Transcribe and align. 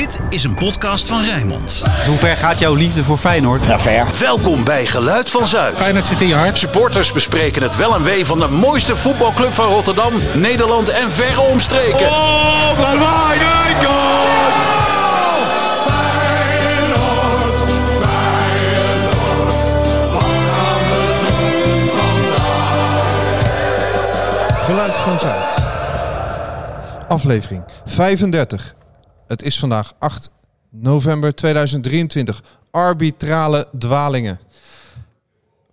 Dit 0.00 0.20
is 0.28 0.44
een 0.44 0.54
podcast 0.54 1.06
van 1.06 1.22
Rijnmond. 1.22 1.82
Hoe 2.06 2.18
ver 2.18 2.36
gaat 2.36 2.58
jouw 2.58 2.74
liefde 2.74 3.04
voor 3.04 3.18
Feyenoord? 3.18 3.64
Ja, 3.64 3.78
ver. 3.78 4.06
Welkom 4.18 4.64
bij 4.64 4.86
Geluid 4.86 5.30
van 5.30 5.46
Zuid. 5.46 5.80
Feyenoord 5.80 6.06
zit 6.06 6.20
in 6.20 6.28
je 6.28 6.34
hart. 6.34 6.58
Supporters 6.58 7.12
bespreken 7.12 7.62
het 7.62 7.76
wel 7.76 7.94
en 7.94 8.02
wee 8.02 8.26
van 8.26 8.38
de 8.38 8.48
mooiste 8.48 8.96
voetbalclub 8.96 9.54
van 9.54 9.64
Rotterdam, 9.64 10.12
Nederland 10.34 10.88
en 10.88 11.12
verre 11.12 11.40
omstreken. 11.40 12.06
Oh, 12.06 12.68
van 12.74 12.98
Wijnaldum! 12.98 13.88
Geluid 24.64 24.92
van 24.92 25.18
Zuid. 25.18 25.58
Aflevering 27.08 27.64
35. 27.84 28.74
Het 29.30 29.42
is 29.42 29.58
vandaag 29.58 29.94
8 29.98 30.30
november 30.70 31.34
2023. 31.34 32.42
Arbitrale 32.70 33.68
dwalingen. 33.78 34.40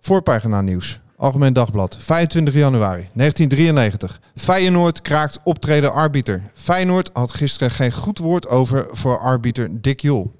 Voorpagina 0.00 0.60
nieuws. 0.60 1.00
Algemeen 1.16 1.52
Dagblad. 1.52 1.96
25 1.98 2.54
januari 2.54 3.08
1993. 3.12 4.20
Feyenoord 4.36 5.02
kraakt 5.02 5.40
optreden 5.44 5.92
arbiter. 5.92 6.42
Feyenoord 6.54 7.10
had 7.12 7.32
gisteren 7.32 7.70
geen 7.70 7.92
goed 7.92 8.18
woord 8.18 8.48
over 8.48 8.86
voor 8.90 9.18
arbiter 9.18 9.80
Dick 9.80 10.00
Jol. 10.00 10.32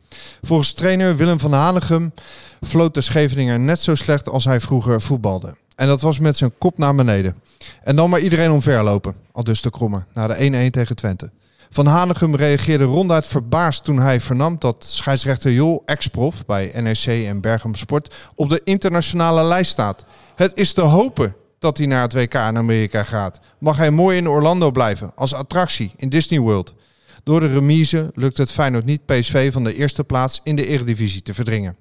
Volgens 0.42 0.72
trainer 0.72 1.16
Willem 1.16 1.38
van 1.38 1.52
Hanegem 1.52 2.12
floot 2.60 2.94
de 2.94 3.00
Scheveninger 3.00 3.60
net 3.60 3.80
zo 3.80 3.94
slecht 3.94 4.28
als 4.28 4.44
hij 4.44 4.60
vroeger 4.60 5.00
voetbalde. 5.00 5.56
En 5.76 5.86
dat 5.86 6.00
was 6.00 6.18
met 6.18 6.36
zijn 6.36 6.52
kop 6.58 6.78
naar 6.78 6.94
beneden. 6.94 7.36
En 7.82 7.96
dan 7.96 8.10
maar 8.10 8.20
iedereen 8.20 8.50
omverlopen, 8.50 9.14
al 9.32 9.44
dus 9.44 9.62
de 9.62 9.70
kromme, 9.70 10.04
na 10.14 10.26
de 10.26 10.68
1-1 10.68 10.70
tegen 10.70 10.96
Twente. 10.96 11.30
Van 11.70 11.86
Hanegem 11.86 12.34
reageerde 12.34 12.84
ronduit 12.84 13.26
verbaasd 13.26 13.84
toen 13.84 13.98
hij 13.98 14.20
vernam 14.20 14.56
dat 14.58 14.84
scheidsrechter 14.88 15.52
Jol, 15.52 15.82
ex-prof 15.84 16.46
bij 16.46 16.72
NEC 16.80 17.26
en 17.26 17.40
Bergam 17.40 17.74
Sport, 17.74 18.14
op 18.34 18.48
de 18.48 18.60
internationale 18.64 19.42
lijst 19.42 19.70
staat. 19.70 20.04
Het 20.34 20.58
is 20.58 20.72
te 20.72 20.80
hopen 20.80 21.34
dat 21.58 21.78
hij 21.78 21.86
naar 21.86 22.02
het 22.02 22.12
WK 22.12 22.34
in 22.34 22.56
Amerika 22.56 23.02
gaat. 23.02 23.40
Mag 23.58 23.76
hij 23.76 23.90
mooi 23.90 24.16
in 24.16 24.28
Orlando 24.28 24.70
blijven, 24.70 25.12
als 25.14 25.34
attractie 25.34 25.92
in 25.96 26.08
Disney 26.08 26.40
World. 26.40 26.74
Door 27.22 27.40
de 27.40 27.46
remise 27.46 28.10
lukt 28.14 28.36
het 28.36 28.52
Feyenoord 28.52 28.84
niet 28.84 29.06
PSV 29.06 29.52
van 29.52 29.64
de 29.64 29.74
eerste 29.74 30.04
plaats 30.04 30.40
in 30.42 30.56
de 30.56 30.66
eredivisie 30.66 31.22
te 31.22 31.34
verdringen. 31.34 31.76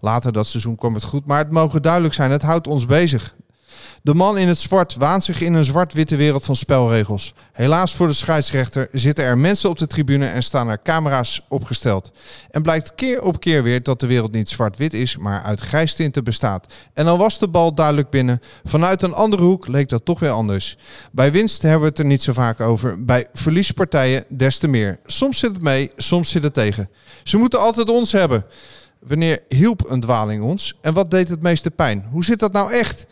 Later 0.00 0.32
dat 0.32 0.46
seizoen 0.46 0.76
kwam 0.76 0.94
het 0.94 1.02
goed, 1.02 1.26
maar 1.26 1.38
het 1.38 1.50
mogen 1.50 1.82
duidelijk 1.82 2.14
zijn, 2.14 2.30
het 2.30 2.42
houdt 2.42 2.66
ons 2.66 2.86
bezig. 2.86 3.36
De 4.02 4.14
man 4.14 4.38
in 4.38 4.48
het 4.48 4.58
zwart 4.58 4.94
waant 4.94 5.24
zich 5.24 5.40
in 5.40 5.54
een 5.54 5.64
zwart-witte 5.64 6.16
wereld 6.16 6.44
van 6.44 6.56
spelregels. 6.56 7.34
Helaas 7.52 7.94
voor 7.94 8.06
de 8.06 8.12
scheidsrechter 8.12 8.88
zitten 8.92 9.24
er 9.24 9.38
mensen 9.38 9.70
op 9.70 9.78
de 9.78 9.86
tribune 9.86 10.26
en 10.26 10.42
staan 10.42 10.68
er 10.68 10.82
camera's 10.82 11.44
opgesteld. 11.48 12.10
En 12.50 12.62
blijkt 12.62 12.94
keer 12.94 13.22
op 13.22 13.40
keer 13.40 13.62
weer 13.62 13.82
dat 13.82 14.00
de 14.00 14.06
wereld 14.06 14.32
niet 14.32 14.48
zwart-wit 14.48 14.94
is, 14.94 15.16
maar 15.16 15.42
uit 15.42 15.60
grijstinten 15.60 16.24
bestaat. 16.24 16.72
En 16.94 17.06
al 17.06 17.18
was 17.18 17.38
de 17.38 17.48
bal 17.48 17.74
duidelijk 17.74 18.10
binnen, 18.10 18.40
vanuit 18.64 19.02
een 19.02 19.14
andere 19.14 19.42
hoek 19.42 19.66
leek 19.66 19.88
dat 19.88 20.04
toch 20.04 20.20
weer 20.20 20.30
anders. 20.30 20.76
Bij 21.12 21.32
winst 21.32 21.62
hebben 21.62 21.80
we 21.80 21.86
het 21.86 21.98
er 21.98 22.04
niet 22.04 22.22
zo 22.22 22.32
vaak 22.32 22.60
over, 22.60 23.04
bij 23.04 23.26
verliespartijen 23.32 24.24
des 24.28 24.58
te 24.58 24.68
meer. 24.68 25.00
Soms 25.04 25.38
zit 25.38 25.52
het 25.52 25.62
mee, 25.62 25.90
soms 25.96 26.28
zit 26.28 26.42
het 26.42 26.54
tegen. 26.54 26.90
Ze 27.24 27.36
moeten 27.36 27.60
altijd 27.60 27.88
ons 27.88 28.12
hebben. 28.12 28.44
Wanneer 29.00 29.40
hielp 29.48 29.90
een 29.90 30.00
dwaling 30.00 30.42
ons 30.42 30.78
en 30.80 30.94
wat 30.94 31.10
deed 31.10 31.28
het 31.28 31.42
meeste 31.42 31.70
pijn? 31.70 32.06
Hoe 32.10 32.24
zit 32.24 32.38
dat 32.38 32.52
nou 32.52 32.72
echt? 32.72 33.06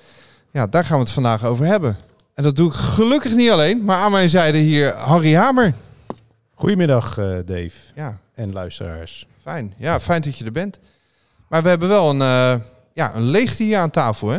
Ja, 0.50 0.66
daar 0.66 0.84
gaan 0.84 0.96
we 0.98 1.02
het 1.02 1.12
vandaag 1.12 1.44
over 1.44 1.66
hebben. 1.66 1.96
En 2.34 2.42
dat 2.42 2.56
doe 2.56 2.68
ik 2.68 2.74
gelukkig 2.74 3.34
niet 3.34 3.50
alleen, 3.50 3.84
maar 3.84 3.96
aan 3.98 4.12
mijn 4.12 4.28
zijde 4.28 4.58
hier 4.58 4.94
Harry 4.94 5.34
Hamer. 5.34 5.74
Goedemiddag, 6.54 7.18
eh, 7.18 7.24
Dave 7.44 7.70
Ja, 7.94 8.18
en 8.34 8.52
luisteraars. 8.52 9.26
fijn. 9.42 9.74
Ja, 9.76 10.00
fijn 10.00 10.22
dat 10.22 10.38
je 10.38 10.44
er 10.44 10.52
bent. 10.52 10.78
Maar 11.48 11.62
we 11.62 11.68
hebben 11.68 11.88
wel 11.88 12.10
een, 12.10 12.20
eh, 12.20 12.64
ja, 12.92 13.14
een 13.14 13.22
leegte 13.22 13.62
hier 13.62 13.78
aan 13.78 13.90
tafel, 13.90 14.28
hè? 14.28 14.38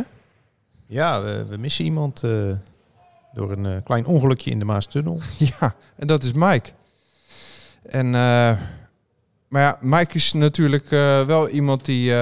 Ja, 0.86 1.22
we, 1.22 1.44
we 1.48 1.56
missen 1.56 1.84
iemand 1.84 2.22
eh, 2.22 2.30
door 3.34 3.50
een 3.52 3.82
klein 3.82 4.06
ongelukje 4.06 4.50
in 4.50 4.58
de 4.58 4.64
Maastunnel. 4.64 5.20
Ja, 5.60 5.74
en 5.96 6.06
dat 6.06 6.22
is 6.22 6.32
Mike. 6.32 6.70
En, 7.82 8.10
maar 9.48 9.62
ja, 9.62 9.78
Mike 9.80 10.14
is 10.14 10.32
natuurlijk 10.32 10.88
wel 11.26 11.48
iemand 11.48 11.84
die 11.84 12.12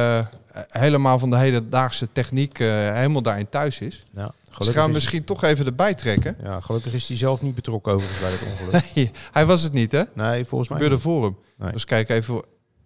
helemaal 0.68 1.18
van 1.18 1.30
de 1.30 1.36
hedendaagse 1.38 2.12
techniek 2.12 2.58
eh, 2.58 2.66
helemaal 2.94 3.22
daarin 3.22 3.48
thuis 3.48 3.80
is. 3.80 4.04
Ja, 4.14 4.24
Dus 4.26 4.32
we 4.48 4.54
gelukkig, 4.54 4.80
gaan 4.80 4.88
is, 4.88 4.94
misschien 4.94 5.24
toch 5.24 5.42
even 5.42 5.66
erbij 5.66 5.94
trekken. 5.94 6.36
ja, 6.42 6.60
gelukkig 6.60 6.92
is 6.92 7.08
hij 7.08 7.16
zelf 7.16 7.42
niet 7.42 7.54
betrokken 7.54 7.92
overigens 7.92 8.20
bij 8.20 8.30
het 8.30 8.42
ongeluk. 8.46 8.82
Nee, 8.94 9.10
hij 9.32 9.46
was 9.46 9.62
het 9.62 9.72
niet, 9.72 9.92
hè? 9.92 10.02
Nee, 10.14 10.44
volgens 10.44 10.70
mij 10.70 10.78
gebeurde 10.78 10.94
niet. 10.94 11.04
voor 11.14 11.22
hem. 11.24 11.36
Nee. 11.56 11.72
Dus 11.72 11.84
kijk 11.84 12.08
even 12.08 12.34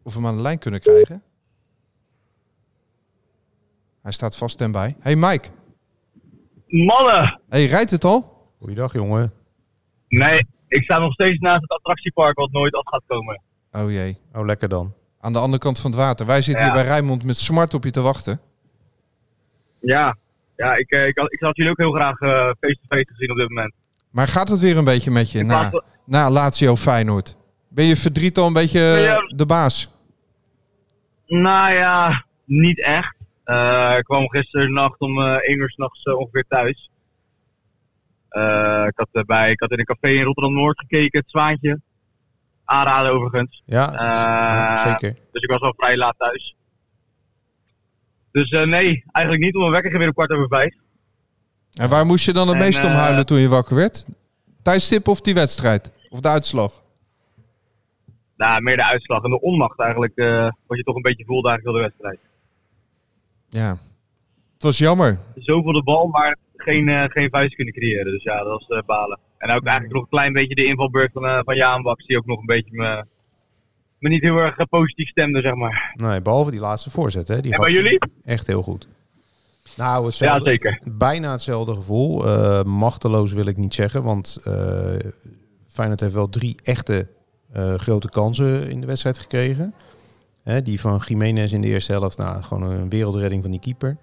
of 0.02 0.12
we 0.14 0.18
hem 0.20 0.26
aan 0.26 0.36
de 0.36 0.42
lijn 0.42 0.58
kunnen 0.58 0.80
krijgen. 0.80 1.22
Hij 4.02 4.12
staat 4.12 4.36
vast 4.36 4.60
en 4.60 4.72
bij. 4.72 4.96
Hey 5.00 5.16
Mike. 5.16 5.48
Mannen! 6.66 7.40
Hey, 7.48 7.66
rijdt 7.66 7.90
het 7.90 8.04
al? 8.04 8.48
Goeiedag, 8.58 8.92
jongen. 8.92 9.32
Nee, 10.08 10.46
ik 10.68 10.82
sta 10.82 10.98
nog 10.98 11.12
steeds 11.12 11.38
naast 11.38 11.60
het 11.60 11.70
attractiepark 11.70 12.38
wat 12.38 12.50
nooit 12.50 12.74
af 12.74 12.82
gaat 12.84 13.02
komen. 13.06 13.42
Oh 13.72 13.90
jee. 13.90 14.18
Oh, 14.32 14.44
lekker 14.44 14.68
dan. 14.68 14.94
Aan 15.24 15.32
de 15.32 15.38
andere 15.38 15.62
kant 15.62 15.78
van 15.78 15.90
het 15.90 16.00
water. 16.00 16.26
Wij 16.26 16.42
zitten 16.42 16.64
Ja. 16.66 16.72
hier 16.72 16.82
bij 16.82 16.90
Rijnmond 16.92 17.24
met 17.24 17.36
smart 17.36 17.74
op 17.74 17.84
je 17.84 17.90
te 17.90 18.00
wachten. 18.00 18.40
Ja, 19.80 20.16
ja 20.56 20.74
ik, 20.76 20.90
eh, 20.90 21.06
ik, 21.06 21.18
had, 21.18 21.32
ik 21.32 21.40
had 21.40 21.56
jullie 21.56 21.70
ook 21.70 21.78
heel 21.78 21.92
graag 21.92 22.18
eh, 22.20 22.30
face-to-face 22.60 23.06
gezien 23.12 23.30
op 23.30 23.36
dit 23.36 23.48
moment. 23.48 23.72
Maar 24.10 24.28
gaat 24.28 24.48
het 24.48 24.58
weer 24.60 24.76
een 24.76 24.84
beetje 24.84 25.10
met 25.10 25.30
je 25.30 25.44
na, 25.44 25.82
na 26.04 26.30
Lazio 26.30 26.76
Feyenoord? 26.76 27.36
Ben 27.68 27.84
je 27.84 27.96
verdriet 27.96 28.38
al 28.38 28.46
een 28.46 28.52
beetje 28.52 28.80
Ja. 28.80 29.16
eh, 29.16 29.22
de 29.36 29.46
baas? 29.46 29.90
Nou 31.26 31.72
ja, 31.72 32.24
niet 32.44 32.80
echt. 32.82 33.14
Ik 33.98 34.04
kwam 34.04 34.28
gisteren 34.28 34.72
nacht 34.72 35.00
om 35.00 35.20
eh 35.20 35.36
1 35.48 35.58
uur 35.58 35.70
s'nachts 35.70 36.04
nachts 36.04 36.18
ongeveer 36.20 36.44
thuis. 36.48 36.90
Ik, 38.88 38.92
had, 39.12 39.26
bij, 39.26 39.50
ik 39.50 39.60
had 39.60 39.70
in 39.70 39.78
een 39.78 39.84
café 39.84 40.08
in 40.08 40.22
Rotterdam-Noord 40.24 40.78
gekeken, 40.78 41.20
het 41.20 41.30
Zwaantje. 41.30 41.80
Aanraden 42.72 43.12
overigens. 43.12 43.62
Ja, 43.64 43.88
Eh, 43.92 43.98
ja, 43.98 44.76
zeker. 44.90 45.16
Dus 45.32 45.42
ik 45.42 45.50
was 45.50 45.60
al 45.60 45.74
vrij 45.76 45.96
laat 45.96 46.14
thuis. 46.18 46.56
Dus 48.32 48.50
eh, 48.50 48.66
nee, 48.66 49.04
eigenlijk 49.12 49.44
niet. 49.44 49.54
Om 49.54 49.60
mijn 49.60 49.72
wekker 49.72 49.90
ging 49.90 50.02
weer 50.02 50.08
om 50.08 50.14
kwart 50.26 50.30
over 50.30 50.48
vijf. 50.48 50.74
En 51.72 51.88
waar 51.88 52.06
moest 52.06 52.24
je 52.24 52.32
dan 52.32 52.46
het 52.48 52.56
En, 52.56 52.62
meest 52.62 52.84
om 52.84 52.90
eh, 52.90 53.00
huilen 53.00 53.26
toen 53.26 53.40
je 53.40 53.48
wakker 53.48 53.76
werd? 53.76 54.06
Tijdstip 54.62 55.08
of 55.08 55.20
die 55.20 55.34
wedstrijd? 55.34 55.92
Of 56.08 56.20
de 56.20 56.28
uitslag? 56.28 56.82
Nou, 58.36 58.62
meer 58.62 58.76
de 58.76 58.84
uitslag 58.84 59.22
en 59.22 59.30
de 59.30 59.40
onmacht 59.40 59.78
eigenlijk. 59.80 60.16
eh, 60.16 60.48
wat 60.66 60.78
je 60.78 60.82
toch 60.84 60.96
een 60.96 61.02
beetje 61.02 61.24
voelde 61.24 61.48
eigenlijk 61.48 61.76
door 61.76 61.86
de 61.86 61.90
wedstrijd. 61.90 62.18
Ja. 63.48 63.70
Het 64.52 64.62
was 64.62 64.78
jammer. 64.78 65.18
Zoveel 65.34 65.72
de 65.72 65.82
bal, 65.82 66.06
maar 66.06 66.36
geen, 66.56 67.10
geen 67.10 67.30
vuist 67.30 67.54
kunnen 67.54 67.74
creëren. 67.74 68.12
Dus 68.12 68.22
ja, 68.22 68.36
dat 68.44 68.46
was 68.46 68.66
eh, 68.78 68.86
balen. 68.86 69.18
En 69.42 69.50
ook 69.50 69.64
eigenlijk 69.64 69.94
nog 69.94 70.02
een 70.02 70.08
klein 70.08 70.32
beetje 70.32 70.54
de 70.54 70.64
invalbeurt 70.64 71.12
van, 71.12 71.24
eh 71.24 71.38
van 71.44 71.56
Jaan 71.56 71.82
Baks, 71.82 72.06
die 72.06 72.16
ook 72.18 72.26
nog 72.26 72.38
een 72.38 72.46
beetje 72.46 72.70
me, 72.76 73.04
me 73.98 74.08
niet 74.08 74.22
heel 74.22 74.36
erg 74.36 74.56
eh, 74.56 74.66
positief 74.66 75.08
stemde, 75.08 75.40
zeg 75.40 75.54
maar. 75.54 75.92
Nee, 75.96 76.22
behalve 76.22 76.50
die 76.50 76.60
laatste 76.60 76.90
voorzet, 76.90 77.28
hè. 77.28 77.40
Die 77.40 77.52
En 77.52 77.60
bij 77.60 77.72
jullie? 77.72 77.98
Echt 78.24 78.46
heel 78.46 78.62
goed. 78.62 78.88
Nou, 79.76 80.00
Ja, 80.00 80.06
hetzelfde, 80.06 80.44
zeker. 80.50 80.80
bijna 80.92 81.32
hetzelfde 81.32 81.74
gevoel. 81.74 82.26
Eh, 82.26 82.62
machteloos 82.62 83.32
wil 83.32 83.46
ik 83.46 83.56
niet 83.56 83.74
zeggen, 83.74 84.02
want 84.02 84.38
eh 84.44 84.94
Feyenoord 85.68 86.00
heeft 86.00 86.14
wel 86.14 86.28
drie 86.28 86.56
echte 86.62 87.08
grote 87.76 88.08
kansen 88.10 88.70
in 88.70 88.80
de 88.80 88.86
wedstrijd 88.86 89.18
gekregen. 89.18 89.74
Hè, 90.42 90.62
die 90.62 90.80
van 90.80 91.02
Jiménez 91.06 91.52
in 91.52 91.60
de 91.60 91.68
eerste 91.68 91.92
helft, 91.92 92.18
nou, 92.18 92.42
gewoon 92.42 92.62
een 92.62 92.88
wereldredding 92.88 93.42
van 93.42 93.50
die 93.50 93.60
keeper. 93.60 93.96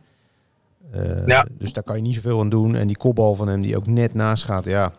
Ja. 1.25 1.47
Dus 1.51 1.73
daar 1.73 1.83
kan 1.83 1.95
je 1.95 2.01
niet 2.01 2.15
zoveel 2.15 2.39
aan 2.39 2.49
doen. 2.49 2.75
En 2.75 2.87
die 2.87 2.97
kopbal 2.97 3.35
van 3.35 3.47
hem 3.47 3.61
die 3.61 3.77
ook 3.77 3.87
net 3.87 4.13
naast 4.13 4.43
gaat, 4.43 4.65
ja, 4.65 4.93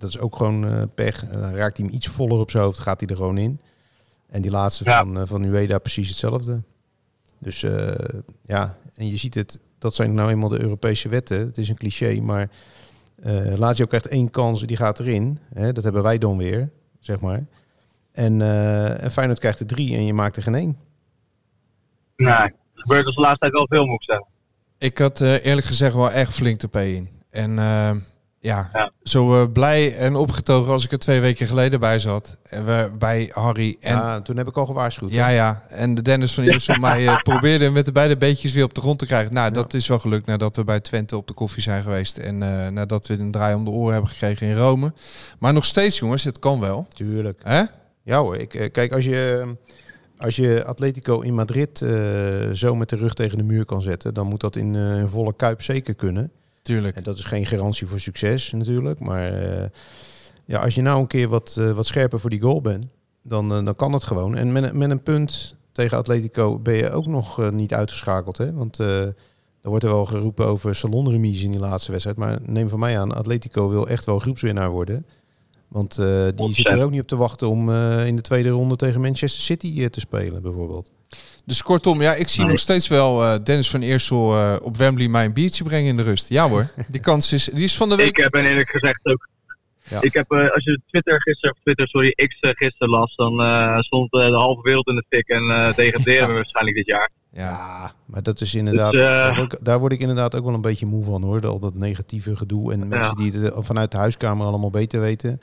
dat 0.00 0.08
is 0.08 0.18
ook 0.18 0.36
gewoon 0.36 0.68
eh, 0.68 0.82
pech. 0.94 1.24
En 1.24 1.40
dan 1.40 1.54
raakt 1.54 1.76
hij 1.76 1.86
hem 1.86 1.94
iets 1.94 2.06
voller 2.08 2.38
op 2.38 2.50
zijn 2.50 2.62
hoofd, 2.62 2.78
gaat 2.78 3.00
hij 3.00 3.08
er 3.08 3.16
gewoon 3.16 3.38
in. 3.38 3.60
En 4.28 4.42
die 4.42 4.50
laatste 4.50 4.84
Ja. 4.84 5.02
van, 5.02 5.16
uh, 5.16 5.22
van 5.26 5.44
Ueda 5.44 5.78
precies 5.78 6.08
hetzelfde. 6.08 6.62
Dus 7.38 7.62
eh, 7.62 8.18
ja, 8.42 8.76
en 8.94 9.06
je 9.08 9.16
ziet 9.16 9.34
het, 9.34 9.60
dat 9.78 9.94
zijn 9.94 10.14
nou 10.14 10.30
eenmaal 10.30 10.48
de 10.48 10.60
Europese 10.62 11.08
wetten. 11.08 11.38
Het 11.38 11.58
is 11.58 11.68
een 11.68 11.76
cliché, 11.76 12.20
maar 12.20 12.50
eh 13.22 13.54
Lazio 13.56 13.86
krijgt 13.86 14.06
één 14.08 14.30
kans, 14.30 14.62
die 14.62 14.76
gaat 14.76 15.00
erin. 15.00 15.38
Hè, 15.54 15.72
dat 15.72 15.84
hebben 15.84 16.02
wij 16.02 16.18
dan 16.18 16.36
weer, 16.36 16.70
zeg 17.00 17.20
maar. 17.20 17.44
En, 18.12 18.40
eh 18.42 19.02
en 19.02 19.10
Feyenoord 19.10 19.38
krijgt 19.38 19.60
er 19.60 19.66
drie 19.66 19.94
en 19.96 20.04
je 20.04 20.14
maakt 20.14 20.36
er 20.36 20.42
geen 20.42 20.54
één. 20.54 20.76
Nee, 22.16 22.32
het 22.32 22.54
gebeurt 22.74 23.04
dus 23.04 23.14
de 23.14 23.20
laatste 23.20 23.38
tijd 23.38 23.52
wel 23.52 23.66
veel, 23.68 23.86
moet 23.86 24.00
ik 24.02 24.02
zeggen. 24.10 24.26
Ik 24.78 24.98
had 24.98 25.20
eh, 25.20 25.44
eerlijk 25.44 25.66
gezegd 25.66 25.94
wel 25.94 26.10
echt 26.10 26.34
flink 26.34 26.60
de 26.60 26.68
P 26.68 26.76
in. 26.76 27.08
En 27.30 27.58
eh, 27.58 27.90
ja, 28.40 28.70
Ja. 28.72 28.92
zo 29.02 29.42
eh, 29.42 29.52
blij 29.52 29.96
en 29.96 30.16
opgetogen 30.16 30.72
als 30.72 30.84
ik 30.84 30.92
er 30.92 30.98
twee 30.98 31.20
weken 31.20 31.46
geleden 31.46 31.80
bij 31.80 31.98
zat. 31.98 32.36
En 32.42 32.64
we, 32.66 32.90
bij 32.98 33.30
Harry. 33.34 33.76
En 33.80 33.94
ja, 33.94 34.20
toen 34.20 34.36
heb 34.36 34.48
ik 34.48 34.56
al 34.56 34.66
gewaarschuwd. 34.66 35.12
Ja, 35.12 35.28
ja. 35.28 35.62
En 35.68 35.94
de 35.94 36.02
Dennis 36.02 36.34
van 36.34 36.44
Iersel 36.44 36.74
mij 36.88 37.06
eh, 37.06 37.22
probeerde 37.22 37.70
met 37.70 37.84
de 37.84 37.92
beide 37.92 38.16
beetjes 38.16 38.52
weer 38.52 38.64
op 38.64 38.74
de 38.74 38.80
grond 38.80 38.98
te 38.98 39.06
krijgen. 39.06 39.34
Nou, 39.34 39.50
dat 39.52 39.74
is 39.74 39.86
wel 39.86 39.98
gelukt 39.98 40.26
nadat 40.26 40.56
we 40.56 40.64
bij 40.64 40.80
Twente 40.80 41.16
op 41.16 41.26
de 41.26 41.32
koffie 41.34 41.62
zijn 41.62 41.82
geweest. 41.82 42.18
En 42.18 42.42
eh, 42.42 42.68
nadat 42.68 43.06
we 43.06 43.18
een 43.18 43.30
draai 43.30 43.54
om 43.54 43.64
de 43.64 43.70
oren 43.70 43.92
hebben 43.92 44.10
gekregen 44.10 44.46
in 44.46 44.56
Rome. 44.56 44.92
Maar 45.38 45.52
nog 45.52 45.64
steeds, 45.64 45.98
jongens, 45.98 46.24
het 46.24 46.38
kan 46.38 46.60
wel. 46.60 46.86
Tuurlijk. 46.94 47.40
Hè? 47.42 47.62
Ja 48.02 48.20
hoor, 48.20 48.36
ik, 48.36 48.68
kijk, 48.72 48.92
als 48.92 49.04
je, 49.04 49.46
als 50.18 50.36
je 50.36 50.64
Atletico 50.64 51.20
in 51.20 51.34
Madrid 51.34 51.78
zo 52.52 52.74
met 52.74 52.88
de 52.88 52.96
rug 52.96 53.14
tegen 53.14 53.38
de 53.38 53.44
muur 53.44 53.64
kan 53.64 53.82
zetten, 53.82 54.14
dan 54.14 54.26
moet 54.26 54.40
dat 54.40 54.56
in 54.56 55.06
volle 55.10 55.34
kuip 55.36 55.62
zeker 55.62 55.94
kunnen. 55.94 56.30
Tuurlijk. 56.62 56.96
En 56.96 57.02
dat 57.02 57.16
is 57.18 57.24
geen 57.24 57.46
garantie 57.46 57.86
voor 57.86 58.00
succes 58.00 58.52
natuurlijk, 58.52 58.98
maar 59.00 59.32
eh, 59.32 59.68
ja, 60.44 60.58
als 60.62 60.74
je 60.74 60.82
nou 60.82 61.00
een 61.00 61.06
keer 61.06 61.28
wat, 61.28 61.56
eh, 61.58 61.72
wat 61.72 61.86
scherper 61.86 62.20
voor 62.20 62.30
die 62.30 62.40
goal 62.40 62.60
bent, 62.60 62.86
dan, 63.22 63.52
eh, 63.54 63.64
dan 63.64 63.76
kan 63.76 63.92
het 63.92 64.04
gewoon. 64.04 64.36
En 64.36 64.52
met, 64.52 64.62
een- 64.64 64.78
met 64.78 64.90
een 64.90 65.02
punt 65.02 65.54
tegen 65.72 65.96
Atletico 65.98 66.58
ben 66.58 66.74
je 66.74 66.90
ook 66.90 67.06
nog 67.06 67.40
eh, 67.40 67.50
niet 67.50 67.74
uitgeschakeld, 67.74 68.36
hè? 68.38 68.52
Want 68.52 68.78
eh 68.80 69.06
er 69.62 69.68
wordt 69.68 69.84
er 69.84 69.90
wel 69.90 70.04
geroepen 70.06 70.46
over 70.46 70.74
salonremise 70.74 71.44
in 71.44 71.50
die 71.50 71.60
laatste 71.60 71.90
wedstrijd, 71.90 72.16
maar 72.18 72.38
neem 72.42 72.68
van 72.68 72.78
mij 72.78 72.98
aan, 72.98 73.12
Atletico 73.14 73.68
wil 73.68 73.88
echt 73.88 74.04
wel 74.04 74.18
groepswinnaar 74.18 74.70
worden. 74.70 75.06
Want 75.68 75.98
eh, 75.98 76.06
die 76.06 76.54
zitten 76.54 76.64
er 76.78 76.84
ook 76.84 76.90
niet 76.90 77.00
op 77.00 77.06
te 77.08 77.16
wachten 77.16 77.48
om 77.48 77.70
eh, 77.70 78.06
in 78.06 78.16
de 78.16 78.22
tweede 78.22 78.48
ronde 78.48 78.76
tegen 78.76 79.00
Manchester 79.00 79.42
City 79.42 79.74
eh, 79.82 79.86
te 79.86 80.00
spelen, 80.00 80.42
bijvoorbeeld. 80.42 80.90
Dus 81.44 81.62
kortom, 81.62 82.02
ja, 82.02 82.14
ik 82.14 82.28
zie 82.28 82.44
nog 82.44 82.58
steeds 82.58 82.88
wel 82.88 83.22
eh, 83.24 83.34
Dennis 83.44 83.70
van 83.70 83.80
Eersel 83.80 84.36
eh, 84.36 84.56
op 84.62 84.76
Wembley 84.76 85.08
mij 85.08 85.24
een 85.24 85.32
biertje 85.32 85.64
brengen 85.64 85.88
in 85.88 85.96
de 85.96 86.02
rust. 86.02 86.28
Ja 86.28 86.48
hoor, 86.48 86.66
die 86.88 87.00
kans 87.00 87.32
is, 87.32 87.44
die 87.44 87.64
is 87.64 87.76
van 87.76 87.88
de 87.88 87.94
Ik 87.94 88.00
week. 88.00 88.16
heb 88.16 88.34
en 88.34 88.44
eerlijk 88.44 88.70
gezegd 88.70 89.06
ook. 89.06 89.28
Ja. 89.90 90.00
Ik 90.00 90.12
heb, 90.12 90.30
eh, 90.30 90.50
als 90.50 90.64
je 90.64 90.80
Twitter 90.86 91.22
gisteren, 91.22 91.54
of 91.56 91.62
Twitter, 91.62 91.88
sorry, 91.88 92.10
X 92.10 92.36
gisteren 92.40 92.88
las, 92.88 93.16
dan 93.16 93.40
eh, 93.40 93.78
stond 93.78 94.10
de 94.10 94.32
halve 94.32 94.62
wereld 94.62 94.88
in 94.88 94.94
de 94.94 95.04
fik 95.08 95.28
en 95.28 95.50
eh 95.50 95.74
degraderen 95.84 96.28
we 96.28 96.34
waarschijnlijk 96.34 96.76
dit 96.76 96.86
jaar. 96.86 97.10
Ja. 97.32 97.48
Ja, 97.50 97.92
maar 98.04 98.22
dat 98.22 98.40
is 98.40 98.54
inderdaad. 98.54 98.92
Dus, 98.92 99.00
daar, 99.00 99.34
word 99.34 99.52
ik, 99.52 99.64
daar 99.64 99.78
word 99.78 99.92
ik 99.92 100.00
inderdaad 100.00 100.36
ook 100.36 100.44
wel 100.44 100.54
een 100.54 100.60
beetje 100.60 100.86
moe 100.86 101.04
van 101.04 101.22
hoor. 101.22 101.46
Al 101.46 101.58
dat 101.58 101.74
negatieve 101.74 102.36
gedoe. 102.36 102.72
En 102.72 102.88
mensen 102.88 103.16
die 103.16 103.32
het 103.32 103.52
vanuit 103.56 103.90
de 103.90 103.96
huiskamer 103.96 104.46
allemaal 104.46 104.70
beter 104.70 105.00
weten. 105.00 105.40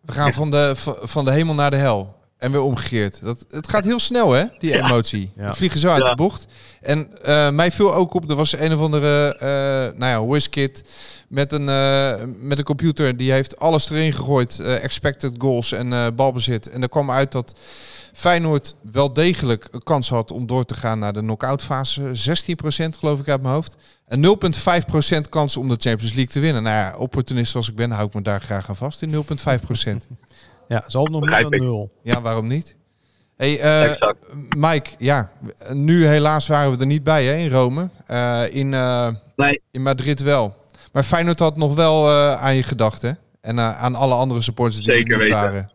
We 0.00 0.12
gaan 0.12 0.32
van 0.32 0.50
de, 0.50 0.72
van 1.02 1.24
de 1.24 1.32
hemel 1.32 1.54
naar 1.54 1.70
de 1.70 1.76
hel. 1.76 2.19
En 2.40 2.50
weer 2.52 2.60
omgekeerd. 2.60 3.20
Dat, 3.22 3.46
het 3.50 3.68
gaat 3.68 3.84
heel 3.84 4.00
snel, 4.00 4.32
hè, 4.32 4.44
die 4.58 4.70
Ja. 4.70 4.84
emotie. 4.84 5.32
Ja. 5.36 5.48
We 5.50 5.56
vliegen 5.56 5.80
zo 5.80 5.88
uit 5.88 6.02
Ja. 6.02 6.08
de 6.10 6.14
bocht. 6.16 6.46
En 6.80 7.22
eh, 7.22 7.50
mij 7.50 7.70
viel 7.70 7.94
ook 7.94 8.14
op, 8.14 8.30
er 8.30 8.36
was 8.36 8.52
een 8.58 8.72
of 8.74 8.80
andere, 8.80 9.34
eh 9.36 9.98
nou 9.98 10.04
ja, 10.26 10.26
WizKid 10.32 10.84
met 11.28 11.52
een, 11.52 11.68
eh, 11.68 12.12
met 12.38 12.58
een 12.58 12.64
computer. 12.64 13.16
Die 13.16 13.32
heeft 13.32 13.58
alles 13.58 13.90
erin 13.90 14.12
gegooid. 14.12 14.58
eh, 14.58 14.84
expected 14.84 15.34
goals 15.38 15.72
en 15.72 15.92
eh, 15.92 16.06
balbezit. 16.16 16.70
En 16.70 16.82
er 16.82 16.88
kwam 16.88 17.10
uit 17.10 17.32
dat 17.32 17.54
Feyenoord 18.12 18.74
wel 18.92 19.12
degelijk 19.12 19.68
een 19.70 19.82
kans 19.82 20.08
had 20.08 20.30
om 20.30 20.46
door 20.46 20.64
te 20.64 20.74
gaan 20.74 20.98
naar 20.98 21.12
de 21.12 21.20
knock-out 21.20 21.62
fase. 21.62 22.10
16% 22.14 22.96
geloof 22.98 23.20
ik 23.20 23.28
uit 23.28 23.42
mijn 23.42 23.54
hoofd. 23.54 23.76
En 24.06 24.20
0,5% 24.20 25.28
kans 25.28 25.56
om 25.56 25.68
de 25.68 25.76
Champions 25.78 26.14
League 26.14 26.32
te 26.32 26.40
winnen. 26.40 26.62
Nou 26.62 26.76
ja, 26.76 26.94
opportunist 26.96 27.54
als 27.54 27.68
ik 27.68 27.74
ben, 27.74 27.90
hou 27.90 28.06
ik 28.06 28.14
me 28.14 28.22
daar 28.22 28.40
graag 28.40 28.68
aan 28.68 28.76
vast. 28.76 29.02
In 29.02 29.10
0,5%. 29.10 30.06
Ja, 30.70 30.82
zal 30.86 31.02
het 31.02 31.12
nog 31.12 31.20
meer 31.24 31.42
dan 31.42 31.52
ik. 31.52 31.60
nul. 31.60 31.90
Ja, 32.02 32.20
waarom 32.20 32.46
niet? 32.48 32.76
Hey, 33.36 33.60
eh, 33.60 33.90
Exact. 33.90 34.26
Mike, 34.56 34.90
ja, 34.98 35.30
nu 35.72 36.04
helaas 36.06 36.46
waren 36.48 36.72
we 36.72 36.78
er 36.80 36.86
niet 36.86 37.02
bij 37.04 37.24
hè, 37.24 37.34
in 37.34 37.50
Rome. 37.50 37.88
Eh, 38.06 38.42
in, 38.50 38.74
eh, 38.74 39.08
Nee. 39.36 39.60
in 39.70 39.82
Madrid 39.82 40.20
wel. 40.20 40.56
Maar 40.92 41.02
Feyenoord 41.02 41.38
had 41.38 41.56
nog 41.56 41.74
wel 41.74 42.06
eh, 42.08 42.34
aan 42.42 42.54
je 42.54 42.62
gedacht, 42.62 43.02
hè? 43.02 43.10
En 43.40 43.60
aan 43.60 43.94
alle 43.94 44.14
andere 44.14 44.40
supporters 44.40 44.76
die 44.82 44.92
Zeker 44.92 45.12
er 45.12 45.16
niet 45.18 45.26
weten. 45.26 45.40
waren. 45.42 45.70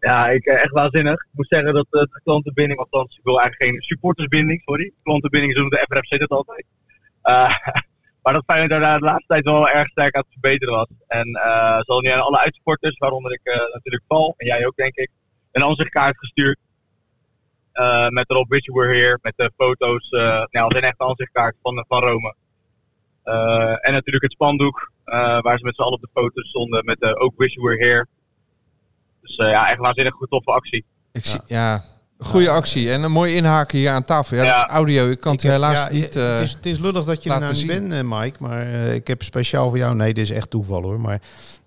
Ja, 0.00 0.28
ik, 0.28 0.44
echt 0.44 0.70
waanzinnig. 0.70 1.12
Ik 1.14 1.28
moet 1.32 1.46
zeggen 1.48 1.74
dat 1.74 1.86
de 1.90 2.20
klantenbinding, 2.24 2.78
althans, 2.80 3.16
ik 3.16 3.24
wil 3.24 3.40
eigenlijk 3.40 3.70
geen 3.70 3.82
supportersbinding, 3.82 4.62
sorry. 4.64 4.92
Klantenbinding, 5.02 5.52
zo 5.54 5.60
noemt 5.60 5.72
de 5.72 5.86
FRFC 5.88 6.18
dat 6.20 6.28
altijd. 6.30 6.64
Maar 8.22 8.32
dat 8.32 8.44
Feyenoord 8.46 8.82
daar 8.82 8.98
de 8.98 9.04
laatste 9.04 9.26
tijd 9.26 9.44
wel 9.44 9.68
erg 9.68 9.88
sterk 9.88 10.14
aan 10.14 10.22
het 10.22 10.32
verbeteren 10.32 10.74
was. 10.74 10.88
En 11.06 11.26
eh 11.26 11.76
ze 11.76 11.92
hadden 11.92 12.10
nu 12.10 12.16
aan 12.16 12.26
alle 12.26 12.38
uitsporters, 12.38 12.98
waaronder 12.98 13.32
ik 13.32 13.40
eh, 13.42 13.54
natuurlijk 13.72 14.04
Paul, 14.06 14.34
en 14.36 14.46
jij 14.46 14.66
ook 14.66 14.76
denk 14.76 14.94
ik, 14.94 15.10
een 15.52 15.62
ansichtkaart 15.62 16.18
gestuurd. 16.18 16.58
Eh, 17.72 18.08
met 18.08 18.30
erop 18.30 18.48
Wish 18.48 18.64
You 18.64 18.78
Were 18.78 18.94
Here, 18.98 19.18
met 19.22 19.32
de 19.36 19.52
foto's, 19.56 20.10
eh 20.10 20.20
nou, 20.20 20.64
als 20.64 20.74
een 20.74 20.80
echte 20.80 21.04
ansichtkaart 21.04 21.56
van, 21.62 21.84
van 21.88 22.02
Rome. 22.02 22.34
Eh, 23.22 23.86
en 23.86 23.92
natuurlijk 23.92 24.24
het 24.24 24.32
spandoek, 24.32 24.92
eh, 25.04 25.40
waar 25.40 25.58
ze 25.58 25.64
met 25.64 25.74
z'n 25.74 25.82
allen 25.82 25.94
op 25.94 26.00
de 26.00 26.08
foto's 26.12 26.48
stonden, 26.48 26.84
met 26.84 27.16
ook 27.16 27.34
Wish 27.36 27.54
You 27.54 27.66
Were 27.66 27.84
Here. 27.84 28.06
Dus 29.20 29.36
ja, 29.36 29.70
echt 29.70 29.78
waanzinnig 29.78 30.14
goed 30.14 30.30
toffe 30.30 30.50
actie. 30.50 30.84
Ik 31.12 31.24
zie, 31.24 31.40
ja, 31.46 31.82
goede 32.20 32.48
actie. 32.50 32.90
En 32.90 33.02
een 33.02 33.12
mooi 33.12 33.34
inhaken 33.34 33.78
hier 33.78 33.90
aan 33.90 34.02
tafel. 34.02 34.36
Ja, 34.36 34.44
dat 34.44 34.54
is 34.54 34.62
audio. 34.74 35.10
Ik 35.10 35.20
kan 35.20 35.32
het 35.32 35.42
heb- 35.42 35.52
helaas 35.52 35.78
ja, 35.80 35.88
niet... 35.90 36.04
het, 36.04 36.16
eh, 36.16 36.42
is, 36.42 36.52
het 36.52 36.66
is 36.66 36.78
lullig 36.78 37.04
dat 37.04 37.22
je 37.22 37.30
er 37.30 37.38
nou 37.40 37.50
niet 37.50 37.58
zien. 37.60 37.66
bent, 37.68 37.92
eh, 37.92 38.00
Mike. 38.20 38.36
Maar 38.38 38.60
eh, 38.62 38.94
ik 38.94 39.06
heb 39.06 39.22
speciaal 39.22 39.68
voor 39.68 39.78
jou... 39.78 39.94
Nee, 39.94 40.14
dit 40.14 40.24
is 40.24 40.30
echt 40.30 40.50
toeval 40.50 40.82
hoor. 40.82 41.00
Maar 41.00 41.20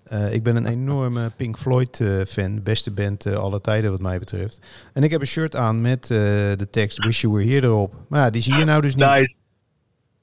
eh, 0.04 0.32
ik 0.32 0.42
ben 0.42 0.56
een 0.56 0.66
enorme 0.66 1.30
Pink 1.36 1.58
Floyd 1.58 2.00
eh, 2.00 2.08
fan. 2.28 2.62
Beste 2.62 2.90
band 2.90 3.26
eh 3.26 3.36
alle 3.36 3.60
tijden 3.60 3.90
wat 3.90 4.00
mij 4.00 4.18
betreft. 4.18 4.58
En 4.92 5.02
ik 5.02 5.10
heb 5.10 5.20
een 5.20 5.26
shirt 5.26 5.56
aan 5.56 5.80
met 5.80 6.02
eh, 6.02 6.18
de 6.56 6.66
tekst 6.70 7.04
Wish 7.04 7.20
You 7.20 7.32
Were 7.34 7.46
Here 7.48 7.66
erop. 7.66 7.94
Maar 8.08 8.20
ja, 8.20 8.30
die 8.30 8.42
zie 8.42 8.54
je 8.54 8.64
nou 8.64 8.80
dus 8.80 8.94
niet. 8.94 9.04
Nice. 9.04 9.34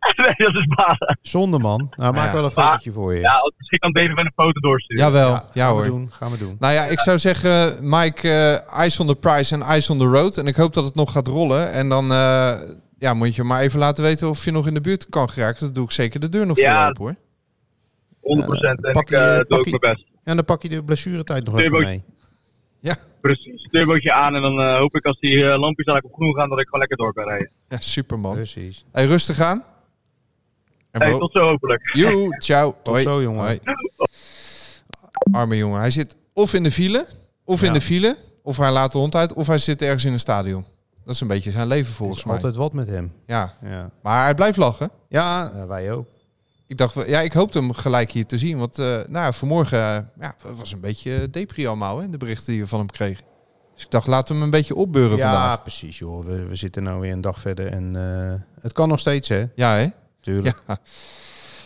nee, 0.15 0.33
dat 0.38 0.56
is 0.56 0.65
balen. 0.75 1.18
Zonde 1.21 1.59
man. 1.59 1.92
Nou, 1.95 2.13
maak 2.13 2.25
Ja. 2.25 2.33
wel 2.33 2.45
een 2.45 2.51
fotootje 2.51 2.92
voor 2.92 3.13
je. 3.13 3.19
Ja, 3.19 3.51
misschien 3.57 3.80
kan 3.80 3.92
David 3.92 4.15
met 4.15 4.25
een 4.25 4.31
foto 4.36 4.59
doorsturen. 4.59 5.03
Jawel, 5.03 5.30
ja, 5.30 5.45
gaan 5.53 5.75
we 5.75 5.81
hoor. 5.81 5.86
doen. 5.86 6.09
Gaan 6.12 6.31
we 6.31 6.38
doen. 6.38 6.56
Nou 6.59 6.74
ja, 6.74 6.83
ik 6.83 7.00
zou 7.00 7.18
zeggen, 7.19 7.77
Mike, 7.89 8.30
eh 8.31 8.86
ice 8.86 9.01
on 9.01 9.07
the 9.07 9.15
prize 9.15 9.56
en 9.56 9.77
ice 9.77 9.92
on 9.92 9.98
the 10.00 10.06
road. 10.06 10.38
En 10.38 10.48
ik 10.48 10.56
hoop 10.56 10.74
dat 10.74 10.86
het 10.86 10.95
nog 10.95 11.12
gaat 11.12 11.27
rollen. 11.27 11.71
En 11.71 11.89
dan 11.89 12.12
eh, 12.12 12.51
ja, 13.00 13.13
moet 13.13 13.36
je 13.36 13.44
maar 13.44 13.62
even 13.62 13.80
laten 13.80 14.03
weten 14.03 14.30
of 14.30 14.45
je 14.45 14.51
nog 14.51 14.68
in 14.68 14.74
de 14.74 14.81
buurt 14.81 15.09
kan 15.09 15.30
geraken. 15.30 15.59
Dat 15.65 15.75
doe 15.75 15.86
ik 15.86 15.92
zeker 15.92 16.19
de 16.19 16.30
deur 16.30 16.45
nog 16.45 16.57
voor 16.57 16.65
Ja. 16.68 16.83
je 16.83 16.89
open 16.89 17.04
hoor. 17.04 17.15
100% 18.21 18.86
en 18.86 18.92
pak 18.92 19.01
ik 19.04 19.09
je- 19.09 19.15
eh, 19.18 19.36
doe 19.36 19.45
pak 19.45 19.59
ook 19.59 19.65
je- 19.65 19.77
mijn 19.80 19.94
best. 19.94 20.06
En 20.24 20.36
dan 20.36 20.45
pak 20.45 20.62
je 20.62 20.69
de 20.69 20.83
blessuretijd 20.83 21.45
nog 21.45 21.59
even 21.59 21.80
mee. 21.81 22.04
Precies. 23.21 23.68
Turbootje 23.71 24.13
aan 24.13 24.36
en 24.36 24.42
dan 24.42 24.59
eh, 24.62 24.77
hoop 24.77 24.95
ik 24.95 25.06
als 25.06 25.19
die 25.19 25.44
lampjes 25.44 25.86
eigenlijk 25.88 26.06
op 26.06 26.13
groen 26.13 26.36
gaan 26.36 26.50
dat 26.50 26.59
ik 26.59 26.65
gewoon 26.65 26.80
lekker 26.80 26.97
door 26.97 27.13
kan 27.13 27.24
rijden. 27.24 27.50
Ja, 27.69 27.77
super 27.80 28.19
man. 28.19 28.33
Precies. 28.33 28.86
Hey, 28.92 29.06
rustig 29.06 29.39
aan. 29.39 29.63
En 30.91 31.01
Hey, 31.01 31.17
tot 31.19 31.31
zo 31.31 31.39
hopelijk. 31.41 31.89
Joe, 31.95 32.38
ciao. 32.39 32.75
Hoi. 32.83 33.01
zo, 33.01 33.21
jongen. 33.21 33.39
Hoi. 33.41 33.59
Arme 35.31 35.57
jongen. 35.57 35.79
Hij 35.79 35.91
zit 35.91 36.15
of 36.33 36.53
in 36.53 36.63
de 36.63 36.71
file, 36.71 37.05
of 37.45 37.61
in 37.61 37.67
Ja. 37.67 37.73
de 37.73 37.81
file, 37.81 38.17
of 38.43 38.57
hij 38.57 38.71
laat 38.71 38.91
de 38.91 38.97
hond 38.97 39.15
uit, 39.15 39.33
of 39.33 39.47
hij 39.47 39.57
zit 39.57 39.81
ergens 39.81 40.05
in 40.05 40.13
een 40.13 40.19
stadion. 40.19 40.65
Dat 41.05 41.13
is 41.15 41.21
een 41.21 41.27
beetje 41.27 41.51
zijn 41.51 41.67
leven 41.67 41.85
Het 41.88 41.95
volgens 41.95 42.17
is 42.19 42.25
mij. 42.25 42.35
altijd 42.35 42.55
wat 42.55 42.73
met 42.73 42.88
hem. 42.88 43.13
Ja, 43.25 43.53
Ja, 43.61 43.89
maar 44.01 44.23
hij 44.23 44.33
blijft 44.35 44.57
lachen. 44.57 44.89
ja 45.09 45.51
eh, 45.53 45.65
wij 45.65 45.91
ook. 45.91 46.07
Ik 46.67 46.77
dacht, 46.77 47.07
ja, 47.07 47.19
ik 47.21 47.33
hoopte 47.33 47.57
hem 47.57 47.73
gelijk 47.73 48.11
hier 48.11 48.25
te 48.25 48.37
zien. 48.37 48.57
Want 48.57 48.79
eh, 48.79 48.97
nou, 49.07 49.33
vanmorgen 49.33 49.77
eh, 49.79 49.99
ja, 50.19 50.35
het 50.47 50.57
was 50.57 50.71
een 50.71 50.79
beetje 50.79 51.29
depri 51.29 51.67
allemaal, 51.67 51.99
hè, 51.99 52.09
de 52.09 52.17
berichten 52.17 52.51
die 52.53 52.61
we 52.61 52.67
van 52.67 52.79
hem 52.79 52.89
kregen. 52.89 53.23
Dus 53.73 53.83
ik 53.83 53.91
dacht, 53.91 54.07
laten 54.07 54.27
we 54.27 54.33
hem 54.33 54.44
een 54.44 54.49
beetje 54.59 54.75
opbeuren 54.75 55.17
Ja, 55.17 55.31
vandaag. 55.33 55.61
precies 55.61 55.97
joh. 55.99 56.25
We, 56.25 56.45
we 56.45 56.56
zitten 56.56 56.83
nou 56.83 56.99
weer 56.99 57.11
een 57.11 57.21
dag 57.21 57.39
verder 57.39 57.68
en 57.68 57.95
eh, 57.95 58.61
het 58.61 58.73
kan 58.73 58.87
nog 58.87 58.99
steeds 58.99 59.30
hè. 59.30 59.45
Ja, 59.56 59.75
hè? 59.75 59.87
Tuurlijk. 60.21 60.61
Ja. 60.68 60.78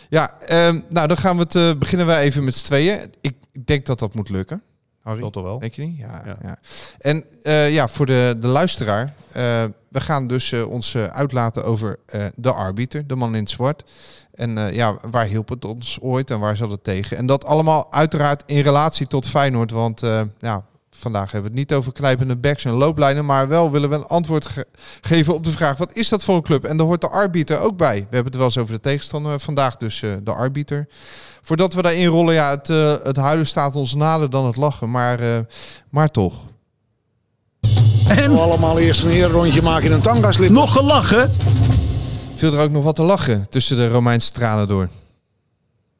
Ja, 0.08 0.38
ehm, 0.40 0.80
nou 0.88 1.08
dan 1.08 1.16
gaan 1.16 1.36
we 1.36 1.42
het, 1.42 1.54
eh, 1.54 1.70
beginnen 1.78 2.06
wij 2.06 2.22
even 2.22 2.44
met 2.44 2.54
z'n 2.54 2.64
tweeën. 2.64 3.00
Ik, 3.20 3.34
ik 3.52 3.66
denk 3.66 3.86
dat 3.86 3.98
dat 3.98 4.14
moet 4.14 4.28
lukken. 4.28 4.62
Harry, 5.02 5.20
Dat 5.20 5.32
toch 5.32 5.42
wel. 5.42 5.58
denk 5.58 5.74
je 5.74 5.82
niet? 5.82 5.96
Ja. 5.98 6.22
ja. 6.24 6.36
Ja. 6.42 6.58
En 6.98 7.24
eh, 7.42 7.72
ja, 7.72 7.88
voor 7.88 8.06
de, 8.06 8.36
de 8.40 8.46
luisteraar. 8.46 9.14
eh, 9.32 9.64
we 9.88 10.00
gaan 10.00 10.26
dus 10.26 10.52
ons 10.52 10.96
uitlaten 10.96 11.64
over 11.64 11.98
de 12.34 12.52
arbiter, 12.52 13.06
de 13.06 13.16
man 13.16 13.34
in 13.34 13.40
het 13.40 13.50
zwart. 13.50 13.90
En 14.34 14.74
ja, 14.74 14.96
waar 15.10 15.24
hielp 15.26 15.48
het 15.48 15.64
ons 15.64 15.98
ooit 16.00 16.30
en 16.30 16.38
waar 16.38 16.56
zat 16.56 16.70
het 16.70 16.84
tegen? 16.84 17.16
En 17.16 17.26
dat 17.26 17.44
allemaal 17.44 17.92
uiteraard 17.92 18.42
in 18.46 18.60
relatie 18.60 19.06
tot 19.06 19.26
Feyenoord. 19.26 19.70
Want 19.70 20.00
ja, 20.38 20.64
vandaag 20.98 21.32
hebben 21.32 21.52
we 21.52 21.58
het 21.58 21.68
niet 21.68 21.78
over 21.78 21.92
knijpende 21.92 22.36
backs 22.36 22.64
en 22.64 22.72
looplijnen. 22.72 23.24
Maar 23.24 23.48
wel 23.48 23.70
willen 23.70 23.88
we 23.88 23.94
een 23.94 24.06
antwoord 24.06 24.46
ge- 24.46 24.66
geven 25.00 25.34
op 25.34 25.44
de 25.44 25.50
vraag, 25.50 25.76
wat 25.78 25.92
is 25.92 26.08
dat 26.08 26.24
voor 26.24 26.36
een 26.36 26.42
club? 26.42 26.64
En 26.64 26.76
daar 26.76 26.86
hoort 26.86 27.00
de 27.00 27.08
arbiter 27.08 27.58
ook 27.60 27.76
bij. 27.76 27.94
We 27.96 28.00
hebben 28.00 28.24
het 28.24 28.36
wel 28.36 28.44
eens 28.44 28.58
over 28.58 28.74
de 28.74 28.80
tegenstander 28.80 29.40
vandaag, 29.40 29.76
dus 29.76 30.02
eh, 30.02 30.10
de 30.22 30.32
arbiter. 30.32 30.88
Voordat 31.42 31.74
we 31.74 31.82
daarin 31.82 32.06
rollen, 32.06 32.34
ja, 32.34 32.50
het, 32.50 32.70
eh, 32.70 32.94
het 33.02 33.16
huilen 33.16 33.46
staat 33.46 33.76
ons 33.76 33.94
nader 33.94 34.30
dan 34.30 34.46
het 34.46 34.56
lachen. 34.56 34.90
Maar, 34.90 35.20
eh, 35.20 35.38
maar 35.90 36.08
toch. 36.10 36.34
En 38.08 38.38
allemaal 38.38 38.78
eerst 38.78 39.02
een 39.02 39.22
rondje 39.28 39.62
maken 39.62 39.86
in 39.86 39.92
een 39.92 40.00
tangaslip. 40.00 40.50
nog 40.50 40.72
gelachen? 40.72 41.30
Viel 42.34 42.52
er 42.52 42.60
ook 42.60 42.70
nog 42.70 42.84
wat 42.84 42.94
te 42.94 43.02
lachen 43.02 43.48
tussen 43.48 43.76
de 43.76 43.88
Romeinse 43.88 44.32
tranen 44.32 44.68
door. 44.68 44.88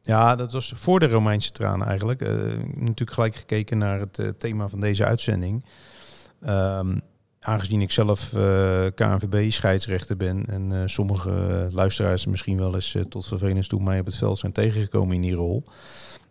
Ja, 0.06 0.36
dat 0.36 0.52
was 0.52 0.72
voor 0.74 1.00
de 1.00 1.08
Romeinse 1.08 1.50
tranen 1.50 1.86
eigenlijk. 1.86 2.20
Eh, 2.20 2.34
natuurlijk 2.74 3.12
gelijk 3.12 3.34
gekeken 3.36 3.78
naar 3.78 4.00
het 4.00 4.18
eh, 4.18 4.28
thema 4.38 4.68
van 4.68 4.80
deze 4.80 5.04
uitzending. 5.04 5.64
Ehm, 6.40 6.98
aangezien 7.40 7.80
ik 7.80 7.90
zelf 7.90 8.32
eh 8.32 8.86
KNVB-scheidsrechter 8.94 10.16
ben 10.16 10.44
en 10.46 10.90
sommige 10.90 11.68
luisteraars 11.72 12.26
misschien 12.26 12.58
wel 12.58 12.74
eens 12.74 12.96
tot 13.08 13.26
vervelens 13.26 13.68
toe 13.68 13.82
mij 13.82 14.00
op 14.00 14.06
het 14.06 14.16
veld 14.16 14.38
zijn 14.38 14.52
tegengekomen 14.52 15.14
in 15.14 15.22
die 15.22 15.34
rol. 15.34 15.62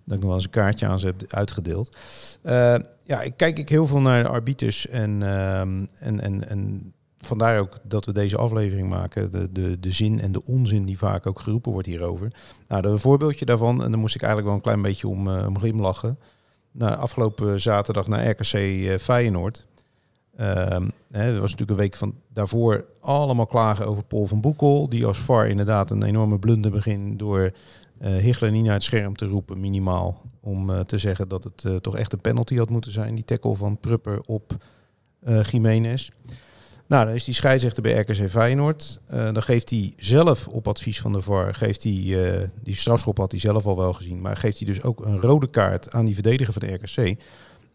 Dat 0.03 0.15
ik 0.15 0.20
nog 0.20 0.24
wel 0.24 0.34
eens 0.34 0.44
een 0.44 0.50
kaartje 0.50 0.88
aan 0.88 1.00
ze 1.00 1.05
heb 1.05 1.24
uitgedeeld. 1.27 1.98
Ja, 3.05 3.22
ik 3.22 3.38
kijk 3.38 3.60
ik 3.60 3.70
heel 3.70 3.88
veel 3.88 4.01
naar 4.01 4.24
de 4.24 4.29
arbiters 4.29 4.88
en, 4.88 5.24
ehm, 5.24 5.86
en, 6.00 6.22
en, 6.22 6.50
en 6.50 6.94
vandaar 7.25 7.60
ook 7.60 7.77
dat 7.84 8.05
we 8.05 8.12
deze 8.12 8.38
aflevering 8.38 8.89
maken. 8.89 9.32
De, 9.32 9.51
de, 9.51 9.79
de 9.79 9.91
zin 9.91 10.20
en 10.20 10.32
de 10.32 10.44
onzin 10.46 10.86
die 10.86 10.98
vaak 10.98 11.27
ook 11.27 11.39
geroepen 11.39 11.72
wordt 11.72 11.88
hierover. 11.88 12.34
Nou, 12.67 12.88
een 12.88 13.00
voorbeeldje 13.00 13.46
daarvan, 13.46 13.84
en 13.84 13.91
daar 13.91 14.00
moest 14.00 14.15
ik 14.15 14.22
eigenlijk 14.22 14.48
wel 14.51 14.58
een 14.58 14.65
klein 14.65 14.82
beetje 14.82 15.08
om, 15.08 15.27
eh, 15.27 15.48
om 15.48 15.60
glimlachen. 15.60 16.20
nou, 16.72 16.98
afgelopen 16.98 17.62
zaterdag 17.62 18.08
naar 18.08 18.29
RKC 18.29 18.53
eh, 18.53 18.98
Feyenoord. 18.98 19.67
Ehm 20.36 20.88
was 21.12 21.51
natuurlijk 21.51 21.70
een 21.70 21.75
week 21.75 21.96
van 21.96 22.15
daarvoor 22.34 22.86
allemaal 23.00 23.46
klagen 23.46 23.88
over 23.88 24.03
Paul 24.03 24.25
van 24.25 24.41
Boekel. 24.41 24.89
Die 24.89 25.05
als 25.05 25.17
VAR 25.17 25.48
inderdaad 25.48 25.91
een 25.91 26.03
enorme 26.03 26.39
blunder 26.39 26.72
begint 26.72 27.20
door 27.20 27.51
eh 28.00 28.15
Hichler 28.15 28.51
naar 28.51 28.74
het 28.74 28.84
scherm 28.84 29.15
te 29.15 29.25
roepen, 29.25 29.60
minimaal. 29.60 30.22
Om 30.41 30.84
te 30.86 30.98
zeggen 30.98 31.27
dat 31.27 31.44
het 31.44 31.84
toch 31.84 31.98
echt 31.98 32.13
een 32.13 32.22
penalty 32.22 32.58
had 32.58 32.70
moeten 32.70 32.91
zijn. 32.91 33.15
Die 33.15 33.25
tackle 33.25 33.55
van 33.55 33.77
Prupper 33.77 34.22
op 34.25 34.55
eh 35.20 35.44
Jiménez. 35.44 36.10
Nou, 36.88 37.06
dan 37.06 37.15
is 37.15 37.24
die 37.24 37.34
scheidsrechter 37.34 37.84
bij 37.84 38.00
RKC 38.00 38.30
Feyenoord. 38.30 39.00
Eh, 39.06 39.34
dan 39.34 39.44
geeft 39.44 39.70
hij 39.70 39.94
zelf 39.98 40.48
op 40.48 40.68
advies 40.68 41.01
van 41.01 41.12
de 41.12 41.22
VAR, 41.22 41.56
geeft 41.56 41.84
hij, 41.84 41.94
eh, 41.94 42.48
die 42.63 42.75
strafschop 42.75 43.18
had 43.18 43.32
hij 43.32 43.39
zelf 43.39 43.65
al 43.65 43.77
wel 43.77 43.94
gezien, 43.94 44.22
maar 44.22 44.38
geeft 44.38 44.58
hij 44.58 44.68
dus 44.68 44.84
ook 44.84 45.06
een 45.06 45.22
rode 45.22 45.50
kaart 45.50 45.92
aan 45.92 46.06
die 46.06 46.13
verdediger 46.13 46.54
van 46.54 46.68
de 46.68 46.74
RKC. 46.74 47.22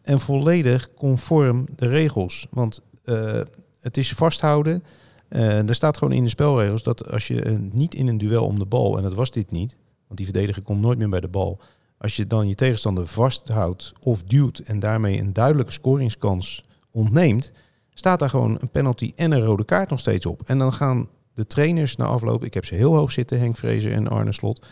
En 0.03 0.21
volledig 0.21 0.95
conform 0.95 1.67
de 1.77 1.89
regels. 1.89 2.47
Want 2.51 2.81
eh, 3.05 3.41
het 3.81 3.97
is 3.97 4.13
vasthouden. 4.13 4.85
Er 5.29 5.75
staat 5.75 5.99
gewoon 5.99 6.15
in 6.15 6.25
de 6.25 6.31
spelregels 6.31 6.83
dat 6.83 7.11
als 7.11 7.29
je 7.29 7.69
niet 7.73 7.95
in 7.95 8.09
een 8.09 8.19
duel 8.19 8.45
om 8.45 8.59
de 8.59 8.67
bal, 8.67 8.97
en 8.97 9.03
dat 9.03 9.15
was 9.15 9.31
dit 9.31 9.51
niet, 9.51 9.77
want 10.07 10.19
die 10.19 10.27
verdediger 10.27 10.63
komt 10.63 10.81
nooit 10.81 10.99
meer 10.99 11.09
bij 11.09 11.21
de 11.21 11.29
bal. 11.29 11.61
Als 11.99 12.17
je 12.17 12.27
dan 12.27 12.49
je 12.49 12.55
tegenstander 12.55 13.07
vasthoudt 13.07 13.93
of 14.01 14.23
duwt 14.23 14.59
en 14.59 14.79
daarmee 14.79 15.19
een 15.19 15.33
duidelijke 15.33 15.73
scoringskans 15.73 16.65
ontneemt, 16.93 17.53
staat 18.01 18.19
daar 18.19 18.31
gewoon 18.31 18.57
een 18.61 18.71
penalty 18.71 19.13
en 19.17 19.33
een 19.33 19.45
rode 19.45 19.65
kaart 19.65 19.91
nog 19.91 19.99
steeds 19.99 20.27
op. 20.27 20.43
En 20.47 20.59
dan 20.59 20.73
gaan 20.73 21.09
de 21.35 21.47
trainers 21.47 21.97
na 21.97 22.05
afloop, 22.05 22.45
ik 22.45 22.55
heb 22.55 22.65
ze 22.65 22.75
heel 22.75 22.95
hoog 22.97 23.13
zitten, 23.13 23.39
Henk 23.39 23.57
Vrezer 23.57 23.93
en 23.93 24.09
Arne 24.09 24.33
Slot, 24.33 24.67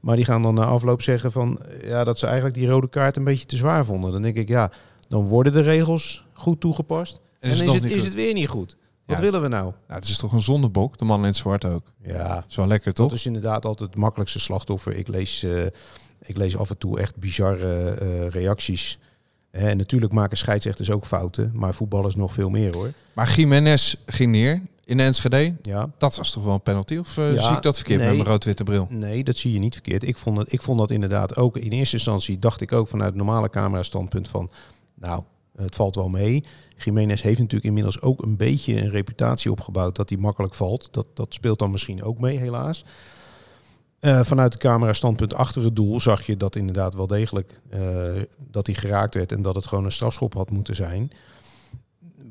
maar 0.00 0.16
die 0.16 0.24
gaan 0.24 0.42
dan 0.42 0.54
na 0.54 0.64
afloop 0.64 1.02
zeggen 1.02 1.32
van 1.32 1.60
ja, 1.82 2.04
dat 2.04 2.18
ze 2.18 2.26
eigenlijk 2.26 2.54
die 2.56 2.68
rode 2.68 2.88
kaart 2.88 3.16
een 3.16 3.24
beetje 3.24 3.46
te 3.46 3.56
zwaar 3.56 3.84
vonden. 3.84 4.12
Dan 4.12 4.22
denk 4.22 4.36
ik 4.36 4.48
ja, 4.48 4.70
dan 5.08 5.24
worden 5.24 5.52
de 5.52 5.60
regels 5.60 6.24
goed 6.32 6.60
toegepast. 6.60 7.20
En, 7.40 7.50
is 7.50 7.60
is, 7.60 7.72
het 7.72 7.84
is 7.84 8.04
het 8.04 8.14
weer 8.14 8.32
niet 8.34 8.48
goed. 8.48 8.76
Wat 9.06 9.16
Ja. 9.16 9.22
willen 9.22 9.42
we 9.42 9.48
nou? 9.48 9.64
Nou, 9.64 10.00
het 10.00 10.08
is 10.08 10.18
toch 10.18 10.32
een 10.32 10.40
zondebok, 10.40 10.98
de 10.98 11.04
man 11.04 11.18
in 11.20 11.24
het 11.24 11.36
zwart 11.36 11.64
ook. 11.64 11.92
Ja, 12.02 12.44
Is 12.48 12.56
wel 12.56 12.66
lekker, 12.66 12.92
toch? 12.94 13.08
dat 13.08 13.18
is 13.18 13.26
inderdaad 13.26 13.64
altijd 13.64 13.88
het 13.90 13.98
makkelijkste 13.98 14.40
slachtoffer. 14.40 14.96
Ik 14.96 15.08
lees, 15.08 15.42
eh, 15.42 15.64
ik 16.22 16.36
lees 16.36 16.56
af 16.56 16.70
en 16.70 16.78
toe 16.78 17.00
echt 17.00 17.16
bizarre 17.16 17.90
eh, 17.90 18.28
reacties. 18.28 18.98
En 19.56 19.76
natuurlijk 19.76 20.12
maken 20.12 20.36
scheidsrechters 20.36 20.90
ook 20.90 21.06
fouten, 21.06 21.50
maar 21.54 21.74
voetballers 21.74 22.16
nog 22.16 22.32
veel 22.32 22.50
meer 22.50 22.74
hoor. 22.74 22.92
Maar 23.12 23.34
Jiménez 23.36 23.94
ging 24.06 24.32
neer 24.32 24.62
in 24.84 24.96
de 24.96 25.02
Enschede. 25.02 25.54
Ja, 25.62 25.90
Dat 25.98 26.16
was 26.16 26.30
toch 26.30 26.44
wel 26.44 26.54
een 26.54 26.62
penalty? 26.62 26.96
Of 26.96 27.18
eh, 27.18 27.34
Ja, 27.34 27.46
zie 27.46 27.56
ik 27.56 27.62
dat 27.62 27.76
verkeerd 27.76 27.98
nee. 27.98 28.08
met 28.08 28.16
mijn 28.16 28.28
rood-witte 28.28 28.64
bril? 28.64 28.86
Nee, 28.90 29.24
dat 29.24 29.36
zie 29.36 29.52
je 29.52 29.58
niet 29.58 29.72
verkeerd. 29.72 30.02
Ik 30.02 30.16
vond, 30.16 30.38
het, 30.38 30.52
ik 30.52 30.62
vond 30.62 30.78
dat 30.78 30.90
inderdaad 30.90 31.36
ook. 31.36 31.56
In 31.56 31.70
eerste 31.70 31.96
instantie 31.96 32.38
dacht 32.38 32.60
ik 32.60 32.72
ook 32.72 32.88
vanuit 32.88 33.08
het 33.08 33.18
normale 33.18 33.50
camera-standpunt 33.50 34.28
van... 34.28 34.50
Nou, 34.94 35.22
het 35.56 35.76
valt 35.76 35.94
wel 35.94 36.08
mee. 36.08 36.44
Jiménez 36.76 37.22
heeft 37.22 37.38
natuurlijk 37.38 37.66
inmiddels 37.66 38.00
ook 38.00 38.22
een 38.22 38.36
beetje 38.36 38.82
een 38.82 38.90
reputatie 38.90 39.50
opgebouwd... 39.50 39.96
dat 39.96 40.08
hij 40.08 40.18
makkelijk 40.18 40.54
valt. 40.54 40.88
Dat, 40.90 41.06
dat 41.14 41.34
speelt 41.34 41.58
dan 41.58 41.70
misschien 41.70 42.02
ook 42.02 42.18
mee, 42.18 42.38
helaas. 42.38 42.84
Eh, 44.00 44.20
vanuit 44.24 44.52
het 44.52 44.62
camera-standpunt 44.62 45.34
achter 45.34 45.64
het 45.64 45.76
doel 45.76 46.00
zag 46.00 46.26
je 46.26 46.36
dat 46.36 46.56
inderdaad 46.56 46.94
wel 46.94 47.06
degelijk... 47.06 47.60
eh, 47.68 47.80
dat 48.50 48.66
hij 48.66 48.74
geraakt 48.74 49.14
werd 49.14 49.32
en 49.32 49.42
dat 49.42 49.54
het 49.54 49.66
gewoon 49.66 49.84
een 49.84 49.92
strafschop 49.92 50.34
had 50.34 50.50
moeten 50.50 50.74
zijn 50.74 51.12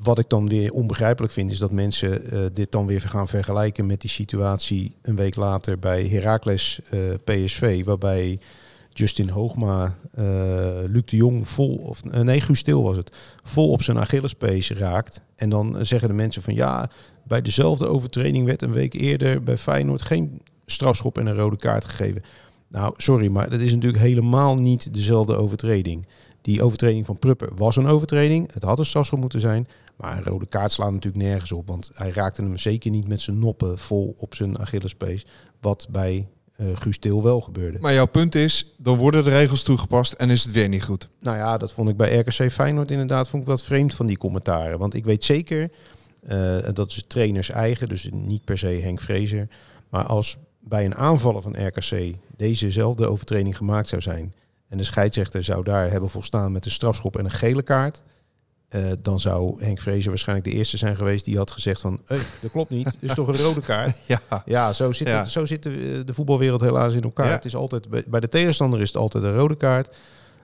wat 0.02 0.20
ik 0.20 0.30
dan 0.30 0.50
weer 0.50 0.72
onbegrijpelijk 0.72 1.34
vind, 1.34 1.52
is 1.52 1.58
dat 1.58 1.72
mensen 1.72 2.32
eh, 2.32 2.40
dit 2.54 2.72
dan 2.72 2.86
weer 2.86 3.02
gaan 3.02 3.28
vergelijken 3.28 3.86
met 3.86 4.02
die 4.02 4.10
situatie 4.10 4.96
een 5.02 5.16
week 5.16 5.36
later 5.36 5.80
bij 5.80 6.08
Heracles 6.08 6.80
PSV, 7.24 7.84
waarbij 7.84 8.40
Justin 8.90 9.30
Hoogma, 9.30 9.96
Luc 10.88 11.06
de 11.06 11.16
Jong 11.16 11.48
vol, 11.48 11.76
of 11.76 12.04
nee, 12.04 12.42
Guus 12.42 12.60
Stil 12.60 12.84
was 12.84 12.98
het, 12.98 13.16
vol 13.44 13.72
op 13.72 13.82
zijn 13.82 13.98
Achillespees 13.98 14.72
raakt. 14.72 15.22
En 15.36 15.50
dan 15.50 15.86
zeggen 15.86 16.08
de 16.08 16.16
mensen 16.16 16.42
van 16.42 16.56
ja, 16.56 16.90
bij 17.24 17.42
dezelfde 17.42 17.88
overtreding 17.88 18.46
werd 18.46 18.62
een 18.62 18.74
week 18.74 18.94
eerder 18.94 19.44
bij 19.44 19.58
Feyenoord 19.58 20.02
geen 20.02 20.42
strafschop 20.66 21.18
en 21.18 21.26
een 21.26 21.36
rode 21.36 21.56
kaart 21.56 21.86
gegeven. 21.86 22.22
Nou, 22.68 22.94
sorry, 22.98 23.28
maar 23.28 23.50
dat 23.50 23.60
is 23.60 23.74
natuurlijk 23.74 24.04
helemaal 24.04 24.56
niet 24.56 24.94
dezelfde 24.94 25.36
overtreding. 25.36 26.08
Die 26.42 26.64
overtreding 26.64 27.06
van 27.06 27.20
Prupper 27.20 27.50
was 27.56 27.76
een 27.76 27.88
overtreding. 27.88 28.54
Het 28.54 28.64
had 28.64 28.80
een 28.80 28.86
strafschop 28.86 29.20
moeten 29.20 29.40
zijn. 29.40 29.68
Maar 29.96 30.18
een 30.18 30.24
rode 30.24 30.48
kaart 30.48 30.72
slaat 30.72 30.92
natuurlijk 30.92 31.24
nergens 31.24 31.52
op. 31.52 31.68
Want 31.68 31.92
hij 31.94 32.12
raakte 32.12 32.42
hem 32.42 32.58
zeker 32.58 32.92
niet 32.92 33.08
met 33.08 33.22
zijn 33.22 33.40
noppen 33.40 33.80
vol 33.80 34.16
op 34.18 34.36
zijn 34.36 34.60
Achillespees. 34.60 35.26
Wat 35.60 35.88
bij 35.90 36.28
eh 36.56 36.68
Guus 36.74 36.98
Til 36.98 37.24
wel 37.24 37.42
gebeurde. 37.42 37.80
Maar 37.80 37.94
jouw 37.94 38.06
punt 38.06 38.36
is, 38.36 38.74
dan 38.78 38.98
worden 38.98 39.24
de 39.24 39.30
regels 39.30 39.64
toegepast 39.64 40.14
en 40.14 40.30
is 40.30 40.44
het 40.44 40.52
weer 40.52 40.70
niet 40.70 40.84
goed. 40.84 41.10
Nou 41.20 41.38
ja, 41.38 41.58
dat 41.58 41.72
vond 41.72 41.90
ik 41.90 41.98
bij 41.98 42.18
RKC 42.18 42.52
Feyenoord 42.52 42.92
inderdaad 42.92 43.30
vond 43.30 43.44
ik 43.44 43.50
wat 43.50 43.64
vreemd 43.64 43.94
van 43.94 44.06
die 44.06 44.18
commentaren. 44.18 44.80
Want 44.80 44.94
ik 44.94 45.06
weet 45.06 45.24
zeker, 45.24 45.72
eh, 46.22 46.58
dat 46.74 46.90
is 46.90 47.04
trainers 47.08 47.50
eigen, 47.50 47.88
dus 47.88 48.10
niet 48.12 48.46
per 48.46 48.58
se 48.58 48.68
Henk 48.68 49.02
Vrezer. 49.02 49.48
Maar 49.90 50.06
als 50.06 50.38
bij 50.68 50.86
een 50.86 50.96
aanvaller 50.96 51.42
van 51.42 51.68
RKC 51.68 52.16
dezezelfde 52.38 53.08
overtreding 53.08 53.58
gemaakt 53.58 53.88
zou 53.88 54.02
zijn... 54.02 54.34
en 54.68 54.78
de 54.78 54.84
scheidsrechter 54.84 55.44
zou 55.44 55.64
daar 55.64 55.92
hebben 55.92 56.10
volstaan 56.10 56.52
met 56.52 56.66
een 56.66 56.72
strafschop 56.72 57.18
en 57.18 57.26
een 57.26 57.32
gele 57.32 57.64
kaart... 57.64 58.04
eh, 58.68 58.92
dan 59.02 59.20
zou 59.20 59.64
Henk 59.64 59.80
Vrezer 59.80 60.10
waarschijnlijk 60.10 60.48
de 60.48 60.54
eerste 60.54 60.78
zijn 60.78 60.96
geweest 60.96 61.26
die 61.26 61.38
had 61.38 61.52
gezegd 61.52 61.82
van... 61.82 62.00
Hey, 62.06 62.20
dat 62.42 62.52
klopt 62.52 62.70
niet, 62.70 62.86
het 62.86 62.98
is 63.00 63.14
toch 63.14 63.28
een 63.28 63.38
rode 63.38 63.62
kaart? 63.62 63.98
Ja. 64.06 64.44
Ja, 64.46 64.74
zo 64.74 64.92
zit, 64.92 65.08
Ja. 65.08 65.20
Het, 65.20 65.30
zo 65.30 65.46
zit 65.46 65.64
de, 65.64 66.04
de 66.06 66.14
voetbalwereld 66.14 66.62
helaas 66.62 66.94
in 66.94 67.02
elkaar. 67.02 67.26
Ja. 67.26 67.32
Het 67.32 67.46
is 67.46 67.56
altijd, 67.56 68.10
bij, 68.10 68.20
de 68.20 68.30
tegenstander 68.30 68.82
is 68.82 68.88
het 68.88 68.98
altijd 68.98 69.24
een 69.24 69.36
rode 69.36 69.56
kaart. 69.58 69.96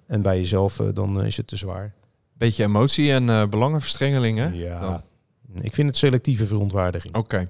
En 0.06 0.22
bij 0.22 0.38
jezelf 0.38 0.80
eh, 0.80 0.88
dan 0.94 1.20
eh, 1.20 1.26
is 1.26 1.38
het 1.38 1.48
te 1.48 1.56
zwaar. 1.56 1.94
Beetje 2.34 2.64
emotie 2.64 3.12
en 3.12 3.30
eh, 3.30 3.48
belangenverstrengeling, 3.48 4.38
hè? 4.38 4.48
Ja. 4.48 4.80
Dan. 4.80 5.02
Ik 5.64 5.74
vind 5.74 5.88
het 5.88 5.98
selectieve 5.98 6.46
verontwaardiging. 6.46 7.16
Oké. 7.16 7.48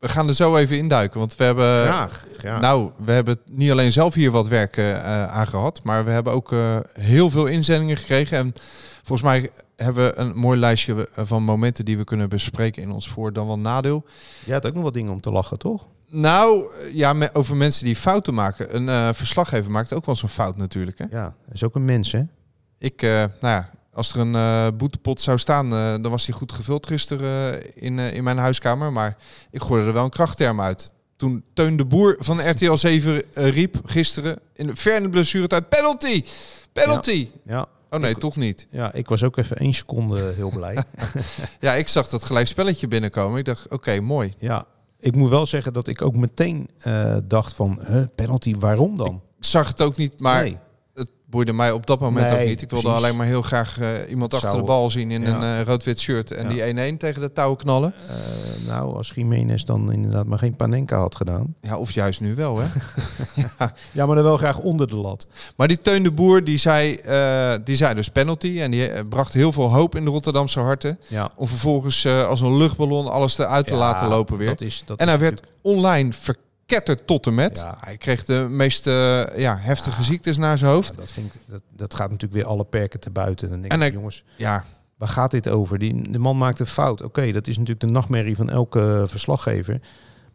We 0.00 0.08
gaan 0.08 0.28
er 0.28 0.34
zo 0.34 0.56
even 0.56 0.76
induiken, 0.78 1.18
want 1.18 1.36
we 1.36 1.44
hebben... 1.44 1.84
Graag. 1.84 2.26
graag. 2.38 2.60
Nou, 2.60 2.90
we 3.04 3.12
hebben 3.12 3.38
niet 3.50 3.70
alleen 3.70 3.92
zelf 3.92 4.14
hier 4.14 4.30
wat 4.30 4.48
werk 4.48 4.76
eh, 4.76 5.26
aan 5.26 5.46
gehad, 5.46 5.80
maar 5.82 6.04
we 6.04 6.10
hebben 6.10 6.32
ook 6.32 6.52
eh, 6.52 6.76
heel 6.98 7.30
veel 7.30 7.46
inzendingen 7.46 7.96
gekregen. 7.96 8.38
En 8.38 8.52
volgens 9.02 9.22
mij 9.22 9.50
hebben 9.76 10.04
we 10.04 10.16
een 10.16 10.36
mooi 10.36 10.58
lijstje 10.58 11.08
van 11.12 11.42
momenten 11.42 11.84
die 11.84 11.96
we 11.96 12.04
kunnen 12.04 12.28
bespreken 12.28 12.82
in 12.82 12.90
ons 12.90 13.08
voor 13.08 13.32
dan 13.32 13.46
wel 13.46 13.58
nadeel. 13.58 14.04
Jij 14.44 14.54
had 14.54 14.66
ook 14.66 14.74
nog 14.74 14.82
wat 14.82 14.94
dingen 14.94 15.12
om 15.12 15.20
te 15.20 15.30
lachen, 15.32 15.58
toch? 15.58 15.86
Nou, 16.08 16.70
ja, 16.92 17.12
me- 17.12 17.34
over 17.34 17.56
mensen 17.56 17.84
die 17.84 17.96
fouten 17.96 18.34
maken. 18.34 18.88
Een 18.88 19.14
verslaggever 19.14 19.70
maakt 19.70 19.94
ook 19.94 20.06
wel 20.06 20.14
eens 20.14 20.22
een 20.24 20.28
fout 20.28 20.56
natuurlijk. 20.56 20.98
Hè? 20.98 21.04
Ja, 21.10 21.34
is 21.52 21.64
ook 21.64 21.74
een 21.74 21.84
mens, 21.84 22.12
hè? 22.12 22.22
Ik, 22.78 23.00
nou 23.02 23.30
ja, 23.40 23.70
als 23.92 24.12
er 24.12 24.18
een 24.20 24.34
eh, 24.34 24.66
boetepot 24.76 25.20
zou 25.20 25.38
staan, 25.38 25.72
eh, 25.72 25.90
dan 26.02 26.10
was 26.10 26.24
die 26.24 26.34
goed 26.34 26.52
gevuld 26.52 26.86
gisteren 26.86 27.62
eh, 27.62 27.70
in, 27.74 27.98
in 27.98 28.24
mijn 28.24 28.38
huiskamer. 28.38 28.92
Maar 28.92 29.16
ik 29.50 29.62
gooide 29.62 29.86
er 29.86 29.92
wel 29.92 30.04
een 30.04 30.10
krachtterm 30.10 30.60
uit. 30.60 30.92
Toen 31.16 31.44
Teun 31.54 31.76
de 31.76 31.84
Boer 31.84 32.16
van 32.18 32.50
RTL 32.50 32.74
7 32.74 33.34
eh, 33.34 33.48
riep 33.48 33.80
gisteren 33.84 34.38
in 34.54 34.66
de 34.66 34.76
ver 34.76 34.96
in 34.96 35.02
de 35.02 35.08
blessuretijd, 35.08 35.68
penalty! 35.68 36.24
Penalty! 36.72 37.28
Ja. 37.44 37.66
Oh 37.90 38.00
nee, 38.00 38.14
toch 38.14 38.36
niet. 38.36 38.66
ja, 38.70 38.92
ik 38.92 39.08
was 39.08 39.22
ook 39.22 39.36
even 39.36 39.56
één 39.56 39.72
seconde 39.74 40.32
heel 40.36 40.50
blij. 40.50 40.84
Ja, 41.60 41.72
ik 41.74 41.88
zag 41.88 42.08
dat 42.08 42.24
gelijk 42.24 42.48
spelletje 42.48 42.88
binnenkomen. 42.88 43.38
Ik 43.38 43.44
dacht, 43.44 43.68
oké, 43.68 44.00
mooi. 44.00 44.34
ja, 44.38 44.64
ik 45.00 45.14
moet 45.14 45.28
wel 45.28 45.46
zeggen 45.46 45.72
dat 45.72 45.88
ik 45.88 46.02
ook 46.02 46.14
meteen 46.14 46.68
dacht 47.24 47.54
van... 47.54 47.80
Huh, 47.86 48.04
penalty, 48.14 48.54
waarom 48.58 48.96
dan? 48.96 49.22
Ik 49.38 49.44
zag 49.44 49.68
het 49.68 49.82
ook 49.82 49.96
niet, 49.96 50.20
maar 50.20 50.42
Nee. 50.42 50.58
Boeide 51.30 51.52
mij 51.52 51.72
op 51.72 51.86
dat 51.86 52.00
moment 52.00 52.30
Nee, 52.30 52.40
ook 52.40 52.48
niet. 52.48 52.62
Ik 52.62 52.70
wilde 52.70 52.84
precies. 52.84 53.04
alleen 53.04 53.16
maar 53.16 53.26
heel 53.26 53.42
graag 53.42 53.78
eh, 53.80 53.88
iemand 54.08 54.34
achter 54.34 54.56
de 54.56 54.62
bal 54.62 54.90
zien 54.90 55.10
in 55.10 55.22
ja. 55.22 55.28
een 55.28 55.58
eh, 55.60 55.64
rood-wit 55.66 56.00
shirt. 56.00 56.30
En 56.30 56.48
die 56.48 56.92
1-1 56.92 56.96
tegen 56.96 57.20
de 57.20 57.32
touwen 57.32 57.56
knallen. 57.58 57.94
Eh, 58.08 58.14
nou, 58.68 58.96
als 58.96 59.12
Jiménez 59.14 59.62
dan 59.62 59.92
inderdaad 59.92 60.26
maar 60.26 60.38
geen 60.38 60.56
Panenka 60.56 60.98
had 60.98 61.14
gedaan. 61.14 61.54
Ja, 61.60 61.76
of 61.78 61.90
juist 61.90 62.20
nu 62.20 62.34
wel, 62.34 62.58
hè? 62.58 62.66
Ja, 63.92 64.06
maar 64.06 64.14
dan 64.14 64.24
wel 64.24 64.36
graag 64.36 64.58
onder 64.58 64.86
de 64.86 64.96
lat. 64.96 65.26
Maar 65.56 65.68
die 65.68 65.80
Teun 65.80 66.02
de 66.02 66.12
Boer, 66.12 66.44
die 66.44 66.58
zei, 66.58 67.00
die 67.64 67.76
zei 67.76 67.94
dus 67.94 68.08
penalty. 68.08 68.60
En 68.60 68.70
die 68.70 69.08
bracht 69.08 69.32
heel 69.32 69.52
veel 69.52 69.72
hoop 69.72 69.94
in 69.96 70.04
de 70.04 70.10
Rotterdamse 70.10 70.60
harten. 70.60 70.98
Ja. 71.08 71.30
Om 71.36 71.46
vervolgens 71.48 72.06
als 72.06 72.40
een 72.40 72.56
luchtballon 72.56 73.06
alles 73.10 73.38
eruit 73.38 73.66
te 73.66 73.72
Ja, 73.72 73.78
laten 73.78 74.08
lopen 74.08 74.36
weer. 74.36 74.48
Dat 74.48 74.60
is, 74.60 74.82
dat 74.86 74.98
en 75.00 75.08
hij 75.08 75.18
werd 75.18 75.30
natuurlijk- 75.30 75.58
online 75.62 76.12
verketterd 76.70 77.06
tot 77.06 77.26
en 77.26 77.34
met. 77.34 77.58
Ja. 77.58 77.76
Hij 77.80 77.96
kreeg 77.96 78.24
de 78.24 78.46
meest 78.50 78.86
eh, 78.86 79.22
ja, 79.36 79.56
heftige 79.58 80.02
ziektes 80.02 80.36
naar 80.36 80.58
zijn 80.58 80.70
hoofd. 80.70 80.96
Dat, 80.96 81.12
vind 81.12 81.34
ik, 81.34 81.40
dat, 81.46 81.62
dat 81.76 81.94
gaat 81.94 82.10
natuurlijk 82.10 82.40
weer 82.42 82.50
alle 82.50 82.64
perken 82.64 83.00
te 83.00 83.10
buiten. 83.10 83.46
En 83.46 83.52
dan 83.52 83.60
denk 83.60 83.72
En 83.72 83.78
ik, 83.80 83.84
hij- 83.86 83.94
jongens, 83.96 84.24
Ja, 84.36 84.64
waar 84.96 85.08
gaat 85.08 85.30
dit 85.30 85.48
over? 85.48 85.78
Die, 85.78 86.10
de 86.10 86.18
man 86.18 86.38
maakt 86.38 86.60
een 86.60 86.66
fout. 86.66 87.02
Oké, 87.02 87.32
dat 87.32 87.46
is 87.46 87.54
natuurlijk 87.58 87.80
de 87.86 87.86
nachtmerrie 87.92 88.36
van 88.36 88.50
elke 88.50 89.04
verslaggever. 89.06 89.80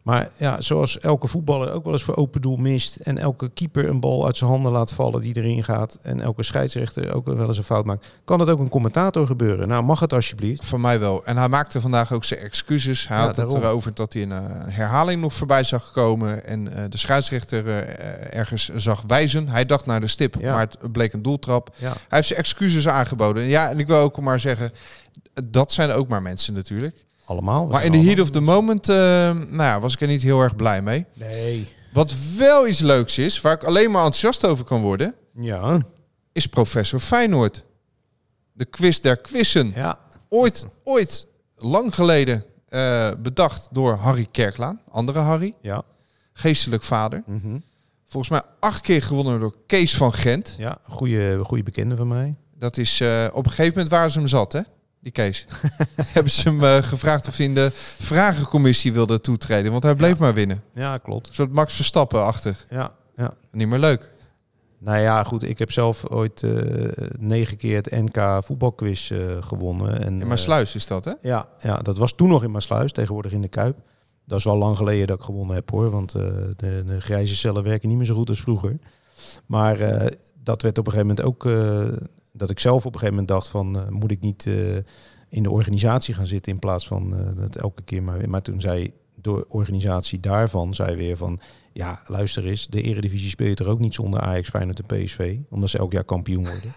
Maar 0.06 0.30
ja, 0.36 0.60
zoals 0.60 0.98
elke 0.98 1.26
voetballer 1.26 1.72
ook 1.72 1.84
wel 1.84 1.92
eens 1.92 2.02
voor 2.02 2.16
open 2.16 2.40
doel 2.40 2.56
mist. 2.56 2.96
En 2.96 3.18
elke 3.18 3.48
keeper 3.48 3.88
een 3.88 4.00
bal 4.00 4.26
uit 4.26 4.36
zijn 4.36 4.50
handen 4.50 4.72
laat 4.72 4.92
vallen 4.92 5.20
die 5.20 5.36
erin 5.36 5.64
gaat. 5.64 5.98
En 6.02 6.20
elke 6.20 6.42
scheidsrechter 6.42 7.14
ook 7.14 7.26
wel 7.26 7.46
eens 7.48 7.56
een 7.58 7.64
fout 7.64 7.84
maakt. 7.84 8.06
Kan 8.24 8.40
het 8.40 8.48
ook 8.50 8.58
een 8.58 8.68
commentator 8.68 9.26
gebeuren? 9.26 9.68
Nou, 9.68 9.84
mag 9.84 10.00
het 10.00 10.12
alsjeblieft? 10.12 10.64
Van 10.64 10.80
mij 10.80 10.98
wel. 10.98 11.24
En 11.24 11.36
hij 11.36 11.48
maakte 11.48 11.80
vandaag 11.80 12.12
ook 12.12 12.24
zijn 12.24 12.40
excuses. 12.40 13.08
Hij 13.08 13.16
Ja, 13.18 13.24
had 13.24 13.36
het 13.36 13.52
erover 13.52 13.94
dat 13.94 14.12
hij 14.12 14.22
een, 14.22 14.32
eh, 14.32 14.38
een 14.64 14.70
herhaling 14.72 15.20
nog 15.20 15.34
voorbij 15.34 15.64
zag 15.64 15.90
komen. 15.92 16.44
En 16.46 16.72
eh, 16.76 16.84
de 16.88 16.98
scheidsrechter 16.98 17.66
eh, 17.68 18.38
ergens 18.38 18.68
zag 18.74 19.02
wijzen. 19.06 19.48
Hij 19.48 19.66
dacht 19.66 19.86
naar 19.86 20.00
de 20.00 20.06
stip, 20.08 20.34
Ja. 20.40 20.52
maar 20.54 20.68
het 20.80 20.92
bleek 20.92 21.12
een 21.12 21.22
doeltrap. 21.22 21.70
Ja, 21.76 21.88
Hij 21.90 21.96
heeft 22.08 22.26
zijn 22.28 22.38
excuses 22.38 22.88
aangeboden. 22.88 23.42
En 23.42 23.48
Ja, 23.48 23.70
en 23.70 23.78
ik 23.78 23.86
wil 23.86 23.98
ook 23.98 24.20
maar 24.20 24.40
zeggen, 24.40 24.72
dat 25.44 25.72
zijn 25.72 25.90
ook 25.92 26.08
maar 26.08 26.22
mensen 26.22 26.54
natuurlijk. 26.54 27.05
Allemaal. 27.26 27.66
We 27.66 27.72
Maar 27.72 27.84
in 27.84 27.92
de 27.92 27.98
heat 28.02 28.20
of 28.20 28.30
the 28.30 28.40
moment 28.40 28.88
eh, 28.88 28.96
nou 29.30 29.56
ja, 29.62 29.80
was 29.80 29.94
ik 29.94 30.00
er 30.00 30.06
niet 30.06 30.22
heel 30.22 30.40
erg 30.40 30.56
blij 30.56 30.82
mee. 30.82 31.04
Nee. 31.12 31.68
Wat 31.92 32.14
wel 32.36 32.68
iets 32.68 32.80
leuks 32.80 33.18
is, 33.18 33.40
waar 33.40 33.52
ik 33.52 33.64
alleen 33.64 33.90
maar 33.90 34.04
enthousiast 34.04 34.44
over 34.44 34.64
kan 34.64 34.80
worden, 34.80 35.14
Ja, 35.34 35.80
is 36.32 36.46
professor 36.46 37.00
Feyenoord. 37.00 37.64
De 38.52 38.64
quiz 38.64 38.98
der 39.00 39.16
quizzen. 39.16 39.72
ja. 39.74 39.98
Ooit, 40.28 40.66
ooit, 40.84 41.26
lang 41.56 41.94
geleden 41.94 42.44
eh, 42.68 43.10
bedacht 43.18 43.68
door 43.72 43.94
Harry 43.94 44.26
Kerklaan. 44.30 44.80
Andere 44.90 45.18
Harry, 45.18 45.54
Ja. 45.60 45.82
geestelijk 46.32 46.82
vader. 46.82 47.22
Mhm. 47.26 47.58
Volgens 48.04 48.32
mij 48.32 48.42
acht 48.60 48.80
keer 48.80 49.02
gewonnen 49.02 49.40
door 49.40 49.54
Kees 49.66 49.96
van 49.96 50.12
Gent. 50.12 50.54
Ja, 50.58 50.78
goede, 50.88 51.38
goede 51.44 51.62
bekende 51.62 51.96
van 51.96 52.08
mij. 52.08 52.34
Dat 52.58 52.76
is 52.76 53.00
eh, 53.00 53.26
op 53.32 53.44
een 53.44 53.50
gegeven 53.50 53.72
moment 53.72 53.88
waren 53.90 54.10
ze 54.10 54.18
hem 54.18 54.28
zat, 54.28 54.52
hè? 54.52 54.60
Die 55.06 55.14
Kees. 55.14 55.46
Hebben 56.16 56.32
ze 56.32 56.48
hem 56.48 56.64
eh, 56.64 56.76
gevraagd 56.76 57.28
of 57.28 57.36
hij 57.36 57.46
in 57.46 57.54
de 57.54 57.70
vragencommissie 57.98 58.92
wilde 58.92 59.20
toetreden. 59.20 59.70
Want 59.72 59.82
hij 59.82 59.94
bleef 59.94 60.18
maar 60.18 60.34
winnen. 60.34 60.62
Ja, 60.74 60.98
klopt. 60.98 61.28
Een 61.28 61.34
soort 61.34 61.52
Max 61.52 61.74
Verstappen-achtig. 61.74 62.66
Ja, 62.70 62.94
ja. 63.14 63.32
Niet 63.50 63.68
meer 63.68 63.78
leuk. 63.78 64.10
Nou 64.78 64.98
ja, 64.98 65.24
goed. 65.24 65.42
Ik 65.48 65.58
heb 65.58 65.72
zelf 65.72 66.10
ooit 66.10 66.42
eh, 66.42 66.52
negen 67.18 67.56
keer 67.56 67.76
het 67.76 67.90
NK 67.90 68.44
voetbalquiz 68.44 69.10
eh, 69.10 69.18
gewonnen. 69.40 70.00
En, 70.00 70.06
In 70.06 70.18
mijn 70.18 70.30
eh, 70.30 70.36
sluis 70.36 70.74
is 70.74 70.86
dat, 70.86 71.04
hè? 71.04 71.12
Ja, 71.22 71.48
ja, 71.60 71.76
dat 71.76 71.98
was 71.98 72.12
toen 72.14 72.28
nog 72.28 72.42
in 72.42 72.50
Maasluis, 72.50 72.92
tegenwoordig 72.92 73.32
in 73.32 73.42
de 73.42 73.48
Kuip. 73.48 73.76
Dat 74.24 74.38
is 74.38 74.44
wel 74.44 74.56
lang 74.56 74.76
geleden 74.76 75.06
dat 75.06 75.18
ik 75.18 75.24
gewonnen 75.24 75.54
heb 75.54 75.70
hoor, 75.70 75.90
want 75.90 76.12
de, 76.12 76.54
de 76.56 77.00
grijze 77.00 77.36
cellen 77.36 77.62
werken 77.62 77.88
niet 77.88 77.96
meer 77.96 78.06
zo 78.06 78.14
goed 78.14 78.28
als 78.28 78.40
vroeger. 78.40 78.78
Maar 79.46 79.78
dat 80.42 80.62
werd 80.62 80.78
op 80.78 80.86
een 80.86 80.92
gegeven 80.92 81.16
moment 81.16 81.22
ook, 81.22 81.44
dat 82.36 82.50
ik 82.50 82.58
zelf 82.58 82.86
op 82.86 82.94
een 82.94 83.00
gegeven 83.00 83.14
moment 83.14 83.28
dacht 83.28 83.48
van, 83.48 83.76
eh, 83.76 83.88
moet 83.88 84.10
ik 84.10 84.20
niet 84.20 84.46
eh, 84.46 84.76
in 85.28 85.42
de 85.42 85.50
organisatie 85.50 86.14
gaan 86.14 86.26
zitten 86.26 86.52
in 86.52 86.58
plaats 86.58 86.86
van 86.86 87.16
eh, 87.16 87.36
dat 87.36 87.56
elke 87.56 87.82
keer 87.82 88.02
maar. 88.02 88.30
Maar 88.30 88.42
toen 88.42 88.60
zei 88.60 88.92
de 89.14 89.48
organisatie 89.48 90.20
daarvan, 90.20 90.74
zei 90.74 90.96
weer 90.96 91.16
van, 91.16 91.40
ja 91.76 92.00
luister 92.06 92.44
eens, 92.46 92.66
de 92.66 92.82
eredivisie 92.82 93.30
speel 93.30 93.46
je 93.48 93.54
toch 93.54 93.66
ook 93.66 93.78
niet 93.78 93.94
zonder 93.94 94.20
Ajax, 94.20 94.48
Feyenoord 94.48 94.80
en 94.86 95.04
PSV, 95.04 95.36
omdat 95.50 95.70
ze 95.70 95.78
elk 95.78 95.92
jaar 95.92 96.04
kampioen 96.04 96.44
worden. 96.44 96.72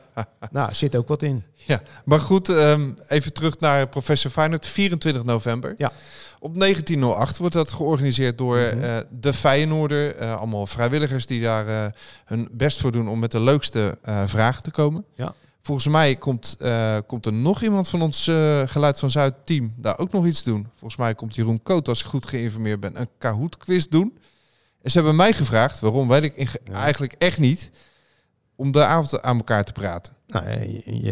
nou, 0.50 0.74
zit 0.74 0.96
ook 0.96 1.08
wat 1.08 1.22
in. 1.22 1.42
Ja, 1.54 1.82
maar 2.04 2.20
goed, 2.20 2.48
ehm, 2.48 2.92
even 3.08 3.32
terug 3.32 3.58
naar 3.58 3.88
professor 3.88 4.30
Feyenoord. 4.30 4.66
24 4.66 5.24
november. 5.24 5.74
Ja. 5.76 5.92
Op 6.40 6.54
1908 6.58 7.38
wordt 7.38 7.54
dat 7.54 7.72
georganiseerd 7.72 8.38
door 8.38 8.56
Mhm. 8.58 8.82
eh, 8.82 8.96
de 9.20 9.32
Feyenoorder. 9.32 10.16
eh, 10.16 10.36
allemaal 10.36 10.66
vrijwilligers 10.66 11.26
die 11.26 11.40
daar 11.42 11.68
eh, 11.68 11.92
hun 12.24 12.48
best 12.52 12.80
voor 12.80 12.92
doen 12.92 13.08
om 13.08 13.18
met 13.18 13.30
de 13.32 13.40
leukste 13.40 13.98
vragen 14.24 14.62
te 14.62 14.70
komen. 14.70 15.04
Ja. 15.14 15.34
Volgens 15.62 15.86
mij 15.88 16.16
komt, 16.16 16.56
komt 17.06 17.26
er 17.26 17.32
nog 17.32 17.62
iemand 17.62 17.88
van 17.88 18.02
ons 18.02 18.24
Geluid 18.64 18.98
van 18.98 19.10
Zuid 19.10 19.34
team 19.44 19.72
daar 19.76 19.98
ook 19.98 20.12
nog 20.12 20.26
iets 20.26 20.42
doen. 20.42 20.66
Volgens 20.76 20.96
mij 21.00 21.14
komt 21.14 21.34
Jeroen 21.34 21.62
Koot, 21.62 21.88
als 21.88 22.00
ik 22.00 22.06
goed 22.06 22.26
geïnformeerd 22.26 22.80
ben, 22.80 23.00
een 23.00 23.08
Kahoot 23.18 23.56
quiz 23.56 23.86
doen. 23.86 24.18
En 24.82 24.90
ze 24.90 24.96
hebben 24.98 25.16
mij 25.16 25.32
gevraagd, 25.32 25.80
waarom 25.80 26.08
weet 26.08 26.22
ik 26.22 26.60
eigenlijk 26.72 27.14
echt 27.18 27.38
niet, 27.38 27.70
om 28.56 28.72
de 28.72 28.84
avond 28.84 29.22
aan 29.22 29.36
elkaar 29.36 29.64
te 29.64 29.72
praten. 29.72 30.12
Nou, 30.26 30.44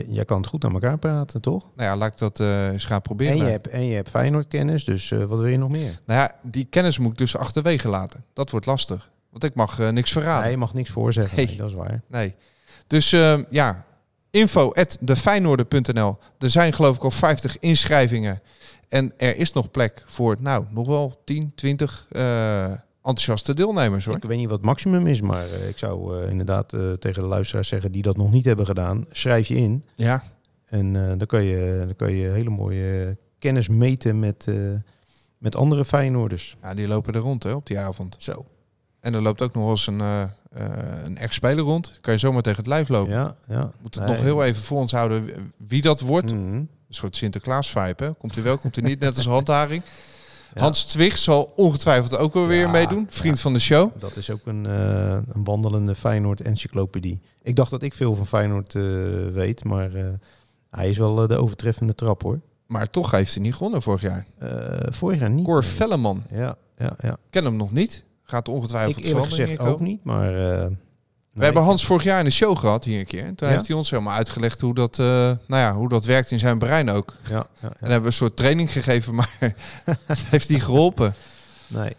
jij 0.09 0.25
kan 0.25 0.37
het 0.41 0.47
goed 0.47 0.65
aan 0.65 0.73
elkaar 0.73 0.99
praten, 0.99 1.41
toch? 1.41 1.71
Nou 1.77 1.89
ja, 1.89 1.97
laat 1.97 2.13
ik 2.13 2.19
dat 2.19 2.41
eh, 2.41 2.69
eens 2.69 2.85
gaan 2.85 3.03
proberen. 3.03 3.33
En 3.33 3.45
je 3.45 3.51
hebt, 3.51 3.69
en 3.69 3.85
je 3.85 3.95
hebt 3.95 4.09
Feyenoord 4.09 4.49
kennis, 4.49 4.85
dus 4.85 5.11
eh, 5.11 5.19
wat 5.19 5.39
wil 5.39 5.47
je 5.47 5.59
nog 5.59 5.71
meer? 5.71 6.01
Nou 6.07 6.21
ja, 6.21 6.33
die 6.43 6.65
kennis 6.65 6.99
moet 6.99 7.13
ik 7.13 7.19
dus 7.19 7.37
achterwege 7.37 7.89
laten. 7.89 8.25
Dat 8.33 8.51
wordt 8.51 8.67
lastig. 8.67 9.11
Want 9.31 9.45
ik 9.45 9.55
mag 9.55 9.81
eh, 9.81 9.89
niks 9.89 10.13
verraden. 10.13 10.43
Nee, 10.43 10.51
je 10.51 10.57
mag 10.57 10.75
niks 10.75 10.91
voorzeggen. 10.91 11.37
Nee. 11.37 11.47
Nee, 11.47 11.57
dat 11.57 11.69
is 11.69 11.75
waar. 11.75 12.03
Nee. 12.07 12.35
Dus 12.87 13.13
eh, 13.13 13.39
ja, 13.51 13.85
info 14.31 14.73
at. 14.73 14.99
Er 16.39 16.51
zijn 16.51 16.73
geloof 16.73 16.97
ik 16.97 17.03
al 17.03 17.11
50 17.11 17.59
inschrijvingen. 17.59 18.43
En 18.89 19.13
er 19.17 19.37
is 19.37 19.53
nog 19.53 19.71
plek 19.71 20.03
voor, 20.07 20.37
nou, 20.41 20.65
nog 20.71 20.87
wel 20.87 21.21
10, 21.25 21.53
20 21.55 22.07
eh, 22.11 22.73
enthousiaste 23.09 23.55
deelnemers 23.55 24.05
hoor. 24.05 24.16
Ik 24.16 24.25
weet 24.25 24.38
niet 24.38 24.49
wat 24.49 24.57
het 24.57 24.66
maximum 24.66 25.07
is, 25.07 25.21
maar 25.21 25.44
eh, 25.53 25.68
ik 25.68 25.79
zou 25.79 26.18
eh, 26.23 26.31
inderdaad 26.31 26.73
eh, 26.73 26.92
tegen 26.92 27.23
de 27.23 27.29
luisteraars 27.29 27.68
zeggen 27.68 27.92
die 27.92 28.03
dat 28.03 28.16
nog 28.16 28.31
niet 28.31 28.44
hebben 28.44 28.66
gedaan, 28.66 29.07
schrijf 29.11 29.49
je 29.49 29.57
in. 29.57 29.85
Ja, 29.94 30.23
En 30.64 30.92
dan, 30.92 31.27
kan 31.27 31.42
je, 31.44 31.83
dan 31.87 31.97
kan 31.97 32.12
je 32.12 32.29
hele 32.29 32.51
mooie 32.51 33.16
kennis 33.38 33.68
meten 33.68 34.18
met, 34.18 34.47
met 35.38 35.57
andere 35.57 35.85
Feyenoorders. 35.85 36.57
ja, 36.62 36.75
die 36.75 36.87
lopen 36.88 37.14
er 37.14 37.21
rond 37.21 37.42
hè, 37.42 37.53
op 37.53 37.66
die 37.66 37.79
avond. 37.79 38.16
Zo. 38.18 38.44
En 39.01 39.14
er 39.14 39.23
loopt 39.23 39.42
ook 39.42 39.55
nog 39.55 39.71
eens 39.71 39.87
een, 39.87 40.01
een 41.05 41.18
ex-speler 41.18 41.64
rond. 41.64 41.99
Kan 42.01 42.12
je 42.12 42.18
zomaar 42.18 42.42
tegen 42.42 42.59
het 42.59 42.66
lijf 42.66 42.88
lopen. 42.88 43.12
Ja, 43.12 43.37
ja. 43.49 43.71
Moet 43.83 43.94
het 43.94 44.05
Nee. 44.05 44.12
nog 44.14 44.23
heel 44.25 44.44
even 44.44 44.62
voor 44.62 44.79
ons 44.79 44.92
houden 44.92 45.53
wie 45.57 45.83
dat 45.83 46.01
wordt. 46.01 46.35
Mhm. 46.35 46.55
Een 46.55 46.68
soort 46.88 47.16
Sinterklaas-vibe. 47.16 48.05
hè? 48.05 48.12
Komt 48.14 48.35
hij 48.35 48.42
wel, 48.44 48.59
komt 48.59 48.75
hij 48.77 48.85
niet. 48.85 49.01
Net 49.01 49.16
als 49.16 49.27
handharing. 49.27 49.83
Hans 50.55 50.85
Twig 50.85 51.19
zal 51.19 51.53
ongetwijfeld 51.57 52.19
ook 52.19 52.35
wel 52.35 52.47
weer 52.47 52.71
meedoen. 52.71 53.07
Vriend 53.09 53.41
van 53.41 53.53
de 53.53 53.59
show. 53.59 53.91
Dat 53.99 54.17
is 54.17 54.31
ook 54.31 54.41
een, 54.45 54.67
eh, 54.67 55.13
een 55.13 55.45
wandelende 55.45 55.95
Feyenoord-encyclopedie. 55.95 57.21
Ik 57.43 57.57
dacht 57.57 57.71
dat 57.71 57.83
ik 57.83 57.95
veel 57.95 58.15
van 58.15 58.27
Feyenoord 58.27 58.75
eh, 58.75 58.83
weet, 59.33 59.65
maar 59.65 59.95
eh, 59.95 60.05
hij 60.71 60.89
is 60.89 60.99
wel 60.99 61.27
de 61.27 61.37
overtreffende 61.37 61.95
trap 61.95 62.23
hoor. 62.23 62.41
Maar 62.67 62.91
toch 62.91 63.11
heeft 63.11 63.35
hij 63.35 63.43
niet 63.43 63.55
gewonnen 63.55 63.83
vorig 63.83 64.01
jaar. 64.01 64.27
Vorig 64.91 65.19
jaar 65.19 65.31
niet. 65.31 65.45
Cor. 65.45 65.65
Velleman. 65.65 66.25
Ja, 66.31 66.55
ja, 66.77 66.97
ja. 66.99 67.17
Ken 67.31 67.45
hem 67.45 67.57
nog 67.57 67.73
niet. 67.73 68.05
Gaat 68.23 68.49
ongetwijfeld 68.49 68.97
Ik 68.99 69.05
eerlijk 69.05 69.27
gezegd 69.27 69.59
ook 69.59 69.81
niet, 69.81 70.05
maar... 70.05 70.33
We 71.38 71.44
hebben 71.44 71.62
Hans 71.62 71.85
vorig 71.87 72.03
jaar 72.05 72.18
in 72.18 72.24
de 72.24 72.31
show 72.31 72.59
gehad 72.59 72.85
hier 72.85 72.98
een 72.98 73.07
keer. 73.07 73.24
En 73.24 73.35
toen 73.35 73.48
Ja? 73.48 73.55
heeft 73.55 73.66
hij 73.68 73.77
ons 73.77 73.90
helemaal 73.90 74.14
uitgelegd 74.14 74.61
hoe 74.61 74.74
dat, 74.74 74.98
eh, 74.98 75.07
nou 75.07 75.37
ja, 75.48 75.74
hoe 75.74 75.88
dat 75.88 76.05
werkt 76.05 76.31
in 76.31 76.38
zijn 76.38 76.59
brein 76.59 76.90
ook. 76.90 77.16
Ja, 77.22 77.31
ja, 77.35 77.46
ja. 77.61 77.68
En 77.68 77.77
hebben 77.81 78.01
we 78.01 78.07
een 78.07 78.12
soort 78.12 78.37
training 78.37 78.72
gegeven, 78.72 79.14
maar 79.14 79.31
heeft 80.31 80.48
niet 80.48 80.62
geholpen. 80.64 81.14
Nee. 81.66 81.92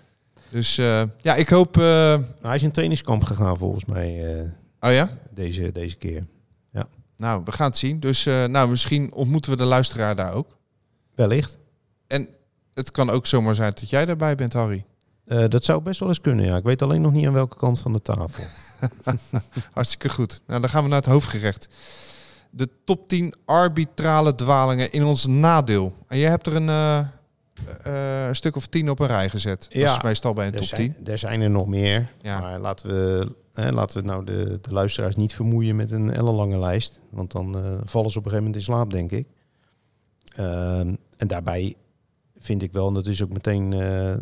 Dus 0.49 0.77
eh, 0.77 1.01
ja, 1.21 1.35
ik 1.35 1.49
hoop... 1.49 1.77
eh, 1.77 1.83
Nou, 1.83 2.23
hij 2.41 2.55
is 2.55 2.63
in 2.63 2.71
trainingskamp 2.71 3.23
gegaan 3.23 3.57
volgens 3.57 3.85
mij 3.85 4.23
oh 4.79 4.91
ja? 4.91 5.09
deze, 5.33 5.71
deze 5.71 5.95
keer. 5.95 6.25
Nou, 7.17 7.41
we 7.45 7.51
gaan 7.51 7.67
het 7.67 7.77
zien. 7.77 7.99
Dus 7.99 8.23
nou, 8.23 8.69
misschien 8.69 9.13
ontmoeten 9.13 9.51
we 9.51 9.57
de 9.57 9.63
luisteraar 9.63 10.15
daar 10.15 10.33
ook. 10.33 10.57
Wellicht. 11.15 11.57
En 12.07 12.27
het 12.73 12.91
kan 12.91 13.09
ook 13.09 13.25
zomaar 13.25 13.55
zijn 13.55 13.71
dat 13.75 13.89
jij 13.89 14.05
daarbij 14.05 14.35
bent, 14.35 14.53
Harry. 14.53 14.85
Dat 15.47 15.63
zou 15.65 15.81
best 15.81 15.99
wel 15.99 16.09
eens 16.09 16.21
kunnen, 16.21 16.45
ja. 16.45 16.57
Ik 16.57 16.63
weet 16.63 16.81
alleen 16.81 17.01
nog 17.01 17.11
niet 17.11 17.27
aan 17.27 17.33
welke 17.33 17.57
kant 17.57 17.79
van 17.79 17.93
de 17.93 18.01
tafel. 18.01 18.43
Hartstikke 19.73 20.09
goed. 20.09 20.41
Nou, 20.47 20.61
dan 20.61 20.69
gaan 20.69 20.83
we 20.83 20.89
naar 20.89 20.97
het 20.97 21.07
hoofdgerecht. 21.09 21.67
De 22.49 22.69
top 22.85 23.07
10 23.07 23.33
arbitrale 23.45 24.35
dwalingen 24.35 24.91
in 24.91 25.03
ons 25.03 25.25
nadeel. 25.25 25.95
En 26.07 26.17
jij 26.17 26.29
hebt 26.29 26.47
er 26.47 26.55
een, 26.55 26.69
eh, 26.69 26.99
eh, 27.83 28.27
een 28.27 28.35
stuk 28.35 28.55
of 28.55 28.67
10 28.67 28.89
op 28.89 28.99
een 28.99 29.07
rij 29.07 29.29
gezet. 29.29 29.59
Dat 29.59 29.73
Ja, 29.73 29.95
is 29.97 30.03
meestal 30.03 30.33
bij 30.33 30.45
een 30.47 30.53
top 30.53 30.63
zijn, 30.63 30.93
10. 30.93 31.05
er 31.07 31.17
zijn 31.17 31.41
er 31.41 31.49
nog 31.49 31.67
meer. 31.67 32.11
Ja. 32.21 32.39
Maar 32.39 32.59
laten 32.59 32.89
we, 32.89 33.31
hè, 33.53 33.71
laten 33.71 34.01
we 34.01 34.07
nou 34.07 34.25
de, 34.25 34.57
de 34.61 34.73
luisteraars 34.73 35.15
niet 35.15 35.33
vermoeien 35.33 35.75
met 35.75 35.91
een 35.91 36.13
ellenlange 36.13 36.59
lijst. 36.59 37.01
Want 37.09 37.31
dan 37.31 37.57
eh, 37.57 37.77
vallen 37.83 38.11
ze 38.11 38.17
op 38.17 38.25
een 38.25 38.31
gegeven 38.31 38.51
moment 38.51 38.55
in 38.55 38.61
slaap, 38.61 38.89
denk 38.89 39.11
ik. 39.11 39.27
Ehm, 40.35 40.95
en 41.17 41.27
daarbij 41.27 41.75
vind 42.39 42.61
ik 42.61 42.71
wel, 42.71 42.87
en 42.87 42.93
dat 42.93 43.07
is 43.07 43.23
ook 43.23 43.33
meteen, 43.33 43.73
eh 43.73 43.79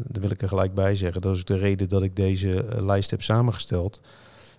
daar 0.07 0.21
wil 0.21 0.29
ik 0.31 0.41
er 0.41 0.47
gelijk 0.47 0.73
bij 0.73 0.95
zeggen, 0.95 1.21
dat 1.21 1.33
is 1.33 1.39
ook 1.39 1.45
de 1.47 1.57
reden 1.57 1.89
dat 1.89 2.03
ik 2.03 2.15
deze 2.15 2.65
lijst 2.79 3.11
heb 3.11 3.21
samengesteld. 3.21 4.01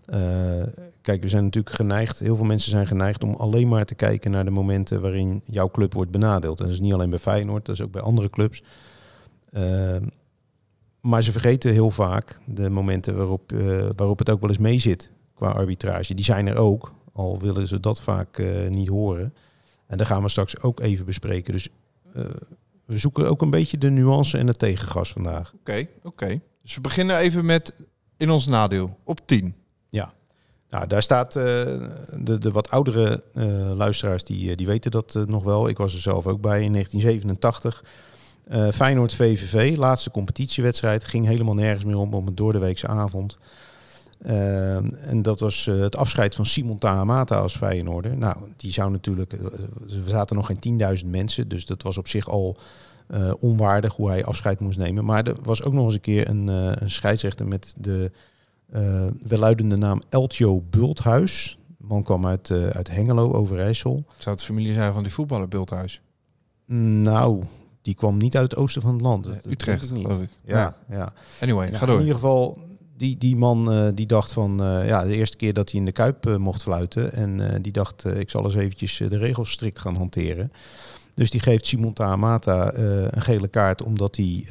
Eh, 0.09 0.63
kijk, 1.01 1.23
we 1.23 1.29
zijn 1.29 1.45
natuurlijk 1.45 1.75
geneigd, 1.75 2.19
heel 2.19 2.37
veel 2.37 2.45
mensen 2.45 2.71
zijn 2.71 2.87
geneigd 2.87 3.25
om 3.25 3.35
alleen 3.35 3.69
maar 3.69 3.85
te 3.85 3.95
kijken 3.95 4.31
naar 4.31 4.45
de 4.45 4.51
momenten 4.51 5.01
waarin 5.01 5.43
jouw 5.45 5.71
club 5.71 5.95
wordt 5.95 6.11
benadeeld. 6.11 6.59
En 6.59 6.65
dat 6.65 6.75
is 6.75 6.81
niet 6.81 6.93
alleen 6.93 7.11
bij 7.11 7.19
Feyenoord, 7.19 7.65
dat 7.65 7.75
is 7.75 7.83
ook 7.83 7.91
bij 7.91 8.03
andere 8.03 8.31
clubs. 8.31 8.63
Ehm, 9.53 10.07
maar 11.01 11.23
ze 11.23 11.33
vergeten 11.33 11.73
heel 11.73 11.91
vaak 11.91 12.41
de 12.47 12.71
momenten 12.71 13.17
waarop, 13.17 13.53
eh, 13.53 13.89
waarop 13.97 14.19
het 14.19 14.31
ook 14.31 14.41
wel 14.41 14.49
eens 14.49 14.59
mee 14.59 14.79
zit 14.79 15.13
qua 15.35 15.51
arbitrage. 15.51 16.15
Die 16.15 16.25
zijn 16.25 16.47
er 16.47 16.57
ook, 16.57 16.93
al 17.13 17.39
willen 17.39 17.69
ze 17.69 17.81
dat 17.81 18.01
vaak 18.01 18.39
eh, 18.39 18.69
niet 18.69 18.89
horen. 18.89 19.35
En 19.87 19.97
daar 19.97 20.07
gaan 20.07 20.23
we 20.23 20.29
straks 20.29 20.63
ook 20.63 20.81
even 20.81 21.05
bespreken. 21.05 21.53
Dus 21.53 21.69
we 22.85 22.99
zoeken 22.99 23.29
ook 23.29 23.43
een 23.43 23.51
beetje 23.51 23.79
de 23.79 23.91
nuance 23.91 24.39
en 24.39 24.47
het 24.47 24.59
tegengas 24.59 25.13
vandaag. 25.13 25.53
Oké, 25.55 25.87
oké. 26.03 26.41
Dus 26.63 26.75
we 26.75 26.81
beginnen 26.81 27.17
even 27.17 27.45
met 27.45 27.75
in 28.17 28.31
ons 28.31 28.47
nadeel. 28.47 28.99
Op 29.05 29.21
10. 29.27 29.55
Nou, 30.71 30.87
daar 30.87 31.03
staat 31.03 31.37
eh, 31.37 31.45
de, 32.17 32.39
de 32.39 32.51
wat 32.51 32.71
oudere 32.71 33.23
eh, 33.35 33.71
luisteraars, 33.77 34.25
die, 34.25 34.51
eh, 34.51 34.57
die 34.57 34.67
weten 34.67 34.91
dat 34.91 35.19
nog 35.27 35.45
wel. 35.45 35.69
Ik 35.69 35.79
was 35.79 35.95
er 35.95 36.01
zelf 36.01 36.27
ook 36.27 36.41
bij 36.41 36.63
in 36.63 36.73
1987. 36.73 37.85
Eh, 38.49 38.69
Feyenoord 38.69 39.15
VVV, 39.15 39.77
laatste 39.77 40.11
competitiewedstrijd, 40.11 41.05
ging 41.05 41.27
helemaal 41.27 41.55
nergens 41.55 41.85
meer 41.85 41.99
om 41.99 42.15
op 42.15 42.27
een 42.27 42.35
doordeweekse 42.35 42.87
avond. 42.87 43.39
En 44.21 45.23
dat 45.23 45.41
was 45.41 45.65
het 45.65 45.97
afscheid 45.97 46.35
van 46.35 46.47
Simon 46.47 46.79
Tahamata 46.79 47.37
als 47.39 47.57
Feyenoorder. 47.57 48.17
Nou, 48.17 48.37
die 48.57 48.73
zou 48.73 48.91
natuurlijk, 48.91 49.33
er 49.33 50.03
zaten 50.07 50.37
nog 50.37 50.47
geen 50.47 50.81
10.000 51.03 51.07
mensen, 51.07 51.49
dus 51.49 51.67
dat 51.67 51.83
was 51.83 51.99
op 51.99 52.09
zich 52.09 52.29
al 52.29 52.57
onwaardig 53.39 53.95
hoe 53.95 54.09
hij 54.09 54.25
afscheid 54.25 54.61
moest 54.61 54.79
nemen. 54.79 55.05
Maar 55.05 55.27
er 55.27 55.37
was 55.43 55.63
ook 55.63 55.73
nog 55.73 55.85
eens 55.85 55.95
een 55.95 56.01
keer 56.01 56.29
een, 56.29 56.47
een 56.83 56.91
scheidsrechter 56.91 57.47
met 57.47 57.75
de 57.77 58.11
eh 58.73 59.07
welluidende 59.23 59.77
naam 59.77 60.03
Eltjo 60.09 60.63
Bulthuis. 60.71 61.59
De 61.79 61.85
man 61.87 62.03
kwam 62.03 62.27
uit, 62.27 62.51
eh, 62.51 62.67
uit 62.69 62.91
Hengelo, 62.91 63.33
Overijssel. 63.33 64.05
Zou 64.19 64.35
het 64.35 64.45
familie 64.45 64.73
zijn 64.75 64.93
van 64.93 65.03
die 65.03 65.13
voetballer 65.13 65.49
Bulthuis? 65.49 66.01
Nou, 66.67 67.43
die 67.83 67.95
kwam 67.95 68.17
niet 68.17 68.37
uit 68.37 68.51
het 68.51 68.61
oosten 68.61 68.83
van 68.83 68.93
het 68.93 69.01
land. 69.03 69.25
Dat- 69.25 69.45
Utrecht, 69.47 69.91
ik 69.91 69.97
geloof 70.03 70.21
ik. 70.23 70.29
Ja, 70.45 70.77
ja. 70.91 71.13
Anyway, 71.41 71.71
Ja, 71.71 71.79
ga 71.79 71.87
door. 71.87 71.95
In 71.95 72.01
ieder 72.01 72.15
geval, 72.15 72.59
die, 72.97 73.19
die 73.19 73.37
man 73.37 73.73
eh, 73.73 73.89
die 73.95 74.07
dacht 74.07 74.33
van... 74.33 74.57
ja, 74.87 75.05
de 75.05 75.15
eerste 75.15 75.37
keer 75.37 75.53
dat 75.55 75.71
hij 75.71 75.81
in 75.81 75.87
de 75.87 75.93
Kuip 75.93 76.37
mocht 76.39 76.63
fluiten. 76.63 77.13
En 77.13 77.63
die 77.63 77.73
dacht, 77.73 78.05
ik 78.05 78.31
zal 78.31 78.45
eens 78.45 78.55
eventjes 78.55 78.97
de 78.97 79.19
regels 79.19 79.51
strikt 79.51 79.79
gaan 79.79 79.97
hanteren. 79.97 80.53
Dus 81.15 81.31
die 81.31 81.41
geeft 81.41 81.67
Simon 81.67 81.93
Tahamata 81.93 82.71
eh, 82.71 83.03
een 83.03 83.23
gele 83.23 83.49
kaart... 83.49 83.83
omdat 83.83 84.17
hij 84.17 84.45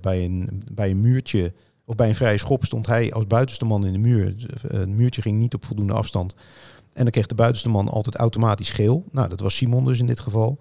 bij, 0.00 0.24
een, 0.24 0.62
bij 0.72 0.90
een 0.90 1.00
muurtje... 1.00 1.52
of 1.88 1.94
bij 1.94 2.08
een 2.08 2.14
vrije 2.14 2.38
schop 2.38 2.64
stond 2.64 2.86
hij 2.86 3.12
als 3.12 3.26
buitenste 3.26 3.64
man 3.64 3.86
in 3.86 3.92
de 3.92 3.98
muur. 3.98 4.34
Eh, 4.46 4.78
Het 4.78 4.88
muurtje 4.88 5.22
ging 5.22 5.38
niet 5.38 5.54
op 5.54 5.64
voldoende 5.64 5.92
afstand. 5.92 6.34
En 6.92 7.02
dan 7.02 7.10
kreeg 7.10 7.26
de 7.26 7.34
buitenste 7.34 7.68
man 7.68 7.88
altijd 7.88 8.14
automatisch 8.16 8.70
geel. 8.70 9.04
Nou, 9.10 9.28
dat 9.28 9.40
was 9.40 9.56
Simon 9.56 9.84
dus 9.84 9.98
in 9.98 10.06
dit 10.06 10.20
geval. 10.20 10.58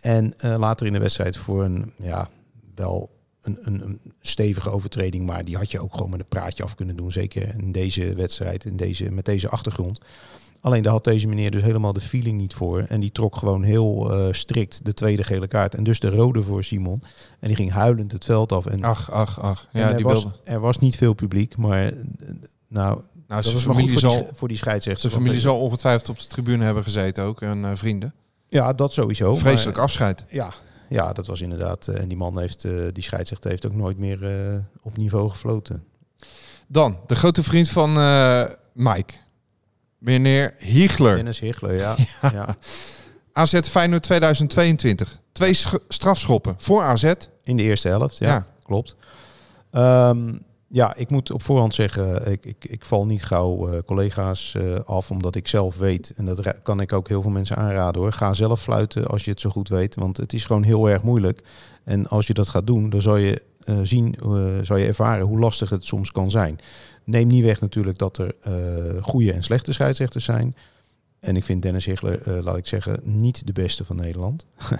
En 0.00 0.38
eh, 0.38 0.54
later 0.58 0.86
in 0.86 0.92
de 0.92 0.98
wedstrijd 0.98 1.36
voor 1.36 1.64
een, 1.64 1.92
ja, 1.98 2.28
wel 2.74 3.10
een, 3.40 3.58
een, 3.60 3.84
een 3.84 4.00
stevige 4.20 4.70
overtreding. 4.70 5.26
Maar 5.26 5.44
die 5.44 5.56
had 5.56 5.70
je 5.70 5.80
ook 5.80 5.94
gewoon 5.94 6.10
met 6.10 6.20
een 6.20 6.28
praatje 6.28 6.62
af 6.62 6.74
kunnen 6.74 6.96
doen. 6.96 7.12
Zeker 7.12 7.54
in 7.58 7.72
deze 7.72 8.14
wedstrijd, 8.14 8.64
in 8.64 8.76
deze, 8.76 9.10
met 9.10 9.24
deze 9.24 9.48
achtergrond. 9.48 10.00
Alleen 10.64 10.82
daar 10.82 10.92
had 10.92 11.04
deze 11.04 11.26
meneer 11.28 11.50
dus 11.50 11.62
helemaal 11.62 11.92
de 11.92 12.00
feeling 12.00 12.38
niet 12.38 12.54
voor. 12.54 12.84
En 12.88 13.00
die 13.00 13.12
trok 13.12 13.36
gewoon 13.36 13.62
heel 13.62 14.12
eh, 14.12 14.32
strikt 14.32 14.84
de 14.84 14.94
tweede 14.94 15.24
gele 15.24 15.46
kaart. 15.46 15.74
En 15.74 15.84
dus 15.84 16.00
de 16.00 16.08
rode 16.10 16.42
voor 16.42 16.64
Simon. 16.64 17.02
En 17.40 17.48
die 17.48 17.56
ging 17.56 17.70
huilend 17.72 18.12
het 18.12 18.24
veld 18.24 18.52
af. 18.52 18.66
En, 18.66 18.82
Ach, 18.84 19.10
ach, 19.10 19.40
ach. 19.40 19.68
Ja, 19.72 19.88
er, 19.88 19.96
die 19.96 20.04
was, 20.04 20.22
wilde. 20.22 20.38
er 20.44 20.60
was 20.60 20.78
niet 20.78 20.96
veel 20.96 21.12
publiek. 21.14 21.56
Maar 21.56 21.86
eh, 21.86 21.92
nou, 22.68 23.00
Nou, 23.28 23.42
zijn 23.42 23.58
familie, 23.58 23.90
voor, 23.92 24.00
die, 24.00 24.10
zal, 24.10 24.28
voor 24.34 24.48
die 24.48 24.56
scheidsrechter. 24.56 25.10
zijn 25.10 25.22
familie 25.22 25.40
zal 25.40 25.60
ongetwijfeld 25.60 26.08
op 26.08 26.18
de 26.18 26.26
tribune 26.26 26.64
hebben 26.64 26.82
gezeten 26.82 27.24
ook. 27.24 27.42
En 27.42 27.64
eh, 27.64 27.70
vrienden. 27.74 28.14
Ja, 28.48 28.72
dat 28.72 28.92
sowieso. 28.92 29.30
maar- 29.30 29.40
Vreselijk 29.40 29.78
afscheid. 29.78 30.24
Ja, 30.28 30.52
ja, 30.88 31.12
dat 31.12 31.26
was 31.26 31.40
inderdaad. 31.40 31.88
en 31.88 32.08
die 32.08 32.16
man 32.16 32.38
heeft, 32.38 32.66
die 32.92 33.02
scheidsrechter 33.02 33.50
heeft 33.50 33.66
ook 33.66 33.74
nooit 33.74 33.98
meer 33.98 34.18
op 34.82 34.96
niveau 34.96 35.30
gefloten. 35.30 35.84
Dan, 36.66 36.96
de 37.06 37.14
grote 37.16 37.42
vriend 37.42 37.68
van 37.68 37.96
eh, 37.98 38.42
Mike. 38.72 39.14
Meneer 40.04 40.54
Hiegler. 40.58 41.16
Dennis 41.16 41.38
Hichler, 41.40 41.74
ja. 41.84 41.96
ja. 42.32 42.56
AZ 43.32 43.60
Feyenoord 43.60 44.02
2022. 44.02 45.18
Twee 45.32 45.54
sch- 45.54 45.74
strafschoppen 45.88 46.54
voor 46.58 46.82
AZ. 46.82 47.12
In 47.42 47.56
de 47.56 47.62
eerste 47.62 47.88
helft, 47.88 48.18
ja, 48.18 48.26
Ja. 48.28 48.46
klopt. 48.62 48.96
Ehm, 49.70 50.32
ja, 50.68 50.94
ik 50.96 51.10
moet 51.10 51.30
op 51.32 51.42
voorhand 51.42 51.74
zeggen, 51.74 52.30
ik, 52.32 52.44
ik, 52.46 52.64
ik 52.64 52.84
val 52.84 53.06
niet 53.06 53.24
gauw 53.24 53.68
eh, 53.68 53.78
collega's 53.86 54.54
eh, 54.54 54.74
af, 54.86 55.10
omdat 55.10 55.34
ik 55.34 55.48
zelf 55.48 55.76
weet, 55.76 56.12
en 56.16 56.24
dat 56.24 56.62
kan 56.62 56.80
ik 56.80 56.92
ook 56.92 57.08
heel 57.08 57.22
veel 57.22 57.30
mensen 57.30 57.56
aanraden 57.56 58.02
hoor, 58.02 58.12
ga 58.12 58.34
zelf 58.34 58.62
fluiten 58.62 59.06
als 59.06 59.24
je 59.24 59.30
het 59.30 59.40
zo 59.40 59.50
goed 59.50 59.68
weet, 59.68 59.94
want 59.94 60.16
het 60.16 60.32
is 60.32 60.44
gewoon 60.44 60.62
heel 60.62 60.88
erg 60.88 61.02
moeilijk. 61.02 61.40
En 61.84 62.06
als 62.08 62.26
je 62.26 62.34
dat 62.34 62.48
gaat 62.48 62.66
doen, 62.66 62.90
dan 62.90 63.02
zal 63.02 63.16
je 63.16 63.42
eh, 63.64 63.74
zien, 63.82 64.14
zal 64.62 64.76
je 64.76 64.86
ervaren 64.86 65.26
hoe 65.26 65.38
lastig 65.38 65.70
het 65.70 65.84
soms 65.84 66.12
kan 66.12 66.30
zijn. 66.30 66.58
Neem 67.04 67.26
niet 67.26 67.44
weg 67.44 67.60
natuurlijk 67.60 67.98
dat 67.98 68.18
er 68.18 68.34
eh, 68.40 69.02
goede 69.02 69.32
en 69.32 69.42
slechte 69.42 69.72
scheidsrechters 69.72 70.24
zijn. 70.24 70.56
En 71.20 71.36
ik 71.36 71.44
vind 71.44 71.62
Dennis 71.62 71.84
Hichler, 71.84 72.22
eh, 72.22 72.42
laat 72.42 72.56
ik 72.56 72.66
zeggen, 72.66 73.00
niet 73.02 73.46
de 73.46 73.52
beste 73.52 73.84
van 73.84 73.96
Nederland. 73.96 74.46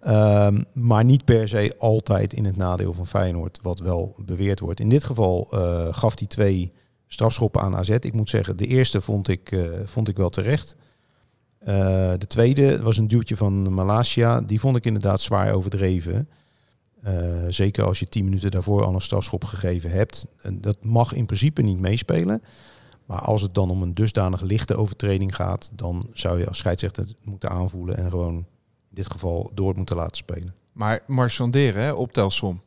Ehm, 0.00 0.62
maar 0.72 1.04
niet 1.04 1.24
per 1.24 1.48
se 1.48 1.74
altijd 1.78 2.32
in 2.32 2.44
het 2.44 2.56
nadeel 2.56 2.92
van 2.92 3.06
Feyenoord, 3.06 3.58
wat 3.62 3.78
wel 3.78 4.14
beweerd 4.18 4.60
wordt. 4.60 4.80
In 4.80 4.88
dit 4.88 5.04
geval 5.04 5.48
eh, 5.50 5.94
gaf 5.94 6.18
hij 6.18 6.28
twee 6.28 6.72
strafschoppen 7.06 7.60
aan 7.60 7.76
AZ. 7.76 7.88
Ik 7.88 8.12
moet 8.12 8.30
zeggen, 8.30 8.56
de 8.56 8.66
eerste 8.66 9.00
vond 9.00 9.28
ik, 9.28 9.58
vond 9.84 10.08
ik 10.08 10.16
wel 10.16 10.28
terecht. 10.28 10.76
De 12.18 12.26
tweede 12.26 12.82
was 12.82 12.96
een 12.96 13.08
duwtje 13.08 13.36
van 13.36 13.74
Malasia. 13.74 14.40
Die 14.40 14.60
vond 14.60 14.76
ik 14.76 14.84
inderdaad 14.84 15.20
zwaar 15.20 15.52
overdreven. 15.52 16.28
Eh, 17.06 17.44
zeker 17.48 17.84
als 17.84 17.98
je 17.98 18.08
tien 18.08 18.24
minuten 18.24 18.50
daarvoor 18.50 18.84
al 18.84 18.94
een 18.94 19.00
strafschop 19.00 19.44
gegeven 19.44 19.90
hebt. 19.90 20.26
En 20.42 20.60
dat 20.60 20.76
mag 20.80 21.12
in 21.12 21.26
principe 21.26 21.62
niet 21.62 21.78
meespelen. 21.80 22.42
Maar 23.06 23.18
als 23.20 23.42
het 23.42 23.54
dan 23.54 23.70
om 23.70 23.82
een 23.82 23.94
dusdanig 23.94 24.40
lichte 24.40 24.76
overtreding 24.76 25.34
gaat, 25.34 25.70
dan 25.72 26.06
zou 26.12 26.38
je 26.38 26.46
als 26.48 26.58
scheidsrechter 26.58 27.06
moeten 27.24 27.50
aanvoelen 27.50 27.96
en 27.96 28.10
gewoon 28.10 28.34
in 28.34 28.44
dit 28.90 29.10
geval 29.10 29.50
door 29.54 29.76
moeten 29.76 29.96
laten 29.96 30.16
spelen. 30.16 30.54
Maar 30.72 31.00
marchanderen, 31.06 31.82
hè, 31.82 31.92
optelsom. 31.92 32.60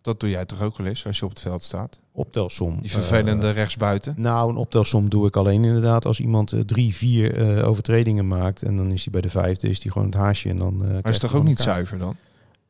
Dat 0.00 0.20
doe 0.20 0.30
jij 0.30 0.44
toch 0.44 0.62
ook 0.62 0.78
wel 0.78 0.86
eens 0.86 1.06
als 1.06 1.18
je 1.18 1.24
op 1.24 1.30
het 1.30 1.40
veld 1.40 1.62
staat? 1.62 2.00
Optelsom. 2.12 2.80
Die 2.80 2.90
vervelende 2.90 3.46
Eh, 3.46 3.52
rechtsbuiten. 3.54 4.14
nou, 4.16 4.50
een 4.50 4.56
optelsom 4.56 5.10
doe 5.10 5.26
ik 5.26 5.36
alleen 5.36 5.64
inderdaad 5.64 6.04
als 6.06 6.20
iemand 6.20 6.52
eh, 6.52 6.60
drie, 6.60 6.94
vier 6.94 7.64
overtredingen 7.64 8.28
maakt. 8.28 8.62
En 8.62 8.76
dan 8.76 8.90
is 8.90 9.02
hij 9.02 9.12
bij 9.12 9.20
de 9.20 9.30
vijfde, 9.30 9.68
is 9.68 9.82
hij 9.82 9.92
gewoon 9.92 10.06
het 10.08 10.16
haasje. 10.16 10.48
En 10.48 10.56
dan, 10.56 10.76
Maar 10.76 11.08
is 11.08 11.18
toch 11.18 11.34
ook 11.34 11.44
niet 11.44 11.56
kaart. 11.56 11.68
zuiver 11.68 11.98
dan? 11.98 12.16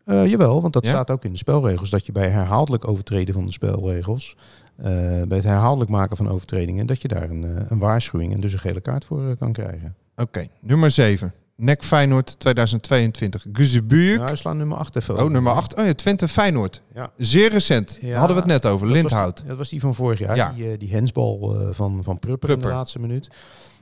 Eh, 0.08 0.26
jawel, 0.26 0.60
want 0.62 0.72
dat 0.72 0.84
Ja? 0.84 0.90
staat 0.90 1.10
ook 1.10 1.24
in 1.24 1.32
de 1.32 1.38
spelregels. 1.38 1.90
Dat 1.90 2.06
je 2.06 2.12
bij 2.12 2.28
herhaaldelijk 2.28 2.88
overtreden 2.88 3.34
van 3.34 3.46
de 3.46 3.52
spelregels, 3.52 4.36
eh, 4.76 4.84
bij 5.22 5.36
het 5.36 5.44
herhaaldelijk 5.44 5.90
maken 5.90 6.16
van 6.16 6.28
overtredingen, 6.28 6.86
dat 6.86 7.02
je 7.02 7.08
daar 7.08 7.30
een, 7.30 7.44
eh, 7.44 7.70
een 7.70 7.78
waarschuwing 7.78 8.32
en 8.34 8.40
dus 8.40 8.52
een 8.52 8.58
gele 8.58 8.80
kaart 8.80 9.04
voor 9.04 9.36
kan 9.36 9.52
krijgen. 9.52 9.94
Oké, 10.16 10.46
nummer 10.60 10.90
7. 10.90 11.32
NEC 11.56 11.84
Feyenoord 11.84 12.38
2022. 12.40 13.46
Guzebuurk. 13.52 14.20
Nou, 14.20 14.36
slaan 14.36 14.56
nummer 14.56 14.76
8 14.78 14.96
even 14.96 15.14
oh, 15.14 15.20
over. 15.20 15.32
nummer 15.32 15.52
8. 15.52 15.74
Oh 15.74 15.86
ja, 15.86 15.92
Twente 15.92 16.28
Feyenoord. 16.28 16.82
Ja. 16.94 17.10
Zeer 17.16 17.50
recent. 17.50 17.98
Ja, 18.00 18.18
Hadden 18.18 18.36
we 18.36 18.42
het 18.42 18.50
net 18.50 18.66
over. 18.66 18.86
Dat 18.86 18.96
Lindhout. 18.96 19.38
Was, 19.38 19.48
dat 19.48 19.56
was 19.56 19.68
die 19.68 19.80
van 19.80 19.94
vorig 19.94 20.18
jaar. 20.18 20.36
Ja. 20.36 20.52
Die, 20.56 20.76
die 20.76 20.90
hensbal 20.90 21.56
van, 21.72 22.02
van 22.02 22.18
Prupper, 22.18 22.30
in 22.32 22.38
Prupper. 22.38 22.68
de 22.68 22.74
laatste 22.74 23.00
minuut. 23.00 23.28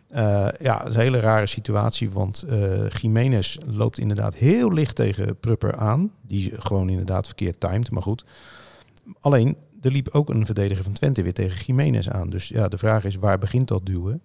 Eh, 0.08 0.48
ja, 0.58 0.78
dat 0.78 0.88
is 0.88 0.94
een 0.94 1.00
hele 1.00 1.20
rare 1.20 1.46
situatie. 1.46 2.10
Want 2.10 2.42
eh 2.42 2.88
Jiménez 2.88 3.56
loopt 3.66 3.98
inderdaad 3.98 4.34
heel 4.34 4.72
licht 4.72 4.96
tegen 4.96 5.38
Prupper 5.38 5.76
aan. 5.76 6.10
Die 6.22 6.52
gewoon 6.60 6.88
inderdaad 6.88 7.26
verkeerd 7.26 7.60
timed. 7.60 7.90
Maar 7.90 8.02
goed. 8.02 8.24
Alleen, 9.20 9.56
er 9.80 9.90
liep 9.90 10.08
ook 10.08 10.28
een 10.28 10.46
verdediger 10.46 10.84
van 10.84 10.92
Twente 10.92 11.22
weer 11.22 11.32
tegen 11.32 11.64
Jiménez 11.66 12.08
aan. 12.08 12.30
Dus 12.30 12.48
ja, 12.48 12.68
de 12.68 12.78
vraag 12.78 13.04
is, 13.04 13.16
waar 13.16 13.38
begint 13.38 13.68
dat 13.68 13.86
duwen? 13.86 14.22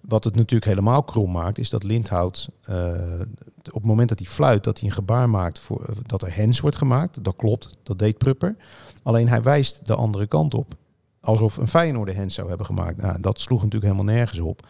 Wat 0.00 0.24
het 0.24 0.34
natuurlijk 0.34 0.70
helemaal 0.70 1.02
krom 1.02 1.32
maakt, 1.32 1.58
is 1.58 1.70
dat 1.70 1.82
Lindhout 1.82 2.48
eh, 2.62 3.20
op 3.64 3.74
het 3.74 3.84
moment 3.84 4.08
dat 4.08 4.18
hij 4.18 4.28
fluit, 4.28 4.64
dat 4.64 4.78
hij 4.80 4.88
een 4.88 4.94
gebaar 4.94 5.30
maakt 5.30 5.58
voor 5.58 5.84
dat 6.06 6.22
er 6.22 6.34
hens 6.34 6.60
wordt 6.60 6.76
gemaakt. 6.76 7.24
Dat 7.24 7.36
klopt, 7.36 7.70
dat 7.82 7.98
deed 7.98 8.18
Prupper. 8.18 8.56
Alleen 9.02 9.28
hij 9.28 9.42
wijst 9.42 9.86
de 9.86 9.94
andere 9.94 10.26
kant 10.26 10.54
op. 10.54 10.74
Alsof 11.20 11.56
een 11.56 11.68
Feyenoord 11.68 12.14
hens 12.14 12.34
zou 12.34 12.48
hebben 12.48 12.66
gemaakt. 12.66 12.96
Nou, 12.96 13.20
dat 13.20 13.40
sloeg 13.40 13.62
natuurlijk 13.62 13.92
helemaal 13.92 14.14
nergens 14.14 14.40
op. 14.40 14.66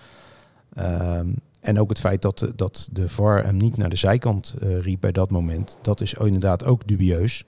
Ehm, 0.73 1.29
en 1.61 1.79
ook 1.79 1.89
het 1.89 2.01
feit 2.01 2.23
dat, 2.23 2.53
dat 2.57 2.89
de 2.93 3.09
VAR 3.09 3.45
hem 3.45 3.57
niet 3.57 3.77
naar 3.77 3.89
de 3.89 3.97
zijkant 3.97 4.55
eh, 4.61 4.79
riep 4.79 5.01
bij 5.01 5.13
dat 5.13 5.31
moment, 5.31 5.77
dat 5.83 6.01
is 6.01 6.15
inderdaad 6.15 6.65
ook 6.65 6.87
dubieus. 6.87 7.45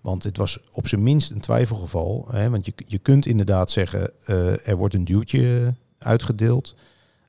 Want 0.00 0.22
het 0.22 0.36
was 0.36 0.58
op 0.72 0.88
zijn 0.88 1.02
minst 1.02 1.30
een 1.30 1.40
twijfelgeval. 1.40 2.28
Hè? 2.30 2.50
Want 2.50 2.66
je, 2.66 2.72
je 2.86 2.98
kunt 2.98 3.26
inderdaad 3.26 3.70
zeggen, 3.70 4.10
eh, 4.24 4.68
er 4.68 4.76
wordt 4.76 4.94
een 4.94 5.04
duwtje 5.04 5.74
uitgedeeld. 5.98 6.74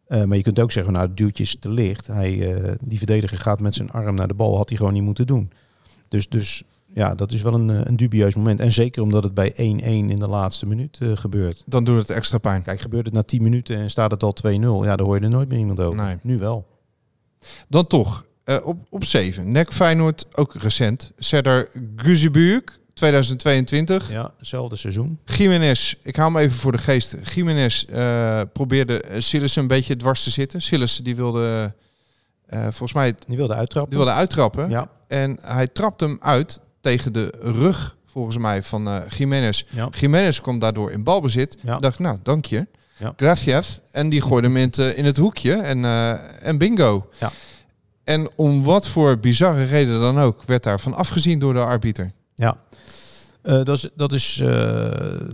Eh, 0.08 0.23
maar 0.23 0.38
je 0.38 0.43
kunt 0.43 0.60
ook 0.60 0.71
zeggen, 0.71 0.93
nou, 0.93 1.08
het 1.08 1.17
duwtje 1.17 1.43
is 1.43 1.58
te 1.60 1.69
licht. 1.69 2.08
Hij, 2.08 2.55
die 2.81 2.97
verdediger 2.97 3.38
gaat 3.39 3.60
met 3.60 3.75
zijn 3.75 3.91
arm 3.91 4.15
naar 4.15 4.27
de 4.27 4.34
bal. 4.34 4.58
Had 4.58 4.69
hij 4.69 4.77
gewoon 4.77 4.93
niet 4.93 5.03
moeten 5.03 5.27
doen. 5.27 5.51
Dus, 6.08 6.29
dus 6.29 6.63
ja, 6.95 7.15
dat 7.15 7.31
is 7.31 7.41
wel 7.41 7.53
een, 7.53 7.69
eh, 7.69 7.79
een 7.84 7.95
dubieus 7.95 8.36
moment. 8.36 8.60
En 8.60 8.71
zeker 8.71 9.01
omdat 9.01 9.23
het 9.23 9.34
bij 9.34 9.53
1-1 9.55 10.10
in 10.10 10.19
de 10.19 10.27
laatste 10.27 10.65
minuut 10.65 10.97
eh, 11.01 11.12
gebeurt. 11.15 11.63
Dan 11.65 11.84
doet 11.84 11.97
het 11.99 12.10
extra 12.10 12.38
pijn. 12.38 12.62
Kijk, 12.62 12.81
gebeurt 12.81 13.05
het 13.05 13.13
na 13.13 13.21
10 13.23 13.43
minuten 13.43 13.77
en 13.77 13.89
staat 13.89 14.12
het 14.12 14.23
al 14.23 14.34
2-0. 14.34 14.84
Ja, 14.86 14.95
dan 14.95 15.05
hoor 15.05 15.15
je 15.15 15.21
er 15.23 15.29
nooit 15.29 15.49
meer 15.49 15.58
iemand 15.60 15.79
over. 15.79 16.03
Nee. 16.03 16.17
Nu 16.21 16.38
wel. 16.38 16.67
Dan 17.67 17.88
toch, 17.88 18.25
eh, 18.43 18.58
op, 18.63 18.77
op 18.89 19.03
7. 19.03 19.51
NEC 19.51 19.73
Feyenoord, 19.73 20.25
ook 20.36 20.53
recent. 20.53 21.12
Serdar 21.17 21.67
Guzebuurk 21.95 22.79
2022. 22.93 24.12
Ja, 24.12 24.31
hetzelfde 24.38 24.75
seizoen. 24.75 25.19
Jiménez, 25.25 25.95
ik 26.03 26.15
haal 26.15 26.25
hem 26.34 26.38
even 26.38 26.58
voor 26.58 26.71
de 26.71 26.77
geest. 26.77 27.15
Jiménez 27.34 27.86
probeerde 28.53 29.03
Silas 29.17 29.55
een 29.55 29.67
beetje 29.67 29.95
dwars 29.95 30.23
te 30.23 30.29
zitten. 30.31 30.62
Silas 30.62 30.97
die 30.97 31.15
wilde, 31.15 31.73
volgens 32.49 32.93
mij, 32.93 33.15
Die 33.27 33.38
wilde 33.38 33.53
uittrappen. 33.53 33.89
die 33.95 33.99
wilde 34.03 34.17
uittrappen. 34.19 34.69
Ja, 34.69 34.89
En 35.08 35.38
hij 35.41 35.67
trapt 35.67 35.99
hem 35.99 36.17
uit 36.21 36.60
tegen 36.86 37.13
de 37.13 37.32
rug, 37.41 37.95
volgens 38.06 38.38
mij, 38.38 38.63
van 38.63 38.88
eh 38.88 38.98
Jiménez. 39.17 39.63
ja. 39.69 39.89
Jiménez 40.00 40.39
kwam 40.39 40.60
daardoor 40.60 40.91
in 40.91 41.04
balbezit. 41.04 41.58
Ja. 41.62 41.80
Dacht, 41.80 42.00
nou, 42.00 42.17
dank 42.24 42.45
je. 42.45 42.67
Ja. 42.98 43.13
Gracias. 43.15 43.80
En 43.91 44.10
die 44.10 44.21
gooide 44.21 44.48
hem 44.48 44.58
in 44.58 44.65
het, 44.67 44.78
eh, 44.78 44.98
in 44.98 45.06
het 45.06 45.17
hoekje. 45.17 45.54
En, 45.54 45.86
eh, 45.86 46.48
en 46.48 46.58
bingo. 46.58 47.10
Ja. 47.19 47.32
En 48.04 48.30
om 48.36 48.63
wat 48.63 48.88
voor 48.88 49.17
bizarre 49.19 49.63
reden 49.65 50.00
dan 50.00 50.19
ook, 50.19 50.43
werd 50.43 50.63
daarvan 50.63 50.93
afgezien 50.93 51.39
door 51.39 51.54
de 51.54 51.60
arbiter. 51.60 52.12
Ja. 52.36 52.58
Eh, 53.41 53.63
dat 53.63 53.78
is, 53.78 53.89
dat 53.95 54.12
is 54.13 54.39
eh, 54.39 54.91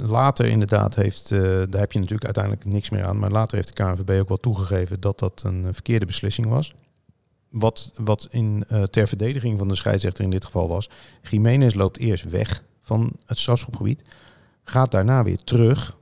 later 0.08 0.46
inderdaad 0.46 0.96
heeft, 0.96 1.30
daar 1.30 1.80
heb 1.80 1.92
je 1.92 2.00
natuurlijk 2.00 2.26
uiteindelijk 2.26 2.66
niks 2.66 2.90
meer 2.90 3.06
aan, 3.06 3.20
maar 3.20 3.32
later 3.32 3.56
heeft 3.56 3.78
de 3.78 3.84
KNVB 3.84 4.20
ook 4.20 4.28
wel 4.28 4.40
toegegeven 4.40 5.00
dat 5.00 5.20
dat 5.20 5.44
een 5.46 5.74
verkeerde 5.74 6.06
beslissing 6.06 6.48
was. 6.48 6.74
Wat, 7.52 7.92
wat 7.96 8.28
in, 8.30 8.64
eh, 8.68 8.84
ter 8.84 9.08
verdediging 9.08 9.58
van 9.58 9.68
de 9.68 9.76
scheidsrechter 9.76 10.24
in 10.24 10.30
dit 10.30 10.46
geval 10.46 10.68
was, 10.68 10.90
Jiménez 11.30 11.74
loopt 11.74 11.98
eerst 11.98 12.30
weg 12.30 12.64
van 12.82 13.12
het 13.26 13.40
strafschopgebied, 13.40 14.02
gaat 14.64 14.92
daarna 14.92 15.24
weer 15.24 15.44
terug. 15.44 15.98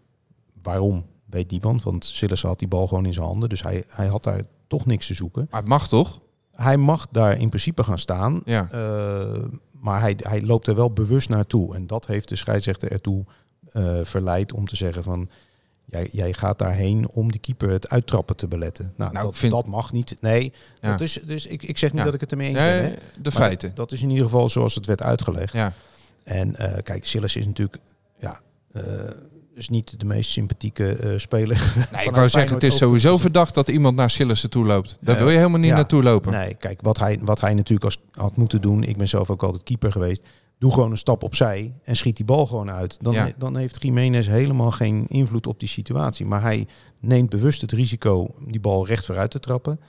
Waarom, 0.61 1.05
weet 1.25 1.51
niemand, 1.51 1.83
want 1.83 2.05
Sillis 2.05 2.41
had 2.41 2.59
die 2.59 2.67
bal 2.67 2.87
gewoon 2.87 3.05
in 3.05 3.13
zijn 3.13 3.25
handen, 3.25 3.49
dus 3.49 3.61
hij, 3.63 3.83
hij 3.87 4.07
had 4.07 4.23
daar 4.23 4.41
toch 4.67 4.85
niks 4.85 5.07
te 5.07 5.13
zoeken. 5.13 5.47
Maar 5.49 5.59
het 5.59 5.69
mag 5.69 5.87
toch? 5.87 6.19
Hij 6.51 6.77
mag 6.77 7.07
daar 7.11 7.37
in 7.37 7.49
principe 7.49 7.83
gaan 7.83 7.99
staan, 7.99 8.41
Ja. 8.45 8.67
eh, 8.71 9.43
maar 9.71 9.99
hij, 10.01 10.15
hij 10.17 10.41
loopt 10.41 10.67
er 10.67 10.75
wel 10.75 10.91
bewust 10.93 11.29
naartoe. 11.29 11.75
En 11.75 11.87
dat 11.87 12.05
heeft 12.05 12.29
de 12.29 12.35
scheidsrechter 12.35 12.91
ertoe 12.91 13.25
eh, 13.71 13.99
verleid 14.03 14.53
om 14.53 14.65
te 14.67 14.75
zeggen 14.75 15.03
van... 15.03 15.29
Jij, 15.89 16.09
jij 16.11 16.33
gaat 16.33 16.59
daarheen 16.59 17.09
om 17.09 17.31
de 17.31 17.39
keeper 17.39 17.69
het 17.69 17.89
uittrappen 17.89 18.35
te 18.35 18.47
beletten. 18.47 18.93
Nou, 18.97 19.13
Nou, 19.13 19.25
dat, 19.25 19.37
vind- 19.37 19.51
dat 19.53 19.65
mag 19.65 19.91
niet. 19.91 20.15
Nee, 20.21 20.53
Ja. 20.81 20.89
dat 20.91 21.01
is, 21.01 21.19
dus 21.23 21.45
ik, 21.47 21.63
ik 21.63 21.77
zeg 21.77 21.89
niet 21.89 21.99
Ja. 21.99 22.05
dat 22.05 22.13
ik 22.13 22.21
het 22.21 22.31
ermee 22.31 22.47
eens 22.47 22.57
ben. 22.57 22.83
Hè? 22.83 22.89
de 22.89 22.97
Maar 23.23 23.31
feiten. 23.31 23.71
Dat 23.73 23.91
is 23.91 24.01
in 24.01 24.09
ieder 24.09 24.23
geval 24.25 24.49
zoals 24.49 24.75
het 24.75 24.85
werd 24.85 25.01
uitgelegd. 25.03 25.53
Ja. 25.53 25.73
En 26.23 26.55
eh, 26.55 26.83
kijk, 26.83 27.05
Silas 27.05 27.35
is 27.35 27.45
natuurlijk... 27.45 27.77
Ja, 28.19 28.39
eh, 28.71 28.83
is 29.55 29.69
niet 29.69 29.99
de 29.99 30.05
meest 30.05 30.29
sympathieke 30.31 30.95
eh, 30.95 31.17
speler. 31.17 31.73
Nee, 31.91 32.05
ik 32.05 32.15
wou 32.15 32.29
zeggen, 32.29 32.53
het 32.53 32.63
is 32.63 32.77
sowieso 32.77 33.17
verdacht 33.17 33.53
dat 33.53 33.67
iemand 33.69 33.95
naar 33.95 34.09
Sillissen 34.09 34.49
toe 34.49 34.65
loopt. 34.65 34.97
Daar 35.01 35.17
wil 35.17 35.29
je 35.29 35.37
helemaal 35.37 35.59
niet 35.59 35.69
Ja. 35.69 35.75
naartoe 35.75 36.03
lopen. 36.03 36.31
Nee, 36.31 36.53
kijk, 36.55 36.81
wat 36.81 36.99
hij, 36.99 37.19
wat 37.21 37.41
hij 37.41 37.53
natuurlijk 37.53 37.85
als, 37.85 37.97
had 38.11 38.35
moeten 38.35 38.61
doen... 38.61 38.83
Ik 38.83 38.97
ben 38.97 39.07
zelf 39.07 39.29
ook 39.29 39.43
altijd 39.43 39.63
keeper 39.63 39.91
geweest. 39.91 40.21
Doe 40.59 40.73
gewoon 40.73 40.91
een 40.91 40.97
stap 40.97 41.23
opzij 41.23 41.73
en 41.83 41.95
schiet 41.95 42.15
die 42.15 42.25
bal 42.25 42.45
gewoon 42.45 42.71
uit. 42.71 42.97
Dan, 43.01 43.13
Ja. 43.13 43.31
dan 43.37 43.57
heeft 43.57 43.83
Jiménez 43.83 44.27
helemaal 44.27 44.71
geen 44.71 45.05
invloed 45.07 45.47
op 45.47 45.59
die 45.59 45.69
situatie. 45.69 46.25
Maar 46.25 46.41
hij 46.41 46.67
neemt 46.99 47.29
bewust 47.29 47.61
het 47.61 47.71
risico 47.71 48.27
die 48.47 48.59
bal 48.59 48.87
recht 48.87 49.05
vooruit 49.05 49.31
te 49.31 49.39
trappen. 49.39 49.79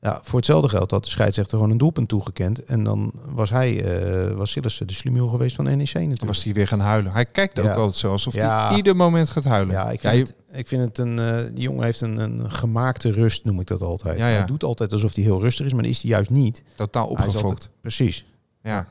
Ja, 0.00 0.20
voor 0.24 0.36
hetzelfde 0.38 0.68
geld 0.68 0.90
had 0.90 1.04
de 1.04 1.10
scheidsrechter 1.10 1.56
gewoon 1.56 1.70
een 1.72 1.78
doelpunt 1.78 2.08
toegekend. 2.08 2.64
En 2.64 2.82
dan 2.82 3.12
was 3.26 3.50
hij, 3.50 3.84
eh 3.84 4.30
was 4.36 4.50
Sillissen 4.50 4.86
de 4.86 4.92
slumiel 4.92 5.28
geweest 5.28 5.54
van 5.56 5.64
NEC 5.64 5.78
natuurlijk. 5.78 6.18
Dan 6.18 6.28
was 6.28 6.44
hij 6.44 6.52
weer 6.52 6.68
gaan 6.68 6.80
huilen. 6.80 7.12
Hij 7.12 7.24
kijkt 7.26 7.58
ook 7.58 7.64
Ja. 7.64 7.74
altijd 7.74 7.96
zo, 7.96 8.10
alsof 8.12 8.34
Ja. 8.34 8.66
hij 8.68 8.76
ieder 8.76 8.96
moment 8.96 9.30
gaat 9.30 9.44
huilen. 9.44 9.74
Ja, 9.74 9.90
ik 9.90 10.02
Ja, 10.02 10.10
vind, 10.10 10.28
je- 10.28 10.34
het, 10.48 10.58
ik 10.58 10.68
vind 10.68 10.82
het 10.82 10.98
een. 10.98 11.18
eh, 11.18 11.44
die 11.54 11.62
jongen 11.62 11.84
heeft 11.84 12.00
een, 12.00 12.18
een 12.18 12.50
gemaakte 12.52 13.12
rust, 13.12 13.44
noem 13.44 13.60
ik 13.60 13.66
dat 13.66 13.80
altijd. 13.82 14.18
Hij 14.18 14.44
doet 14.46 14.64
altijd 14.64 14.92
alsof 14.92 15.14
hij 15.14 15.24
heel 15.24 15.40
rustig 15.40 15.66
is, 15.66 15.72
maar 15.72 15.82
dat 15.82 15.90
is 15.90 16.02
hij 16.02 16.10
juist 16.10 16.30
niet. 16.30 16.62
totaal 16.76 17.06
opgefokt. 17.06 17.70
precies. 17.80 18.24
Ja. 18.62 18.86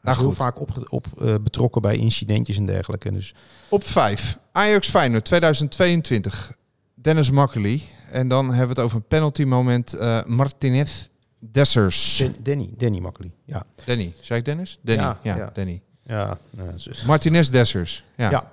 Hij 0.00 0.12
Nou 0.14 0.16
is 0.16 0.22
heel 0.22 0.44
vaak 0.44 0.60
op, 0.60 0.86
op, 0.88 1.06
eh, 1.22 1.34
betrokken 1.42 1.82
bij 1.82 1.96
incidentjes 1.96 2.56
en 2.56 2.64
dergelijke. 2.64 3.12
Dus 3.12 3.34
Op 3.68 3.84
5. 3.86 4.38
Ajax 4.52 4.88
Feyenoord 4.88 5.24
2022. 5.24 6.52
Dennis 6.94 7.30
Makkely. 7.30 7.82
En 8.10 8.28
dan 8.28 8.44
hebben 8.48 8.62
we 8.62 8.68
het 8.74 8.78
over 8.78 8.96
een 8.96 9.06
penalty 9.08 9.42
moment. 9.44 9.92
eh 9.92 10.24
Martinez 10.24 11.08
Dessers. 11.38 12.16
Dan- 12.18 12.34
Danny, 12.42 12.70
Danny 12.76 12.98
Makkely. 12.98 13.30
Ja, 13.44 13.62
Danny. 13.84 14.12
Zei 14.20 14.38
ik 14.38 14.44
Dennis? 14.44 14.78
Danny. 14.82 15.02
Ja, 15.02 15.18
Ja, 15.22 15.36
ja. 15.36 15.50
Danny. 15.54 15.82
ja, 16.02 16.38
nou, 16.50 16.70
dus- 16.84 17.04
Martinez 17.04 17.48
Dessers. 17.48 18.04
Ja. 18.16 18.30
ja. 18.30 18.52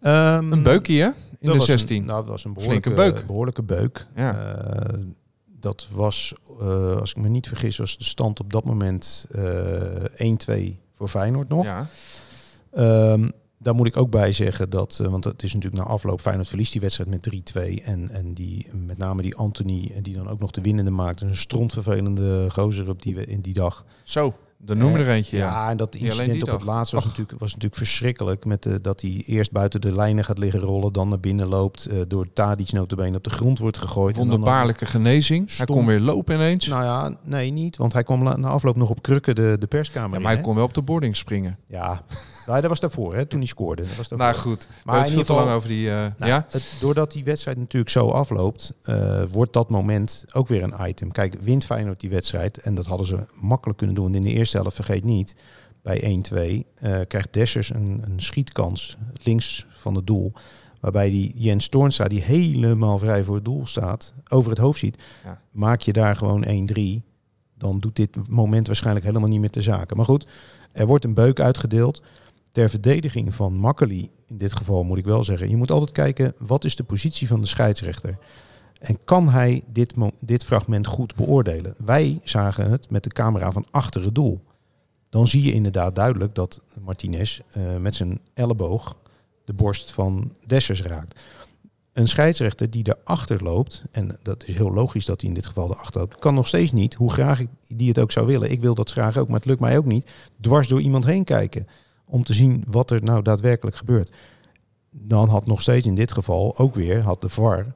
Ehm, 0.00 0.52
Een 0.52 0.62
beukje, 0.62 0.94
hè? 1.02 1.06
In 1.06 1.12
dat 1.40 1.52
de 1.52 1.56
was 1.58 1.66
16. 1.66 2.00
Een, 2.00 2.04
nou, 2.06 2.20
dat 2.20 2.28
was 2.30 2.44
een 2.44 2.52
behoorlijke 2.52 2.90
beuk. 2.90 3.26
Behoorlijke 3.26 3.62
beuk. 3.62 4.06
Ja. 4.14 4.54
Eh, 4.54 4.98
dat 5.60 5.86
was, 5.90 6.34
als 6.98 7.10
ik 7.10 7.16
me 7.16 7.28
niet 7.28 7.48
vergis, 7.48 7.76
was 7.76 7.98
de 7.98 8.04
stand 8.04 8.40
op 8.40 8.52
dat 8.52 8.64
moment 8.64 9.26
eh 9.30 10.04
1-2 10.14 10.78
voor 10.96 11.08
Feyenoord 11.08 11.48
nog. 11.48 11.64
ja. 11.64 11.86
Ehm, 12.70 13.28
daar 13.58 13.74
moet 13.74 13.86
ik 13.86 13.96
ook 13.96 14.10
bij 14.10 14.32
zeggen 14.32 14.70
dat, 14.70 14.98
eh, 15.02 15.08
want 15.08 15.24
het 15.24 15.42
is 15.42 15.54
natuurlijk 15.54 15.82
na 15.82 15.88
afloop 15.88 16.20
Feyenoord 16.20 16.48
verliest 16.48 16.72
die 16.72 16.80
wedstrijd 16.80 17.10
met 17.10 17.22
3-2 17.22 17.82
en, 17.84 18.10
en 18.10 18.34
die, 18.34 18.66
met 18.86 18.98
name 18.98 19.22
die 19.22 19.36
Anthony, 19.36 19.90
eh, 19.94 20.02
die 20.02 20.14
dan 20.14 20.28
ook 20.28 20.38
nog 20.38 20.50
de 20.50 20.60
winnende 20.60 20.90
maakt, 20.90 21.20
een 21.20 21.36
strontvervelende 21.36 22.50
gozer 22.50 22.88
op 22.88 23.02
die, 23.02 23.26
in 23.26 23.40
die 23.40 23.54
dag. 23.54 23.84
Zo. 24.02 24.34
Dan 24.58 24.78
noem 24.78 24.94
er 24.94 25.08
eentje, 25.08 25.36
Ja, 25.36 25.50
ja. 25.50 25.70
en 25.70 25.76
dat 25.76 25.94
incident 25.94 26.42
op 26.42 26.48
het 26.48 26.58
dag. 26.58 26.64
laatst 26.66 26.92
was, 26.92 27.02
Och. 27.02 27.08
natuurlijk, 27.10 27.38
was 27.40 27.48
natuurlijk 27.48 27.76
verschrikkelijk. 27.76 28.44
Met 28.44 28.62
de, 28.62 28.80
dat 28.80 29.00
hij 29.00 29.22
eerst 29.26 29.50
buiten 29.52 29.80
de 29.80 29.94
lijnen 29.94 30.24
gaat 30.24 30.38
liggen 30.38 30.60
rollen, 30.60 30.92
dan 30.92 31.08
naar 31.08 31.20
binnen 31.20 31.46
loopt, 31.46 31.86
eh, 31.86 31.98
door 32.08 32.32
Tadic 32.32 32.72
notabene 32.72 33.16
op 33.16 33.24
de 33.24 33.30
grond 33.30 33.58
wordt 33.58 33.76
gegooid. 33.78 34.14
en 34.16 34.20
dan 34.20 34.28
Wonderbaarlijke 34.30 34.86
genezing. 34.86 35.56
Hij 35.56 35.66
kon 35.66 35.86
weer 35.86 36.00
lopen 36.00 36.34
ineens. 36.34 36.66
Nou 36.66 36.84
ja, 36.84 37.16
nee, 37.22 37.50
niet. 37.50 37.76
Want 37.76 37.92
hij 37.92 38.02
kwam 38.02 38.22
na 38.22 38.48
afloop 38.48 38.76
nog 38.76 38.88
op 38.90 39.02
krukken 39.02 39.34
de, 39.34 39.56
de 39.58 39.66
perskamer 39.66 40.10
ja, 40.10 40.16
in, 40.16 40.22
maar 40.22 40.30
hij 40.30 40.40
hè? 40.40 40.46
kon 40.46 40.54
wel 40.56 40.64
op 40.64 40.74
de 40.74 40.82
boarding 40.82 41.16
springen. 41.16 41.58
Ja, 41.66 42.02
nou, 42.46 42.60
dat 42.60 42.70
was 42.70 42.80
daarvoor, 42.80 43.14
hè, 43.14 43.26
toen 43.26 43.38
hij 43.38 43.48
scoorde. 43.48 43.82
Dat 43.82 43.96
was 43.96 44.08
daarvoor. 44.08 44.28
Nou 44.28 44.38
goed. 44.38 44.68
Maar 44.84 44.98
het 44.98 45.08
ieder 45.08 45.24
te 45.24 45.32
lang 45.32 45.50
over 45.50 45.68
die... 45.68 45.90
eh, 45.90 45.96
Nou, 45.96 46.30
ja? 46.30 46.46
het, 46.50 46.76
doordat 46.80 47.12
die 47.12 47.24
wedstrijd 47.24 47.58
natuurlijk 47.58 47.90
zo 47.92 48.08
afloopt, 48.08 48.72
eh, 48.82 49.22
wordt 49.30 49.52
dat 49.52 49.68
moment 49.70 50.24
ook 50.32 50.48
weer 50.48 50.62
een 50.62 50.88
item. 50.88 51.12
Kijk, 51.12 51.36
wint 51.40 51.64
Feyenoord 51.64 52.00
die 52.00 52.10
wedstrijd, 52.10 52.58
en 52.58 52.74
dat 52.74 52.86
hadden 52.86 53.06
ze 53.06 53.26
makkelijk 53.40 53.78
kunnen 53.78 53.96
doen. 53.96 54.14
In 54.14 54.22
de 54.22 54.32
eerste 54.32 54.56
helft, 54.56 54.74
vergeet 54.74 55.04
niet, 55.04 55.34
bij 55.82 56.00
1-2 56.00 56.34
eh, 56.74 57.00
krijgt 57.08 57.32
Dessers 57.32 57.70
een, 57.74 58.02
een 58.04 58.20
schietkans 58.20 58.96
links 59.22 59.66
van 59.70 59.94
het 59.94 60.06
doel. 60.06 60.32
Waarbij 60.80 61.10
die 61.10 61.32
Jens 61.36 61.68
Toornstra, 61.68 62.08
die 62.08 62.22
helemaal 62.22 62.98
vrij 62.98 63.24
voor 63.24 63.34
het 63.34 63.44
doel 63.44 63.66
staat, 63.66 64.12
over 64.28 64.50
het 64.50 64.58
hoofd 64.58 64.78
ziet. 64.78 64.98
Ja. 65.24 65.38
Maak 65.50 65.80
je 65.80 65.92
daar 65.92 66.16
gewoon 66.16 66.68
1-3, 67.02 67.02
dan 67.58 67.80
doet 67.80 67.96
dit 67.96 68.28
moment 68.28 68.66
waarschijnlijk 68.66 69.06
helemaal 69.06 69.28
niet 69.28 69.40
meer 69.40 69.50
te 69.50 69.62
zaken. 69.62 69.96
Maar 69.96 70.06
goed, 70.06 70.26
er 70.72 70.86
wordt 70.86 71.04
een 71.04 71.14
beuk 71.14 71.40
uitgedeeld. 71.40 72.02
Ter 72.56 72.70
verdediging 72.70 73.34
van 73.34 73.54
Makkely, 73.54 74.10
in 74.26 74.38
dit 74.38 74.52
geval 74.52 74.84
moet 74.84 74.98
ik 74.98 75.04
wel 75.04 75.24
zeggen, 75.24 75.48
je 75.48 75.56
moet 75.56 75.70
altijd 75.70 75.92
kijken 75.92 76.34
wat 76.38 76.64
is 76.64 76.76
de 76.76 76.84
positie 76.84 77.26
van 77.26 77.40
de 77.40 77.46
scheidsrechter. 77.46 78.18
En 78.78 78.98
kan 79.04 79.28
hij 79.28 79.62
dit, 79.72 79.94
dit 80.20 80.44
fragment 80.44 80.86
goed 80.86 81.14
beoordelen? 81.14 81.74
Wij 81.84 82.20
zagen 82.24 82.70
het 82.70 82.90
met 82.90 83.02
de 83.02 83.10
camera 83.10 83.52
van 83.52 83.66
achter 83.70 84.04
het 84.04 84.14
doel. 84.14 84.40
Dan 85.08 85.26
zie 85.26 85.42
je 85.42 85.52
inderdaad 85.52 85.94
duidelijk 85.94 86.34
dat 86.34 86.60
Martinez 86.80 87.40
eh, 87.50 87.76
met 87.76 87.94
zijn 87.94 88.20
elleboog 88.34 88.96
de 89.44 89.54
borst 89.54 89.92
van 89.92 90.32
Dessers 90.46 90.82
raakt. 90.82 91.20
Een 91.92 92.08
scheidsrechter 92.08 92.70
die 92.70 92.96
erachter 92.98 93.42
loopt, 93.42 93.82
en 93.90 94.18
dat 94.22 94.46
is 94.46 94.54
heel 94.54 94.72
logisch 94.72 95.06
dat 95.06 95.20
hij 95.20 95.28
in 95.28 95.34
dit 95.34 95.46
geval 95.46 95.70
erachter 95.70 96.00
loopt, 96.00 96.18
kan 96.18 96.34
nog 96.34 96.46
steeds 96.46 96.72
niet, 96.72 96.94
hoe 96.94 97.12
graag 97.12 97.40
ik 97.40 97.48
die 97.68 97.88
het 97.88 97.98
ook 97.98 98.12
zou 98.12 98.26
willen. 98.26 98.50
Ik 98.50 98.60
wil 98.60 98.74
dat 98.74 98.90
graag 98.90 99.16
ook, 99.16 99.28
maar 99.28 99.36
het 99.36 99.46
lukt 99.46 99.60
mij 99.60 99.78
ook 99.78 99.84
niet. 99.84 100.10
Dwars 100.40 100.68
door 100.68 100.80
iemand 100.80 101.04
heen 101.04 101.24
kijken 101.24 101.66
om 102.06 102.22
te 102.24 102.32
zien 102.32 102.64
wat 102.70 102.90
er 102.90 103.02
nou 103.02 103.22
daadwerkelijk 103.22 103.76
gebeurt. 103.76 104.12
Dan 104.90 105.28
had 105.28 105.46
nog 105.46 105.62
steeds 105.62 105.86
in 105.86 105.94
dit 105.94 106.12
geval 106.12 106.58
ook 106.58 106.74
weer 106.74 107.00
had 107.00 107.20
de 107.20 107.28
VAR 107.28 107.74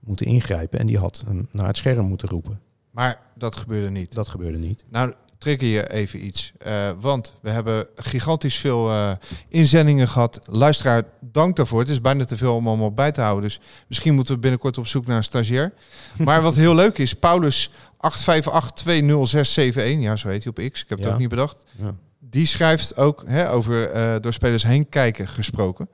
moeten 0.00 0.26
ingrijpen 0.26 0.78
en 0.78 0.86
die 0.86 0.98
had 0.98 1.22
hem 1.26 1.48
naar 1.50 1.66
het 1.66 1.76
scherm 1.76 2.06
moeten 2.06 2.28
roepen. 2.28 2.60
Maar 2.90 3.20
dat 3.34 3.56
gebeurde 3.56 3.90
niet. 3.90 4.14
Dat 4.14 4.28
gebeurde 4.28 4.58
niet. 4.58 4.84
Nou, 4.90 5.12
trigger 5.38 5.68
je 5.68 5.92
even 5.92 6.26
iets. 6.26 6.52
Eh, 6.58 6.90
want 7.00 7.34
we 7.40 7.50
hebben 7.50 7.86
gigantisch 7.94 8.56
veel 8.56 8.90
eh, 8.90 9.12
inzendingen 9.48 10.08
gehad. 10.08 10.40
Luisteraar, 10.44 11.02
dank 11.20 11.56
daarvoor. 11.56 11.80
Het 11.80 11.88
is 11.88 12.00
bijna 12.00 12.24
te 12.24 12.36
veel 12.36 12.54
om 12.54 12.68
allemaal 12.68 12.92
bij 12.92 13.12
te 13.12 13.20
houden. 13.20 13.42
Dus 13.42 13.60
misschien 13.88 14.14
moeten 14.14 14.34
we 14.34 14.40
binnenkort 14.40 14.78
op 14.78 14.86
zoek 14.86 15.06
naar 15.06 15.16
een 15.16 15.24
stagiair. 15.24 15.72
Maar 16.24 16.42
wat 16.42 16.54
heel 16.54 16.74
leuk 16.74 16.98
is, 16.98 17.14
Paulus 17.14 17.70
8582061. 17.70 17.74
Ja, 19.98 20.16
zo 20.16 20.28
heet 20.28 20.44
hij 20.44 20.52
op 20.56 20.70
X. 20.72 20.82
Ik 20.82 20.88
heb 20.88 20.98
het 20.98 21.06
ook 21.08 21.18
niet 21.18 21.28
bedacht. 21.28 21.64
Ja. 21.78 21.94
Die 22.32 22.46
schrijft 22.46 22.96
ook 22.96 23.22
hè, 23.26 23.50
over 23.50 23.90
eh, 23.90 24.14
door 24.20 24.32
spelers 24.32 24.62
heen 24.62 24.88
kijken 24.88 25.28
gesproken. 25.28 25.88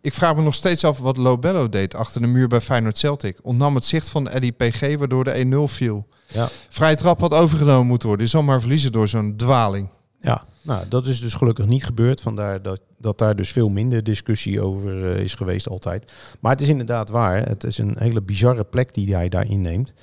Ik 0.00 0.14
vraag 0.14 0.36
me 0.36 0.42
nog 0.42 0.54
steeds 0.54 0.84
af 0.84 0.98
wat 0.98 1.16
Lobello 1.16 1.68
deed 1.68 1.94
achter 1.94 2.20
de 2.20 2.26
muur 2.26 2.48
bij 2.48 2.60
Feyenoord 2.60 2.98
Celtic. 2.98 3.38
Ontnam 3.42 3.74
het 3.74 3.84
zicht 3.84 4.08
van 4.08 4.28
Eddie 4.28 4.52
PG, 4.52 4.96
waardoor 4.98 5.24
de 5.24 5.66
1-0 5.68 5.72
viel. 5.72 6.06
Ja. 6.26 6.48
Vrij 6.68 6.96
trap 6.96 7.20
had 7.20 7.32
overgenomen 7.32 7.86
moeten 7.86 8.08
worden. 8.08 8.26
Die 8.26 8.34
zal 8.34 8.44
maar 8.44 8.60
verliezen 8.60 8.92
door 8.92 9.08
zo'n 9.08 9.36
dwaling. 9.36 9.88
Ja, 10.20 10.44
nou, 10.62 10.88
dat 10.88 11.06
is 11.06 11.20
dus 11.20 11.34
gelukkig 11.34 11.66
niet 11.66 11.84
gebeurd. 11.84 12.20
Vandaar 12.20 12.62
dat, 12.62 12.80
dat 12.98 13.18
daar 13.18 13.36
dus 13.36 13.52
veel 13.52 13.68
minder 13.68 14.04
discussie 14.04 14.60
over 14.60 15.12
eh, 15.12 15.22
is 15.22 15.34
geweest 15.34 15.68
altijd. 15.68 16.12
Maar 16.40 16.52
het 16.52 16.60
is 16.60 16.68
inderdaad 16.68 17.10
waar. 17.10 17.46
Het 17.46 17.64
is 17.64 17.78
een 17.78 17.96
hele 17.98 18.22
bizarre 18.22 18.64
plek 18.64 18.94
die 18.94 19.14
hij 19.14 19.28
daar 19.28 19.46
inneemt. 19.46 19.94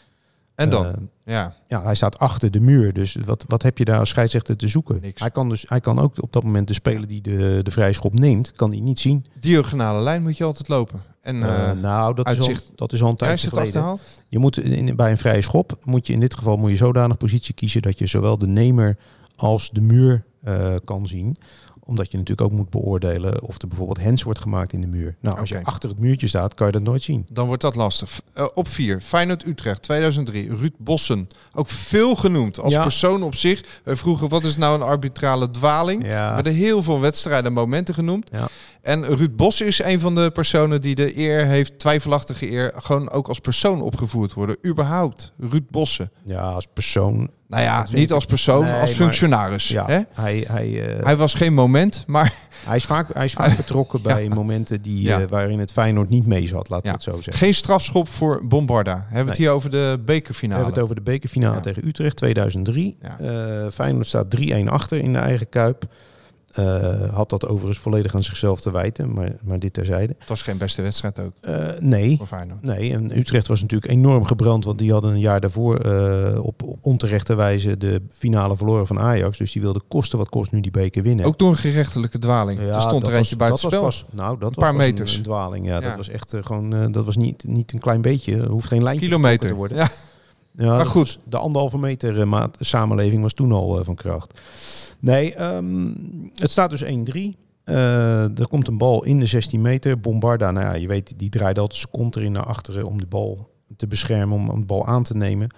En 0.59 0.69
dan? 0.69 0.85
Eh, 0.85 0.91
ja. 1.25 1.55
ja, 1.67 1.83
hij 1.83 1.95
staat 1.95 2.19
achter 2.19 2.51
de 2.51 2.59
muur. 2.59 2.93
Dus 2.93 3.17
wat, 3.25 3.43
wat 3.47 3.63
heb 3.63 3.77
je 3.77 3.85
daar 3.85 3.99
als 3.99 4.09
scheidsrechter 4.09 4.57
te 4.57 4.67
zoeken? 4.67 4.99
Niks. 5.01 5.19
Hij 5.19 5.31
kan, 5.31 5.49
dus, 5.49 5.65
hij 5.67 5.79
kan 5.79 5.99
ook 5.99 6.21
op 6.21 6.33
dat 6.33 6.43
moment 6.43 6.67
de 6.67 6.73
speler 6.73 7.07
die 7.07 7.21
de, 7.21 7.59
de 7.63 7.71
vrije 7.71 7.93
schop 7.93 8.19
neemt, 8.19 8.51
kan 8.51 8.69
die 8.69 8.81
niet 8.81 8.99
zien. 8.99 9.25
Diagonale 9.39 10.01
lijn 10.01 10.21
moet 10.21 10.37
je 10.37 10.43
altijd 10.43 10.67
lopen. 10.67 11.01
En 11.21 11.43
Eh, 11.43 11.69
eh 11.69 11.77
nou, 11.77 12.15
dat 12.15 12.29
is, 12.29 12.39
al, 12.39 12.55
dat 12.75 12.93
is 12.93 13.01
al 13.01 13.09
een 13.09 13.15
hij 13.17 13.27
tijdje 13.27 13.37
zit 13.37 13.49
geleden. 13.49 13.81
achterhaald. 13.81 14.01
Je 14.27 14.39
moet 14.39 14.57
in, 14.57 14.95
bij 14.95 15.11
een 15.11 15.17
vrije 15.17 15.41
schop 15.41 15.77
moet 15.83 16.07
je 16.07 16.13
in 16.13 16.19
dit 16.19 16.35
geval 16.35 16.57
moet 16.57 16.69
je 16.69 16.75
zodanig 16.75 17.17
positie 17.17 17.53
kiezen 17.53 17.81
dat 17.81 17.97
je 17.97 18.05
zowel 18.05 18.37
de 18.37 18.47
nemer 18.47 18.97
als 19.35 19.69
de 19.69 19.81
muur 19.81 20.23
kan 20.83 21.07
zien. 21.07 21.35
Omdat 21.89 22.11
je 22.11 22.17
natuurlijk 22.17 22.51
ook 22.51 22.57
moet 22.57 22.69
beoordelen 22.69 23.41
of 23.43 23.61
er 23.61 23.67
bijvoorbeeld 23.67 23.99
hens 24.01 24.23
wordt 24.23 24.39
gemaakt 24.39 24.73
in 24.73 24.81
de 24.81 24.87
muur. 24.87 25.15
Nou, 25.19 25.39
als 25.39 25.49
Oké. 25.51 25.59
je 25.59 25.65
achter 25.65 25.89
het 25.89 25.99
muurtje 25.99 26.27
staat, 26.27 26.53
kan 26.53 26.65
je 26.67 26.73
dat 26.73 26.83
nooit 26.83 27.01
zien. 27.01 27.25
Dan 27.29 27.47
wordt 27.47 27.61
dat 27.61 27.75
lastig. 27.75 28.21
Eh, 28.33 28.45
op 28.53 28.67
4, 28.67 29.01
Feyenoord 29.01 29.45
Utrecht 29.45 29.81
2003. 29.81 30.55
Ruud 30.55 30.73
Bossen. 30.77 31.27
Ook 31.53 31.69
veel 31.69 32.15
genoemd 32.15 32.59
als 32.59 32.73
Ja. 32.73 32.81
persoon 32.81 33.23
op 33.23 33.35
zich. 33.35 33.63
We 33.83 33.95
vroegen 33.95 34.29
wat 34.29 34.43
is 34.43 34.57
nou 34.57 34.75
een 34.75 34.81
arbitrale 34.87 35.51
dwaling. 35.51 36.05
Ja. 36.05 36.27
Er 36.29 36.33
werden 36.33 36.53
heel 36.53 36.83
veel 36.83 36.99
wedstrijden 36.99 37.45
en 37.45 37.53
momenten 37.53 37.93
genoemd. 37.93 38.27
Ja. 38.31 38.47
En 38.81 39.05
Ruud 39.15 39.35
Bossen 39.35 39.65
is 39.67 39.83
een 39.83 39.99
van 39.99 40.15
de 40.15 40.31
personen 40.31 40.81
die 40.81 40.95
de 40.95 41.17
eer 41.17 41.45
heeft, 41.45 41.79
twijfelachtige 41.79 42.51
eer, 42.51 42.71
gewoon 42.75 43.09
ook 43.11 43.27
als 43.27 43.39
persoon 43.39 43.81
opgevoerd 43.81 44.33
worden. 44.33 44.57
Überhaupt. 44.65 45.31
Ruud 45.39 45.69
Bossen. 45.69 46.11
Ja, 46.23 46.41
als 46.51 46.67
persoon. 46.73 47.29
Nou 47.49 47.63
ja, 47.63 47.85
niet 47.91 48.11
als 48.11 48.25
persoon, 48.25 48.63
Nee, 48.63 48.71
als 48.73 48.79
maar- 48.89 48.89
functionaris. 49.05 49.67
Ja, 49.67 49.85
Hè? 49.85 49.99
hij, 50.13 50.45
hij, 50.47 50.97
eh, 50.97 51.03
Hij 51.05 51.17
was 51.17 51.33
geen 51.33 51.53
moment, 51.53 52.03
maar 52.07 52.33
hij 52.65 52.75
is 52.75 52.85
vaak, 52.85 53.13
hij 53.13 53.25
is 53.25 53.33
vaak 53.33 53.55
betrokken 53.63 54.01
bij 54.01 54.27
momenten 54.29 54.81
die, 54.81 55.01
Ja. 55.01 55.19
eh, 55.19 55.27
waarin 55.29 55.59
het 55.59 55.71
Feyenoord 55.71 56.09
niet 56.09 56.25
mee 56.25 56.47
zat, 56.47 56.69
laten 56.69 56.85
we 56.87 56.91
het 56.93 57.03
zo 57.03 57.11
zeggen. 57.13 57.33
geen 57.33 57.53
strafschop 57.53 58.07
voor 58.09 58.41
Bombarda. 58.47 58.95
Hebben 58.95 59.23
we 59.23 59.29
het 59.29 59.37
hier 59.37 59.49
over 59.51 59.69
de 59.69 59.93
We 59.97 60.03
bekerfinale? 60.05 60.55
hebben 60.55 60.73
het 60.73 60.83
over 60.83 60.95
de 60.95 61.11
bekerfinale 61.11 61.59
tegen 61.59 61.87
Utrecht 61.87 62.15
2003. 62.15 62.97
Ja. 63.01 63.19
Eh, 63.19 63.71
Feyenoord 63.71 64.07
staat 64.07 64.29
3-1 64.29 64.69
achter 64.69 64.97
in 64.99 65.13
de 65.13 65.19
eigen 65.19 65.49
kuip. 65.49 65.83
Eh, 66.49 67.13
had 67.13 67.29
dat 67.29 67.47
overigens 67.47 67.79
volledig 67.79 68.15
aan 68.15 68.23
zichzelf 68.23 68.61
te 68.61 68.71
wijten, 68.71 69.13
maar, 69.13 69.35
maar 69.41 69.59
dit 69.59 69.73
terzijde. 69.73 70.15
Het 70.19 70.29
was 70.29 70.41
geen 70.41 70.57
beste 70.57 70.81
wedstrijd 70.81 71.19
ook 71.19 71.33
Eh, 71.41 71.67
nee, 71.79 72.19
nee, 72.61 72.93
en 72.93 73.17
Utrecht 73.17 73.47
was 73.47 73.61
natuurlijk 73.61 73.91
enorm 73.91 74.25
gebrand, 74.25 74.65
want 74.65 74.77
die 74.77 74.91
hadden 74.91 75.11
een 75.11 75.19
jaar 75.19 75.39
daarvoor 75.39 75.77
eh, 75.77 76.45
op 76.45 76.77
onterechte 76.81 77.35
wijze 77.35 77.77
de 77.77 78.01
finale 78.11 78.57
verloren 78.57 78.87
van 78.87 78.99
Ajax. 78.99 79.37
Dus 79.37 79.51
die 79.51 79.61
wilden 79.61 79.81
kosten 79.87 80.17
wat 80.17 80.29
kost 80.29 80.51
nu 80.51 80.59
die 80.61 80.71
beker 80.71 81.03
winnen. 81.03 81.25
Ook 81.25 81.39
door 81.39 81.49
een 81.49 81.57
gerechtelijke 81.57 82.19
dwaling. 82.19 82.59
er 82.59 82.81
stond 82.81 83.07
er 83.07 83.13
eentje 83.13 83.35
buiten 83.35 83.59
spel. 83.59 83.81
was 83.81 84.05
nou, 84.11 84.39
dat 84.39 84.49
Een 84.49 84.55
was 84.55 84.63
paar 84.63 84.75
meters. 84.75 85.11
Een, 85.11 85.17
een 85.17 85.23
dwaling, 85.23 85.65
ja, 85.65 85.75
Ja. 85.75 85.79
Dat 85.79 85.97
was 85.97 86.09
echt 86.09 86.35
gewoon, 86.41 86.91
dat 86.91 87.05
was 87.05 87.17
niet, 87.17 87.43
niet 87.47 87.73
een 87.73 87.79
klein 87.79 88.01
beetje. 88.01 88.47
Hoeft 88.47 88.67
geen 88.67 88.83
lijntje 88.83 89.05
Kilometer. 89.05 89.49
te 89.49 89.55
worden. 89.55 89.77
Ja. 89.77 89.89
Ja, 90.57 90.75
Maar 90.75 90.85
goed. 90.85 91.19
de 91.23 91.37
anderhalve 91.37 91.77
meter 91.77 92.19
eh, 92.19 92.25
maat, 92.25 92.57
samenleving 92.59 93.21
was 93.21 93.33
toen 93.33 93.51
al 93.51 93.79
eh, 93.79 93.85
van 93.85 93.95
kracht. 93.95 94.41
Nee, 94.99 95.35
ehm, 95.35 95.93
het 96.33 96.51
staat 96.51 96.69
dus 96.69 96.83
1-3. 96.83 97.37
Eh, 97.63 98.39
er 98.39 98.47
komt 98.49 98.67
een 98.67 98.77
bal 98.77 99.03
in 99.03 99.19
de 99.19 99.25
16 99.25 99.61
meter. 99.61 99.99
Bombarda, 99.99 100.51
nou 100.51 100.65
ja, 100.65 100.73
je 100.73 100.87
weet, 100.87 101.13
die 101.19 101.29
draait 101.29 101.59
altijd 101.59 101.79
zijn 101.79 101.91
kont 101.91 102.15
erin 102.15 102.31
naar 102.31 102.45
achteren 102.45 102.85
om 102.85 102.99
de 102.99 103.05
bal 103.05 103.49
te 103.77 103.87
beschermen, 103.87 104.37
om 104.37 104.49
een 104.49 104.65
bal 104.65 104.85
aan 104.87 105.03
te 105.03 105.15
nemen. 105.17 105.49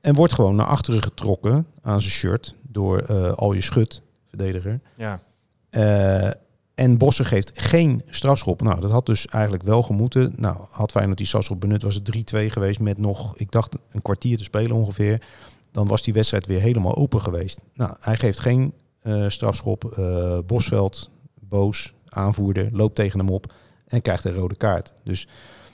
En 0.00 0.14
wordt 0.14 0.32
gewoon 0.32 0.56
naar 0.56 0.66
achteren 0.66 1.02
getrokken 1.02 1.66
aan 1.82 2.00
zijn 2.00 2.12
shirt 2.12 2.54
door 2.62 2.98
eh 2.98 3.32
al 3.32 3.52
je 3.52 3.60
schut, 3.60 4.02
verdediger. 4.28 4.80
Ja. 4.96 5.20
Eh, 5.70 6.30
en 6.76 6.98
Bossen 6.98 7.24
geeft 7.24 7.52
geen 7.54 8.02
strafschop. 8.08 8.62
Nou, 8.62 8.80
dat 8.80 8.90
had 8.90 9.06
dus 9.06 9.26
eigenlijk 9.26 9.62
wel 9.62 9.82
gemoeten. 9.82 10.32
Nou, 10.36 10.56
had 10.70 10.90
Feyenoord 10.90 11.18
die 11.18 11.26
strafschop 11.26 11.60
benut, 11.60 11.82
was 11.82 11.94
het 11.94 12.34
3-2 12.34 12.46
geweest 12.46 12.80
met 12.80 12.98
nog, 12.98 13.36
ik 13.36 13.50
dacht, 13.50 13.76
een 13.90 14.02
kwartier 14.02 14.36
te 14.36 14.42
spelen 14.42 14.76
ongeveer. 14.76 15.22
Dan 15.72 15.86
was 15.86 16.02
die 16.02 16.12
wedstrijd 16.12 16.46
weer 16.46 16.60
helemaal 16.60 16.96
open 16.96 17.22
geweest. 17.22 17.60
Nou, 17.74 17.96
hij 18.00 18.16
geeft 18.16 18.38
geen 18.38 18.72
eh, 19.00 19.24
strafschop. 19.28 19.84
Eh, 19.84 20.38
Bosveld, 20.46 21.10
boos, 21.40 21.94
aanvoerder, 22.08 22.68
loopt 22.72 22.94
tegen 22.94 23.18
hem 23.18 23.28
op 23.28 23.52
en 23.86 24.02
krijgt 24.02 24.24
een 24.24 24.34
rode 24.34 24.56
kaart. 24.56 24.92
Dus 25.04 25.28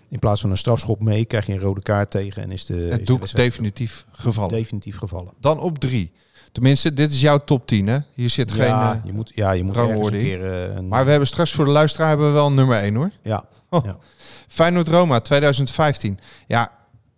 in 0.08 0.18
plaats 0.18 0.40
van 0.40 0.50
een 0.50 0.58
strafschop 0.58 1.02
mee, 1.02 1.24
krijg 1.24 1.46
je 1.46 1.52
een 1.52 1.60
rode 1.60 1.82
kaart 1.82 2.10
tegen 2.10 2.42
en 2.42 2.52
is 2.52 2.66
de, 2.66 2.74
Het 2.74 3.06
doek 3.06 3.34
definitief 3.34 4.06
gevallen. 4.10 4.50
definitief 4.50 4.96
gevallen. 4.96 5.32
Dan 5.40 5.60
op 5.60 5.78
drie. 5.78 6.12
Tenminste, 6.52 6.92
dit 6.94 7.10
is 7.10 7.20
jouw 7.20 7.38
top 7.38 7.66
10 7.66 7.86
hè? 7.86 7.98
Hier 8.14 8.30
zit 8.30 8.52
geen... 8.52 8.66
ja, 8.66 9.00
je 9.04 9.12
moet, 9.12 9.32
ja, 9.34 9.50
je 9.50 9.64
moet 9.64 9.76
ergens 9.76 10.06
een 10.06 10.18
keer 10.18 10.44
eh, 10.52 10.74
een... 10.76 10.88
maar 10.88 11.04
we 11.04 11.10
hebben 11.10 11.28
straks 11.28 11.52
voor 11.52 11.64
de 11.64 11.70
luisteraar 11.70 12.08
hebben 12.08 12.26
we 12.26 12.32
wel 12.32 12.46
een 12.46 12.54
nummer 12.54 12.76
1 12.76 12.94
hoor. 12.94 13.10
ja, 13.22 13.44
Feyenoord-Roma 14.48 15.20
2015. 15.20 16.18
Ja, 16.46 16.70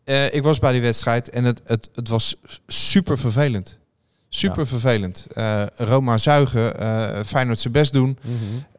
eh, 0.04 0.34
ik 0.34 0.42
was 0.42 0.58
bij 0.58 0.72
die 0.72 0.80
wedstrijd 0.80 1.30
en 1.30 1.44
het, 1.44 1.60
het, 1.64 1.88
het 1.94 2.08
was 2.08 2.36
super 2.66 3.18
vervelend. 3.18 3.78
Super 4.28 4.58
Ja. 4.60 4.66
vervelend. 4.66 5.26
Eh, 5.34 5.62
Roma 5.76 6.16
zuigen, 6.18 6.72
Feyenoord 7.26 7.58
zijn 7.60 7.72
best 7.72 7.92
doen. 7.92 8.18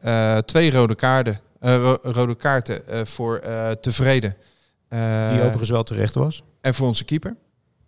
Eh, 0.00 0.38
twee 0.38 0.70
rode 0.70 0.94
kaarten, 0.94 1.40
ro- 1.60 1.98
rode 2.02 2.34
kaarten 2.34 3.06
voor 3.06 3.40
tevreden. 3.80 4.36
Die 5.30 5.40
overigens 5.42 5.70
wel 5.70 5.82
terecht 5.82 6.14
was. 6.14 6.42
En 6.60 6.74
voor 6.74 6.86
onze 6.86 7.04
keeper. 7.04 7.36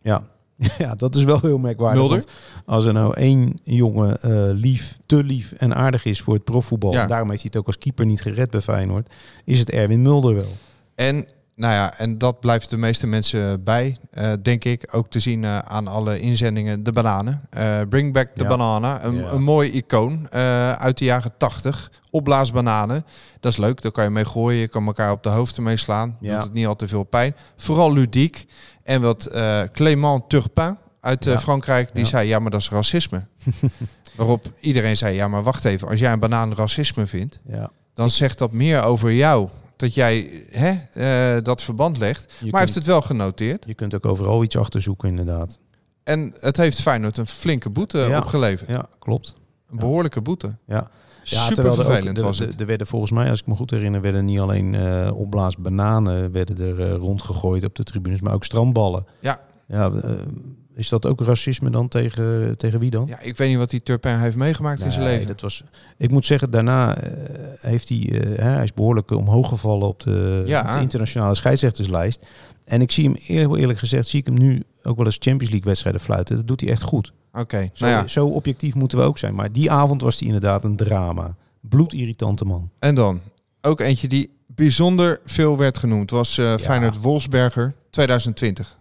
Ja. 0.02 0.26
ja, 0.78 0.94
dat 0.94 1.14
is 1.14 1.24
wel 1.24 1.38
heel 1.40 1.58
merkwaardig. 1.58 2.24
Als 2.66 2.84
er 2.84 2.92
nou 2.92 3.14
één 3.14 3.58
jongen 3.62 4.22
eh, 4.22 4.30
lief, 4.52 4.98
te 5.06 5.24
lief 5.24 5.52
en 5.52 5.74
aardig 5.74 6.04
is 6.04 6.20
voor 6.20 6.34
het 6.34 6.44
profvoetbal... 6.44 6.92
Ja. 6.92 7.02
en 7.02 7.08
daarom 7.08 7.30
heeft 7.30 7.42
hij 7.42 7.50
het 7.52 7.60
ook 7.60 7.66
als 7.66 7.78
keeper 7.78 8.06
niet 8.06 8.22
gered 8.22 8.50
bij 8.50 8.60
Feyenoord... 8.60 9.14
is 9.44 9.58
het 9.58 9.70
Erwin 9.70 10.02
Mulder 10.02 10.34
wel. 10.34 10.56
En 10.94 11.26
nou 11.58 11.72
ja, 11.72 11.98
en 11.98 12.18
dat 12.18 12.40
blijft 12.40 12.70
de 12.70 12.76
meeste 12.76 13.06
mensen 13.06 13.64
bij, 13.64 13.96
eh, 14.10 14.32
denk 14.42 14.64
ik. 14.64 14.88
Ook 14.90 15.10
te 15.10 15.20
zien 15.20 15.44
eh, 15.44 15.58
aan 15.58 15.88
alle 15.88 16.20
inzendingen. 16.20 16.82
De 16.82 16.92
bananen. 16.92 17.40
Eh, 17.50 17.80
bring 17.88 18.12
back 18.12 18.30
the 18.34 18.42
Ja. 18.42 18.48
banana. 18.48 19.04
Een, 19.04 19.14
Ja. 19.14 19.30
een 19.30 19.42
mooi 19.42 19.70
icoon 19.70 20.30
uit 20.78 20.98
de 20.98 21.04
jaren 21.04 21.32
tachtig. 21.38 21.90
Opblaasbananen. 22.10 23.04
Dat 23.40 23.52
is 23.52 23.58
leuk. 23.58 23.82
Daar 23.82 23.92
kan 23.92 24.04
je 24.04 24.10
mee 24.10 24.24
gooien. 24.24 24.60
Je 24.60 24.68
kan 24.68 24.86
elkaar 24.86 25.12
op 25.12 25.22
de 25.22 25.28
hoofd 25.28 25.58
mee 25.58 25.76
slaan. 25.76 26.16
Ja. 26.20 26.32
Doet 26.34 26.42
het 26.42 26.52
niet 26.52 26.66
al 26.66 26.76
te 26.76 26.88
veel 26.88 27.04
pijn. 27.04 27.34
Vooral 27.56 27.92
ludiek. 27.92 28.46
En 28.88 29.00
wat 29.00 29.26
eh 29.26 29.62
Clément 29.72 30.28
Turpin 30.28 30.76
uit 31.00 31.26
eh, 31.26 31.32
Ja. 31.32 31.38
Frankrijk, 31.40 31.94
die 31.94 32.02
Ja. 32.02 32.08
zei, 32.08 32.28
ja, 32.28 32.38
maar 32.38 32.50
dat 32.50 32.60
is 32.60 32.70
racisme. 32.70 33.26
Waarop 34.16 34.52
iedereen 34.60 34.96
zei, 34.96 35.14
ja, 35.14 35.28
maar 35.28 35.42
wacht 35.42 35.64
even. 35.64 35.88
Als 35.88 36.00
jij 36.00 36.12
een 36.12 36.18
banaan 36.18 36.54
racisme 36.54 37.06
vindt, 37.06 37.40
Ja. 37.46 37.70
dan 37.94 38.10
zegt 38.10 38.38
dat 38.38 38.52
meer 38.52 38.82
over 38.82 39.12
jou. 39.12 39.48
Dat 39.76 39.94
jij 39.94 40.30
hè, 40.50 40.70
eh, 40.92 41.42
dat 41.42 41.62
verband 41.62 41.98
legt. 41.98 42.26
maar 42.26 42.34
hij 42.40 42.50
kunt- 42.50 42.58
heeft 42.60 42.74
het 42.74 42.86
wel 42.86 43.02
genoteerd. 43.02 43.64
Je 43.66 43.74
kunt 43.74 43.94
ook 43.94 44.06
overal 44.06 44.42
iets 44.42 44.56
achter 44.56 44.82
zoeken 44.82 45.08
inderdaad. 45.08 45.58
En 46.02 46.34
het 46.40 46.56
heeft 46.56 46.80
Feyenoord 46.80 47.16
een 47.16 47.26
flinke 47.26 47.70
boete 47.70 48.14
opgeleverd. 48.16 48.68
Ja, 48.70 48.86
klopt. 48.98 49.34
Een 49.70 49.78
behoorlijke 49.78 50.20
boete. 50.20 50.56
Ja. 50.66 50.90
Super 51.36 51.54
terwijl 51.54 51.78
er 51.78 51.84
vervelend 51.84 52.18
er- 52.18 52.24
was 52.24 52.38
het. 52.38 52.60
Er 52.60 52.66
werden 52.66 52.86
volgens 52.86 53.10
mij, 53.10 53.30
als 53.30 53.40
ik 53.40 53.46
me 53.46 53.54
goed 53.54 53.70
herinner, 53.70 54.00
werden 54.00 54.24
niet 54.24 54.38
alleen 54.40 54.74
eh 54.74 55.10
opblaas 55.14 55.56
bananen 55.56 56.32
werden 56.32 56.58
er 56.66 56.80
eh, 56.80 56.92
rondgegooid 56.94 57.64
op 57.64 57.74
de 57.74 57.82
tribunes, 57.82 58.20
maar 58.20 58.34
ook 58.34 58.44
strandballen. 58.44 59.04
Ja. 59.20 59.40
Ja, 59.68 59.90
eh, 59.90 60.10
is 60.74 60.88
dat 60.88 61.06
ook 61.06 61.20
racisme 61.20 61.70
dan 61.70 61.88
tegen, 61.88 62.56
tegen 62.56 62.80
wie 62.80 62.90
dan? 62.90 63.06
Ja, 63.06 63.20
ik 63.20 63.36
weet 63.36 63.48
niet 63.48 63.56
wat 63.58 63.70
die 63.70 63.82
Turpin 63.82 64.18
heeft 64.18 64.36
meegemaakt 64.36 64.80
in 64.80 64.90
zijn 64.92 65.04
leven. 65.04 65.26
Dat 65.26 65.40
was, 65.40 65.62
ik 65.96 66.10
moet 66.10 66.26
zeggen, 66.26 66.50
daarna 66.50 66.96
heeft 67.60 67.88
hij, 67.88 67.98
hè, 68.34 68.42
hij 68.50 68.62
is 68.64 68.72
behoorlijk 68.74 69.10
omhoog 69.10 69.48
gevallen 69.48 69.88
op 69.88 70.00
de, 70.00 70.42
Ja. 70.46 70.60
op 70.68 70.72
de 70.72 70.80
internationale 70.80 71.34
scheidsrechterslijst. 71.34 72.26
En 72.64 72.80
ik 72.80 72.90
zie 72.90 73.04
hem 73.04 73.14
eerlijk, 73.26 73.60
eerlijk 73.60 73.78
gezegd, 73.78 74.06
zie 74.06 74.20
ik 74.20 74.26
hem 74.26 74.38
nu 74.38 74.62
ook 74.82 74.96
wel 74.96 75.06
eens 75.06 75.16
Champions 75.20 75.50
League 75.50 75.68
wedstrijden 75.68 76.00
fluiten. 76.00 76.36
Dat 76.36 76.46
doet 76.46 76.60
hij 76.60 76.70
echt 76.70 76.82
goed. 76.82 77.12
Oké, 77.38 77.70
Zo, 77.72 77.86
nou 77.86 77.96
ja. 77.98 78.06
zo 78.06 78.26
objectief 78.26 78.74
moeten 78.74 78.98
we 78.98 79.04
ook 79.04 79.18
zijn. 79.18 79.34
Maar 79.34 79.52
die 79.52 79.70
avond 79.70 80.02
was 80.02 80.18
hij 80.18 80.26
inderdaad 80.26 80.64
een 80.64 80.76
drama. 80.76 81.36
Bloedirritante 81.60 82.44
man. 82.44 82.70
En 82.78 82.94
dan 82.94 83.20
ook 83.60 83.80
eentje 83.80 84.08
die 84.08 84.30
bijzonder 84.46 85.20
veel 85.24 85.56
werd 85.56 85.78
genoemd. 85.78 86.10
Was 86.10 86.38
eh 86.38 86.56
Feyenoord 86.56 87.00
Wolfsberger 87.00 87.74
2020. 87.90 88.76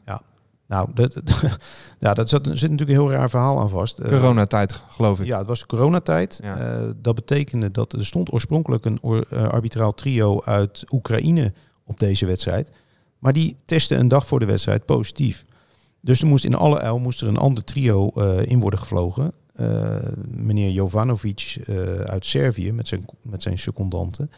Nou, 0.67 0.89
dat, 0.93 1.21
ja, 1.99 2.13
dat 2.13 2.29
zat, 2.29 2.45
zit 2.45 2.53
natuurlijk 2.71 2.89
een 2.99 3.05
heel 3.05 3.11
raar 3.11 3.29
verhaal 3.29 3.59
aan 3.59 3.69
vast. 3.69 3.97
Eh, 3.99 4.09
Coronatijd, 4.09 4.81
geloof 4.89 5.19
ik. 5.19 5.25
Ja, 5.25 5.37
het 5.37 5.47
was 5.47 5.65
coronatijd. 5.65 6.39
Ja. 6.43 6.57
Eh, 6.57 6.89
dat 7.01 7.15
betekende 7.15 7.71
dat 7.71 7.93
er 7.93 8.05
stond 8.05 8.33
oorspronkelijk 8.33 8.85
een 8.85 8.97
or- 9.01 9.49
arbitraal 9.49 9.93
trio 9.93 10.41
uit 10.43 10.83
Oekraïne 10.91 11.53
op 11.85 11.99
deze 11.99 12.25
wedstrijd. 12.25 12.71
Maar 13.19 13.33
die 13.33 13.55
testte 13.65 13.95
een 13.95 14.07
dag 14.07 14.27
voor 14.27 14.39
de 14.39 14.45
wedstrijd 14.45 14.85
positief. 14.85 15.45
Dus 16.01 16.21
er 16.21 16.27
moest 16.27 16.45
in 16.45 16.55
alle 16.55 16.79
uil 16.79 16.99
moest 16.99 17.21
er 17.21 17.27
een 17.27 17.37
ander 17.37 17.63
trio 17.63 18.11
eh, 18.15 18.45
in 18.45 18.59
worden 18.59 18.79
gevlogen. 18.79 19.31
Eh, 19.55 19.95
meneer 20.27 20.69
Jovanovic 20.69 21.57
eh, 21.65 21.75
uit 21.99 22.25
Servië 22.25 22.71
met 22.71 22.87
zijn, 22.87 23.05
met 23.21 23.41
zijn 23.41 23.57
secondanten. 23.57 24.31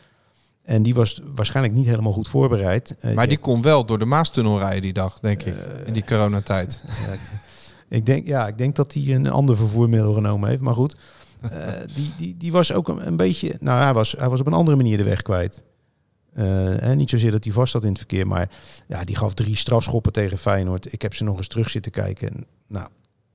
En 0.63 0.84
die 0.84 0.93
was 0.93 1.22
waarschijnlijk 1.36 1.76
niet 1.76 1.86
helemaal 1.86 2.12
goed 2.12 2.28
voorbereid. 2.28 2.95
Maar 3.15 3.28
die 3.28 3.38
kon 3.38 3.62
wel 3.62 3.86
door 3.86 4.00
de 4.00 4.06
Maastunnel 4.06 4.60
rijden 4.60 4.82
die 4.82 4.93
dag, 4.93 5.19
denk 5.19 5.43
ik. 5.43 5.56
In 5.86 5.93
die 5.93 6.04
coronatijd. 6.04 6.84
Ik, 7.89 8.06
denk, 8.06 8.26
ja, 8.26 8.48
ik 8.48 8.58
denk 8.58 8.76
dat 8.76 8.93
hij 8.93 9.15
een 9.15 9.30
ander 9.30 9.58
vervoermiddel 9.58 10.13
genomen 10.13 10.50
heeft. 10.50 10.62
Maar 10.62 10.74
goed, 10.74 10.95
die, 11.95 12.12
die, 12.17 12.38
die 12.38 12.52
was 12.52 12.74
ook 12.74 12.88
een, 12.88 13.08
een 13.08 13.15
beetje... 13.15 13.56
Nou, 13.60 13.82
hij 13.84 13.93
was, 13.93 14.15
hij 14.17 14.30
was 14.30 14.39
op 14.39 14.48
een 14.48 14.54
andere 14.54 14.78
manier 14.78 14.98
de 14.98 15.04
weg 15.04 15.22
kwijt. 15.22 15.63
Eh, 16.33 16.45
hè, 16.77 16.95
niet 16.95 17.09
zozeer 17.09 17.31
dat 17.31 17.43
hij 17.43 17.53
vast 17.53 17.71
zat 17.71 17.83
in 17.83 17.89
het 17.89 17.97
verkeer, 17.97 18.27
maar 18.27 18.49
ja, 18.87 19.03
die 19.03 19.15
gaf 19.15 19.33
drie 19.33 19.55
strafschoppen 19.55 20.11
tegen 20.11 20.37
Feyenoord. 20.37 20.93
Ik 20.93 21.01
heb 21.01 21.13
ze 21.13 21.23
nog 21.23 21.37
eens 21.37 21.47
terug 21.47 21.69
zitten 21.69 21.91
kijken. 21.91 22.45
Nou, 22.67 22.87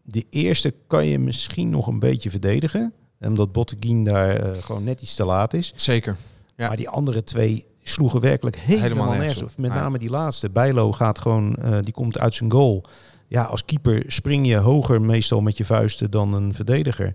de 0.02 0.24
eerste 0.30 0.74
kan 0.86 1.06
je 1.06 1.18
misschien 1.18 1.70
nog 1.70 1.86
een 1.86 1.98
beetje 1.98 2.30
verdedigen. 2.30 2.92
Omdat 3.20 3.52
Botteguin 3.52 4.04
daar 4.04 4.36
eh, 4.36 4.62
gewoon 4.62 4.84
net 4.84 5.02
iets 5.02 5.14
te 5.14 5.24
laat 5.24 5.54
is. 5.54 5.72
Zeker. 5.76 6.16
Ja. 6.56 6.68
Maar 6.68 6.76
die 6.76 6.88
andere 6.88 7.24
twee 7.24 7.66
sloegen 7.82 8.20
werkelijk 8.20 8.56
helemaal, 8.56 8.82
Helemaal 8.82 9.14
nergens 9.14 9.42
op. 9.42 9.50
Met 9.56 9.70
name 9.70 9.98
die 9.98 10.10
laatste. 10.10 10.50
Bijlo 10.50 10.92
gaat 10.92 11.18
gewoon, 11.18 11.54
eh, 11.54 11.78
die 11.80 11.92
komt 11.92 12.18
uit 12.18 12.34
zijn 12.34 12.50
goal. 12.50 12.84
Ja, 13.28 13.42
als 13.42 13.64
keeper 13.64 14.02
spring 14.06 14.46
je 14.46 14.56
hoger 14.56 15.02
meestal 15.02 15.40
met 15.40 15.56
je 15.56 15.64
vuisten 15.64 16.10
dan 16.10 16.34
een 16.34 16.54
verdediger. 16.54 17.14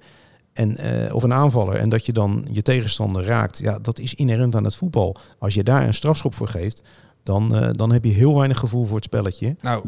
En, 0.54 0.78
eh, 0.78 1.16
of 1.16 1.24
een 1.24 1.34
aanvaller. 1.34 1.76
En 1.76 1.90
dat 1.90 2.06
je 2.06 2.14
dan 2.14 2.48
je 2.52 2.62
tegenstander 2.62 3.26
raakt. 3.26 3.58
Ja, 3.58 3.80
dat 3.80 4.00
is 4.00 4.14
inherent 4.14 4.56
aan 4.56 4.64
het 4.64 4.76
voetbal. 4.76 5.16
Als 5.40 5.54
je 5.54 5.64
daar 5.64 5.88
een 5.88 5.94
strafschop 5.94 6.34
voor 6.34 6.48
geeft, 6.48 6.82
dan, 7.24 7.56
eh, 7.56 7.70
dan 7.72 7.92
heb 7.92 8.04
je 8.06 8.12
heel 8.12 8.36
weinig 8.36 8.60
gevoel 8.60 8.86
voor 8.86 8.96
het 8.96 9.06
spelletje. 9.06 9.56
Nou, 9.62 9.84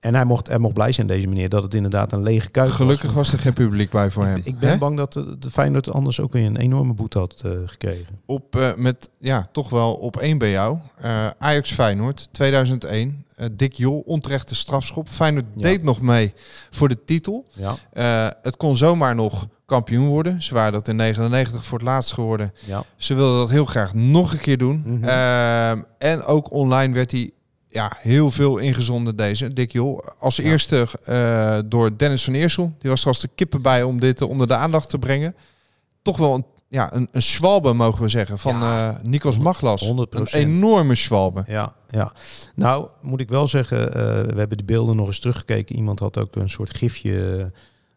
En 0.00 0.14
hij 0.14 0.24
mocht, 0.24 0.46
hij 0.46 0.58
mocht 0.58 0.74
blij 0.74 0.92
zijn, 0.92 1.06
deze 1.06 1.26
meneer, 1.28 1.48
dat 1.48 1.62
het 1.62 1.74
inderdaad 1.74 2.12
een 2.12 2.22
lege 2.22 2.50
kuip 2.50 2.70
gelukkig 2.70 3.06
was. 3.06 3.14
was 3.14 3.32
er 3.32 3.38
geen 3.38 3.52
publiek 3.52 3.90
bij 3.90 4.10
voor 4.10 4.24
hem. 4.26 4.40
Ik, 4.44 4.58
ben 4.58 4.78
bang 4.78 4.96
dat 4.96 5.12
de, 5.12 5.38
de 5.38 5.50
Feyenoord 5.50 5.90
anders 5.92 6.20
ook 6.20 6.32
weer 6.32 6.46
een 6.46 6.56
enorme 6.56 6.92
boete 6.92 7.18
had 7.18 7.40
eh, 7.44 7.50
gekregen. 7.66 8.18
Op, 8.26 8.74
met, 8.76 9.10
ja, 9.18 9.48
toch 9.52 9.70
wel 9.70 9.94
op 9.94 10.16
één 10.16 10.38
bij 10.38 10.50
jou. 10.50 10.78
Ajax 11.38 11.72
Feyenoord, 11.72 12.28
2001. 12.32 13.24
Eh, 13.36 13.46
Dick 13.52 13.72
Jol, 13.72 14.02
onterechte 14.06 14.54
strafschop. 14.54 15.08
Feyenoord 15.08 15.44
Ja. 15.54 15.62
deed 15.62 15.82
nog 15.82 16.00
mee 16.00 16.34
voor 16.70 16.88
de 16.88 17.04
titel. 17.04 17.46
Ja, 17.52 17.74
het 18.42 18.56
kon 18.56 18.76
zomaar 18.76 19.14
nog 19.14 19.46
kampioen 19.70 20.06
worden. 20.06 20.42
Ze 20.42 20.54
waren 20.54 20.72
dat 20.72 20.88
in 20.88 20.96
99 20.96 21.64
voor 21.64 21.78
het 21.78 21.86
laatst 21.86 22.12
geworden. 22.12 22.52
ja. 22.66 22.84
Ze 22.96 23.14
wilden 23.14 23.38
dat 23.38 23.50
heel 23.50 23.64
graag 23.64 23.94
nog 23.94 24.32
een 24.32 24.38
keer 24.40 24.58
doen. 24.58 24.82
Mhm. 24.86 25.04
Ehm, 25.04 25.82
en 25.98 26.22
ook 26.22 26.50
online 26.52 26.94
werd 26.94 27.10
hij 27.10 27.30
ja, 27.68 27.96
heel 27.98 28.30
veel 28.30 28.58
ingezonden, 28.58 29.16
deze 29.16 29.52
Dick 29.52 29.72
Jol. 29.72 30.04
Als 30.18 30.36
Ja. 30.36 30.42
eerste 30.44 30.86
eh, 31.04 31.58
door 31.66 31.96
Dennis 31.96 32.24
van 32.24 32.34
Eersel. 32.34 32.74
Die 32.78 32.90
was 32.90 33.00
er 33.02 33.06
als 33.08 33.20
de 33.20 33.28
kippen 33.34 33.62
bij 33.62 33.82
om 33.82 34.00
dit 34.00 34.20
eh, 34.20 34.28
onder 34.28 34.46
de 34.46 34.54
aandacht 34.54 34.88
te 34.88 34.98
brengen. 34.98 35.34
Toch 36.02 36.16
wel 36.16 36.34
een, 36.34 36.44
ja, 36.68 36.94
een, 36.94 37.08
een 37.12 37.22
schwalbe, 37.22 37.72
mogen 37.72 38.02
we 38.02 38.08
zeggen, 38.08 38.38
van 38.38 38.62
eh 38.62 38.88
Nikos 39.02 39.38
Maglas. 39.38 39.84
100%. 39.84 39.90
Een 40.10 40.26
enorme 40.32 40.94
schwalbe. 40.94 41.44
Ja, 41.46 41.74
ja. 41.88 42.12
Nou, 42.54 42.88
moet 43.00 43.20
ik 43.20 43.28
wel 43.28 43.46
zeggen, 43.46 43.92
we 44.34 44.34
hebben 44.38 44.56
de 44.56 44.64
beelden 44.64 44.96
nog 44.96 45.06
eens 45.06 45.18
teruggekeken. 45.20 45.76
Iemand 45.76 45.98
had 46.00 46.18
ook 46.18 46.36
een 46.36 46.50
soort 46.50 46.76
gifje 46.76 47.50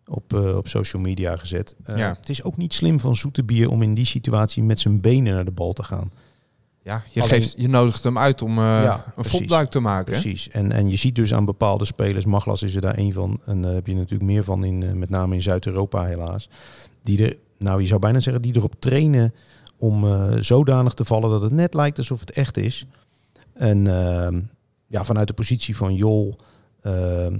op, 0.07 0.33
eh, 0.33 0.55
op 0.57 0.67
social 0.67 1.01
media 1.01 1.37
gezet. 1.37 1.75
Eh, 1.83 1.97
Ja. 1.97 2.13
Het 2.19 2.29
is 2.29 2.43
ook 2.43 2.57
niet 2.57 2.73
slim 2.73 2.99
van 2.99 3.15
Zoetebier 3.15 3.69
om 3.69 3.81
in 3.81 3.93
die 3.93 4.05
situatie 4.05 4.63
met 4.63 4.79
zijn 4.79 5.01
benen 5.01 5.33
naar 5.33 5.45
de 5.45 5.51
bal 5.51 5.73
te 5.73 5.83
gaan. 5.83 6.11
Ja, 6.83 7.03
je, 7.11 7.21
Alleen- 7.21 7.33
geeft, 7.41 7.53
je 7.57 7.67
nodigt 7.69 8.03
hem 8.03 8.17
uit 8.17 8.41
om 8.41 8.59
Ja, 8.59 9.13
een 9.15 9.25
volduik 9.25 9.69
te 9.69 9.79
maken. 9.79 10.13
hè? 10.13 10.19
Precies. 10.21 10.49
En, 10.49 10.71
en 10.71 10.89
je 10.89 10.95
ziet 10.95 11.15
dus 11.15 11.33
aan 11.33 11.45
bepaalde 11.45 11.85
spelers, 11.85 12.25
Maglas 12.25 12.63
is 12.63 12.75
er 12.75 12.81
daar 12.81 12.95
één 12.97 13.11
van. 13.13 13.39
En 13.45 13.61
daar 13.61 13.73
heb 13.73 13.87
je 13.87 13.95
natuurlijk 13.95 14.23
meer 14.31 14.43
van, 14.43 14.63
in, 14.63 14.99
met 14.99 15.09
name 15.09 15.35
in 15.35 15.41
Zuid-Europa 15.41 16.03
helaas. 16.05 16.49
Die 17.03 17.25
er, 17.25 17.37
nou 17.57 17.81
je 17.81 17.87
zou 17.87 17.99
bijna 17.99 18.19
zeggen, 18.19 18.41
die 18.41 18.55
erop 18.55 18.75
trainen 18.79 19.33
om 19.77 20.05
zodanig 20.41 20.93
te 20.93 21.05
vallen 21.05 21.29
dat 21.29 21.41
het 21.41 21.51
net 21.51 21.73
lijkt 21.73 21.97
alsof 21.97 22.19
het 22.19 22.31
echt 22.31 22.57
is. 22.57 22.85
En 23.53 23.87
ehm, 23.87 24.39
ja, 24.87 25.03
vanuit 25.05 25.27
de 25.27 25.33
positie 25.33 25.75
van 25.75 25.95
Jol, 25.95 26.35
ehm, 26.81 27.37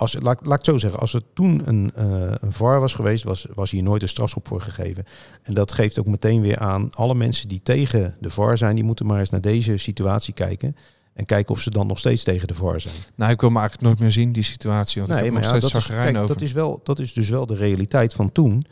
als, 0.00 0.16
laat, 0.20 0.46
laat 0.46 0.58
ik 0.58 0.64
het 0.64 0.64
zo 0.64 0.78
zeggen, 0.78 1.00
als 1.00 1.14
er 1.14 1.22
toen 1.34 1.62
een, 1.64 1.92
eh, 1.94 2.32
een 2.40 2.52
VAR 2.52 2.80
was 2.80 2.94
geweest, 2.94 3.24
was, 3.24 3.46
was 3.54 3.70
hier 3.70 3.82
nooit 3.82 4.02
een 4.02 4.08
strafschop 4.08 4.48
voor 4.48 4.60
gegeven. 4.60 5.04
En 5.42 5.54
dat 5.54 5.72
geeft 5.72 5.98
ook 5.98 6.06
meteen 6.06 6.40
weer 6.40 6.58
aan, 6.58 6.88
alle 6.94 7.14
mensen 7.14 7.48
die 7.48 7.62
tegen 7.62 8.16
de 8.20 8.30
VAR 8.30 8.58
zijn, 8.58 8.74
die 8.74 8.84
moeten 8.84 9.06
maar 9.06 9.18
eens 9.18 9.30
naar 9.30 9.40
deze 9.40 9.76
situatie 9.76 10.34
kijken. 10.34 10.76
En 11.12 11.24
kijken 11.24 11.54
of 11.54 11.60
ze 11.60 11.70
dan 11.70 11.86
nog 11.86 11.98
steeds 11.98 12.22
tegen 12.22 12.48
de 12.48 12.54
VAR 12.54 12.80
zijn. 12.80 12.94
Nou, 13.14 13.32
ik 13.32 13.40
wil 13.40 13.50
me 13.50 13.58
eigenlijk 13.58 13.86
nooit 13.88 14.00
meer 14.00 14.12
zien, 14.12 14.32
die 14.32 14.42
situatie. 14.42 15.02
Want 15.02 15.18
ik 15.18 15.24
heb 15.24 15.34
nog 15.34 15.42
ja, 15.42 15.48
steeds 15.48 15.72
dat, 15.72 15.80
is, 15.80 15.86
kijk, 15.86 16.16
over. 16.16 16.28
dat, 16.28 16.40
is 16.40 16.52
wel, 16.52 16.80
dat 16.82 16.98
is 16.98 17.12
dus 17.12 17.28
wel 17.28 17.46
de 17.46 17.56
realiteit 17.56 18.14
van 18.14 18.32
toen. 18.32 18.66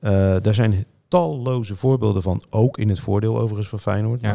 Eh, 0.00 0.10
daar 0.40 0.54
zijn 0.54 0.84
talloze 1.08 1.76
voorbeelden 1.76 2.22
van, 2.22 2.42
ook 2.50 2.78
in 2.78 2.88
het 2.88 3.00
voordeel 3.00 3.38
overigens 3.38 3.68
van 3.68 3.80
Feyenoord. 3.80 4.20
Ja. 4.20 4.32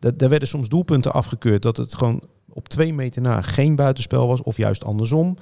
Maar 0.00 0.16
daar 0.16 0.28
werden 0.28 0.48
soms 0.48 0.68
doelpunten 0.68 1.12
afgekeurd 1.12 1.62
dat 1.62 1.76
het 1.76 1.94
gewoon 1.94 2.22
op 2.56 2.68
twee 2.68 2.94
meter 2.94 3.22
na 3.22 3.42
geen 3.42 3.76
buitenspel 3.76 4.26
was, 4.26 4.42
of 4.42 4.56
juist 4.56 4.84
andersom. 4.84 5.36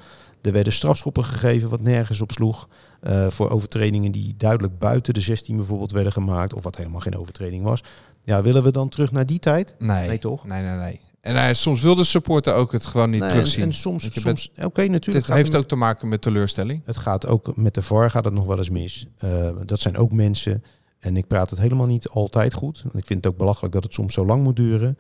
Er 0.45 0.53
werden 0.53 0.73
strafschoppen 0.73 1.25
gegeven 1.25 1.69
wat 1.69 1.81
nergens 1.81 2.21
op 2.21 2.33
sloeg. 2.33 2.69
eh, 3.01 3.27
voor 3.31 3.51
overtredingen 3.51 4.13
die 4.13 4.35
duidelijk 4.37 4.79
buiten 4.79 5.15
de 5.15 5.21
16 5.21 5.57
bijvoorbeeld 5.57 5.93
werden 5.93 6.13
gemaakt, 6.13 6.55
of 6.55 6.63
wat 6.63 6.77
helemaal 6.77 7.01
geen 7.01 7.17
overtreding 7.17 7.65
was. 7.65 7.83
Ja, 8.23 8.43
willen 8.43 8.63
we 8.63 8.73
dan 8.73 8.89
terug 8.89 9.13
naar 9.13 9.27
die 9.27 9.39
tijd? 9.39 9.75
Nee, 9.79 10.09
Nee, 10.09 10.19
toch? 10.19 10.47
Nee, 10.47 10.63
nee, 10.63 10.77
nee. 10.77 11.01
En 11.21 11.37
hij, 11.37 11.55
soms 11.55 11.83
wil 11.83 11.95
de 11.95 12.05
supporter 12.05 12.55
ook 12.55 12.73
het 12.73 12.87
gewoon 12.87 13.11
niet 13.11 13.21
Nee, 13.21 13.29
terugzien. 13.29 13.63
En, 13.63 13.69
en 13.69 13.75
soms, 13.75 14.11
soms 14.13 14.51
oké, 14.63 14.81
natuurlijk. 14.83 15.05
Dit 15.05 15.25
gaat 15.25 15.37
heeft 15.37 15.55
ook 15.57 15.69
te 15.69 15.77
maken 15.77 16.09
met 16.09 16.21
teleurstelling. 16.23 16.83
Het 16.85 16.97
gaat 16.97 17.27
ook 17.27 17.57
met 17.57 17.75
de 17.75 17.83
VAR 17.83 18.11
gaat 18.11 18.25
het 18.25 18.35
nog 18.35 18.45
wel 18.47 18.59
eens 18.59 18.71
mis. 18.71 19.07
Eh, 19.19 19.51
dat 19.65 19.81
zijn 19.81 19.97
ook 19.97 20.13
mensen. 20.13 20.65
En 21.05 21.17
ik 21.17 21.27
praat 21.27 21.51
het 21.51 21.59
helemaal 21.59 21.87
niet 21.87 22.09
altijd 22.09 22.55
goed. 22.55 22.85
Ik 22.93 23.07
vind 23.07 23.25
het 23.25 23.33
ook 23.33 23.39
belachelijk 23.39 23.75
dat 23.75 23.83
het 23.83 23.95
soms 23.95 24.15
zo 24.15 24.27
lang 24.27 24.43
moet 24.43 24.57
duren. 24.57 24.99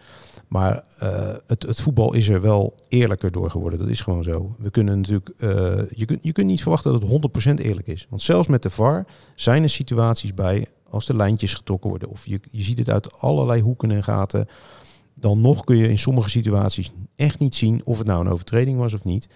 Maar 0.48 0.84
eh, 0.98 1.34
het, 1.46 1.62
het 1.62 1.80
voetbal 1.80 2.14
is 2.14 2.28
er 2.28 2.40
wel 2.40 2.74
eerlijker 2.88 3.30
door 3.30 3.50
geworden. 3.50 3.78
Dat 3.78 3.88
is 3.88 4.00
gewoon 4.00 4.22
zo. 4.22 4.54
We 4.58 4.70
kunnen 4.70 4.96
natuurlijk, 4.96 5.28
eh, 5.28 5.50
je, 5.90 6.04
kunt, 6.04 6.18
je 6.22 6.32
kunt 6.32 6.46
niet 6.46 6.62
verwachten 6.62 6.92
dat 6.92 7.02
het 7.02 7.60
100% 7.60 7.64
eerlijk 7.64 7.86
is. 7.86 8.06
Want 8.10 8.22
zelfs 8.22 8.48
met 8.48 8.62
de 8.62 8.70
VAR 8.70 9.06
zijn 9.34 9.62
er 9.62 9.70
situaties 9.70 10.34
bij 10.34 10.66
als 10.88 11.06
de 11.06 11.16
lijntjes 11.16 11.54
getrokken 11.54 11.90
worden. 11.90 12.08
Of 12.08 12.26
je, 12.26 12.40
je 12.50 12.62
ziet 12.62 12.78
het 12.78 12.90
uit 12.90 13.20
allerlei 13.20 13.60
hoeken 13.60 13.90
en 13.90 14.04
gaten. 14.04 14.48
Dan 15.14 15.40
nog 15.40 15.64
kun 15.64 15.76
je 15.76 15.88
in 15.88 15.98
sommige 15.98 16.28
situaties 16.28 16.92
echt 17.16 17.38
niet 17.38 17.54
zien 17.54 17.80
of 17.84 17.98
het 17.98 18.06
nou 18.06 18.20
een 18.20 18.32
overtreding 18.32 18.78
was 18.78 18.94
of 18.94 19.04
niet. 19.04 19.28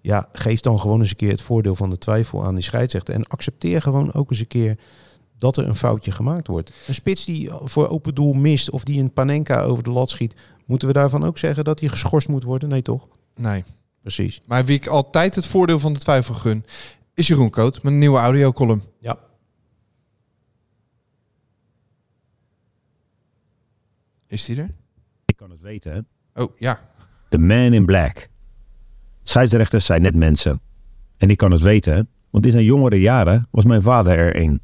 Ja, 0.00 0.28
geef 0.32 0.60
dan 0.60 0.80
gewoon 0.80 1.00
eens 1.00 1.10
een 1.10 1.16
keer 1.16 1.30
het 1.30 1.42
voordeel 1.42 1.74
van 1.74 1.90
de 1.90 1.98
twijfel 1.98 2.44
aan 2.44 2.54
die 2.54 2.64
scheidsrechter. 2.64 3.14
En 3.14 3.26
accepteer 3.26 3.82
gewoon 3.82 4.12
ook 4.12 4.30
eens 4.30 4.40
een 4.40 4.46
keer 4.46 4.78
dat 5.44 5.56
er 5.56 5.68
een 5.68 5.76
foutje 5.76 6.12
gemaakt 6.12 6.46
wordt. 6.46 6.72
Een 6.86 6.94
spits 6.94 7.24
die 7.24 7.50
voor 7.52 7.88
open 7.88 8.14
doel 8.14 8.32
mist 8.32 8.70
of 8.70 8.84
die 8.84 9.00
een 9.00 9.12
Panenka 9.12 9.62
over 9.62 9.82
de 9.82 9.90
lat 9.90 10.10
schiet. 10.10 10.36
Moeten 10.66 10.88
we 10.88 10.94
daarvan 10.94 11.24
ook 11.24 11.38
zeggen 11.38 11.64
dat 11.64 11.80
hij 11.80 11.88
geschorst 11.88 12.28
moet 12.28 12.42
worden? 12.42 12.68
Nee, 12.68 12.82
toch? 12.82 13.08
Nee. 13.34 13.64
Precies. 14.00 14.40
Maar 14.46 14.64
wie 14.64 14.76
ik 14.76 14.86
altijd 14.86 15.34
het 15.34 15.46
voordeel 15.46 15.78
van 15.78 15.92
de 15.92 15.98
twijfel 15.98 16.34
gun, 16.34 16.64
is 17.14 17.26
Jeroen 17.26 17.50
Koot 17.50 17.82
met 17.82 17.92
een 17.92 17.98
nieuwe 17.98 18.18
audiocolumn. 18.18 18.82
Ja. 19.00 19.18
Is 24.26 24.44
die 24.44 24.56
er? 24.56 24.70
Ik 25.24 25.36
kan 25.36 25.50
het 25.50 25.60
weten, 25.60 25.92
hè? 25.92 26.00
Oh, 26.42 26.58
ja. 26.58 26.80
The 27.28 27.38
Man 27.38 27.72
in 27.72 27.84
Black. 27.84 28.28
Scheidsrechters 29.22 29.84
zijn 29.84 30.02
net 30.02 30.14
mensen. 30.14 30.60
En 31.16 31.30
ik 31.30 31.36
kan 31.36 31.50
het 31.50 31.62
weten, 31.62 32.08
want 32.30 32.46
in 32.46 32.52
zijn 32.52 32.64
jongere 32.64 33.00
jaren 33.00 33.48
was 33.50 33.64
mijn 33.64 33.82
vader 33.82 34.18
er 34.18 34.36
een. 34.36 34.60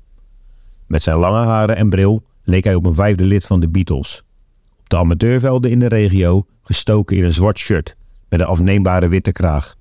Met 0.91 1.03
zijn 1.03 1.19
lange 1.19 1.47
haren 1.47 1.77
en 1.77 1.89
bril 1.89 2.23
leek 2.43 2.65
hij 2.65 2.75
op 2.75 2.85
een 2.85 2.95
vijfde 2.95 3.25
lid 3.25 3.47
van 3.47 3.61
de 3.61 3.69
Beatles. 3.69 4.23
Op 4.79 4.89
de 4.89 4.97
amateurvelden 4.97 5.71
in 5.71 5.79
de 5.79 5.87
regio 5.87 6.47
gestoken 6.63 7.17
in 7.17 7.25
een 7.25 7.33
zwart 7.33 7.59
shirt 7.59 7.97
met 8.29 8.41
een 8.41 8.47
afneembare 8.47 9.09
witte 9.09 9.33
kraag. 9.33 9.77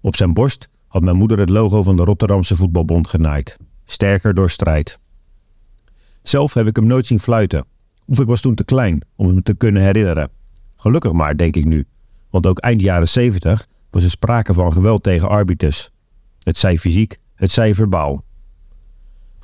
Op 0.00 0.16
zijn 0.16 0.32
borst 0.32 0.68
had 0.88 1.02
mijn 1.02 1.16
moeder 1.16 1.38
het 1.38 1.48
logo 1.48 1.82
van 1.82 1.96
de 1.96 2.04
Rotterdamse 2.04 2.56
Voetbalbond 2.56 3.08
genaaid. 3.08 3.56
Sterker 3.84 4.34
door 4.34 4.50
strijd. 4.50 5.00
Zelf 6.22 6.54
heb 6.54 6.66
ik 6.66 6.76
hem 6.76 6.86
nooit 6.86 7.06
zien 7.06 7.20
fluiten. 7.20 7.64
Of 8.06 8.20
ik 8.20 8.26
was 8.26 8.40
toen 8.40 8.54
te 8.54 8.64
klein 8.64 9.04
om 9.16 9.26
hem 9.26 9.42
te 9.42 9.54
kunnen 9.54 9.82
herinneren. 9.82 10.30
Gelukkig 10.76 11.12
maar, 11.12 11.36
denk 11.36 11.56
ik 11.56 11.64
nu. 11.64 11.86
Want 12.30 12.46
ook 12.46 12.58
eind 12.58 12.80
jaren 12.80 13.08
70 13.08 13.66
was 13.90 14.04
er 14.04 14.10
sprake 14.10 14.54
van 14.54 14.72
geweld 14.72 15.02
tegen 15.02 15.28
arbiters. 15.28 15.90
Het 16.38 16.56
zij 16.56 16.78
fysiek, 16.78 17.18
het 17.34 17.50
zij 17.50 17.74
verbaal. 17.74 18.24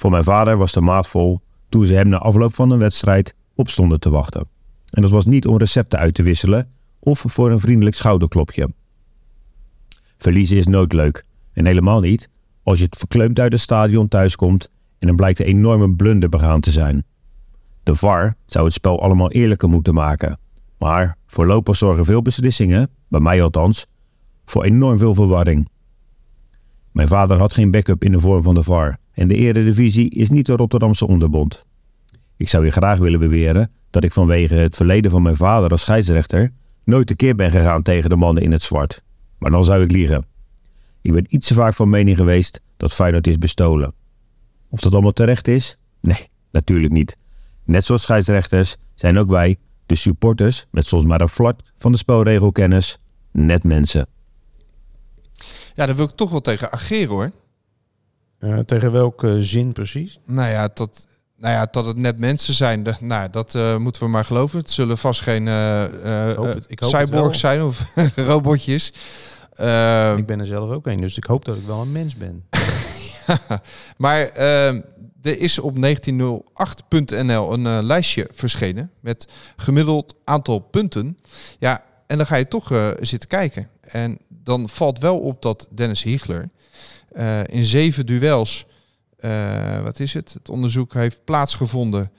Voor 0.01 0.11
mijn 0.11 0.25
vader 0.25 0.57
was 0.57 0.73
de 0.73 0.81
maat 0.81 1.07
vol 1.09 1.41
toen 1.69 1.85
ze 1.85 1.95
hem 1.95 2.09
na 2.09 2.19
afloop 2.19 2.55
van 2.55 2.71
een 2.71 2.79
wedstrijd 2.79 3.35
opstonden 3.55 4.01
te 4.01 4.11
wachten. 4.11 4.49
En 4.91 5.03
dat 5.03 5.11
was 5.11 5.27
niet 5.27 5.47
om 5.47 5.59
recepten 5.59 5.99
uit 5.99 6.15
te 6.15 6.23
wisselen 6.23 6.71
of 6.99 7.25
voor 7.27 7.51
een 7.51 7.61
vriendelijk 7.61 7.97
schouderklopje. 7.97 8.71
Verliezen 10.17 10.57
is 10.57 10.67
nooit 10.67 10.93
leuk. 10.93 11.25
En 11.53 11.67
helemaal 11.67 12.01
niet 12.01 12.29
als 12.63 12.79
je 12.79 12.85
het 12.85 12.97
verkleumd 12.97 13.41
uit 13.41 13.53
het 13.53 13.61
stadion 13.61 14.09
thuiskomt 14.09 14.71
en 14.99 15.07
dan 15.07 15.17
blijkt 15.17 15.41
een 15.41 15.47
enorme 15.47 15.95
blunder 15.95 16.29
begaan 16.29 16.61
te 16.61 16.71
zijn. 16.71 17.05
De 17.83 17.95
VAR 17.95 18.37
zou 18.47 18.65
het 18.65 18.75
spel 18.75 19.03
allemaal 19.03 19.31
eerlijker 19.31 19.69
moeten 19.69 19.95
maken. 19.95 20.39
Maar 20.79 21.17
voorlopig 21.27 21.77
zorgen 21.77 22.05
veel 22.05 22.23
beslissingen, 22.23 22.91
bij 23.09 23.21
mij 23.21 23.43
althans, 23.43 23.87
voor 24.45 24.65
enorm 24.65 24.99
veel 24.99 25.15
verwarring. 25.15 25.69
Mijn 26.93 27.09
vader 27.09 27.39
had 27.39 27.53
geen 27.53 27.71
backup 27.71 28.05
in 28.05 28.13
de 28.13 28.21
vorm 28.21 28.43
van 28.43 28.55
de 28.55 28.63
VAR 28.63 29.00
en 29.13 29.29
de 29.29 29.35
Eredivisie 29.35 30.11
is 30.11 30.31
niet 30.31 30.47
de 30.47 30.57
Rotterdamse 30.57 31.07
onderbond. 31.07 31.67
Ik 32.37 32.49
zou 32.49 32.65
je 32.65 32.71
graag 32.71 32.99
willen 32.99 33.21
beweren 33.21 33.71
dat 33.91 34.05
ik 34.05 34.13
vanwege 34.13 34.55
het 34.55 34.77
verleden 34.77 35.11
van 35.11 35.23
mijn 35.23 35.37
vader 35.37 35.71
als 35.71 35.81
scheidsrechter 35.81 36.53
nooit 36.85 37.07
tekeer 37.07 37.35
ben 37.35 37.51
gegaan 37.51 37.83
tegen 37.83 38.11
de 38.11 38.17
mannen 38.17 38.43
in 38.43 38.53
het 38.53 38.63
zwart. 38.63 39.03
Maar 39.39 39.51
dan 39.51 39.65
zou 39.65 39.83
ik 39.83 39.91
liegen. 39.91 40.25
Ik 41.03 41.13
ben 41.13 41.27
iets 41.29 41.47
te 41.47 41.55
vaak 41.55 41.75
van 41.75 41.89
mening 41.89 42.17
geweest 42.17 42.61
dat 42.77 42.93
Feyenoord 42.93 43.27
is 43.27 43.39
bestolen. 43.39 43.95
Of 44.69 44.81
dat 44.81 44.93
allemaal 44.93 45.13
terecht 45.13 45.49
is? 45.49 45.77
Nee, 46.01 46.29
natuurlijk 46.51 46.93
niet. 46.93 47.17
Net 47.65 47.85
zoals 47.85 48.03
scheidsrechters 48.03 48.77
zijn 48.95 49.19
ook 49.19 49.29
wij, 49.29 49.57
de 49.87 49.97
supporters, 49.97 50.67
met 50.71 50.87
soms 50.87 51.05
maar 51.05 51.21
een 51.21 51.29
flart 51.29 51.63
van 51.77 51.93
de 51.93 51.99
spelregelkennis, 51.99 52.99
net 53.31 53.65
mensen. 53.65 54.07
Ja, 55.75 55.87
daar 55.87 55.97
wil 55.97 56.05
ik 56.05 56.11
toch 56.11 56.31
wel 56.31 56.41
tegen 56.41 56.73
ageren 56.73 57.09
hoor. 57.09 57.31
Eh, 58.41 58.59
tegen 58.59 58.93
welke 58.93 59.43
zin 59.45 59.73
precies? 59.73 60.19
Nou 60.27 60.51
ja, 60.51 60.69
dat, 60.75 61.07
nou 61.37 61.55
ja, 61.55 61.67
dat 61.71 61.87
het 61.87 61.97
net 61.97 62.19
mensen 62.19 62.55
zijn, 62.55 62.83
de- 62.83 62.95
nou, 63.01 63.31
dat 63.31 63.55
eh, 63.55 63.77
moeten 63.77 64.03
we 64.03 64.09
maar 64.09 64.25
geloven. 64.25 64.59
Het 64.59 64.71
zullen 64.71 64.99
vast 64.99 65.21
geen 65.21 65.47
het- 65.47 67.09
wel. 67.11 67.35
zijn 67.35 67.63
of 67.63 67.85
robotjes. 68.17 68.93
Ehm, 69.53 70.17
ik 70.17 70.27
ben 70.27 70.41
er 70.41 70.47
zelf 70.47 70.71
ook 70.71 70.87
een, 70.87 71.01
dus 71.01 71.17
ik 71.17 71.25
hoop 71.25 71.45
dat 71.45 71.57
ik 71.57 71.63
wel 71.67 71.81
een 71.81 71.93
mens 71.93 72.15
ben. 72.17 72.45
maar 73.97 74.21
ehm, 74.29 74.81
er 75.23 75.39
is 75.39 75.59
op 75.59 75.77
1908.nl 75.77 77.53
een 77.53 77.83
lijstje 77.85 78.29
verschenen 78.33 78.91
met 79.01 79.27
gemiddeld 79.57 80.15
aantal 80.25 80.59
punten. 80.59 81.19
Ja, 81.59 81.85
en 82.07 82.17
dan 82.17 82.27
ga 82.27 82.37
je 82.37 82.49
toch 82.49 82.95
zitten 83.01 83.29
kijken. 83.29 83.69
En 83.81 84.19
dan 84.29 84.69
valt 84.69 84.99
wel 84.99 85.19
op 85.19 85.43
dat 85.43 85.67
Dennis 85.71 86.03
Hiegler 86.03 86.49
eh, 87.13 87.41
in 87.47 87.65
zeven 87.65 88.07
duels, 88.07 88.67
eh, 89.17 89.83
wat 89.83 90.01
is 90.01 90.15
het? 90.15 90.33
Het 90.33 90.49
onderzoek 90.49 90.95
heeft 90.95 91.25
plaatsgevonden 91.25 92.11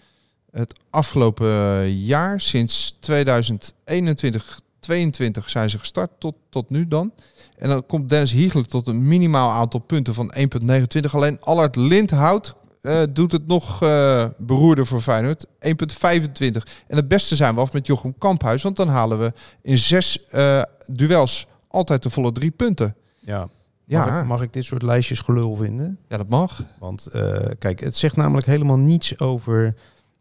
het 0.52 0.80
afgelopen 0.90 1.92
jaar. 1.98 2.42
Sinds 2.42 2.98
2021, 3.00 4.60
22 4.80 5.50
zijn 5.50 5.70
ze 5.70 5.80
gestart 5.80 6.12
tot, 6.18 6.36
tot 6.50 6.70
nu 6.70 6.88
dan. 6.88 7.14
En 7.58 7.70
dan 7.70 7.86
komt 7.86 8.10
Dennis 8.10 8.32
Hiegler 8.32 8.68
tot 8.68 8.88
een 8.88 9.08
minimaal 9.08 9.50
aantal 9.50 9.80
punten 9.80 10.14
van 10.14 10.34
1,29. 10.38 11.12
Alleen 11.12 11.38
Allard 11.42 11.76
Lindhout 11.76 12.56
eh, 12.82 13.02
doet 13.10 13.32
het 13.32 13.48
nog 13.48 13.84
eh 13.84 14.26
beroerder 14.38 14.86
voor 14.86 15.02
Feyenoord. 15.02 15.46
1,25. 15.46 16.64
En 16.88 16.96
het 16.96 17.08
beste 17.08 17.36
zijn 17.36 17.56
we 17.56 17.62
af 17.62 17.74
met 17.74 17.88
Jochem 17.88 18.18
Kamphuis. 18.18 18.64
Want 18.64 18.76
dan 18.76 18.88
halen 18.88 19.20
we 19.20 19.34
in 19.62 19.78
zes 19.78 20.26
duels 20.86 21.48
altijd 21.68 22.04
de 22.04 22.10
volle 22.10 22.32
drie 22.32 22.52
punten. 22.52 22.96
Ja. 23.20 23.50
Ja. 23.92 24.06
Mag, 24.06 24.22
ik, 24.22 24.28
mag 24.28 24.42
ik 24.42 24.54
dit 24.54 24.66
soort 24.66 24.82
lijstjes 24.82 25.20
gelul 25.20 25.56
vinden? 25.56 25.98
Ja, 26.08 26.18
dat 26.18 26.30
mag. 26.30 26.64
Want 26.80 27.06
eh, 27.06 27.50
kijk, 27.60 27.80
het 27.80 27.96
zegt 27.96 28.16
namelijk 28.16 28.48
helemaal 28.48 28.80
niets 28.80 29.20
over 29.20 29.76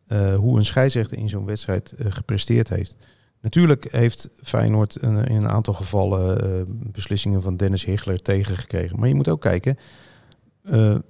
eh, 0.06 0.34
hoe 0.34 0.58
een 0.58 0.64
scheidsrechter 0.64 1.18
in 1.18 1.28
zo'n 1.28 1.44
wedstrijd 1.44 1.92
eh, 1.92 2.06
gepresteerd 2.12 2.68
heeft. 2.68 2.96
Natuurlijk 3.40 3.92
heeft 3.92 4.28
Feyenoord 4.42 5.02
een, 5.02 5.24
in 5.24 5.36
een 5.36 5.48
aantal 5.48 5.74
gevallen 5.74 6.66
beslissingen 6.92 7.42
van 7.42 7.56
Dennis 7.56 7.84
Higler 7.84 8.22
tegengekregen. 8.22 8.98
Maar 8.98 9.08
je 9.08 9.14
moet 9.14 9.28
ook 9.28 9.40
kijken, 9.40 9.78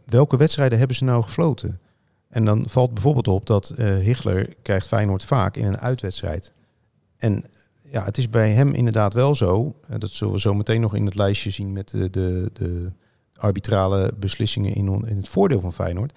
welke 0.05 0.37
wedstrijden 0.37 0.79
hebben 0.79 0.97
ze 0.97 1.05
nou 1.05 1.23
gefloten? 1.23 1.81
En 2.29 2.45
dan 2.45 2.65
valt 2.69 2.95
bijvoorbeeld 2.95 3.29
op 3.29 3.47
dat 3.47 3.75
Higler 3.77 4.55
krijgt 4.63 4.87
Feyenoord 4.87 5.25
vaak 5.25 5.57
in 5.57 5.65
een 5.65 5.79
uitwedstrijd. 5.79 6.55
En 7.17 7.45
ja, 7.91 8.05
het 8.05 8.18
is 8.18 8.30
bij 8.30 8.51
hem 8.53 8.72
inderdaad 8.72 9.14
wel 9.14 9.34
zo. 9.34 9.74
eh, 9.88 9.95
dat 9.99 10.11
zullen 10.11 10.32
we 10.34 10.41
zo 10.41 10.55
meteen 10.55 10.80
nog 10.80 10.95
in 10.95 11.05
het 11.05 11.14
lijstje 11.14 11.51
zien 11.51 11.72
met 11.72 11.88
de, 11.91 12.11
de, 12.11 12.51
de 12.53 12.93
arbitrale 13.36 14.12
beslissingen 14.18 14.74
in, 14.74 15.05
in 15.07 15.16
het 15.16 15.28
voordeel 15.28 15.61
van 15.61 15.72
Feyenoord. 15.72 16.12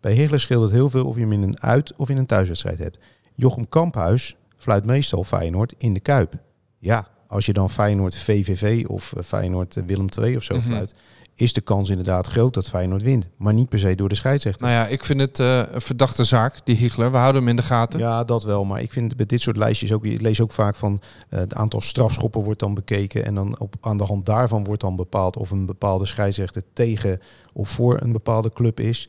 Bij 0.00 0.12
Higler 0.12 0.40
scheelt 0.40 0.62
het 0.62 0.72
heel 0.72 0.90
veel 0.90 1.06
of 1.06 1.14
je 1.14 1.20
hem 1.20 1.32
in 1.32 1.42
een 1.42 1.60
uit- 1.60 1.96
of 1.96 2.08
in 2.08 2.16
een 2.16 2.26
thuiswedstrijd 2.26 2.78
hebt. 2.78 2.98
Jochem 3.34 3.68
Kamphuis 3.68 4.36
fluit 4.56 4.84
meestal 4.84 5.24
Feyenoord 5.24 5.74
in 5.78 5.94
de 5.94 6.00
Kuip. 6.00 6.34
Ja, 6.78 7.08
als 7.26 7.46
je 7.46 7.52
dan 7.52 7.70
Feyenoord 7.70 8.16
VVV 8.16 8.84
of 8.88 9.12
eh, 9.12 9.22
Feyenoord 9.22 9.76
eh, 9.76 9.82
Willem 9.86 10.06
II 10.22 10.36
of 10.36 10.42
zo 10.42 10.54
Mhm. 10.56 10.66
fluit, 10.66 10.94
is 11.42 11.52
de 11.52 11.60
kans 11.60 11.90
inderdaad 11.90 12.26
groot 12.26 12.54
dat 12.54 12.68
Feyenoord 12.68 13.02
wint. 13.02 13.28
Maar 13.36 13.52
niet 13.52 13.68
per 13.68 13.78
se 13.78 13.94
door 13.94 14.08
de 14.08 14.14
scheidsrechter. 14.14 14.62
Nou 14.66 14.74
ja, 14.74 14.86
ik 14.86 15.04
vind 15.04 15.20
het 15.20 15.38
eh, 15.38 15.62
een 15.70 15.80
verdachte 15.80 16.24
zaak, 16.24 16.60
die 16.64 16.76
Hiegler. 16.76 17.10
We 17.10 17.16
houden 17.16 17.40
hem 17.40 17.50
in 17.50 17.56
de 17.56 17.62
gaten. 17.62 17.98
Ja, 17.98 18.24
dat 18.24 18.44
wel. 18.44 18.64
Maar 18.64 18.80
ik 18.80 18.92
vind 18.92 19.16
bij 19.16 19.26
dit 19.26 19.40
soort 19.40 19.56
lijstjes 19.56 19.92
ook, 19.92 20.04
ik 20.04 20.20
lees 20.20 20.40
ook 20.40 20.52
vaak 20.52 20.76
van 20.76 21.00
eh, 21.28 21.38
het 21.38 21.54
aantal 21.54 21.80
strafschoppen 21.80 22.42
wordt 22.42 22.60
dan 22.60 22.74
bekeken. 22.74 23.24
En 23.24 23.34
dan 23.34 23.58
op, 23.58 23.74
aan 23.80 23.96
de 23.96 24.04
hand 24.04 24.26
daarvan 24.26 24.64
wordt 24.64 24.80
dan 24.80 24.96
bepaald 24.96 25.36
of 25.36 25.50
een 25.50 25.66
bepaalde 25.66 26.06
scheidsrechter 26.06 26.62
tegen 26.72 27.20
of 27.52 27.68
voor 27.68 28.00
een 28.00 28.12
bepaalde 28.12 28.52
club 28.52 28.80
is. 28.80 29.08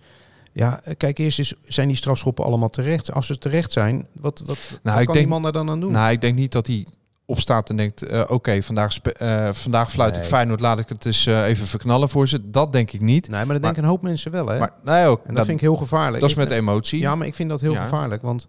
Ja, 0.53 0.81
eh, 0.83 0.93
kijk 0.97 1.17
eerst 1.17 1.39
eens, 1.39 1.53
zijn 1.63 1.87
die 1.87 1.97
strafschoppen 1.97 2.45
allemaal 2.45 2.69
terecht? 2.69 3.11
Als 3.11 3.27
ze 3.27 3.37
terecht 3.37 3.71
zijn, 3.71 4.07
wat, 4.11 4.41
wat, 4.45 4.57
wat 4.83 4.99
ik 4.99 5.05
kan 5.05 5.05
denk- 5.05 5.13
die 5.13 5.27
man 5.27 5.41
daar 5.41 5.51
dan 5.51 5.69
aan 5.69 5.79
doen? 5.79 5.91
Nou, 5.91 6.11
ik 6.11 6.21
denk 6.21 6.35
niet 6.35 6.51
dat 6.51 6.67
hij 6.67 6.87
opstaat 7.25 7.69
en 7.69 7.75
denkt... 7.77 8.01
eh, 8.01 8.23
oké, 8.27 8.61
vandaag, 8.63 8.97
eh, 8.99 9.49
vandaag 9.51 9.91
fluit 9.91 10.15
ik 10.15 10.21
Nee. 10.21 10.29
Feyenoord, 10.29 10.59
laat 10.59 10.79
ik 10.79 10.89
het 10.89 11.05
eens 11.05 11.25
eh, 11.25 11.45
even 11.47 11.67
verknellen 11.67 12.09
voor 12.09 12.27
ze. 12.27 12.49
Dat 12.49 12.71
denk 12.73 12.91
ik 12.91 13.01
niet. 13.01 13.27
nee, 13.29 13.45
maar 13.45 13.53
dat 13.53 13.61
denken 13.63 13.83
een 13.83 13.89
hoop 13.89 14.01
mensen 14.01 14.31
wel, 14.31 14.47
hè? 14.47 14.59
Maar 14.59 14.71
nee, 14.83 15.07
ook, 15.07 15.23
en 15.25 15.33
dat 15.33 15.45
vind 15.45 15.57
ik 15.57 15.63
heel 15.63 15.75
gevaarlijk. 15.75 16.21
dat 16.21 16.29
is 16.29 16.35
Ik- 16.35 16.41
met 16.49 16.51
emotie. 16.51 16.99
Ja, 16.99 17.15
maar 17.15 17.27
ik 17.27 17.35
vind 17.35 17.49
dat 17.49 17.61
heel 17.61 17.73
Ja. 17.73 17.83
gevaarlijk. 17.83 18.21
Want 18.21 18.47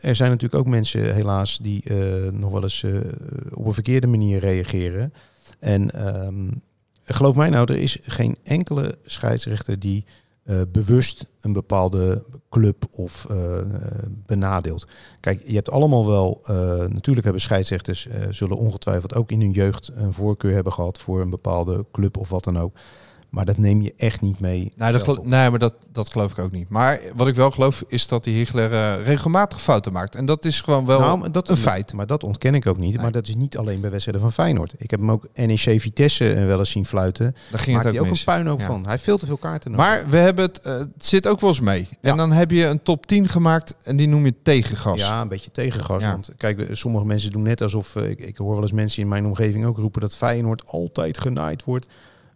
er 0.00 0.16
zijn 0.16 0.30
natuurlijk 0.30 0.54
ook 0.54 0.66
mensen, 0.66 1.14
helaas, 1.14 1.58
die 1.62 1.92
nog 2.32 2.50
wel 2.50 2.62
eens 2.62 2.84
op 3.50 3.66
een 3.66 3.72
verkeerde 3.74 4.06
manier 4.06 4.38
reageren. 4.40 5.12
En 5.58 5.90
ehm, 5.90 6.48
geloof 7.04 7.34
mij 7.34 7.48
nou, 7.50 7.72
er 7.72 7.78
is 7.78 7.98
geen 8.02 8.36
enkele 8.44 8.98
scheidsrechter 9.04 9.78
die 9.78 10.04
eh, 10.48 10.60
bewust 10.72 11.26
een 11.40 11.52
bepaalde 11.52 12.24
club 12.50 12.84
of 12.90 13.26
eh, 13.30 13.58
eh, 13.58 13.66
benadeelt. 14.26 14.86
Kijk, 15.20 15.42
je 15.46 15.54
hebt 15.54 15.70
allemaal 15.70 16.06
wel, 16.06 16.40
natuurlijk 16.88 17.24
hebben 17.24 17.42
scheidsrechters, 17.42 18.08
zullen 18.30 18.56
ongetwijfeld 18.56 19.14
ook 19.14 19.30
in 19.30 19.40
hun 19.40 19.50
jeugd 19.50 19.90
een 19.94 20.12
voorkeur 20.12 20.54
hebben 20.54 20.72
gehad 20.72 20.98
voor 20.98 21.20
een 21.20 21.30
bepaalde 21.30 21.86
club 21.92 22.16
of 22.16 22.28
wat 22.28 22.44
dan 22.44 22.58
ook. 22.58 22.76
Maar 23.28 23.44
dat 23.44 23.56
neem 23.58 23.80
je 23.82 23.94
echt 23.96 24.20
niet 24.20 24.40
mee. 24.40 24.58
Nee, 24.76 24.92
dat 24.92 25.02
veld 25.02 25.02
gelo- 25.04 25.18
op. 25.20 25.26
nee, 25.26 25.50
maar 25.50 25.58
dat, 25.58 25.74
dat 25.92 26.10
geloof 26.10 26.30
ik 26.30 26.38
ook 26.38 26.50
niet. 26.50 26.68
Maar 26.68 27.00
wat 27.16 27.28
ik 27.28 27.34
wel 27.34 27.50
geloof 27.50 27.84
is 27.88 28.06
dat 28.08 28.24
die 28.24 28.34
Hiegler 28.34 28.72
eh, 28.72 29.04
regelmatig 29.04 29.62
fouten 29.62 29.92
maakt. 29.92 30.14
En 30.14 30.24
dat 30.26 30.44
is 30.44 30.60
gewoon 30.60 30.86
wel 30.86 31.00
Nou, 31.00 31.30
dat, 31.30 31.48
een 31.48 31.56
feit. 31.56 31.92
Maar 31.92 32.06
dat 32.06 32.24
ontken 32.24 32.54
ik 32.54 32.66
ook 32.66 32.78
niet. 32.78 33.00
Maar 33.02 33.12
dat 33.12 33.28
is 33.28 33.34
niet 33.36 33.56
alleen 33.58 33.80
bij 33.80 33.90
wedstrijden 33.90 34.22
van 34.22 34.32
Feyenoord. 34.32 34.74
Ik 34.76 34.90
heb 34.90 35.00
hem 35.00 35.10
ook 35.10 35.26
NEC 35.34 35.58
Vitesse 35.80 36.32
eh, 36.32 36.46
wel 36.46 36.58
eens 36.58 36.70
zien 36.70 36.84
fluiten. 36.86 37.34
Daar 37.50 37.60
ging 37.60 37.72
Maakt 37.72 37.84
het 37.84 37.84
hij 37.84 37.92
ook 37.92 38.06
ook 38.06 38.12
mis. 38.12 38.18
een 38.18 38.24
puinhoop 38.34 38.60
Ja. 38.60 38.66
van. 38.66 38.82
Hij 38.82 38.90
heeft 38.90 39.04
veel 39.04 39.18
te 39.18 39.26
veel 39.26 39.36
kaarten 39.36 39.70
nodig. 39.70 39.86
Maar 39.86 40.04
we 40.08 40.16
hebben 40.16 40.44
het, 40.44 40.60
eh, 40.60 40.78
het 40.78 40.88
zit 40.98 41.26
ook 41.26 41.40
wel 41.40 41.50
eens 41.50 41.60
mee. 41.60 41.88
Ja. 42.00 42.10
En 42.10 42.16
dan 42.16 42.32
heb 42.32 42.50
je 42.50 42.66
een 42.66 42.82
top 42.82 43.06
10 43.06 43.28
gemaakt 43.28 43.74
en 43.84 43.96
die 43.96 44.08
noem 44.08 44.24
je 44.24 44.34
tegengas. 44.42 45.00
Ja, 45.00 45.20
een 45.20 45.28
beetje 45.28 45.50
tegengas. 45.50 46.02
Ja. 46.02 46.10
Want 46.10 46.30
kijk, 46.36 46.66
sommige 46.72 47.04
mensen 47.04 47.30
doen 47.30 47.42
net 47.42 47.62
alsof... 47.62 47.96
ik, 47.96 48.20
ik 48.20 48.36
hoor 48.36 48.52
wel 48.52 48.62
eens 48.62 48.72
mensen 48.72 49.02
in 49.02 49.08
mijn 49.08 49.26
omgeving 49.26 49.64
ook 49.66 49.76
roepen... 49.76 50.00
dat 50.00 50.16
Feyenoord 50.16 50.62
altijd 50.66 51.18
genaaid 51.20 51.64
wordt. 51.64 51.86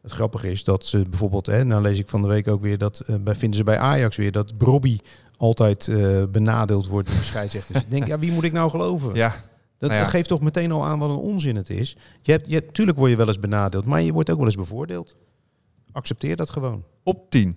Het 0.03 0.11
grappige 0.11 0.51
is 0.51 0.65
dat 0.65 0.87
ze 0.87 1.09
bijvoorbeeld... 1.09 1.47
Hè, 1.47 1.65
nou 1.65 1.83
lees 1.83 1.99
ik 1.99 2.09
van 2.09 2.23
de 2.23 2.29
week 2.29 2.49
ook 2.49 2.61
weer... 2.61 2.79
dat 2.79 3.01
eh, 3.01 3.17
bij, 3.21 3.35
vinden 3.35 3.59
ze 3.59 3.65
bij 3.65 3.79
Ajax 3.79 4.17
weer... 4.17 4.33
dat 4.33 4.59
Brobby 4.59 4.99
altijd 5.37 5.89
eh, 5.89 6.23
benadeeld 6.31 6.87
wordt 6.87 7.09
door 7.09 7.19
de 7.19 7.25
scheidsrechters. 7.25 7.81
ik 7.85 7.91
denk, 7.91 8.07
ja, 8.07 8.19
wie 8.19 8.33
moet 8.33 8.45
ik 8.45 8.53
nou 8.53 8.71
geloven? 8.71 9.15
Ja, 9.15 9.29
Dat, 9.29 9.41
Nou 9.79 9.93
ja. 9.93 10.01
dat 10.01 10.11
geeft 10.11 10.29
toch 10.29 10.41
meteen 10.41 10.73
al 10.73 10.85
aan 10.85 10.99
wat 10.99 11.11
een 11.11 11.17
onzin 11.17 11.57
het 11.57 11.71
is. 11.71 11.97
Je 12.23 12.33
hebt, 12.33 12.49
je 12.49 12.55
hebt, 12.55 12.75
tuurlijk 12.75 12.99
word 12.99 13.11
je 13.11 13.17
wel 13.17 13.27
eens 13.27 13.39
benadeeld, 13.39 13.85
maar 13.85 14.03
je 14.03 14.13
wordt 14.13 14.31
ook 14.31 14.37
wel 14.37 14.47
eens 14.47 14.57
bevoordeeld. 14.57 15.17
Accepteer 15.93 16.37
dat 16.37 16.51
gewoon. 16.51 16.85
op 17.03 17.31
10. 17.31 17.57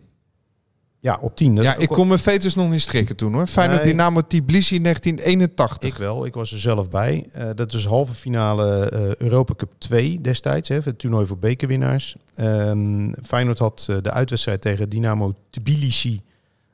Ja, 1.05 1.17
op 1.21 1.35
10. 1.35 1.55
Ja, 1.55 1.75
ik 1.75 1.87
kon 1.87 2.07
mijn 2.07 2.19
veters 2.19 2.55
nog 2.55 2.69
niet 2.69 2.81
strikken 2.81 3.15
toen 3.15 3.33
hoor. 3.33 3.47
Feyenoord 3.47 3.83
Nee. 3.83 3.91
Dynamo 3.91 4.21
Tbilisi 4.21 4.81
1981. 4.81 5.89
Ik 5.89 5.95
wel, 5.95 6.25
ik 6.25 6.33
was 6.33 6.51
er 6.51 6.59
zelf 6.59 6.89
bij. 6.89 7.27
Eh, 7.31 7.49
dat 7.55 7.73
is 7.73 7.85
halve 7.85 8.13
finale 8.13 8.89
eh, 8.89 9.15
Europa 9.15 9.53
Cup 9.55 9.71
2 9.77 10.21
destijds, 10.21 10.69
hè, 10.69 10.79
het 10.83 10.99
toernooi 10.99 11.25
voor 11.27 11.37
bekerwinnaars. 11.37 12.15
Ehm 12.35 13.11
Feyenoord 13.23 13.59
had 13.59 13.87
eh, 13.89 13.97
de 14.01 14.11
uitwedstrijd 14.11 14.61
tegen 14.61 14.89
Dynamo 14.89 15.33
Tbilisi, 15.49 16.21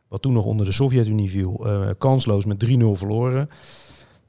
wat 0.08 0.22
toen 0.22 0.34
nog 0.34 0.46
onder 0.46 0.66
de 0.66 0.72
Sovjet-Unie 0.72 1.30
viel, 1.30 1.66
kansloos 1.98 2.46
met 2.46 2.66
3-0 2.66 2.70
verloren. 2.94 3.50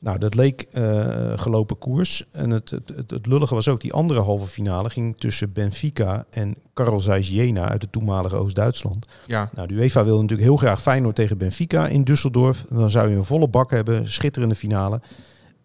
Nou, 0.03 0.18
dat 0.18 0.34
leek 0.34 0.66
eh, 0.70 1.32
gelopen 1.36 1.78
koers. 1.78 2.24
En 2.30 2.50
het, 2.50 2.70
het, 2.70 3.11
het, 3.11 3.26
lullige 3.26 3.55
was 3.55 3.68
ook, 3.68 3.80
die 3.80 3.92
andere 3.92 4.20
halve 4.20 4.46
finale 4.46 4.90
ging 4.90 5.16
tussen 5.16 5.53
Benfica 5.53 6.24
en 6.30 6.55
Karl 6.74 7.00
Zeiss 7.00 7.28
Jena 7.28 7.68
uit 7.68 7.82
het 7.82 7.92
toenmalige 7.92 8.36
Oost-Duitsland. 8.36 9.07
Ja. 9.26 9.50
Nou, 9.55 9.68
de 9.68 9.74
UEFA 9.74 10.05
wilde 10.05 10.20
natuurlijk 10.20 10.48
heel 10.48 10.57
graag 10.57 10.82
Feyenoord 10.82 11.14
tegen 11.14 11.38
Benfica 11.38 11.88
in 11.88 12.05
Düsseldorf. 12.11 12.68
Dan 12.68 12.90
zou 12.90 13.11
je 13.11 13.16
een 13.16 13.24
volle 13.24 13.48
bak 13.48 13.70
hebben, 13.70 14.11
schitterende 14.11 14.55
finale. 14.55 15.00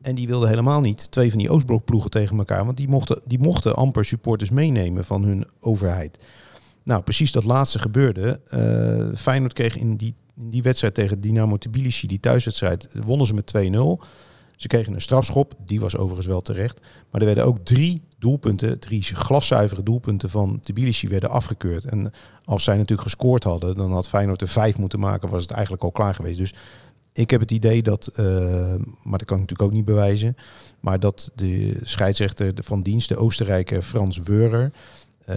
En 0.02 0.16
die 0.16 0.28
wilden 0.28 0.50
helemaal 0.50 0.82
niet 0.82 1.12
twee 1.12 1.30
van 1.30 1.40
die 1.40 1.50
Oostblokploegen 1.50 2.10
tegen 2.10 2.38
elkaar. 2.38 2.66
Want 2.66 2.78
die 2.78 2.90
mochten, 2.90 3.22
die 3.26 3.40
mochten 3.40 3.76
amper 3.76 4.06
supporters 4.06 4.50
meenemen 4.50 5.06
van 5.06 5.24
hun 5.24 5.48
overheid. 5.60 6.26
Nou, 6.84 7.04
precies 7.04 7.32
dat 7.32 7.44
laatste 7.44 7.80
gebeurde. 7.80 8.40
Eh 8.50 9.20
Feyenoord 9.20 9.54
kreeg 9.54 9.78
in 9.78 9.96
die, 9.96 10.14
in 10.38 10.50
die 10.50 10.62
wedstrijd 10.62 10.94
tegen 10.94 11.22
Dynamo 11.22 11.58
Tbilisi, 11.58 12.08
die 12.08 12.20
thuiswedstrijd, 12.20 12.90
wonnen 13.06 13.28
ze 13.28 13.34
met 13.34 13.54
2-0. 13.56 14.06
Ze 14.56 14.68
kregen 14.68 14.94
een 14.94 15.02
strafschop, 15.02 15.54
die 15.66 15.80
was 15.80 15.98
overigens 15.98 16.28
wel 16.28 16.42
terecht. 16.42 16.82
Maar 17.12 17.22
er 17.22 17.28
werden 17.28 17.46
ook 17.46 17.58
drie 17.66 18.02
doelpunten, 18.20 18.80
drie 18.80 19.04
glaszuivere 19.04 19.84
doelpunten 19.84 20.30
van 20.30 20.60
Tbilisi 20.60 21.08
werden 21.08 21.30
afgekeurd. 21.30 21.86
En 21.86 22.12
als 22.46 22.64
zij 22.64 22.76
natuurlijk 22.76 23.02
gescoord 23.02 23.44
hadden, 23.44 23.78
dan 23.78 23.92
had 23.92 24.10
Feyenoord 24.10 24.42
er 24.42 24.48
vijf 24.48 24.78
moeten 24.78 25.00
maken, 25.00 25.30
was 25.30 25.42
het 25.42 25.52
eigenlijk 25.52 25.84
al 25.84 25.92
klaar 25.92 26.16
geweest. 26.16 26.38
Dus 26.38 26.54
ik 27.14 27.30
heb 27.30 27.40
het 27.40 27.52
idee 27.52 27.82
dat, 27.82 28.08
eh, 28.08 28.26
maar 29.04 29.18
dat 29.18 29.26
kan 29.26 29.38
ik 29.38 29.42
natuurlijk 29.42 29.62
ook 29.62 29.72
niet 29.72 29.86
bewijzen, 29.86 30.36
maar 30.80 31.00
dat 31.00 31.32
de 31.36 31.80
scheidsrechter 31.82 32.54
van 32.56 32.82
dienst, 32.82 33.10
de 33.10 33.18
Oostenrijker 33.18 33.82
Frans 33.82 34.18
Weurer, 34.18 34.72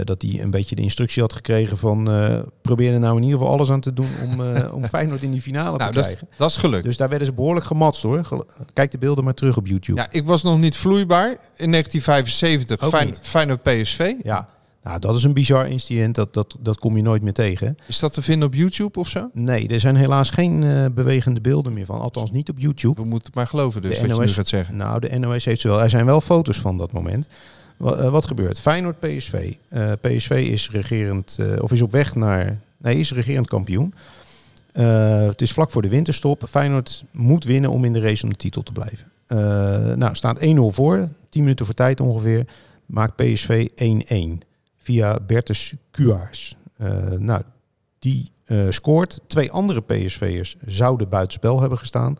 dat 0.04 0.22
hij 0.22 0.40
een 0.42 0.50
beetje 0.50 0.74
de 0.74 0.82
instructie 0.82 1.22
had 1.22 1.32
gekregen 1.32 1.78
van 1.78 2.10
eh, 2.10 2.38
probeer 2.62 2.92
er 2.92 2.98
nou 3.00 3.16
in 3.16 3.22
ieder 3.22 3.38
geval 3.38 3.52
alles 3.54 3.70
aan 3.70 3.80
te 3.80 3.92
doen 3.92 4.08
om, 4.24 4.44
eh, 4.44 4.72
om 4.76 4.84
Feyenoord 4.86 5.22
in 5.22 5.30
die 5.30 5.40
finale 5.40 5.76
Nou, 5.76 5.90
te 5.90 5.96
dat 5.96 6.06
is, 6.06 6.10
krijgen. 6.16 6.28
dat 6.36 6.50
is 6.50 6.56
gelukt. 6.56 6.84
Dus 6.84 6.96
daar 6.96 7.08
werden 7.08 7.26
ze 7.26 7.32
behoorlijk 7.32 7.66
gematst 7.66 8.02
hoor. 8.02 8.46
Kijk 8.72 8.90
de 8.90 8.98
beelden 8.98 9.24
maar 9.24 9.34
terug 9.34 9.56
op 9.56 9.66
YouTube. 9.66 10.00
ja, 10.00 10.06
ik 10.10 10.24
was 10.24 10.42
nog 10.42 10.58
niet 10.58 10.76
vloeibaar 10.76 11.28
in 11.56 11.70
1975. 11.70 12.80
Ook 12.80 12.90
Fijn, 12.90 13.06
niet. 13.06 13.20
Feyenoord 13.22 13.62
PSV. 13.62 14.12
Ja, 14.22 14.48
nou, 14.82 14.98
dat 14.98 15.16
is 15.16 15.24
een 15.24 15.32
bizar 15.34 15.68
incident. 15.68 16.14
Dat, 16.14 16.34
dat, 16.34 16.56
dat 16.60 16.78
kom 16.78 16.96
je 16.96 17.02
nooit 17.02 17.22
meer 17.22 17.32
tegen. 17.32 17.76
Is 17.86 17.98
dat 17.98 18.12
te 18.12 18.22
vinden 18.22 18.48
op 18.48 18.54
YouTube 18.54 18.98
of 18.98 19.08
zo? 19.08 19.30
Nee, 19.32 19.68
er 19.68 19.80
zijn 19.80 19.96
helaas 19.96 20.30
geen 20.30 20.62
eh, 20.62 20.84
bewegende 20.92 21.40
beelden 21.40 21.72
meer 21.72 21.84
van. 21.84 22.00
Althans 22.00 22.30
niet 22.30 22.48
op 22.50 22.58
YouTube. 22.58 22.94
We 23.00 23.06
moeten 23.06 23.26
het 23.26 23.34
maar 23.34 23.46
geloven 23.46 23.82
dus, 23.82 23.90
De 23.90 24.00
wat 24.00 24.06
je 24.10 24.14
nu 24.16 24.20
NOS 24.20 24.34
gaat 24.34 24.48
zeggen. 24.48 24.76
Nou, 24.76 25.00
de 25.00 25.18
NOS 25.18 25.44
heeft 25.44 25.60
ze 25.60 25.68
wel. 25.68 25.82
Er 25.82 25.90
zijn 25.90 26.06
wel 26.06 26.20
foto's 26.20 26.58
van 26.60 26.78
dat 26.78 26.92
moment. 26.92 27.26
Eh, 27.84 28.10
wat 28.10 28.26
gebeurt? 28.26 28.60
Feyenoord 28.60 29.00
PSV. 29.00 29.52
Eh, 29.68 29.92
PSV 30.00 30.48
is 30.50 30.70
regerend, 30.70 31.36
eh, 31.40 31.62
of 31.62 31.72
is 31.72 31.82
op 31.82 31.90
weg 31.90 32.14
naar, 32.14 32.60
nee, 32.76 32.98
is 32.98 33.12
regerend 33.12 33.48
kampioen. 33.48 33.94
Het 34.72 35.40
is 35.40 35.52
vlak 35.52 35.70
voor 35.70 35.82
de 35.82 35.88
winterstop. 35.88 36.44
Feyenoord 36.48 37.04
moet 37.10 37.44
winnen 37.44 37.70
om 37.70 37.84
in 37.84 37.92
de 37.92 38.00
race 38.00 38.22
om 38.22 38.30
de 38.30 38.36
titel 38.36 38.62
te 38.62 38.72
blijven. 38.72 39.08
Nou, 39.98 40.14
staat 40.14 40.40
1-0 40.40 40.70
voor, 40.70 41.08
10 41.28 41.42
minuten 41.42 41.66
voor 41.66 41.74
tijd 41.74 42.00
ongeveer. 42.00 42.46
Maakt 42.86 43.16
PSV 43.16 43.68
1-1 43.74 44.42
via 44.76 45.18
Bertus 45.26 45.74
Kuaars. 45.90 46.56
Nou, 47.18 47.42
die 47.98 48.30
scoort. 48.68 49.20
Twee 49.26 49.50
andere 49.50 49.80
PSV'ers 49.80 50.56
zouden 50.66 51.08
buitenspel 51.08 51.60
hebben 51.60 51.78
gestaan. 51.78 52.16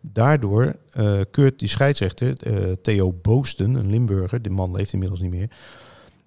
Daardoor 0.00 0.76
eh, 0.92 1.20
keurt 1.30 1.58
die 1.58 1.68
scheidsrechter, 1.68 2.36
eh, 2.36 2.72
Theo 2.82 3.12
Boosten, 3.12 3.74
een 3.74 3.90
Limburger, 3.90 4.42
de 4.42 4.50
man 4.50 4.72
leeft 4.72 4.92
inmiddels 4.92 5.20
niet 5.20 5.30
meer, 5.30 5.50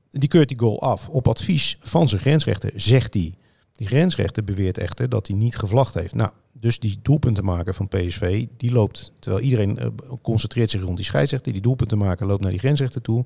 die 0.10 0.30
keurt 0.30 0.48
die 0.48 0.60
goal 0.60 0.82
af. 0.82 1.10
Op 1.10 1.28
advies 1.28 1.78
van 1.82 2.10
zijn 2.10 2.22
grensrechter, 2.22 2.72
zegt 2.76 3.14
hij. 3.14 3.34
Die 3.74 3.88
grensrechter 3.88 4.44
beweert 4.44 4.78
echter 4.78 5.10
dat 5.10 5.28
hij 5.28 5.36
niet 5.36 5.58
gevlacht 5.58 5.94
heeft. 5.94 6.16
Nou, 6.16 6.30
dus 6.52 6.80
die 6.80 7.00
doelpuntenmaker 7.02 7.74
van 7.74 7.88
PSV, 7.88 8.46
die 8.58 8.72
loopt, 8.72 9.12
terwijl 9.20 9.44
iedereen 9.44 9.78
eh, 9.78 9.88
concentreert 10.22 10.70
zich 10.70 10.82
rond 10.82 10.98
die 10.98 11.06
scheidsrechter, 11.06 11.52
die 11.52 11.62
doelpuntenmaker 11.62 12.26
loopt 12.26 12.42
naar 12.42 12.52
die 12.52 12.60
grensrechter 12.60 13.02
toe 13.02 13.26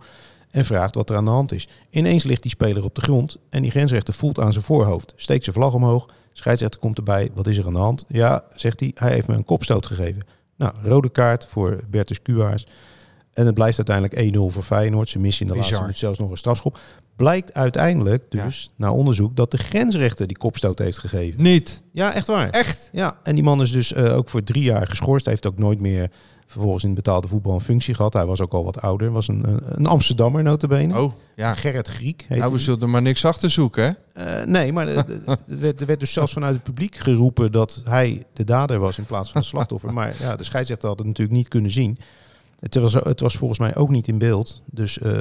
en 0.52 0.66
vraagt 0.66 0.96
wat 0.96 1.10
er 1.10 1.16
aan 1.16 1.26
de 1.26 1.32
hand 1.32 1.52
is. 1.52 1.68
Ineens 1.90 2.24
ligt 2.24 2.42
die 2.42 2.52
speler 2.52 2.84
op 2.84 2.96
de 2.96 3.02
grond 3.02 3.38
en 3.50 3.62
die 3.62 3.72
grensrechter 3.72 4.14
voelt 4.14 4.40
aan 4.40 4.52
zijn 4.52 4.64
voorhoofd, 4.64 5.14
steekt 5.16 5.44
zijn 5.44 5.56
vlag 5.56 5.74
omhoog, 5.74 6.10
scheidsrechter 6.34 6.80
komt 6.80 6.98
erbij, 6.98 7.30
wat 7.34 7.48
is 7.48 7.58
er 7.58 7.66
aan 7.66 7.74
de 7.74 7.80
hand? 7.80 8.06
Ja, 8.08 8.44
zegt 8.56 8.80
hij, 8.80 8.92
hij 8.96 9.12
heeft 9.12 9.28
me 9.28 9.36
een 9.36 9.44
kopstoot 9.44 9.86
gegeven. 9.86 10.22
Nou, 10.58 10.74
rode 10.84 11.10
kaart 11.10 11.46
voor 11.46 11.80
Bertus 11.90 12.22
Kuaars. 12.22 12.68
En 13.34 13.46
het 13.46 13.56
blijft 13.56 13.78
uiteindelijk 13.78 14.36
1-0 14.36 14.54
voor 14.54 14.64
Feyenoord. 14.64 15.10
Ze 15.10 15.20
missen 15.20 15.46
in 15.46 15.52
de 15.52 15.58
Bizar. 15.58 15.70
laatste 15.70 15.86
minuut 15.86 15.98
zelfs 15.98 16.20
nog 16.20 16.30
een 16.30 16.38
strafschop. 16.38 16.80
Blijkt 17.16 17.54
uiteindelijk 17.54 18.32
dus, 18.32 18.70
na 18.76 18.92
onderzoek, 18.92 19.36
dat 19.36 19.52
de 19.52 19.58
grensrechter 19.58 20.28
die 20.28 20.38
kopstoot 20.38 20.80
heeft 20.80 20.98
gegeven. 20.98 21.42
Niet. 21.42 21.82
Ja, 21.92 22.14
echt 22.14 22.28
waar. 22.28 22.50
Echt? 22.50 22.90
Ja, 22.92 23.20
en 23.24 23.36
die 23.36 23.44
man 23.44 23.62
is 23.62 23.72
dus 23.72 23.94
eh, 23.94 24.18
ook 24.18 24.30
voor 24.30 24.44
drie 24.44 24.64
jaar 24.64 24.88
geschorst. 24.88 25.26
Hij 25.26 25.34
heeft 25.34 25.48
ook 25.48 25.60
nooit 25.60 25.80
meer 25.80 26.12
vervolgens 26.48 26.84
in 26.84 26.90
het 26.90 26.98
betaalde 26.98 27.28
voetbal 27.28 27.54
een 27.54 27.62
functie 27.62 27.94
gehad. 27.94 28.14
Hij 28.14 28.26
was 28.26 28.42
ook 28.42 28.54
al 28.54 28.64
wat 28.64 28.82
ouder. 28.82 29.12
Was 29.12 29.28
een, 29.28 29.60
een, 29.66 29.86
Amsterdammer 29.86 30.44
notabene. 30.44 31.00
Oh, 31.00 31.14
ja. 31.36 31.54
Gerrit 31.54 31.88
Griek 31.88 32.26
Nou, 32.30 32.52
we 32.52 32.58
zullen 32.58 32.82
er 32.82 32.90
maar 32.90 33.02
niks 33.02 33.26
achter 33.26 33.50
zoeken, 33.50 33.84
hè? 33.84 34.24
Eh, 34.24 34.46
nee, 34.46 34.74
maar 34.74 34.88
er, 34.88 34.98
er 34.98 35.38
werd, 35.46 35.82
er 35.82 35.88
werd 35.88 36.00
dus 36.00 36.14
zelfs 36.14 36.34
vanuit 36.34 36.54
het 36.54 36.64
publiek 36.64 36.96
geroepen 36.96 37.52
dat 37.52 37.82
hij 37.86 38.26
de 38.34 38.44
dader 38.44 38.80
was 38.80 38.98
in 38.98 39.06
plaats 39.06 39.32
van 39.32 39.42
het 39.42 39.50
slachtoffer. 39.50 39.94
Maar 39.94 40.16
ja, 40.20 40.36
de 40.36 40.44
scheidsrechter 40.44 40.88
had 40.88 40.98
het 40.98 41.08
natuurlijk 41.08 41.38
niet 41.38 41.48
kunnen 41.48 41.72
zien. 41.72 41.98
Het 42.60 42.76
was, 42.76 42.94
het 42.94 43.20
was 43.20 43.38
volgens 43.38 43.60
mij 43.60 43.76
ook 43.76 43.90
niet 43.90 44.08
in 44.08 44.18
beeld. 44.18 44.62
Dus 44.66 45.00
eh, 45.00 45.12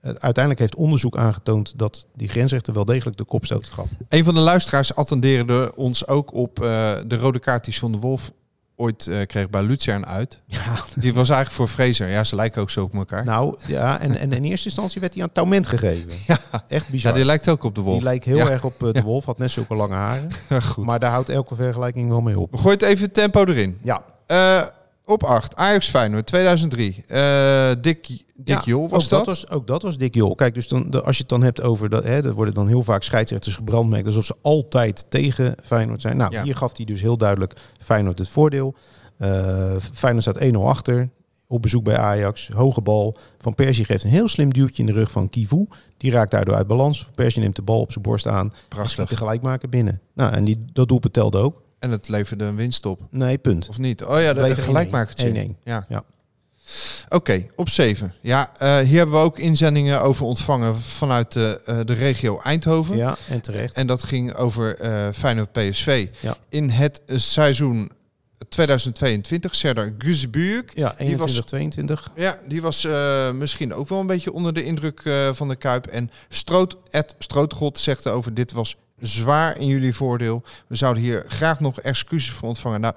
uiteindelijk 0.00 0.58
heeft 0.58 0.76
onderzoek 0.76 1.16
aangetoond 1.16 1.78
dat 1.78 2.06
die 2.14 2.28
grensrechter 2.28 2.74
wel 2.74 2.84
degelijk 2.84 3.16
de 3.16 3.24
kopstoot 3.24 3.66
gaf. 3.66 3.88
Een 4.08 4.24
van 4.24 4.34
de 4.34 4.40
luisteraars 4.40 4.94
attendeerde 4.94 5.72
ons 5.76 6.06
ook 6.06 6.34
op 6.34 6.62
eh, 6.62 6.96
de 7.06 7.16
rode 7.16 7.38
kaart 7.38 7.64
die 7.64 7.74
John 7.74 7.92
de 7.92 7.98
Wolf 7.98 8.32
ooit 8.78 9.06
eh, 9.06 9.26
kreeg 9.26 9.50
bij 9.50 9.62
Lucerne 9.62 10.06
uit. 10.06 10.40
Ja, 10.46 10.74
Die 10.94 11.14
was 11.14 11.28
eigenlijk 11.28 11.50
voor 11.50 11.68
Fraser. 11.68 12.08
Ja, 12.08 12.24
ze 12.24 12.34
lijken 12.36 12.62
ook 12.62 12.70
zo 12.70 12.82
op 12.82 12.94
elkaar. 12.94 13.24
nou 13.24 13.56
ja, 13.66 14.00
en, 14.00 14.16
en 14.18 14.32
in 14.32 14.44
eerste 14.44 14.66
instantie 14.66 15.00
werd 15.00 15.14
hij 15.14 15.22
aan 15.22 15.32
Taument 15.32 15.66
gegeven. 15.66 16.10
Echt 16.68 16.88
bizar. 16.88 17.10
ja, 17.10 17.16
die 17.16 17.26
lijkt 17.26 17.48
ook 17.48 17.64
op 17.64 17.74
de 17.74 17.80
Wolf. 17.80 17.94
Die 17.94 18.04
lijkt 18.04 18.24
heel 18.24 18.36
Ja. 18.36 18.48
erg 18.50 18.64
op 18.64 18.82
eh, 18.82 18.92
de 18.92 19.02
wolf, 19.10 19.24
had 19.24 19.38
net 19.38 19.50
zulke 19.50 19.74
lange 19.74 19.94
haren. 19.94 20.28
Goed. 20.62 20.84
Maar 20.84 20.98
daar 20.98 21.10
houdt 21.10 21.28
elke 21.28 21.54
vergelijking 21.54 22.08
wel 22.08 22.20
mee 22.20 22.38
op. 22.38 22.50
We 22.50 22.56
gooien 22.58 22.78
het 22.78 22.82
even 22.88 23.12
tempo 23.12 23.44
erin. 23.44 23.78
Ja, 23.82 24.02
Eh, 24.26 24.62
op 25.08 25.22
8, 25.22 25.56
Ajax 25.56 25.88
Feyenoord 25.88 26.26
2003. 26.26 27.04
Eh 27.06 27.70
Dick, 27.80 28.06
Dick 28.06 28.24
ja, 28.56 28.62
Jol 28.64 28.88
was 28.88 29.04
ook 29.04 29.10
dat? 29.10 29.26
was, 29.26 29.50
ook 29.50 29.66
dat 29.66 29.82
was 29.82 29.96
Dick 29.96 30.14
Jol. 30.14 30.34
Kijk, 30.34 30.54
dus 30.54 30.68
dan, 30.68 30.90
de- 30.90 31.02
als 31.02 31.14
je 31.16 31.20
het 31.22 31.30
dan 31.30 31.42
hebt 31.42 31.62
over 31.62 31.88
dat, 31.88 32.04
hè, 32.04 32.24
er 32.24 32.32
worden 32.34 32.54
dan 32.54 32.66
heel 32.68 32.82
vaak 32.82 33.02
scheidsrechters 33.02 33.54
gebrandmerkt 33.54 34.06
alsof 34.06 34.24
ze 34.24 34.34
altijd 34.42 35.04
tegen 35.08 35.54
Feyenoord 35.64 36.00
zijn. 36.00 36.16
Nou, 36.16 36.32
Ja. 36.32 36.42
hier 36.42 36.56
gaf 36.56 36.76
hij 36.76 36.84
dus 36.86 37.00
heel 37.00 37.16
duidelijk 37.16 37.54
Feyenoord 37.80 38.18
het 38.18 38.28
voordeel. 38.28 38.74
Eh 39.18 39.76
Feyenoord 39.92 40.24
staat 40.24 40.40
1-0 40.40 40.68
achter. 40.68 41.08
Op 41.50 41.62
bezoek 41.62 41.84
bij 41.84 41.96
Ajax. 41.98 42.48
Hoge 42.54 42.80
bal. 42.80 43.16
Van 43.38 43.54
Persie 43.54 43.84
geeft 43.84 44.04
een 44.04 44.10
heel 44.10 44.28
slim 44.28 44.52
duwtje 44.52 44.82
in 44.82 44.86
de 44.86 44.92
rug 44.98 45.10
van 45.10 45.28
Kivu. 45.28 45.66
Die 45.96 46.10
raakt 46.10 46.30
daardoor 46.30 46.54
uit 46.54 46.66
balans. 46.66 47.04
Van 47.04 47.14
Persie 47.14 47.40
neemt 47.42 47.56
de 47.56 47.62
bal 47.62 47.80
op 47.80 47.92
zijn 47.92 48.04
borst 48.04 48.26
aan. 48.26 48.46
En 48.46 48.52
schiet 48.56 48.68
Prachtig. 48.68 49.08
de 49.08 49.16
gelijkmaker 49.16 49.68
binnen. 49.68 50.00
Nou, 50.12 50.32
en 50.32 50.44
die, 50.44 50.64
dat 50.72 50.88
doelpunt 50.88 51.12
telde 51.12 51.38
ook. 51.38 51.62
En 51.78 51.90
het 51.90 52.08
leverde 52.08 52.44
een 52.44 52.56
winst 52.56 52.86
op. 52.86 53.00
Nee, 53.10 53.38
punt. 53.38 53.68
Of 53.68 53.78
niet? 53.78 54.04
Oh 54.04 54.20
ja, 54.20 54.32
de 54.32 54.54
1-1. 54.56 54.58
gelijkmakertje. 54.62 55.46
1-1. 55.48 55.58
Ja. 55.64 55.86
Ja. 55.88 56.02
Oké, 57.08 57.46
op 57.56 57.68
7. 57.68 58.14
Ja, 58.20 58.52
eh, 58.58 58.78
hier 58.78 58.96
hebben 58.98 59.16
we 59.16 59.22
ook 59.24 59.38
inzendingen 59.38 60.00
over 60.02 60.24
ontvangen 60.26 60.80
vanuit 60.80 61.32
de, 61.32 61.60
eh, 61.64 61.78
de 61.84 61.92
regio 61.92 62.40
Eindhoven. 62.40 62.96
Ja, 62.96 63.16
en 63.28 63.40
terecht. 63.40 63.74
En 63.74 63.86
dat 63.86 64.02
ging 64.02 64.34
over 64.34 64.76
eh 64.76 65.08
Feyenoord 65.14 65.52
PSV. 65.52 66.08
Ja. 66.20 66.36
In 66.48 66.70
het 66.70 67.02
seizoen 67.06 67.90
2022, 68.48 69.54
Serdar 69.54 69.92
Guzbuurk. 69.98 70.72
Ja, 70.76 70.94
Die 70.98 71.16
was- 71.16 71.30
21, 71.30 71.44
22. 71.44 72.10
Ja, 72.14 72.38
die 72.48 72.62
was 72.62 72.84
eh, 72.84 73.30
misschien 73.32 73.74
ook 73.74 73.88
wel 73.88 74.00
een 74.00 74.06
beetje 74.06 74.32
onder 74.32 74.52
de 74.54 74.64
indruk 74.64 75.00
eh, 75.04 75.32
van 75.32 75.48
de 75.48 75.56
Kuip. 75.56 75.86
En 75.86 76.10
Stroot, 76.28 76.76
Ed 76.90 77.14
Strootgod 77.18 77.78
zegt 77.78 78.06
erover, 78.06 78.34
dit 78.34 78.52
was 78.52 78.76
zwaar 79.00 79.58
in 79.58 79.66
jullie 79.66 79.94
voordeel. 79.94 80.42
We 80.66 80.76
zouden 80.76 81.02
hier 81.02 81.24
graag 81.28 81.60
nog 81.60 81.80
excuses 81.80 82.30
voor 82.30 82.48
ontvangen. 82.48 82.80
Nou, 82.80 82.94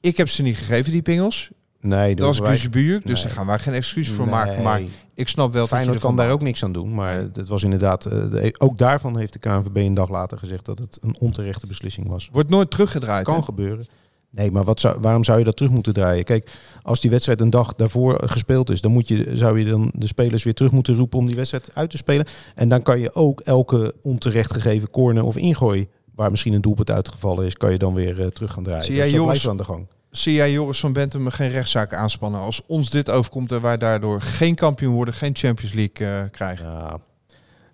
ik 0.00 0.16
heb 0.16 0.28
ze 0.28 0.42
niet 0.42 0.56
gegeven, 0.56 0.92
die 0.92 1.02
pingels. 1.02 1.50
Nee, 1.80 2.14
Dat 2.14 2.26
was 2.26 2.38
wij- 2.38 2.50
Guzbuurk, 2.58 3.06
dus 3.06 3.14
Nee. 3.14 3.24
daar 3.26 3.32
gaan 3.36 3.46
wij 3.46 3.58
geen 3.58 3.74
excuses 3.74 4.14
voor 4.14 4.24
Nee. 4.24 4.34
maken. 4.34 4.62
Maar 4.62 4.80
ik 5.14 5.28
snap 5.28 5.52
wel 5.52 5.68
dat 5.68 5.84
je 5.84 5.98
kan 5.98 6.16
daar 6.16 6.30
ook 6.30 6.42
niks 6.42 6.64
aan 6.64 6.72
doen. 6.72 6.94
Maar 6.94 7.14
het 7.14 7.48
was 7.48 7.62
inderdaad, 7.62 8.06
eh, 8.06 8.30
de- 8.30 8.54
ook 8.58 8.78
daarvan 8.78 9.18
heeft 9.18 9.32
de 9.32 9.38
KNVB 9.38 9.76
een 9.76 9.94
dag 9.94 10.08
later 10.10 10.38
gezegd 10.38 10.64
dat 10.64 10.78
het 10.78 10.98
een 11.02 11.16
onterechte 11.18 11.66
beslissing 11.66 12.08
was. 12.08 12.28
Wordt 12.32 12.50
nooit 12.50 12.70
teruggedraaid. 12.70 13.24
Kan 13.24 13.36
hè? 13.36 13.42
gebeuren. 13.42 13.86
Nee, 14.34 14.50
maar 14.50 14.64
wat 14.64 14.80
zou, 14.80 15.00
waarom 15.00 15.24
zou 15.24 15.38
je 15.38 15.44
dat 15.44 15.56
terug 15.56 15.72
moeten 15.72 15.92
draaien? 15.92 16.24
Kijk, 16.24 16.50
als 16.82 17.00
die 17.00 17.10
wedstrijd 17.10 17.40
een 17.40 17.50
dag 17.50 17.74
daarvoor 17.74 18.20
gespeeld 18.24 18.70
is, 18.70 18.80
dan 18.80 18.92
moet 18.92 19.08
je, 19.08 19.36
zou 19.36 19.58
je 19.58 19.64
dan 19.64 19.90
de 19.94 20.06
spelers 20.06 20.42
weer 20.42 20.54
terug 20.54 20.72
moeten 20.72 20.96
roepen 20.96 21.18
om 21.18 21.26
die 21.26 21.36
wedstrijd 21.36 21.70
uit 21.74 21.90
te 21.90 21.96
spelen. 21.96 22.26
En 22.54 22.68
dan 22.68 22.82
kan 22.82 23.00
je 23.00 23.14
ook 23.14 23.40
elke 23.40 23.94
onterecht 24.02 24.52
gegeven 24.52 24.90
corner 24.90 25.24
of 25.24 25.36
ingooi, 25.36 25.88
waar 26.14 26.30
misschien 26.30 26.52
een 26.52 26.60
doelpunt 26.60 26.90
uitgevallen 26.90 27.46
is, 27.46 27.54
kan 27.54 27.72
je 27.72 27.78
dan 27.78 27.94
weer 27.94 28.20
eh, 28.20 28.26
terug 28.26 28.52
gaan 28.52 28.62
draaien. 28.62 28.84
Zie 28.84 28.94
jij 28.94 29.04
Dus 29.04 29.14
Joris- 29.14 29.48
aan 29.48 29.56
de 29.56 29.64
gang. 29.64 29.86
Zie 30.10 30.34
jij 30.34 30.52
Joris 30.52 30.80
van 30.80 30.92
Bentum 30.92 31.28
geen 31.28 31.50
rechtszaak 31.50 31.94
aanspannen 31.94 32.40
als 32.40 32.62
ons 32.66 32.90
dit 32.90 33.10
overkomt 33.10 33.52
en 33.52 33.60
wij 33.62 33.76
daardoor 33.76 34.20
geen 34.20 34.54
kampioen 34.54 34.94
worden, 34.94 35.14
geen 35.14 35.36
Champions 35.36 35.74
League 35.74 36.06
eh, 36.06 36.30
krijgen? 36.30 36.64
Ja, 36.66 36.98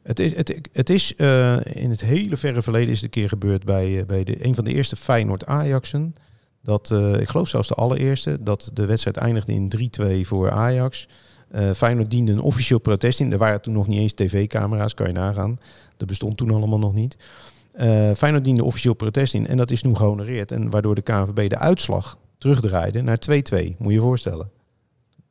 het 0.02 0.18
is, 0.18 0.36
het, 0.36 0.60
het 0.72 0.90
is 0.90 1.14
eh, 1.14 1.56
in 1.64 1.90
het 1.90 2.00
hele 2.00 2.36
verre 2.36 2.62
verleden 2.62 2.88
is 2.88 2.94
het 2.94 3.04
een 3.04 3.10
keer 3.10 3.28
gebeurd 3.28 3.64
bij, 3.64 4.04
bij 4.06 4.24
de, 4.24 4.44
een 4.44 4.54
van 4.54 4.64
de 4.64 4.74
eerste 4.74 4.96
Feyenoord 4.96 5.46
Ajaxen. 5.46 6.14
Dat, 6.62 6.90
eh, 6.90 7.20
ik 7.20 7.28
geloof 7.28 7.48
zelfs 7.48 7.68
de 7.68 7.74
allereerste, 7.74 8.42
dat 8.42 8.70
de 8.74 8.86
wedstrijd 8.86 9.16
eindigde 9.16 9.52
in 9.52 9.68
3-2 9.68 10.26
voor 10.26 10.50
Ajax. 10.50 11.08
Eh 11.50 11.70
Feyenoord 11.70 12.10
diende 12.10 12.32
een 12.32 12.40
officieel 12.40 12.78
protest 12.78 13.20
in. 13.20 13.32
Er 13.32 13.38
waren 13.38 13.60
toen 13.60 13.72
nog 13.72 13.86
niet 13.86 13.98
eens 13.98 14.12
tv-camera's, 14.12 14.94
kan 14.94 15.06
je 15.06 15.12
nagaan. 15.12 15.58
Dat 15.96 16.08
bestond 16.08 16.36
toen 16.36 16.50
allemaal 16.50 16.78
nog 16.78 16.94
niet. 16.94 17.16
Eh 17.72 18.10
Feyenoord 18.12 18.44
diende 18.44 18.64
officieel 18.64 18.94
protest 18.94 19.34
in 19.34 19.46
en 19.46 19.56
dat 19.56 19.70
is 19.70 19.82
toen 19.82 19.96
gehonoreerd. 19.96 20.52
En 20.52 20.70
waardoor 20.70 20.94
de 20.94 21.02
KNVB 21.02 21.48
de 21.48 21.58
uitslag 21.58 22.18
terugdraaide 22.38 23.02
naar 23.02 23.18
2-2. 23.18 23.76
Moet 23.78 23.88
je 23.88 23.94
je 23.94 24.00
voorstellen. 24.00 24.50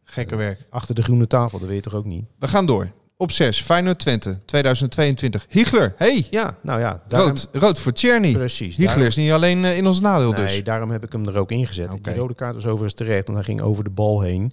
Gekke 0.03 0.35
werk. 0.35 0.65
Achter 0.69 0.95
de 0.95 1.01
groene 1.01 1.27
tafel, 1.27 1.59
dat 1.59 1.67
weet 1.67 1.77
je 1.77 1.89
toch 1.89 1.99
ook 1.99 2.05
niet? 2.05 2.25
We 2.39 2.47
gaan 2.47 2.65
door. 2.65 2.91
Op 3.21 3.31
6, 3.31 3.61
Feyenoord 3.61 3.99
Twente, 3.99 4.37
2022. 4.45 5.45
Hiegler, 5.49 5.93
hey! 5.97 6.27
Ja, 6.29 6.57
nou 6.61 6.79
ja. 6.79 7.03
daarom- 7.07 7.29
Rood, 7.29 7.47
rood 7.51 7.79
voor 7.79 7.91
Tjerny. 7.91 8.31
Precies. 8.31 8.75
Hiegler 8.75 9.07
is 9.07 9.15
niet 9.15 9.31
alleen 9.31 9.65
eh, 9.65 9.77
in 9.77 9.87
ons 9.87 9.99
nadeel 9.99 10.33
dus. 10.35 10.51
Nee, 10.51 10.63
daarom 10.63 10.89
heb 10.91 11.03
ik 11.03 11.11
hem 11.11 11.25
er 11.27 11.37
ook 11.37 11.51
ingezet. 11.51 11.93
Oké. 11.93 12.01
Die 12.11 12.19
rode 12.19 12.35
kaart 12.35 12.53
was 12.55 12.65
overigens 12.65 12.93
terecht, 12.93 13.25
want 13.27 13.37
hij 13.37 13.47
ging 13.47 13.61
over 13.61 13.83
de 13.83 13.89
bal 13.89 14.21
heen. 14.21 14.51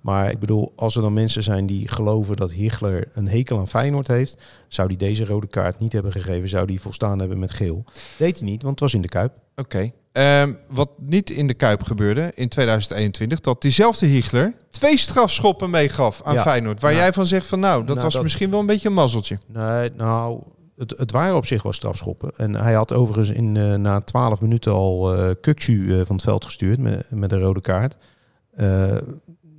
Maar 0.00 0.30
ik 0.30 0.38
bedoel, 0.38 0.72
als 0.76 0.96
er 0.96 1.02
dan 1.02 1.12
mensen 1.12 1.42
zijn 1.42 1.66
die 1.66 1.88
geloven 1.88 2.36
dat 2.36 2.52
Hichler 2.52 3.08
een 3.12 3.28
hekel 3.28 3.58
aan 3.58 3.68
Feyenoord 3.68 4.06
heeft, 4.08 4.36
zou 4.68 4.88
hij 4.88 4.96
deze 4.96 5.24
rode 5.24 5.46
kaart 5.46 5.78
niet 5.80 5.92
hebben 5.92 6.12
gegeven, 6.12 6.48
zou 6.48 6.64
hij 6.64 6.78
volstaan 6.78 7.18
hebben 7.18 7.38
met 7.38 7.52
geel. 7.52 7.84
Deed 8.16 8.38
hij 8.38 8.48
niet, 8.48 8.62
want 8.62 8.70
het 8.70 8.80
was 8.80 8.94
in 8.94 9.02
de 9.02 9.08
Kuip. 9.08 9.32
Oké. 9.56 9.90
Ehm, 10.12 10.52
wat 10.68 10.88
niet 10.98 11.30
in 11.30 11.46
de 11.46 11.54
Kuip 11.54 11.82
gebeurde 11.82 12.32
in 12.34 12.48
2021, 12.48 13.40
dat 13.40 13.62
diezelfde 13.62 14.06
Hiegler 14.06 14.54
twee 14.70 14.98
strafschoppen 14.98 15.70
meegaf 15.70 16.20
aan 16.24 16.34
Ja. 16.34 16.42
Feyenoord. 16.42 16.80
Waar 16.80 16.90
Nou, 16.90 17.02
jij 17.02 17.12
van 17.12 17.26
zegt 17.26 17.46
van 17.46 17.60
nou, 17.60 17.78
dat 17.78 17.88
nou, 17.88 18.00
was 18.04 18.12
dat- 18.14 18.22
misschien 18.22 18.50
wel 18.50 18.60
een 18.60 18.66
beetje 18.66 18.88
een 18.88 18.94
mazzeltje. 18.94 19.38
Nee, 19.46 19.90
nou, 19.96 20.40
het, 20.76 20.94
het 20.96 21.10
waren 21.12 21.36
op 21.36 21.46
zich 21.46 21.62
wel 21.62 21.72
strafschoppen. 21.72 22.30
En 22.36 22.54
hij 22.54 22.72
had 22.74 22.92
overigens 22.92 23.30
in, 23.30 23.56
eh, 23.56 23.74
na 23.74 24.00
12 24.00 24.40
minuten 24.40 24.72
al 24.72 25.14
Kukcu 25.40 25.90
eh, 25.98 26.06
van 26.06 26.14
het 26.16 26.24
veld 26.24 26.44
gestuurd 26.44 26.78
met, 26.78 27.06
met 27.10 27.32
een 27.32 27.40
rode 27.40 27.60
kaart. 27.60 27.96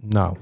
Nou, 0.02 0.36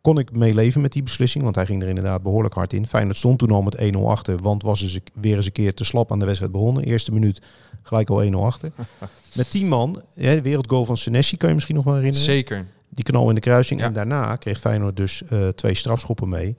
kon 0.00 0.18
ik 0.18 0.32
meeleven 0.32 0.80
met 0.80 0.92
die 0.92 1.02
beslissing, 1.02 1.44
want 1.44 1.54
hij 1.56 1.66
ging 1.66 1.82
er 1.82 1.88
inderdaad 1.88 2.22
behoorlijk 2.22 2.54
hard 2.54 2.72
in. 2.72 2.86
Feyenoord 2.86 3.16
stond 3.16 3.38
toen 3.38 3.50
al 3.50 3.62
met 3.62 3.94
1-0 3.96 3.98
achter, 4.04 4.38
want 4.38 4.62
was 4.62 4.82
eens, 4.82 4.98
weer 5.14 5.36
eens 5.36 5.46
een 5.46 5.52
keer 5.52 5.74
te 5.74 5.84
slap 5.84 6.12
aan 6.12 6.18
de 6.18 6.24
wedstrijd 6.24 6.52
begonnen. 6.52 6.84
Eerste 6.84 7.12
minuut 7.12 7.40
gelijk 7.82 8.10
al 8.10 8.24
1-0 8.24 8.34
achter. 8.34 8.72
met 9.32 9.50
10 9.50 9.68
man, 9.68 10.02
hè, 10.14 10.34
de 10.34 10.42
wereldgoal 10.42 10.84
van 10.84 10.96
Senesi 10.96 11.36
kan 11.36 11.48
je 11.48 11.54
misschien 11.54 11.76
nog 11.76 11.84
wel 11.84 11.94
herinneren. 11.94 12.24
Zeker. 12.24 12.66
Die 12.88 13.04
knal 13.04 13.28
in 13.28 13.34
de 13.34 13.40
kruising. 13.40 13.80
Ja. 13.80 13.86
En 13.86 13.92
daarna 13.92 14.36
kreeg 14.36 14.60
Feyenoord 14.60 14.96
dus 14.96 15.22
eh, 15.28 15.48
twee 15.48 15.74
strafschoppen 15.74 16.28
mee. 16.28 16.56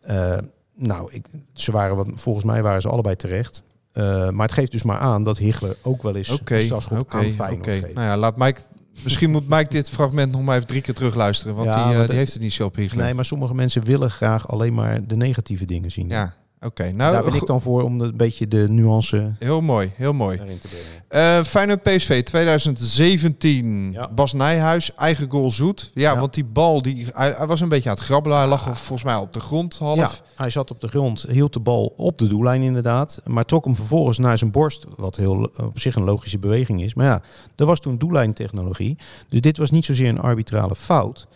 Eh, 0.00 0.38
nou, 0.74 1.08
ik, 1.12 1.26
ze 1.52 1.72
waren, 1.72 1.96
wat, 1.96 2.06
volgens 2.12 2.44
mij 2.44 2.62
waren 2.62 2.80
ze 2.80 2.88
allebei 2.88 3.16
terecht. 3.16 3.62
Eh, 3.92 4.30
maar 4.30 4.46
het 4.46 4.56
geeft 4.56 4.72
dus 4.72 4.82
maar 4.82 4.98
aan 4.98 5.24
dat 5.24 5.38
Hichler 5.38 5.76
ook 5.82 6.02
wel 6.02 6.16
eens 6.16 6.30
Oké, 6.30 6.56
een 6.56 6.62
strafschop 6.62 7.00
oké, 7.00 7.16
aan 7.16 7.24
Feyenoord 7.24 7.66
oké. 7.66 7.78
geeft. 7.78 7.94
Nou 7.94 8.06
ja, 8.06 8.16
laat 8.16 8.36
Mike... 8.36 8.60
Misschien 9.04 9.30
moet 9.30 9.48
Mike 9.48 9.68
dit 9.68 9.90
fragment 9.90 10.32
nog 10.32 10.42
maar 10.42 10.56
even 10.56 10.68
drie 10.68 10.80
keer 10.80 10.94
terugluisteren. 10.94 11.54
Want 11.54 11.74
Ja, 11.74 11.88
die, 11.88 12.00
eh, 12.00 12.08
die 12.08 12.16
heeft 12.16 12.32
het 12.32 12.42
niet 12.42 12.52
zo 12.52 12.64
op 12.64 12.74
Hiegelen. 12.76 13.04
Nee, 13.04 13.14
maar 13.14 13.24
sommige 13.24 13.54
mensen 13.54 13.84
willen 13.84 14.10
graag 14.10 14.48
alleen 14.48 14.74
maar 14.74 15.06
de 15.06 15.16
negatieve 15.16 15.64
dingen 15.64 15.92
zien. 15.92 16.08
Ja, 16.08 16.34
oké. 16.66 16.90
Nou, 16.92 17.12
Daar 17.12 17.24
ben 17.24 17.34
ik 17.34 17.46
dan 17.46 17.60
voor 17.60 17.82
om 17.82 18.00
een 18.00 18.16
beetje 18.16 18.48
de 18.48 18.66
nuance 18.68 19.34
heel 19.38 19.60
mooi, 19.60 19.92
heel 19.94 20.12
mooi. 20.12 20.36
te. 20.38 20.68
Eh 21.08 21.42
Feyenoord 21.44 21.82
PSV 21.82 22.22
2017. 22.22 23.92
Ja. 23.92 24.08
Bas 24.14 24.32
Nijhuis, 24.32 24.94
eigen 24.94 25.30
goal 25.30 25.50
zoet. 25.50 25.90
Ja, 25.94 26.12
Ja. 26.12 26.18
want 26.20 26.34
die 26.34 26.44
bal, 26.44 26.82
die, 26.82 27.06
hij, 27.12 27.34
hij 27.36 27.46
was 27.46 27.60
een 27.60 27.68
beetje 27.68 27.88
aan 27.90 27.94
het 27.94 28.04
grabbelen. 28.04 28.38
Hij 28.38 28.46
lag 28.46 28.62
volgens 28.62 29.02
mij 29.02 29.16
op 29.16 29.32
de 29.32 29.40
grond 29.40 29.78
half. 29.78 30.22
Hij 30.36 30.50
zat 30.50 30.70
op 30.70 30.80
de 30.80 30.88
grond, 30.88 31.24
hield 31.28 31.52
de 31.52 31.60
bal 31.60 31.92
op 31.96 32.18
de 32.18 32.26
doellijn 32.26 32.62
inderdaad. 32.62 33.20
Maar 33.24 33.44
trok 33.44 33.64
hem 33.64 33.76
vervolgens 33.76 34.18
naar 34.18 34.38
zijn 34.38 34.50
borst. 34.50 34.84
Wat 34.96 35.16
heel 35.16 35.50
op 35.56 35.78
zich 35.80 35.94
een 35.94 36.04
logische 36.04 36.38
beweging 36.38 36.82
is. 36.82 36.94
Maar 36.94 37.06
ja, 37.06 37.22
er 37.56 37.66
was 37.66 37.80
toen 37.80 37.98
doellijntechnologie. 37.98 38.96
Dus 39.28 39.40
dit 39.40 39.56
was 39.56 39.70
niet 39.70 39.84
zozeer 39.84 40.08
een 40.08 40.20
arbitrale 40.20 40.76
fout. 40.76 41.26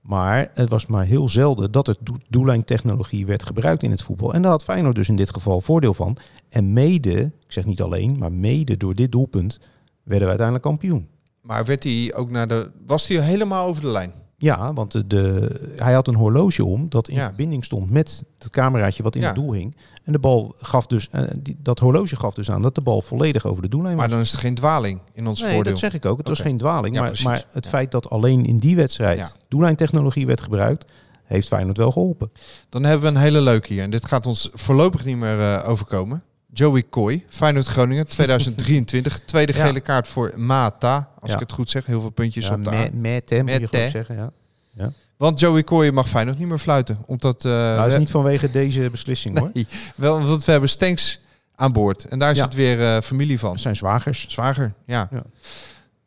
Maar 0.00 0.50
het 0.54 0.68
was 0.68 0.86
maar 0.86 1.04
heel 1.04 1.28
zelden 1.28 1.72
dat 1.72 1.88
er 1.88 1.96
doe- 2.00 2.20
doellijntechnologie 2.28 3.26
werd 3.26 3.46
gebruikt 3.46 3.82
in 3.82 3.90
het 3.90 4.02
voetbal. 4.02 4.34
En 4.34 4.42
daar 4.42 4.50
had 4.50 4.64
Feyenoord 4.64 4.94
dus 4.94 5.08
in 5.08 5.16
dit 5.16 5.30
geval 5.30 5.60
voordeel 5.60 5.94
van. 5.94 6.16
En 6.48 6.72
mede, 6.72 7.20
ik 7.20 7.52
zeg 7.52 7.64
niet 7.64 7.82
alleen, 7.82 8.18
maar 8.18 8.32
mede 8.32 8.76
door 8.76 8.94
dit 8.94 9.12
doelpunt 9.12 9.60
werden 10.02 10.22
we 10.22 10.28
uiteindelijk 10.28 10.66
kampioen. 10.66 11.08
Maar 11.42 11.64
werd 11.64 11.84
hij 11.84 12.14
ook 12.14 12.30
naar 12.30 12.48
de... 12.48 12.70
Was 12.86 13.08
hij 13.08 13.20
helemaal 13.20 13.66
over 13.66 13.82
de 13.82 13.88
lijn? 13.88 14.12
Ja, 14.42 14.72
want 14.72 14.92
de, 14.92 15.06
de, 15.06 15.50
hij 15.76 15.92
had 15.92 16.08
een 16.08 16.14
horloge 16.14 16.64
om 16.64 16.88
dat 16.88 17.08
in 17.08 17.14
Ja. 17.16 17.24
verbinding 17.26 17.64
stond 17.64 17.90
met 17.90 18.22
het 18.38 18.50
cameraatje 18.50 19.02
wat 19.02 19.14
in 19.14 19.20
Ja. 19.20 19.26
het 19.26 19.36
doel 19.36 19.52
hing. 19.52 19.76
En 20.04 20.12
de 20.12 20.18
bal 20.18 20.54
gaf 20.60 20.86
dus, 20.86 21.08
eh, 21.10 21.22
die, 21.40 21.56
dat 21.62 21.78
horloge 21.78 22.16
gaf 22.16 22.34
dus 22.34 22.50
aan 22.50 22.62
dat 22.62 22.74
de 22.74 22.80
bal 22.80 23.02
volledig 23.02 23.46
over 23.46 23.62
de 23.62 23.68
doellijn 23.68 23.92
was. 23.96 24.02
Maar 24.02 24.12
dan 24.12 24.20
is 24.20 24.30
het 24.30 24.40
geen 24.40 24.54
dwaling 24.54 25.00
in 25.12 25.26
ons 25.26 25.40
nee, 25.40 25.52
voordeel. 25.54 25.72
dat 25.72 25.80
zeg 25.80 25.94
ik 25.94 26.04
ook. 26.04 26.18
Het 26.18 26.28
was 26.28 26.40
geen 26.40 26.56
dwaling. 26.56 26.94
Ja, 26.96 27.00
maar, 27.02 27.20
maar 27.24 27.44
het 27.50 27.68
feit 27.68 27.90
dat 27.90 28.10
alleen 28.10 28.44
in 28.44 28.56
die 28.56 28.76
wedstrijd 28.76 29.36
doellijntechnologie 29.48 30.26
werd 30.26 30.40
gebruikt, 30.40 30.92
heeft 31.24 31.48
Feyenoord 31.48 31.76
wel 31.76 31.92
geholpen. 31.92 32.30
Dan 32.68 32.82
hebben 32.84 33.12
we 33.12 33.16
een 33.16 33.22
hele 33.22 33.40
leuke 33.40 33.72
hier. 33.72 33.82
En 33.82 33.90
dit 33.90 34.04
gaat 34.06 34.26
ons 34.26 34.48
voorlopig 34.52 35.04
niet 35.04 35.16
meer 35.16 35.40
eh, 35.40 35.68
overkomen. 35.68 36.22
Joey 36.52 36.82
Kooi, 36.82 37.24
Feyenoord 37.28 37.66
Groningen 37.66 38.06
2023. 38.16 39.18
Tweede 39.24 39.52
Ja. 39.56 39.66
gele 39.66 39.80
kaart 39.80 40.08
voor 40.08 40.32
Mata. 40.36 41.08
Als 41.20 41.30
Ja. 41.30 41.36
ik 41.36 41.42
het 41.42 41.52
goed 41.52 41.70
zeg. 41.70 41.86
Heel 41.86 42.00
veel 42.00 42.10
puntjes 42.10 42.46
Ja, 42.46 42.54
op 42.54 42.64
de 42.64 42.70
met, 42.70 42.94
met 43.00 43.30
hem, 43.30 43.44
moet 43.44 43.70
je 43.70 43.76
hè? 43.76 43.88
zeggen. 43.90 44.32
Ja. 44.74 44.92
Want 45.16 45.40
Joey 45.40 45.62
Kooi 45.62 45.90
mag 45.92 46.08
Feyenoord 46.08 46.38
niet 46.38 46.48
meer 46.48 46.58
fluiten. 46.58 46.98
Omdat, 47.06 47.44
eh, 47.44 47.50
Nou, 47.50 47.76
dat 47.76 47.92
is 47.92 47.98
niet 47.98 48.10
vanwege 48.10 48.50
deze 48.50 48.90
beslissing 48.90 49.38
hoor. 49.38 49.50
Nee, 49.54 49.66
wel, 49.94 50.20
want 50.22 50.44
we 50.44 50.50
hebben 50.50 50.68
Stenks 50.70 51.20
aan 51.54 51.72
boord. 51.72 52.04
En 52.04 52.18
daar 52.18 52.34
Ja. 52.34 52.42
zit 52.42 52.54
weer 52.54 52.80
eh, 52.82 53.00
familie 53.02 53.38
van. 53.38 53.50
Dat 53.50 53.60
zijn 53.60 53.76
zwagers. 53.76 54.24
Zwager, 54.28 54.72
ja. 54.86 55.08
Ja. 55.10 55.22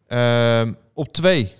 Ehm, 0.07 0.73
op 0.93 1.13
twee, 1.13 1.53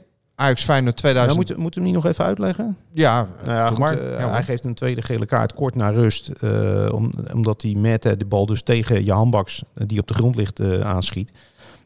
Ajax 0.43 0.63
Feyenoord 0.63 1.01
Nou, 1.01 1.13
2000. 1.13 1.35
moeten 1.37 1.59
moet 1.59 1.75
hem 1.75 1.83
niet 1.83 1.93
nog 1.93 2.05
even 2.05 2.25
uitleggen? 2.25 2.77
ja, 2.91 3.27
Nou 3.43 3.49
ja, 3.57 3.67
goed, 3.67 3.77
maar. 3.77 3.97
eh, 3.99 4.19
Ja, 4.19 4.29
hij 4.29 4.43
geeft 4.43 4.63
een 4.63 4.73
tweede 4.73 5.01
gele 5.01 5.25
kaart 5.25 5.53
kort 5.53 5.75
na 5.75 5.89
rust. 5.89 6.27
eh, 6.27 6.89
om, 6.93 7.11
omdat 7.33 7.61
hij 7.61 7.73
met 7.75 8.05
eh, 8.05 8.11
de 8.17 8.25
bal 8.25 8.45
dus 8.45 8.61
tegen 8.61 9.03
Jan 9.03 9.29
Baks, 9.29 9.63
eh, 9.73 9.83
die 9.87 9.99
op 9.99 10.07
de 10.07 10.13
grond 10.13 10.35
ligt, 10.35 10.59
eh, 10.59 10.79
aanschiet. 10.79 11.31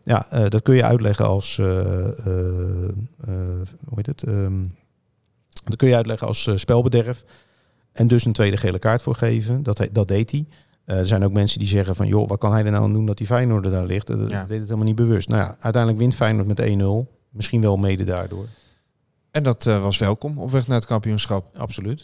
Ja, 0.03 0.27
eh, 0.31 0.47
dat 0.49 0.61
kun 0.61 0.75
je 0.75 0.83
uitleggen 0.83 1.25
als... 1.27 1.57
eh, 1.57 1.67
eh, 1.67 2.83
eh, 2.87 2.89
hoe 3.85 3.95
heet 3.95 4.05
het? 4.05 4.23
Ehm, 4.23 4.63
dat 5.63 5.75
kun 5.75 5.87
je 5.87 5.95
uitleggen 5.95 6.27
als 6.27 6.49
spelbederf. 6.55 7.23
En 7.93 8.07
dus 8.07 8.25
een 8.25 8.33
tweede 8.33 8.57
gele 8.57 8.79
kaart 8.79 9.01
voor 9.01 9.15
geven. 9.15 9.63
Dat, 9.63 9.77
he- 9.77 9.91
dat 9.91 10.07
deed 10.07 10.31
hij. 10.31 10.45
Eh, 10.85 10.99
er 10.99 11.07
zijn 11.07 11.23
ook 11.23 11.31
mensen 11.31 11.59
die 11.59 11.67
zeggen 11.67 11.95
van... 11.95 12.07
joh, 12.07 12.27
wat 12.27 12.39
kan 12.39 12.51
hij 12.51 12.65
er 12.65 12.71
nou 12.71 12.83
aan 12.83 12.93
doen 12.93 13.05
dat 13.05 13.17
die 13.17 13.27
Feyenoord 13.27 13.63
daar 13.71 13.85
ligt? 13.85 14.07
Dat 14.07 14.29
Ja. 14.29 14.45
deed 14.45 14.57
het 14.57 14.65
helemaal 14.65 14.85
niet 14.85 14.95
bewust. 14.95 15.29
Nou 15.29 15.41
ja, 15.41 15.47
uiteindelijk 15.59 15.97
wint 16.01 16.15
Feyenoord 16.15 16.47
met 16.47 16.59
1-0. 16.61 17.16
Misschien 17.37 17.61
wel 17.61 17.77
mede 17.77 18.03
daardoor. 18.03 18.47
En 19.31 19.43
dat 19.43 19.65
eh, 19.65 19.81
was 19.81 19.97
welkom 19.97 20.37
op 20.37 20.51
weg 20.51 20.67
naar 20.67 20.77
het 20.77 20.85
kampioenschap. 20.85 21.57
Absoluut. 21.57 22.03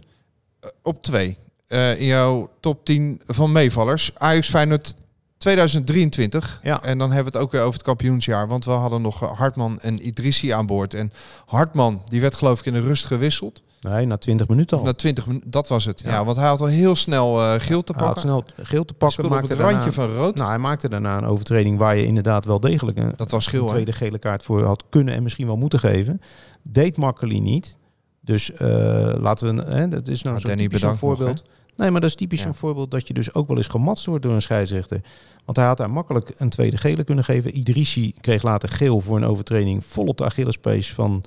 Eh, 0.60 0.70
op 0.82 1.04
twee, 1.04 1.38
eh, 1.68 2.00
in 2.00 2.06
jouw 2.06 2.50
top 2.60 2.86
10 2.86 3.22
van 3.28 3.52
meevallers. 3.52 4.12
Ajax 4.16 4.50
Feyenoord 4.50 4.96
2023. 5.38 6.60
Ja. 6.64 6.84
En 6.84 6.98
dan 6.98 7.12
hebben 7.12 7.32
we 7.32 7.38
het 7.38 7.48
ook 7.48 7.52
weer 7.52 7.62
over 7.62 7.74
het 7.74 7.84
kampioensjaar. 7.84 8.48
Want 8.48 8.66
we 8.66 8.72
hadden 8.72 9.02
nog 9.02 9.20
Hartman 9.20 9.80
en 9.80 10.08
Idrissi 10.08 10.50
aan 10.50 10.66
boord. 10.66 10.94
En 10.94 11.14
Hartman, 11.46 12.02
die 12.06 12.22
werd 12.22 12.36
geloof 12.36 12.60
ik 12.60 12.66
in 12.66 12.74
de 12.74 12.82
rust 12.82 13.06
gewisseld. 13.06 13.64
Nee, 13.84 14.06
na 14.06 14.18
20 14.18 14.48
minuten 14.48 14.78
al. 14.78 14.84
Na 14.84 14.94
20 14.94 15.28
minuten, 15.28 15.52
dat 15.52 15.68
was 15.68 15.86
het. 15.86 16.02
Ja. 16.02 16.10
Ja. 16.10 16.26
want 16.26 16.38
hij 16.38 16.48
had 16.48 16.60
al 16.62 16.66
heel 16.68 16.96
snel 16.96 17.42
eh, 17.42 17.60
geel 17.60 17.84
te 17.84 17.92
Hij 17.96 18.02
had 18.06 18.14
pakken. 18.14 18.22
snel 18.22 18.44
geel 18.66 18.86
te 18.86 18.94
pakken. 18.94 19.12
speelde 19.12 19.30
op 19.36 19.42
Maakte 19.42 19.54
het 19.54 19.62
randje 19.72 19.92
daarna, 20.00 20.14
van 20.14 20.24
rood. 20.24 20.36
nou, 20.36 20.50
hij 20.50 20.58
maakte 20.60 20.90
daarna 20.90 21.18
een 21.18 21.26
overtreding 21.26 21.78
waar 21.78 21.96
je 21.96 22.06
inderdaad 22.06 22.46
wel 22.46 22.60
degelijk 22.60 22.98
een, 22.98 23.14
dat 23.16 23.32
was 23.32 23.46
een 23.46 23.52
geel, 23.52 23.64
hè? 23.66 23.70
tweede 23.70 23.92
gele 23.92 24.20
kaart 24.20 24.44
voor 24.44 24.64
had 24.64 24.84
kunnen 24.90 25.14
en 25.14 25.24
misschien 25.24 25.48
wel 25.48 25.58
moeten 25.58 25.80
geven. 25.80 26.22
Deed 26.62 26.98
Makkeli 26.98 27.40
niet. 27.42 27.78
Dus 28.22 28.52
eh, 28.52 29.14
laten 29.20 29.56
we, 29.56 29.62
hè, 29.76 29.88
dat 29.88 30.08
is 30.08 30.22
nou 30.24 30.36
Nou, 30.36 30.48
zo'n 30.48 30.58
typisch 30.58 30.82
een 30.82 30.90
nog, 30.90 30.98
voorbeeld. 30.98 31.44
nee, 31.76 31.92
maar 31.92 32.02
dat 32.02 32.10
is 32.10 32.16
typisch 32.16 32.42
Ja. 32.42 32.48
een 32.48 32.54
voorbeeld 32.54 32.92
dat 32.92 33.08
je 33.08 33.14
dus 33.14 33.34
ook 33.34 33.48
wel 33.48 33.58
eens 33.58 33.68
gematst 33.68 34.06
wordt 34.06 34.24
door 34.24 34.34
een 34.34 34.42
scheidsrechter. 34.42 35.02
Want 35.46 35.58
hij 35.58 35.66
had 35.68 35.78
daar 35.78 35.92
makkelijk 35.92 36.34
een 36.38 36.50
tweede 36.50 36.78
gele 36.78 37.04
kunnen 37.04 37.24
geven. 37.24 37.58
Idrissi 37.58 38.14
kreeg 38.22 38.44
later 38.44 38.70
geel 38.70 39.00
voor 39.00 39.18
een 39.18 39.26
overtreding 39.26 39.86
vol 39.86 40.06
op 40.06 40.18
de 40.18 40.26
Achillespees 40.26 40.94
van... 40.94 41.24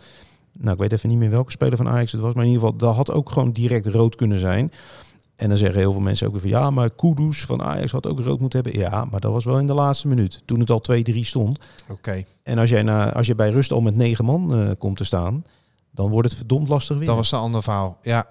Nou, 0.58 0.72
ik 0.74 0.80
weet 0.80 0.92
even 0.92 1.08
niet 1.08 1.18
meer 1.18 1.30
welke 1.30 1.50
speler 1.50 1.76
van 1.76 1.88
Ajax 1.88 2.12
het 2.12 2.20
was. 2.20 2.32
Maar 2.34 2.44
in 2.44 2.50
ieder 2.50 2.64
geval, 2.64 2.78
dat 2.78 2.94
had 2.96 3.12
ook 3.12 3.30
gewoon 3.30 3.52
direct 3.52 3.86
rood 3.86 4.14
kunnen 4.14 4.38
zijn. 4.38 4.72
En 5.36 5.48
dan 5.48 5.58
zeggen 5.58 5.78
heel 5.78 5.92
veel 5.92 6.00
mensen 6.00 6.26
ook 6.26 6.32
weer 6.32 6.40
van... 6.40 6.50
Ja, 6.50 6.70
maar 6.70 6.90
Kudus 6.90 7.44
van 7.44 7.62
Ajax 7.62 7.92
had 7.92 8.06
ook 8.06 8.20
rood 8.20 8.40
moeten 8.40 8.62
hebben. 8.62 8.80
Ja, 8.80 9.04
maar 9.04 9.20
dat 9.20 9.32
was 9.32 9.44
wel 9.44 9.58
in 9.58 9.66
de 9.66 9.74
laatste 9.74 10.08
minuut. 10.08 10.42
Toen 10.44 10.60
het 10.60 10.70
al 10.70 10.82
2-3 11.12 11.14
stond. 11.20 11.58
Oké, 11.90 12.24
En 12.42 12.58
als 12.58 12.70
jij, 12.70 12.82
na, 12.82 13.12
als 13.12 13.26
je 13.26 13.34
bij 13.34 13.50
rust 13.50 13.72
al 13.72 13.80
met 13.80 13.96
negen 13.96 14.24
man 14.24 14.54
eh, 14.54 14.70
komt 14.78 14.96
te 14.96 15.04
staan... 15.04 15.44
dan 15.90 16.10
wordt 16.10 16.28
het 16.28 16.36
verdomd 16.36 16.68
lastig 16.68 16.96
weer. 16.96 17.06
dat 17.06 17.16
was 17.16 17.32
een 17.32 17.38
ander 17.38 17.62
verhaal. 17.62 17.98
Ja. 18.02 18.26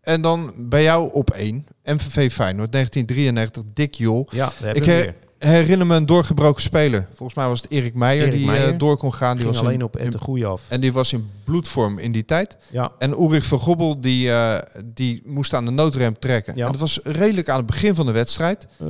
En 0.00 0.22
dan 0.22 0.52
bij 0.56 0.82
jou 0.82 1.12
op 1.12 1.30
één. 1.30 1.66
MVV 1.84 2.32
Feyenoord 2.32 2.72
1993, 2.72 3.62
Dick 3.72 3.94
Jol. 3.94 4.26
Ja, 4.30 4.46
Ik 4.74 4.84
her- 4.84 5.00
weer. 5.02 5.14
Herinner 5.48 5.86
me 5.86 5.94
een 5.94 6.06
doorgebroken 6.06 6.62
speler. 6.62 7.06
Volgens 7.14 7.38
mij 7.38 7.48
was 7.48 7.60
het 7.62 7.70
Erik 7.70 7.94
Meijer 7.94 8.22
Erik 8.26 8.34
die 8.38 8.46
eh, 8.46 8.52
Meijer. 8.52 8.78
door 8.78 8.96
kon 8.96 9.14
gaan. 9.14 9.36
Die 9.36 9.44
Ging 9.44 9.54
was 9.56 9.62
alleen 9.64 9.74
in- 9.78 9.84
op 9.84 9.96
Ed 9.96 10.12
de 10.12 10.18
Goeie 10.18 10.46
af. 10.46 10.62
En 10.68 10.80
die 10.80 10.92
was 10.92 11.12
in 11.12 11.30
bloedvorm 11.44 11.98
in 11.98 12.12
die 12.12 12.24
tijd. 12.24 12.56
Ja, 12.70 12.92
En 12.98 13.10
Ulrich 13.10 13.46
van 13.46 13.58
Gobbel 13.58 14.00
die, 14.00 14.30
eh, 14.30 14.58
die 14.84 15.22
moest 15.26 15.54
aan 15.54 15.64
de 15.64 15.70
noodrem 15.70 16.18
trekken. 16.18 16.56
Ja. 16.56 16.66
En 16.66 16.72
dat 16.72 16.80
was 16.80 17.00
redelijk 17.02 17.48
aan 17.48 17.56
het 17.56 17.66
begin 17.66 17.94
van 17.94 18.06
de 18.06 18.12
wedstrijd. 18.12 18.66
eh, 18.78 18.86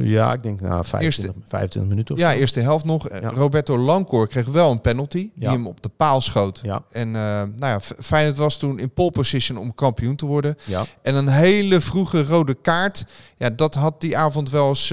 ja 0.00 0.32
ik 0.32 0.42
denk 0.42 0.60
nou, 0.60 0.84
25, 0.84 1.34
25 1.44 1.90
minuten 1.90 2.14
of 2.14 2.20
Ja, 2.20 2.32
zo. 2.32 2.38
eerste 2.38 2.60
helft 2.60 2.84
nog. 2.84 3.08
Ja. 3.20 3.28
Roberto 3.30 3.78
Lancourt 3.78 4.30
kreeg 4.30 4.46
wel 4.46 4.70
een 4.70 4.80
penalty. 4.80 5.30
Die 5.34 5.48
hem 5.48 5.66
op 5.66 5.82
de 5.82 5.90
paal 5.96 6.20
schoot. 6.20 6.60
Ja, 6.62 6.82
En 6.90 7.08
eh 7.16 7.22
nou 7.22 7.48
ja, 7.58 7.80
Feyenoord 8.00 8.36
was 8.36 8.56
toen 8.56 8.78
in 8.78 8.90
pole 8.90 9.10
position 9.10 9.58
om 9.58 9.74
kampioen 9.74 10.16
te 10.16 10.26
worden. 10.26 10.56
ja. 10.64 10.84
En 11.02 11.14
een 11.14 11.28
hele 11.28 11.80
vroege 11.80 12.24
rode 12.24 12.54
kaart. 12.54 13.04
Ja, 13.36 13.50
dat 13.50 13.74
had 13.74 14.00
die 14.00 14.16
avond 14.16 14.50
wel 14.50 14.68
eens 14.68 14.92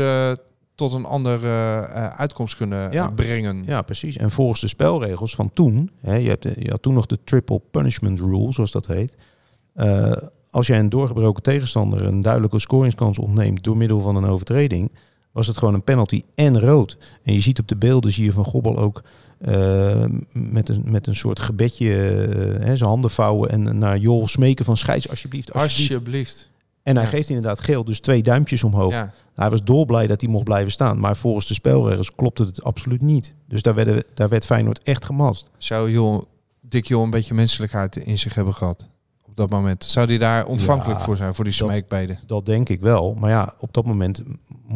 tot 0.75 0.93
een 0.93 1.05
andere 1.05 1.79
eh, 1.79 2.07
uitkomst 2.07 2.55
kunnen 2.55 2.91
Ja. 2.91 3.07
eh, 3.07 3.13
brengen. 3.13 3.63
Ja, 3.65 3.81
precies. 3.81 4.17
En 4.17 4.31
volgens 4.31 4.61
de 4.61 4.67
spelregels 4.67 5.35
van 5.35 5.51
toen, 5.53 5.91
hè, 6.01 6.15
je, 6.15 6.29
hebt, 6.29 6.43
je 6.43 6.69
had 6.69 6.81
toen 6.81 6.93
nog 6.93 7.05
de 7.05 7.19
triple 7.23 7.61
punishment 7.71 8.19
rule, 8.19 8.53
zoals 8.53 8.71
dat 8.71 8.87
heet. 8.87 9.15
Eh, 9.73 10.11
als 10.49 10.67
jij 10.67 10.79
een 10.79 10.89
doorgebroken 10.89 11.43
tegenstander 11.43 12.05
een 12.05 12.21
duidelijke 12.21 12.59
scoringskans 12.59 13.19
ontneemt 13.19 13.63
door 13.63 13.77
middel 13.77 14.01
van 14.01 14.15
een 14.15 14.25
overtreding, 14.25 14.91
was 15.31 15.47
het 15.47 15.57
gewoon 15.57 15.73
een 15.73 15.83
penalty 15.83 16.23
en 16.35 16.59
rood. 16.59 16.97
En 17.23 17.33
je 17.33 17.41
ziet 17.41 17.59
op 17.59 17.67
de 17.67 17.75
beelden, 17.77 18.11
zie 18.11 18.23
je 18.25 18.31
Van 18.31 18.45
Gobbel 18.45 18.77
ook 18.77 19.03
eh, 19.39 20.03
met, 20.31 20.69
een, 20.69 20.81
met 20.85 21.07
een 21.07 21.15
soort 21.15 21.39
gebedje 21.39 21.95
eh, 21.95 22.65
hè, 22.65 22.75
zijn 22.75 22.89
handen 22.89 23.11
vouwen 23.11 23.49
en 23.49 23.77
naar 23.77 23.97
Jol 23.97 24.27
smeken 24.27 24.65
van 24.65 24.77
scheids 24.77 25.09
alsjeblieft, 25.09 25.53
alsjeblieft. 25.53 25.91
Alsjeblieft. 25.91 26.49
En 26.85 26.95
hij 26.95 27.03
Ja. 27.03 27.09
geeft 27.09 27.29
inderdaad 27.29 27.59
geel, 27.59 27.83
dus 27.83 27.99
twee 27.99 28.21
duimpjes 28.23 28.63
omhoog. 28.63 28.91
Ja. 28.91 29.13
Hij 29.33 29.49
was 29.49 29.63
dolblij 29.63 30.07
dat 30.07 30.21
hij 30.21 30.29
mocht 30.29 30.43
blijven 30.43 30.71
staan. 30.71 30.99
Maar 30.99 31.15
volgens 31.15 31.47
de 31.47 31.53
spelregels 31.53 32.15
klopte 32.15 32.43
het 32.43 32.63
absoluut 32.63 33.01
niet. 33.01 33.35
Dus 33.47 33.61
daar, 33.61 33.73
werden, 33.75 34.03
daar 34.13 34.29
werd 34.29 34.45
Feyenoord 34.45 34.81
echt 34.83 35.05
gemast. 35.05 35.49
Zou 35.57 35.91
Jol, 35.91 36.27
Dick 36.61 36.85
Jol 36.87 37.03
een 37.03 37.09
beetje 37.09 37.33
menselijkheid 37.33 37.95
in 37.95 38.19
zich 38.19 38.33
hebben 38.33 38.53
gehad? 38.53 38.89
Op 39.27 39.35
dat 39.35 39.49
moment. 39.49 39.83
Zou 39.83 40.07
hij 40.07 40.17
daar 40.17 40.45
ontvankelijk 40.45 40.99
Ja, 40.99 41.05
voor 41.05 41.17
zijn, 41.17 41.35
voor 41.35 41.43
die 41.43 41.53
smeekbeden? 41.53 42.19
Dat 42.25 42.45
denk 42.45 42.69
ik 42.69 42.81
wel. 42.81 43.13
Maar 43.13 43.29
ja, 43.29 43.53
op 43.59 43.73
dat 43.73 43.85
moment 43.85 44.21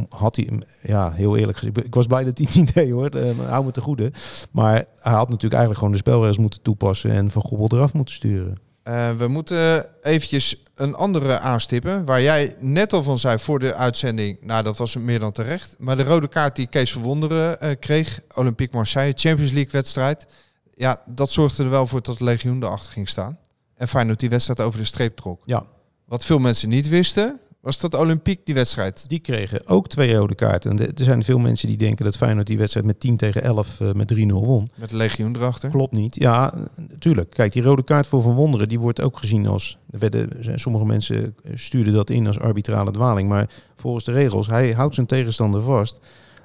had 0.10 0.36
hij... 0.36 0.50
Ja, 0.84 1.12
heel 1.12 1.38
eerlijk 1.38 1.58
gezegd. 1.58 1.86
Ik 1.86 1.96
was 1.96 2.06
blij 2.08 2.24
dat 2.24 2.38
hij 2.38 2.48
het 2.50 2.56
niet 2.56 2.74
deed 2.74 2.92
hoor. 2.92 3.10
Eh, 3.10 3.40
hou 3.48 3.66
me 3.66 3.72
te 3.72 3.82
goede. 3.82 4.12
Maar 4.52 4.74
hij 5.00 5.14
had 5.14 5.30
natuurlijk 5.30 5.54
eigenlijk 5.54 5.78
gewoon 5.78 5.92
de 5.92 5.98
spelregels 5.98 6.38
moeten 6.38 6.62
toepassen... 6.62 7.12
en 7.12 7.32
Van 7.32 7.42
Gobbel 7.42 7.78
eraf 7.78 7.94
moeten 7.94 8.16
sturen. 8.16 8.58
Eh, 8.84 9.12
we 9.16 9.28
moeten 9.28 9.86
eventjes 10.02 10.64
een 10.76 10.96
andere 10.96 11.40
aanstippen. 11.40 12.06
Waar 12.06 12.22
jij 12.22 12.56
net 12.60 12.94
al 12.94 13.04
van 13.04 13.18
zei 13.18 13.40
voor 13.40 13.60
de 13.60 13.74
uitzending. 13.74 14.38
Nou, 14.42 14.64
dat 14.64 14.78
was 14.78 14.96
meer 14.96 15.20
dan 15.20 15.32
terecht. 15.32 15.76
Maar 15.78 15.98
de 15.98 16.04
rode 16.04 16.28
kaart 16.28 16.56
die 16.56 16.68
Kees 16.68 16.92
Verwonderen 16.92 17.62
eh, 17.62 17.76
kreeg. 17.80 18.20
Olympique 18.36 18.76
Marseille, 18.76 19.14
Champions 19.16 19.52
League 19.52 19.72
wedstrijd. 19.72 20.28
ja, 20.74 21.02
dat 21.06 21.32
zorgde 21.32 21.64
er 21.64 21.70
wel 21.70 21.88
voor 21.88 22.02
dat 22.02 22.18
de 22.18 22.24
legioen 22.24 22.64
erachter 22.64 22.92
ging 22.92 23.10
staan. 23.10 23.40
En 23.76 23.88
Feyenoord 23.88 24.20
die 24.20 24.30
wedstrijd 24.30 24.62
over 24.62 24.80
de 24.80 24.86
streep 24.86 25.18
trok. 25.18 25.42
Ja. 25.46 25.66
Wat 26.06 26.26
veel 26.26 26.40
mensen 26.40 26.70
niet 26.70 26.88
wisten, 26.88 27.40
was 27.62 27.80
dat 27.80 27.96
Olympiek 27.96 28.46
die 28.46 28.56
wedstrijd. 28.56 29.10
Die 29.10 29.20
kregen 29.20 29.68
ook 29.68 29.88
twee 29.88 30.16
rode 30.16 30.36
kaarten. 30.36 30.72
En 30.72 30.78
er 30.80 31.04
zijn 31.04 31.24
veel 31.24 31.40
mensen 31.40 31.68
die 31.68 31.78
denken 31.78 32.06
dat 32.06 32.18
Feyenoord 32.18 32.48
die 32.48 32.58
wedstrijd 32.58 32.86
met 32.86 33.00
10 33.00 33.18
tegen 33.18 33.44
11 33.44 33.80
eh, 33.80 33.92
met 33.92 34.14
3-0 34.14 34.18
won. 34.26 34.72
Met 34.76 34.92
legioen 34.92 35.36
erachter. 35.36 35.70
Klopt 35.70 35.94
niet. 35.94 36.16
Ja, 36.16 36.54
natuurlijk. 36.76 37.30
Kijk, 37.30 37.52
die 37.52 37.62
rode 37.62 37.84
kaart 37.84 38.08
voor 38.08 38.22
Van 38.22 38.34
Wonderen, 38.34 38.70
die 38.70 38.80
wordt 38.80 39.02
ook 39.02 39.18
gezien 39.18 39.48
als... 39.48 39.78
Er 39.92 40.00
werden, 40.00 40.60
sommige 40.60 40.86
mensen 40.86 41.36
stuurden 41.54 41.94
dat 41.94 42.10
in 42.10 42.28
als 42.28 42.40
arbitrale 42.40 42.92
dwaling. 42.92 43.30
Maar 43.30 43.50
volgens 43.76 44.06
de 44.06 44.12
regels, 44.12 44.48
hij 44.48 44.72
houdt 44.72 44.96
zijn 44.96 45.08
tegenstander 45.08 45.62
vast. 45.62 46.00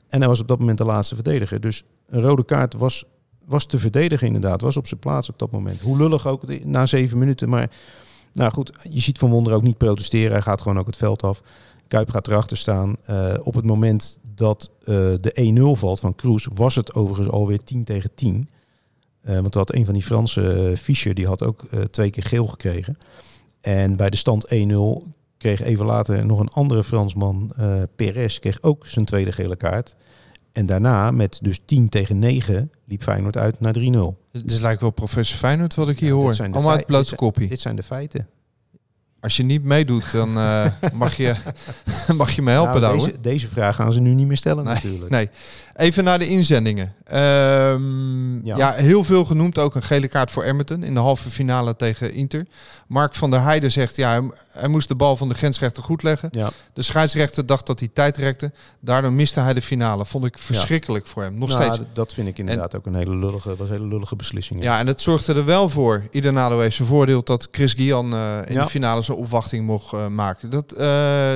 En 0.09 0.19
hij 0.19 0.29
was 0.29 0.41
op 0.41 0.49
dat 0.49 0.59
moment 0.59 0.79
de 0.79 0.85
laatste 0.85 1.15
verdediger. 1.15 1.61
Dus 1.61 1.83
een 2.09 2.23
rode 2.23 2.45
kaart 2.45 2.75
was, 2.75 3.05
was 3.45 3.67
te 3.67 3.79
verdedigen 3.79 4.27
inderdaad. 4.27 4.61
Was 4.61 4.77
op 4.77 4.87
zijn 4.87 5.01
plaats 5.01 5.29
op 5.29 5.39
dat 5.39 5.51
moment. 5.51 5.81
Hoe 5.81 5.97
lullig 5.97 6.27
ook, 6.27 6.65
na 6.65 6.87
zeven 6.87 7.19
minuten. 7.19 7.49
Maar 7.49 7.71
nou 8.35 8.53
goed, 8.53 8.73
je 8.91 9.01
ziet 9.01 9.19
Van 9.19 9.31
Wonderen 9.31 9.59
ook 9.59 9.65
niet 9.65 9.79
protesteren. 9.79 10.33
Hij 10.33 10.43
gaat 10.43 10.61
gewoon 10.61 10.79
ook 10.79 10.87
het 10.87 10.97
veld 10.97 11.23
af. 11.23 11.43
Kuip 11.89 12.11
gaat 12.11 12.27
erachter 12.27 12.57
staan. 12.57 12.97
Eh, 13.05 13.35
op 13.43 13.55
het 13.55 13.65
moment 13.65 14.19
dat 14.35 14.71
eh, 14.81 14.95
de 15.21 15.75
1-0 15.77 15.79
valt 15.79 16.01
van 16.01 16.15
Kroes, 16.15 16.49
was 16.55 16.75
het 16.75 16.95
overigens 16.95 17.29
alweer 17.29 17.65
10 17.65 17.85
tegen 17.85 18.15
10. 18.15 18.49
Eh, 19.21 19.39
want 19.39 19.55
had 19.55 19.75
een 19.75 19.85
van 19.85 19.95
die 19.95 20.03
Franse 20.03 20.75
Fischer, 20.79 21.15
die 21.15 21.27
had 21.27 21.45
ook 21.45 21.65
twee 21.91 22.11
keer 22.11 22.23
geel 22.23 22.47
gekregen. 22.47 22.99
En 23.61 23.97
bij 23.97 24.11
de 24.11 24.17
stand 24.17 24.47
1-0 24.55 25.07
kreeg 25.39 25.63
even 25.63 25.87
later 25.87 26.27
nog 26.27 26.41
een 26.41 26.49
andere 26.53 26.85
Fransman, 26.85 27.53
Perez, 27.97 28.39
kreeg 28.39 28.63
ook 28.63 28.87
zijn 28.87 29.05
tweede 29.05 29.33
gele 29.33 29.57
kaart. 29.57 29.97
En 30.55 30.67
daarna, 30.67 31.11
met 31.11 31.39
dus 31.43 31.61
10 31.65 31.89
tegen 31.89 32.19
9, 32.19 32.71
liep 32.85 33.03
Feyenoord 33.03 33.37
uit 33.37 33.61
naar 33.61 33.75
3-0. 33.79 33.81
Het 34.33 34.53
is 34.53 34.61
lijkt 34.61 34.81
wel 34.81 34.91
professor 34.91 35.39
Feyenoord 35.39 35.75
wat 35.75 35.89
ik 35.89 35.99
hier 35.99 36.09
Ja, 36.09 36.15
dit 36.15 36.39
hoor. 36.39 36.49
Allemaal 36.53 36.71
uit 36.71 36.87
blote 36.87 37.09
dit 37.09 37.19
koppie. 37.19 37.49
Dit 37.49 37.61
zijn 37.61 37.77
de 37.77 37.83
feiten. 37.83 38.29
Als 39.25 39.37
je 39.37 39.43
niet 39.43 39.65
meedoet, 39.65 40.13
dan 40.13 40.39
eh, 40.39 40.67
mag, 40.93 41.17
je, 41.17 41.35
mag 42.17 42.31
je 42.31 42.43
me 42.43 42.51
helpen 42.51 42.81
Nou, 42.81 42.99
daar 42.99 43.07
deze, 43.07 43.21
deze 43.21 43.49
vraag 43.49 43.75
gaan 43.77 43.93
ze 43.93 44.01
nu 44.01 44.15
niet 44.15 44.27
meer 44.27 44.37
stellen 44.37 44.65
Nee, 44.65 44.75
natuurlijk. 44.75 45.11
Nee. 45.11 45.31
Even 45.75 46.05
naar 46.05 46.19
de 46.19 46.29
inzendingen. 46.29 46.95
Ehm, 47.05 48.47
ja. 48.47 48.57
Ja. 48.57 48.73
heel 48.73 49.05
veel 49.05 49.25
genoemd. 49.25 49.59
Ook 49.59 49.75
een 49.75 49.83
gele 49.83 50.09
kaart 50.09 50.31
voor 50.31 50.43
Emmerton 50.43 50.83
in 50.83 50.95
de 50.95 51.01
halve 51.01 51.31
finale 51.31 51.77
tegen 51.77 52.13
Inter. 52.13 52.47
Mark 52.87 53.15
van 53.15 53.31
der 53.31 53.43
Heijden 53.43 53.73
zegt, 53.73 53.97
ja, 53.97 54.23
hij, 54.51 54.69
moest 54.69 54.89
de 54.89 54.95
bal 54.95 55.17
van 55.17 55.29
de 55.29 55.35
grensrechter 55.35 55.83
goed 55.83 56.03
leggen. 56.03 56.29
Ja. 56.33 56.51
De 56.73 56.83
scheidsrechter 56.83 57.47
dacht 57.47 57.67
dat 57.67 57.79
hij 57.79 57.89
tijd 57.93 58.17
rekte. 58.17 58.53
Daardoor 58.81 59.13
miste 59.13 59.41
hij 59.41 59.55
de 59.55 59.63
finale. 59.63 60.05
Vond 60.05 60.25
ik 60.25 60.39
verschrikkelijk 60.39 61.07
voor 61.07 61.23
hem. 61.23 61.39
Nog 61.39 61.49
Nou, 61.49 61.63
steeds. 61.63 61.89
Dat 61.93 62.15
vind 62.15 62.29
ik 62.29 62.39
inderdaad 62.39 62.77
ook 62.77 62.87
een 62.87 62.95
hele 62.95 63.17
lullige, 63.17 63.57
was 63.57 63.69
een 63.69 63.75
hele 63.75 63.89
lullige 63.89 64.17
beslissing. 64.17 64.63
Ja, 64.63 64.79
en 64.79 64.87
het 64.87 65.01
zorgde 65.01 65.35
er 65.35 65.45
wel 65.45 65.69
voor. 65.69 66.03
Ieder 66.11 66.61
heeft 66.61 66.77
zijn 66.77 66.89
voordeel 66.89 67.23
dat 67.23 67.49
Chris 67.51 67.73
Gian 67.73 68.13
eh, 68.13 68.39
in 68.47 68.53
de 68.59 68.67
finale 68.67 69.03
zijn 69.15 69.27
opwachting 69.27 69.67
mocht 69.67 69.93
eh, 69.93 70.07
maken. 70.07 70.51
Dat 70.51 70.73
eh, 70.73 70.87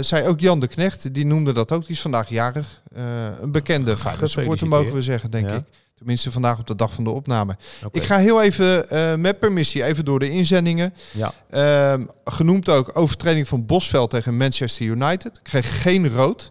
zei 0.00 0.26
ook 0.26 0.40
Jan 0.40 0.60
de 0.60 0.66
Knecht. 0.66 1.14
Die 1.14 1.26
noemde 1.26 1.52
dat 1.52 1.72
ook. 1.72 1.82
Die 1.82 1.90
is 1.94 2.00
vandaag 2.00 2.28
jarig. 2.28 2.82
Eh, 2.94 3.02
een 3.40 3.50
bekende 3.50 3.96
Feyenoord 3.96 4.30
supporter 4.30 4.68
mogen 4.68 4.92
we 4.92 5.02
zeggen, 5.02 5.30
denk 5.30 5.48
Ja. 5.48 5.54
ik. 5.54 5.64
Tenminste 5.94 6.32
vandaag 6.32 6.58
op 6.58 6.66
de 6.66 6.76
dag 6.76 6.92
van 6.94 7.04
de 7.04 7.10
opname. 7.10 7.56
Ik 7.90 8.02
ga 8.02 8.18
heel 8.18 8.42
even 8.42 9.20
met 9.20 9.38
permissie 9.38 9.84
even 9.84 10.04
door 10.04 10.18
de 10.18 10.30
inzendingen. 10.30 10.94
Ja. 11.12 11.32
Ehm, 11.50 12.06
genoemd 12.24 12.68
ook 12.68 12.90
overtreding 12.94 13.48
van 13.48 13.66
Bosveld 13.66 14.10
tegen 14.10 14.36
Manchester 14.36 14.86
United. 14.86 15.42
Kreeg 15.42 15.82
geen 15.82 16.08
rood. 16.08 16.50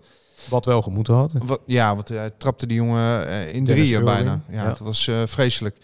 Wat 0.49 0.65
wel 0.65 0.81
gemoeten 0.81 1.13
had. 1.13 1.31
Wat, 1.43 1.59
ja, 1.65 1.95
want 1.95 2.07
hij 2.07 2.29
trapte 2.37 2.67
die 2.67 2.77
jongen 2.77 3.29
in 3.53 3.65
Dennis 3.65 3.87
drieën 3.87 4.03
bijna. 4.03 4.41
Ja, 4.49 4.61
ja. 4.61 4.67
dat 4.67 4.79
was 4.79 5.09
vreselijk. 5.25 5.77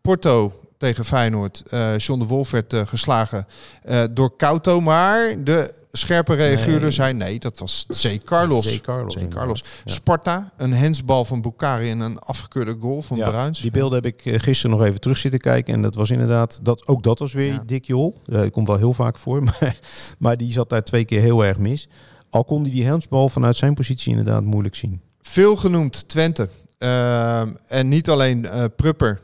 Porto 0.00 0.61
tegen 0.82 1.04
Feyenoord. 1.04 1.62
Eh 1.70 1.98
John 1.98 2.20
de 2.20 2.26
Wolf 2.26 2.50
werd 2.50 2.72
eh, 2.72 2.86
geslagen 2.86 3.46
eh, 3.82 4.04
door 4.10 4.36
Couto. 4.36 4.80
Maar 4.80 5.44
de 5.44 5.74
scherpe 5.92 6.34
reaguurder 6.34 6.80
Nee. 6.80 6.90
zei 6.90 7.12
nee, 7.12 7.38
dat 7.38 7.58
was 7.58 7.86
C. 8.02 8.24
Carlos. 8.24 8.76
C. 8.76 8.82
Carlos, 8.82 9.14
C. 9.14 9.28
Carlos. 9.28 9.64
Ja. 9.84 9.92
Sparta, 9.92 10.52
een 10.56 10.72
hensbal 10.72 11.24
van 11.24 11.40
Bukari 11.40 11.90
en 11.90 12.00
een 12.00 12.18
afgekeurde 12.18 12.76
goal 12.80 13.02
van 13.02 13.16
Ja, 13.16 13.28
Bruins. 13.28 13.60
Die 13.60 13.70
beelden 13.70 14.02
heb 14.02 14.14
ik 14.14 14.42
gisteren 14.42 14.76
nog 14.76 14.86
even 14.86 15.00
terug 15.00 15.16
zitten 15.16 15.40
kijken. 15.40 15.74
En 15.74 15.82
dat 15.82 15.94
was 15.94 16.10
inderdaad, 16.10 16.60
dat, 16.62 16.86
ook 16.86 17.02
dat 17.02 17.18
was 17.18 17.32
weer 17.32 17.52
Ja. 17.52 17.62
dik 17.66 17.84
jol. 17.84 18.22
Komt 18.50 18.66
wel 18.68 18.76
heel 18.76 18.92
vaak 18.92 19.16
voor. 19.18 19.42
Maar, 19.60 19.76
maar 20.18 20.36
die 20.36 20.52
zat 20.52 20.68
daar 20.68 20.82
twee 20.84 21.04
keer 21.04 21.20
heel 21.20 21.44
erg 21.44 21.58
mis. 21.58 21.88
Al 22.30 22.44
kon 22.44 22.62
hij 22.62 22.70
die 22.70 22.88
handsbal 22.88 23.28
vanuit 23.28 23.56
zijn 23.56 23.74
positie 23.74 24.10
inderdaad 24.10 24.44
moeilijk 24.44 24.74
zien. 24.74 25.00
Veel 25.20 25.56
genoemd 25.56 26.08
Twente. 26.08 26.48
Ehm, 26.78 27.48
en 27.68 27.88
niet 27.88 28.08
alleen 28.10 28.46
eh 28.46 28.64
Prupper 28.76 29.20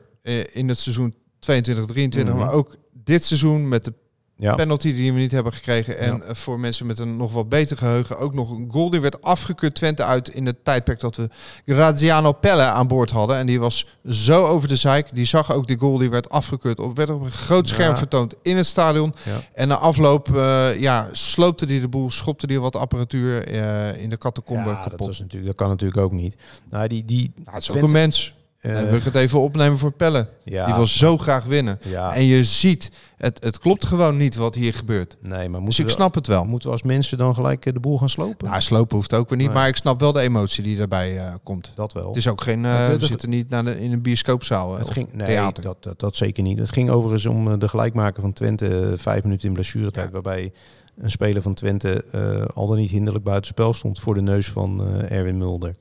in 0.52 0.68
het 0.68 0.78
seizoen 0.78 1.14
22-23, 1.53 2.32
Mhm. 2.34 2.36
maar 2.36 2.53
ook 2.53 2.76
dit 3.05 3.24
seizoen 3.24 3.68
met 3.68 3.84
de 3.84 3.92
Ja, 4.40 4.55
penalty 4.55 4.92
die 4.94 5.12
we 5.12 5.18
niet 5.18 5.32
hebben 5.32 5.53
gekregen. 5.53 5.99
En 5.99 6.16
Ja. 6.16 6.22
eh, 6.22 6.34
voor 6.34 6.61
mensen 6.61 6.86
met 6.86 6.99
een 6.99 7.16
nog 7.16 7.32
wat 7.32 7.49
beter 7.49 7.76
geheugen 7.76 8.18
ook 8.18 8.34
nog 8.34 8.51
een 8.51 8.68
goal. 8.70 8.90
Die 8.90 9.01
werd 9.01 9.22
afgekeurd 9.22 9.74
Twente 9.74 10.05
uit 10.05 10.28
in 10.28 10.46
het 10.46 10.64
tijdperk 10.64 11.01
dat 11.01 11.16
we 11.16 11.28
Graziano 11.66 12.32
Pelle 12.32 12.62
aan 12.62 12.86
boord 12.86 13.11
hadden. 13.11 13.36
En 13.36 13.46
die 13.46 13.61
was 13.61 13.86
zo 14.11 14.46
over 14.46 14.68
de 14.68 14.76
zeik. 14.76 15.14
Die 15.14 15.24
zag 15.24 15.53
ook 15.53 15.66
die 15.66 15.78
goal 15.78 15.99
die 15.99 16.11
werd 16.11 16.30
afgekeurd. 16.30 16.80
Op, 16.80 16.96
werd 16.96 17.11
op 17.11 17.24
een 17.24 17.30
groot 17.30 17.68
scherm 17.68 17.90
Ja. 17.90 17.96
vertoond 17.96 18.34
in 18.42 18.57
het 18.57 18.66
stadion. 18.66 19.14
En 19.55 19.68
na 19.68 19.76
afloop 19.78 20.36
eh, 20.36 20.80
ja, 20.80 21.09
sloopte 21.12 21.64
hij 21.64 21.80
de 21.80 21.88
boel, 21.88 22.11
schopte 22.11 22.46
hij 22.46 22.59
wat 22.59 22.76
apparatuur 22.76 23.46
eh, 23.49 24.03
in 24.03 24.11
de 24.11 24.18
catacombe 24.18 24.68
ja 24.68 24.74
dat, 24.74 24.82
kapot. 24.88 25.07
was 25.07 25.18
natuurlijk, 25.20 25.46
dat 25.46 25.57
kan 25.57 25.68
natuurlijk 25.68 26.01
ook 26.01 26.12
niet. 26.12 26.36
Nou, 26.70 26.88
die, 26.88 27.05
die, 27.05 27.32
Ja, 27.44 27.53
het 27.53 27.62
is 27.62 27.70
ook 27.70 27.82
een 27.82 27.92
mens. 27.92 28.34
Eh, 28.61 28.74
Dan 28.74 28.84
wil 28.86 28.94
ik 28.96 29.04
het 29.04 29.14
even 29.14 29.40
opnemen 29.40 29.78
voor 29.78 29.92
Pelle. 29.92 30.28
ja, 30.44 30.66
Die 30.66 30.74
wil 30.74 30.86
zo 30.86 31.18
graag 31.18 31.44
winnen. 31.44 31.78
ja, 31.84 32.14
En 32.14 32.24
je 32.24 32.44
ziet, 32.44 32.90
het, 33.16 33.42
het 33.44 33.59
klopt 33.59 33.86
gewoon 33.86 34.16
niet 34.16 34.36
wat 34.36 34.54
hier 34.54 34.74
gebeurt. 34.74 35.16
nee, 35.22 35.48
maar 35.48 35.64
Dus 35.64 35.78
ik 35.78 35.84
we, 35.84 35.90
snap 35.90 36.14
het 36.14 36.26
wel. 36.26 36.44
moeten 36.44 36.68
we 36.68 36.74
als 36.74 36.82
mensen 36.82 37.18
dan 37.18 37.34
gelijk 37.34 37.66
eh, 37.66 37.72
de 37.72 37.80
boel 37.80 37.98
gaan 37.98 38.09
slopen? 38.09 38.48
Nou, 38.48 38.61
slopen 38.61 38.96
hoeft 38.96 39.14
ook 39.14 39.28
weer 39.28 39.38
niet, 39.38 39.46
Nee. 39.46 39.56
maar 39.56 39.68
ik 39.68 39.76
snap 39.76 40.00
wel 40.00 40.12
de 40.12 40.20
emotie 40.20 40.62
die 40.62 40.76
daarbij 40.76 41.18
eh, 41.18 41.32
komt. 41.42 41.72
dat 41.74 41.92
wel. 41.92 42.06
Het 42.06 42.16
is 42.16 42.28
ook 42.28 42.40
geen, 42.42 42.64
eh, 42.64 42.86
we 42.88 43.06
zitten 43.06 43.30
niet 43.30 43.48
naar 43.48 43.64
de, 43.64 43.80
in 43.80 43.92
een 43.92 44.02
bioscoopzaal 44.02 44.72
eh, 44.72 44.78
Het 44.78 44.90
ging, 44.90 45.12
nee, 45.12 45.26
theater. 45.26 45.62
dat, 45.62 45.76
dat, 45.82 46.00
dat 46.00 46.16
zeker 46.16 46.42
niet. 46.42 46.59
Het 46.59 46.72
ging 46.72 46.90
overigens 46.90 47.26
om 47.26 47.48
eh, 47.48 47.54
de 47.59 47.68
gelijkmaker 47.68 48.22
van 48.22 48.32
Twente. 48.32 48.68
eh, 48.90 48.92
Vijf 48.98 49.22
minuten 49.22 49.48
in 49.48 49.54
blessuretijd. 49.54 50.11
Waarbij 50.11 50.52
een 50.98 51.11
speler 51.11 51.42
van 51.42 51.54
Twente 51.54 52.04
eh, 52.12 52.44
al 52.54 52.66
dan 52.66 52.76
niet 52.76 52.90
hinderlijk 52.90 53.24
buitenspel 53.24 53.72
stond. 53.74 53.98
Voor 54.00 54.14
de 54.14 54.22
neus 54.22 54.48
van 54.50 54.84
eh, 54.84 55.11
Erwin 55.18 55.38
Mulder. 55.38 55.74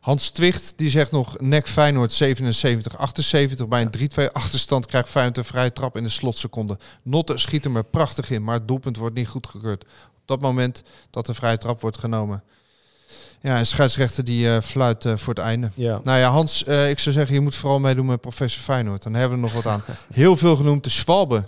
Hans 0.00 0.30
Twicht 0.30 0.72
die 0.76 0.90
zegt 0.90 1.10
nog 1.10 1.40
nek 1.40 1.68
Feyenoord 1.68 2.22
77-78. 2.24 3.68
Bij 3.68 3.82
een 3.82 4.10
3-2 4.28 4.32
achterstand 4.32 4.86
krijgt 4.86 5.08
Feyenoord 5.08 5.36
een 5.36 5.44
vrije 5.44 5.72
trap 5.72 5.96
in 5.96 6.02
de 6.04 6.08
slotseconde. 6.08 6.78
Notte 7.02 7.38
schiet 7.38 7.64
hem 7.64 7.76
er 7.76 7.84
prachtig 7.84 8.30
in, 8.30 8.44
maar 8.44 8.54
het 8.54 8.68
doelpunt 8.68 8.96
wordt 8.96 9.14
niet 9.14 9.28
goedgekeurd. 9.28 9.84
Op 9.84 10.22
dat 10.24 10.40
moment 10.40 10.82
dat 11.10 11.26
de 11.26 11.34
vrije 11.34 11.58
trap 11.58 11.80
wordt 11.80 11.98
genomen. 11.98 12.42
Ja, 13.40 13.58
een 13.58 13.66
scheidsrechter 13.66 14.24
die 14.24 14.54
eh, 14.54 14.60
fluit 14.60 15.04
eh, 15.04 15.16
voor 15.16 15.34
het 15.34 15.42
einde. 15.42 15.70
Ja. 15.74 16.00
Nou 16.02 16.18
ja, 16.18 16.30
Hans, 16.30 16.64
eh, 16.64 16.90
ik 16.90 16.98
zou 16.98 17.14
zeggen, 17.14 17.34
je 17.34 17.40
moet 17.40 17.54
vooral 17.54 17.78
meedoen 17.78 18.06
met 18.06 18.20
professor 18.20 18.62
Feyenoord. 18.62 19.02
Dan 19.02 19.14
hebben 19.14 19.40
we 19.40 19.46
er 19.46 19.52
nog 19.52 19.62
wat 19.62 19.72
aan. 19.72 19.82
Heel 20.12 20.36
veel 20.36 20.56
genoemd. 20.56 20.84
De 20.84 20.90
Schwalbe, 20.90 21.44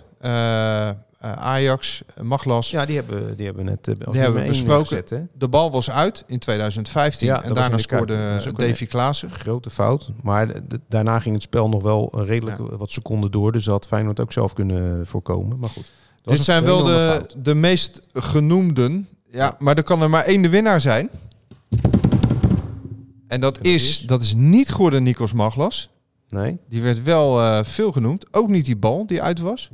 Ajax, 1.21 2.01
eh, 2.15 2.23
Maglas. 2.23 2.69
Ja, 2.71 2.85
die 2.85 2.95
hebben, 2.95 3.37
die 3.37 3.45
hebben 3.45 3.65
net 3.65 3.87
eh, 3.87 4.05
als 4.05 4.13
Die 4.13 4.23
hebben 4.23 4.47
besproken. 4.47 4.85
gezet? 4.97 5.25
De 5.37 5.47
bal 5.47 5.71
was 5.71 5.89
uit 5.91 6.23
in 6.27 6.39
2015. 6.39 7.27
Ja, 7.27 7.35
dat 7.35 7.43
en 7.43 7.53
daarna 7.53 7.77
scoorde 7.77 8.41
Davy 8.55 8.85
Klaassen. 8.85 9.31
Grote 9.31 9.69
fout. 9.69 10.09
Maar 10.21 10.47
daarna 10.87 11.19
ging 11.19 11.33
het 11.35 11.43
spel 11.43 11.69
nog 11.69 11.83
wel 11.83 12.11
eh, 12.15 12.25
redelijk 12.25 12.57
Ja. 12.57 12.77
wat 12.77 12.91
seconden 12.91 13.31
door. 13.31 13.51
Dus 13.51 13.65
had 13.65 13.87
Feyenoord 13.87 14.19
ook 14.19 14.31
zelf 14.31 14.53
kunnen 14.53 15.07
voorkomen. 15.07 15.59
Maar 15.59 15.69
goed. 15.69 15.85
Dit 16.23 16.39
zijn 16.39 16.63
wel 16.63 16.83
de, 16.83 17.07
fout. 17.17 17.35
de 17.45 17.53
meest 17.55 17.99
genoemden. 18.13 19.07
Ja, 19.31 19.55
maar 19.59 19.77
er 19.77 19.83
kan 19.83 20.01
er 20.01 20.09
maar 20.09 20.23
één 20.23 20.41
de 20.41 20.49
winnaar 20.49 20.81
zijn. 20.81 21.09
En 23.27 23.41
dat, 23.41 23.55
dat 23.55 23.65
is, 23.65 23.87
is? 23.87 23.99
dat 23.99 24.21
is 24.21 24.33
niet 24.33 24.69
geworden 24.69 25.03
Nikos 25.03 25.33
Maglas. 25.33 25.89
Nee? 26.29 26.57
Die 26.69 26.81
werd 26.81 27.03
wel 27.03 27.41
eh, 27.41 27.63
veel 27.63 27.91
genoemd. 27.91 28.25
Ook 28.31 28.47
niet 28.47 28.65
die 28.65 28.75
bal 28.77 29.05
die 29.05 29.21
uit 29.21 29.39
was. 29.39 29.69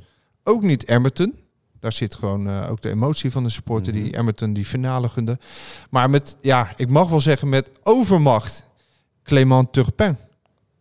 Ook 0.47 0.61
niet 0.61 0.85
Emmerton. 0.85 1.33
Daar 1.79 1.93
zit 1.93 2.15
gewoon 2.15 2.47
eh, 2.49 2.71
ook 2.71 2.81
de 2.81 2.89
emotie 2.89 3.31
van 3.31 3.43
de 3.43 3.49
supporter 3.49 3.93
Mhm. 3.93 4.03
die 4.03 4.13
Emmerton 4.13 4.53
die 4.53 4.65
finale 4.65 5.09
gunde. 5.09 5.37
Maar 5.89 6.09
met, 6.09 6.37
ja, 6.41 6.73
ik 6.75 6.89
mag 6.89 7.09
wel 7.09 7.21
zeggen 7.21 7.49
met 7.49 7.71
overmacht 7.83 8.63
Clément 9.23 9.73
Turpin. 9.73 10.17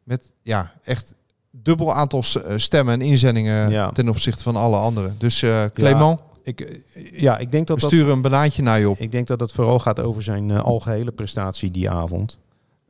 Met, 0.02 0.32
ja, 0.42 0.72
echt 0.84 1.14
dubbel 1.50 1.94
aantal 1.94 2.22
eh, 2.44 2.52
stemmen 2.56 2.94
en 2.94 3.00
inzendingen 3.06 3.70
Ja. 3.70 3.90
ten 3.90 4.08
opzichte 4.08 4.42
van 4.42 4.56
alle 4.56 4.76
anderen. 4.76 5.14
Dus 5.18 5.42
eh 5.42 5.64
Clément, 5.74 6.20
Ik, 6.42 6.80
ja, 7.12 7.38
ik 7.38 7.50
denk 7.50 7.66
dat 7.66 7.76
we 7.76 7.82
dat 7.82 7.90
sturen 7.92 8.12
een 8.12 8.22
banaantje 8.22 8.62
naar 8.62 8.80
je 8.80 8.88
op. 8.88 8.98
Ik 8.98 9.12
denk 9.12 9.26
dat 9.26 9.40
het 9.40 9.52
vooral 9.52 9.78
gaat 9.78 10.00
over 10.00 10.22
zijn 10.22 10.50
eh, 10.50 10.64
algehele 10.64 11.12
prestatie 11.12 11.70
die 11.70 11.90
avond. 11.90 12.40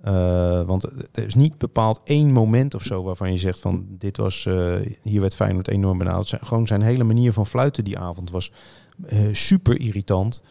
Eh, 0.07 0.63
want 0.63 0.85
er 1.13 1.27
is 1.27 1.35
niet 1.35 1.59
bepaald 1.59 2.01
één 2.05 2.33
moment 2.33 2.75
of 2.75 2.83
zo 2.83 3.03
waarvan 3.03 3.33
je 3.33 3.39
zegt 3.39 3.61
van 3.61 3.87
dit 3.89 4.17
was, 4.17 4.47
eh, 4.47 4.75
hier 5.03 5.21
werd 5.21 5.35
Feyenoord 5.35 5.69
enorm 5.69 5.99
benaderd. 5.99 6.29
Zijn, 6.29 6.47
gewoon 6.47 6.67
zijn 6.67 6.83
hele 6.83 7.05
manier 7.05 7.33
van 7.33 7.47
fluiten 7.47 7.85
die 7.85 7.99
avond 7.99 8.31
was 8.31 8.53
eh, 9.07 9.19
super 9.33 9.81
irritant. 9.81 10.43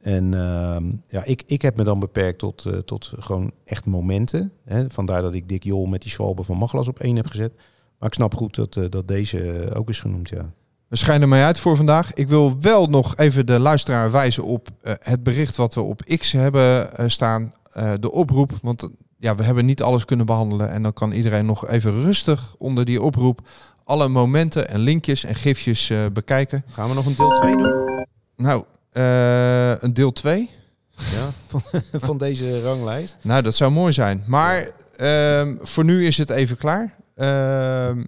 En 0.00 0.34
ehm, 0.34 0.84
ja, 1.06 1.24
ik, 1.24 1.42
ik 1.46 1.62
heb 1.62 1.76
me 1.76 1.84
dan 1.84 1.98
beperkt 1.98 2.38
tot, 2.38 2.66
tot 2.84 3.12
gewoon 3.18 3.52
echt 3.64 3.84
momenten. 3.84 4.52
Hè. 4.64 4.90
Vandaar 4.90 5.22
dat 5.22 5.34
ik 5.34 5.48
Dick 5.48 5.64
Jol 5.64 5.86
met 5.86 6.02
die 6.02 6.10
Schwalbe 6.10 6.42
van 6.42 6.56
Maglas 6.56 6.88
op 6.88 6.98
één 6.98 7.16
heb 7.16 7.26
gezet. 7.26 7.52
Maar 7.98 8.08
ik 8.08 8.14
snap 8.14 8.34
goed 8.34 8.54
dat, 8.54 8.78
dat 8.90 9.08
deze 9.08 9.70
ook 9.74 9.88
is 9.88 10.00
genoemd, 10.00 10.28
ja. 10.28 10.52
We 10.88 10.96
schijnen 10.96 11.28
mij 11.28 11.44
uit 11.44 11.60
voor 11.60 11.76
vandaag. 11.76 12.12
Ik 12.12 12.28
wil 12.28 12.60
wel 12.60 12.86
nog 12.86 13.16
even 13.16 13.46
de 13.46 13.58
luisteraar 13.58 14.10
wijzen 14.10 14.44
op 14.44 14.68
het 14.82 15.22
bericht 15.22 15.56
wat 15.56 15.74
we 15.74 15.80
op 15.80 16.02
X 16.02 16.32
hebben 16.32 16.90
staan. 17.10 17.52
Eh, 17.72 17.92
de 18.00 18.12
oproep. 18.12 18.50
Want 18.62 18.90
ja, 19.18 19.34
we 19.34 19.42
hebben 19.42 19.64
niet 19.64 19.82
alles 19.82 20.04
kunnen 20.04 20.26
behandelen. 20.26 20.70
En 20.70 20.82
dan 20.82 20.92
kan 20.92 21.12
iedereen 21.12 21.46
nog 21.46 21.68
even 21.68 21.92
rustig 22.02 22.54
onder 22.58 22.84
die 22.84 23.02
oproep 23.02 23.40
alle 23.84 24.08
momenten 24.08 24.68
en 24.68 24.78
linkjes 24.78 25.24
en 25.24 25.34
gifjes 25.34 25.90
eh, 25.90 25.98
bekijken. 26.12 26.64
Gaan 26.70 26.88
we 26.88 26.94
nog 26.94 27.06
een 27.06 27.14
deel 27.16 27.32
2 27.32 27.56
doen? 27.56 28.06
Nou, 28.36 28.64
eh, 28.92 29.82
een 29.82 29.94
deel 29.94 30.12
2. 30.12 30.50
Ja, 30.90 31.30
van, 31.50 31.62
van 31.92 32.18
deze 32.18 32.62
ranglijst. 32.62 33.16
Nou, 33.22 33.42
dat 33.42 33.54
zou 33.54 33.72
mooi 33.72 33.92
zijn. 33.92 34.24
Maar 34.26 34.70
ehm, 34.96 35.56
voor 35.60 35.84
nu 35.84 36.06
is 36.06 36.18
het 36.18 36.30
even 36.30 36.56
klaar. 36.56 36.94
Ehm, 37.14 38.04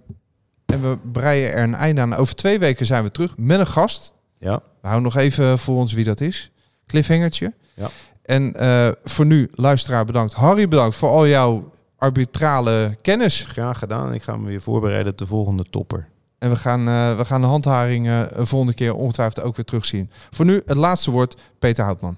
en 0.65 0.81
we 0.81 0.97
breien 1.11 1.53
er 1.53 1.63
een 1.63 1.75
einde 1.75 2.01
aan. 2.01 2.15
Over 2.15 2.35
twee 2.35 2.59
weken 2.59 2.85
zijn 2.85 3.03
we 3.03 3.11
terug 3.11 3.37
met 3.37 3.59
een 3.59 3.67
gast. 3.67 4.13
Ja, 4.37 4.55
We 4.55 4.87
houden 4.87 5.03
nog 5.03 5.23
even 5.23 5.59
voor 5.59 5.75
ons 5.75 5.93
wie 5.93 6.03
dat 6.05 6.21
is. 6.21 6.51
Cliffhangertje. 6.85 7.53
Ja. 7.73 7.89
En 8.25 8.53
eh, 8.53 8.87
voor 9.03 9.25
nu, 9.25 9.49
luisteraar 9.53 10.05
bedankt. 10.05 10.33
Harry 10.33 10.67
bedankt 10.67 10.95
voor 10.95 11.09
al 11.09 11.27
jouw 11.27 11.71
arbitrale 11.97 12.97
kennis. 13.01 13.45
graag 13.47 13.79
gedaan. 13.79 14.13
Ik 14.13 14.23
ga 14.23 14.37
me 14.37 14.47
weer 14.47 14.61
voorbereiden 14.61 15.11
op 15.11 15.17
de 15.17 15.27
volgende 15.27 15.65
topper. 15.69 16.07
En 16.39 16.49
we 16.49 16.55
gaan, 16.55 16.87
eh, 16.87 17.17
we 17.17 17.25
gaan 17.25 17.41
de 17.41 17.47
handharing 17.47 18.07
eh, 18.07 18.21
een 18.29 18.47
volgende 18.47 18.73
keer 18.73 18.95
ongetwijfeld 18.95 19.45
ook 19.45 19.55
weer 19.55 19.65
terugzien. 19.65 20.09
Voor 20.31 20.45
nu 20.45 20.61
het 20.65 20.77
laatste 20.77 21.11
woord, 21.11 21.35
Peter 21.59 21.83
Houtman. 21.83 22.17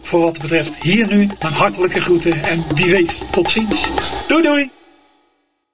Voor 0.00 0.20
wat 0.20 0.32
betreft 0.32 0.82
hier 0.82 1.06
nu 1.06 1.22
een 1.38 1.52
hartelijke 1.52 2.00
groeten 2.00 2.42
en 2.42 2.74
wie 2.74 2.90
weet 2.90 3.32
tot 3.32 3.50
ziens. 3.50 3.88
Doei 4.28 4.42
doei! 4.42 4.83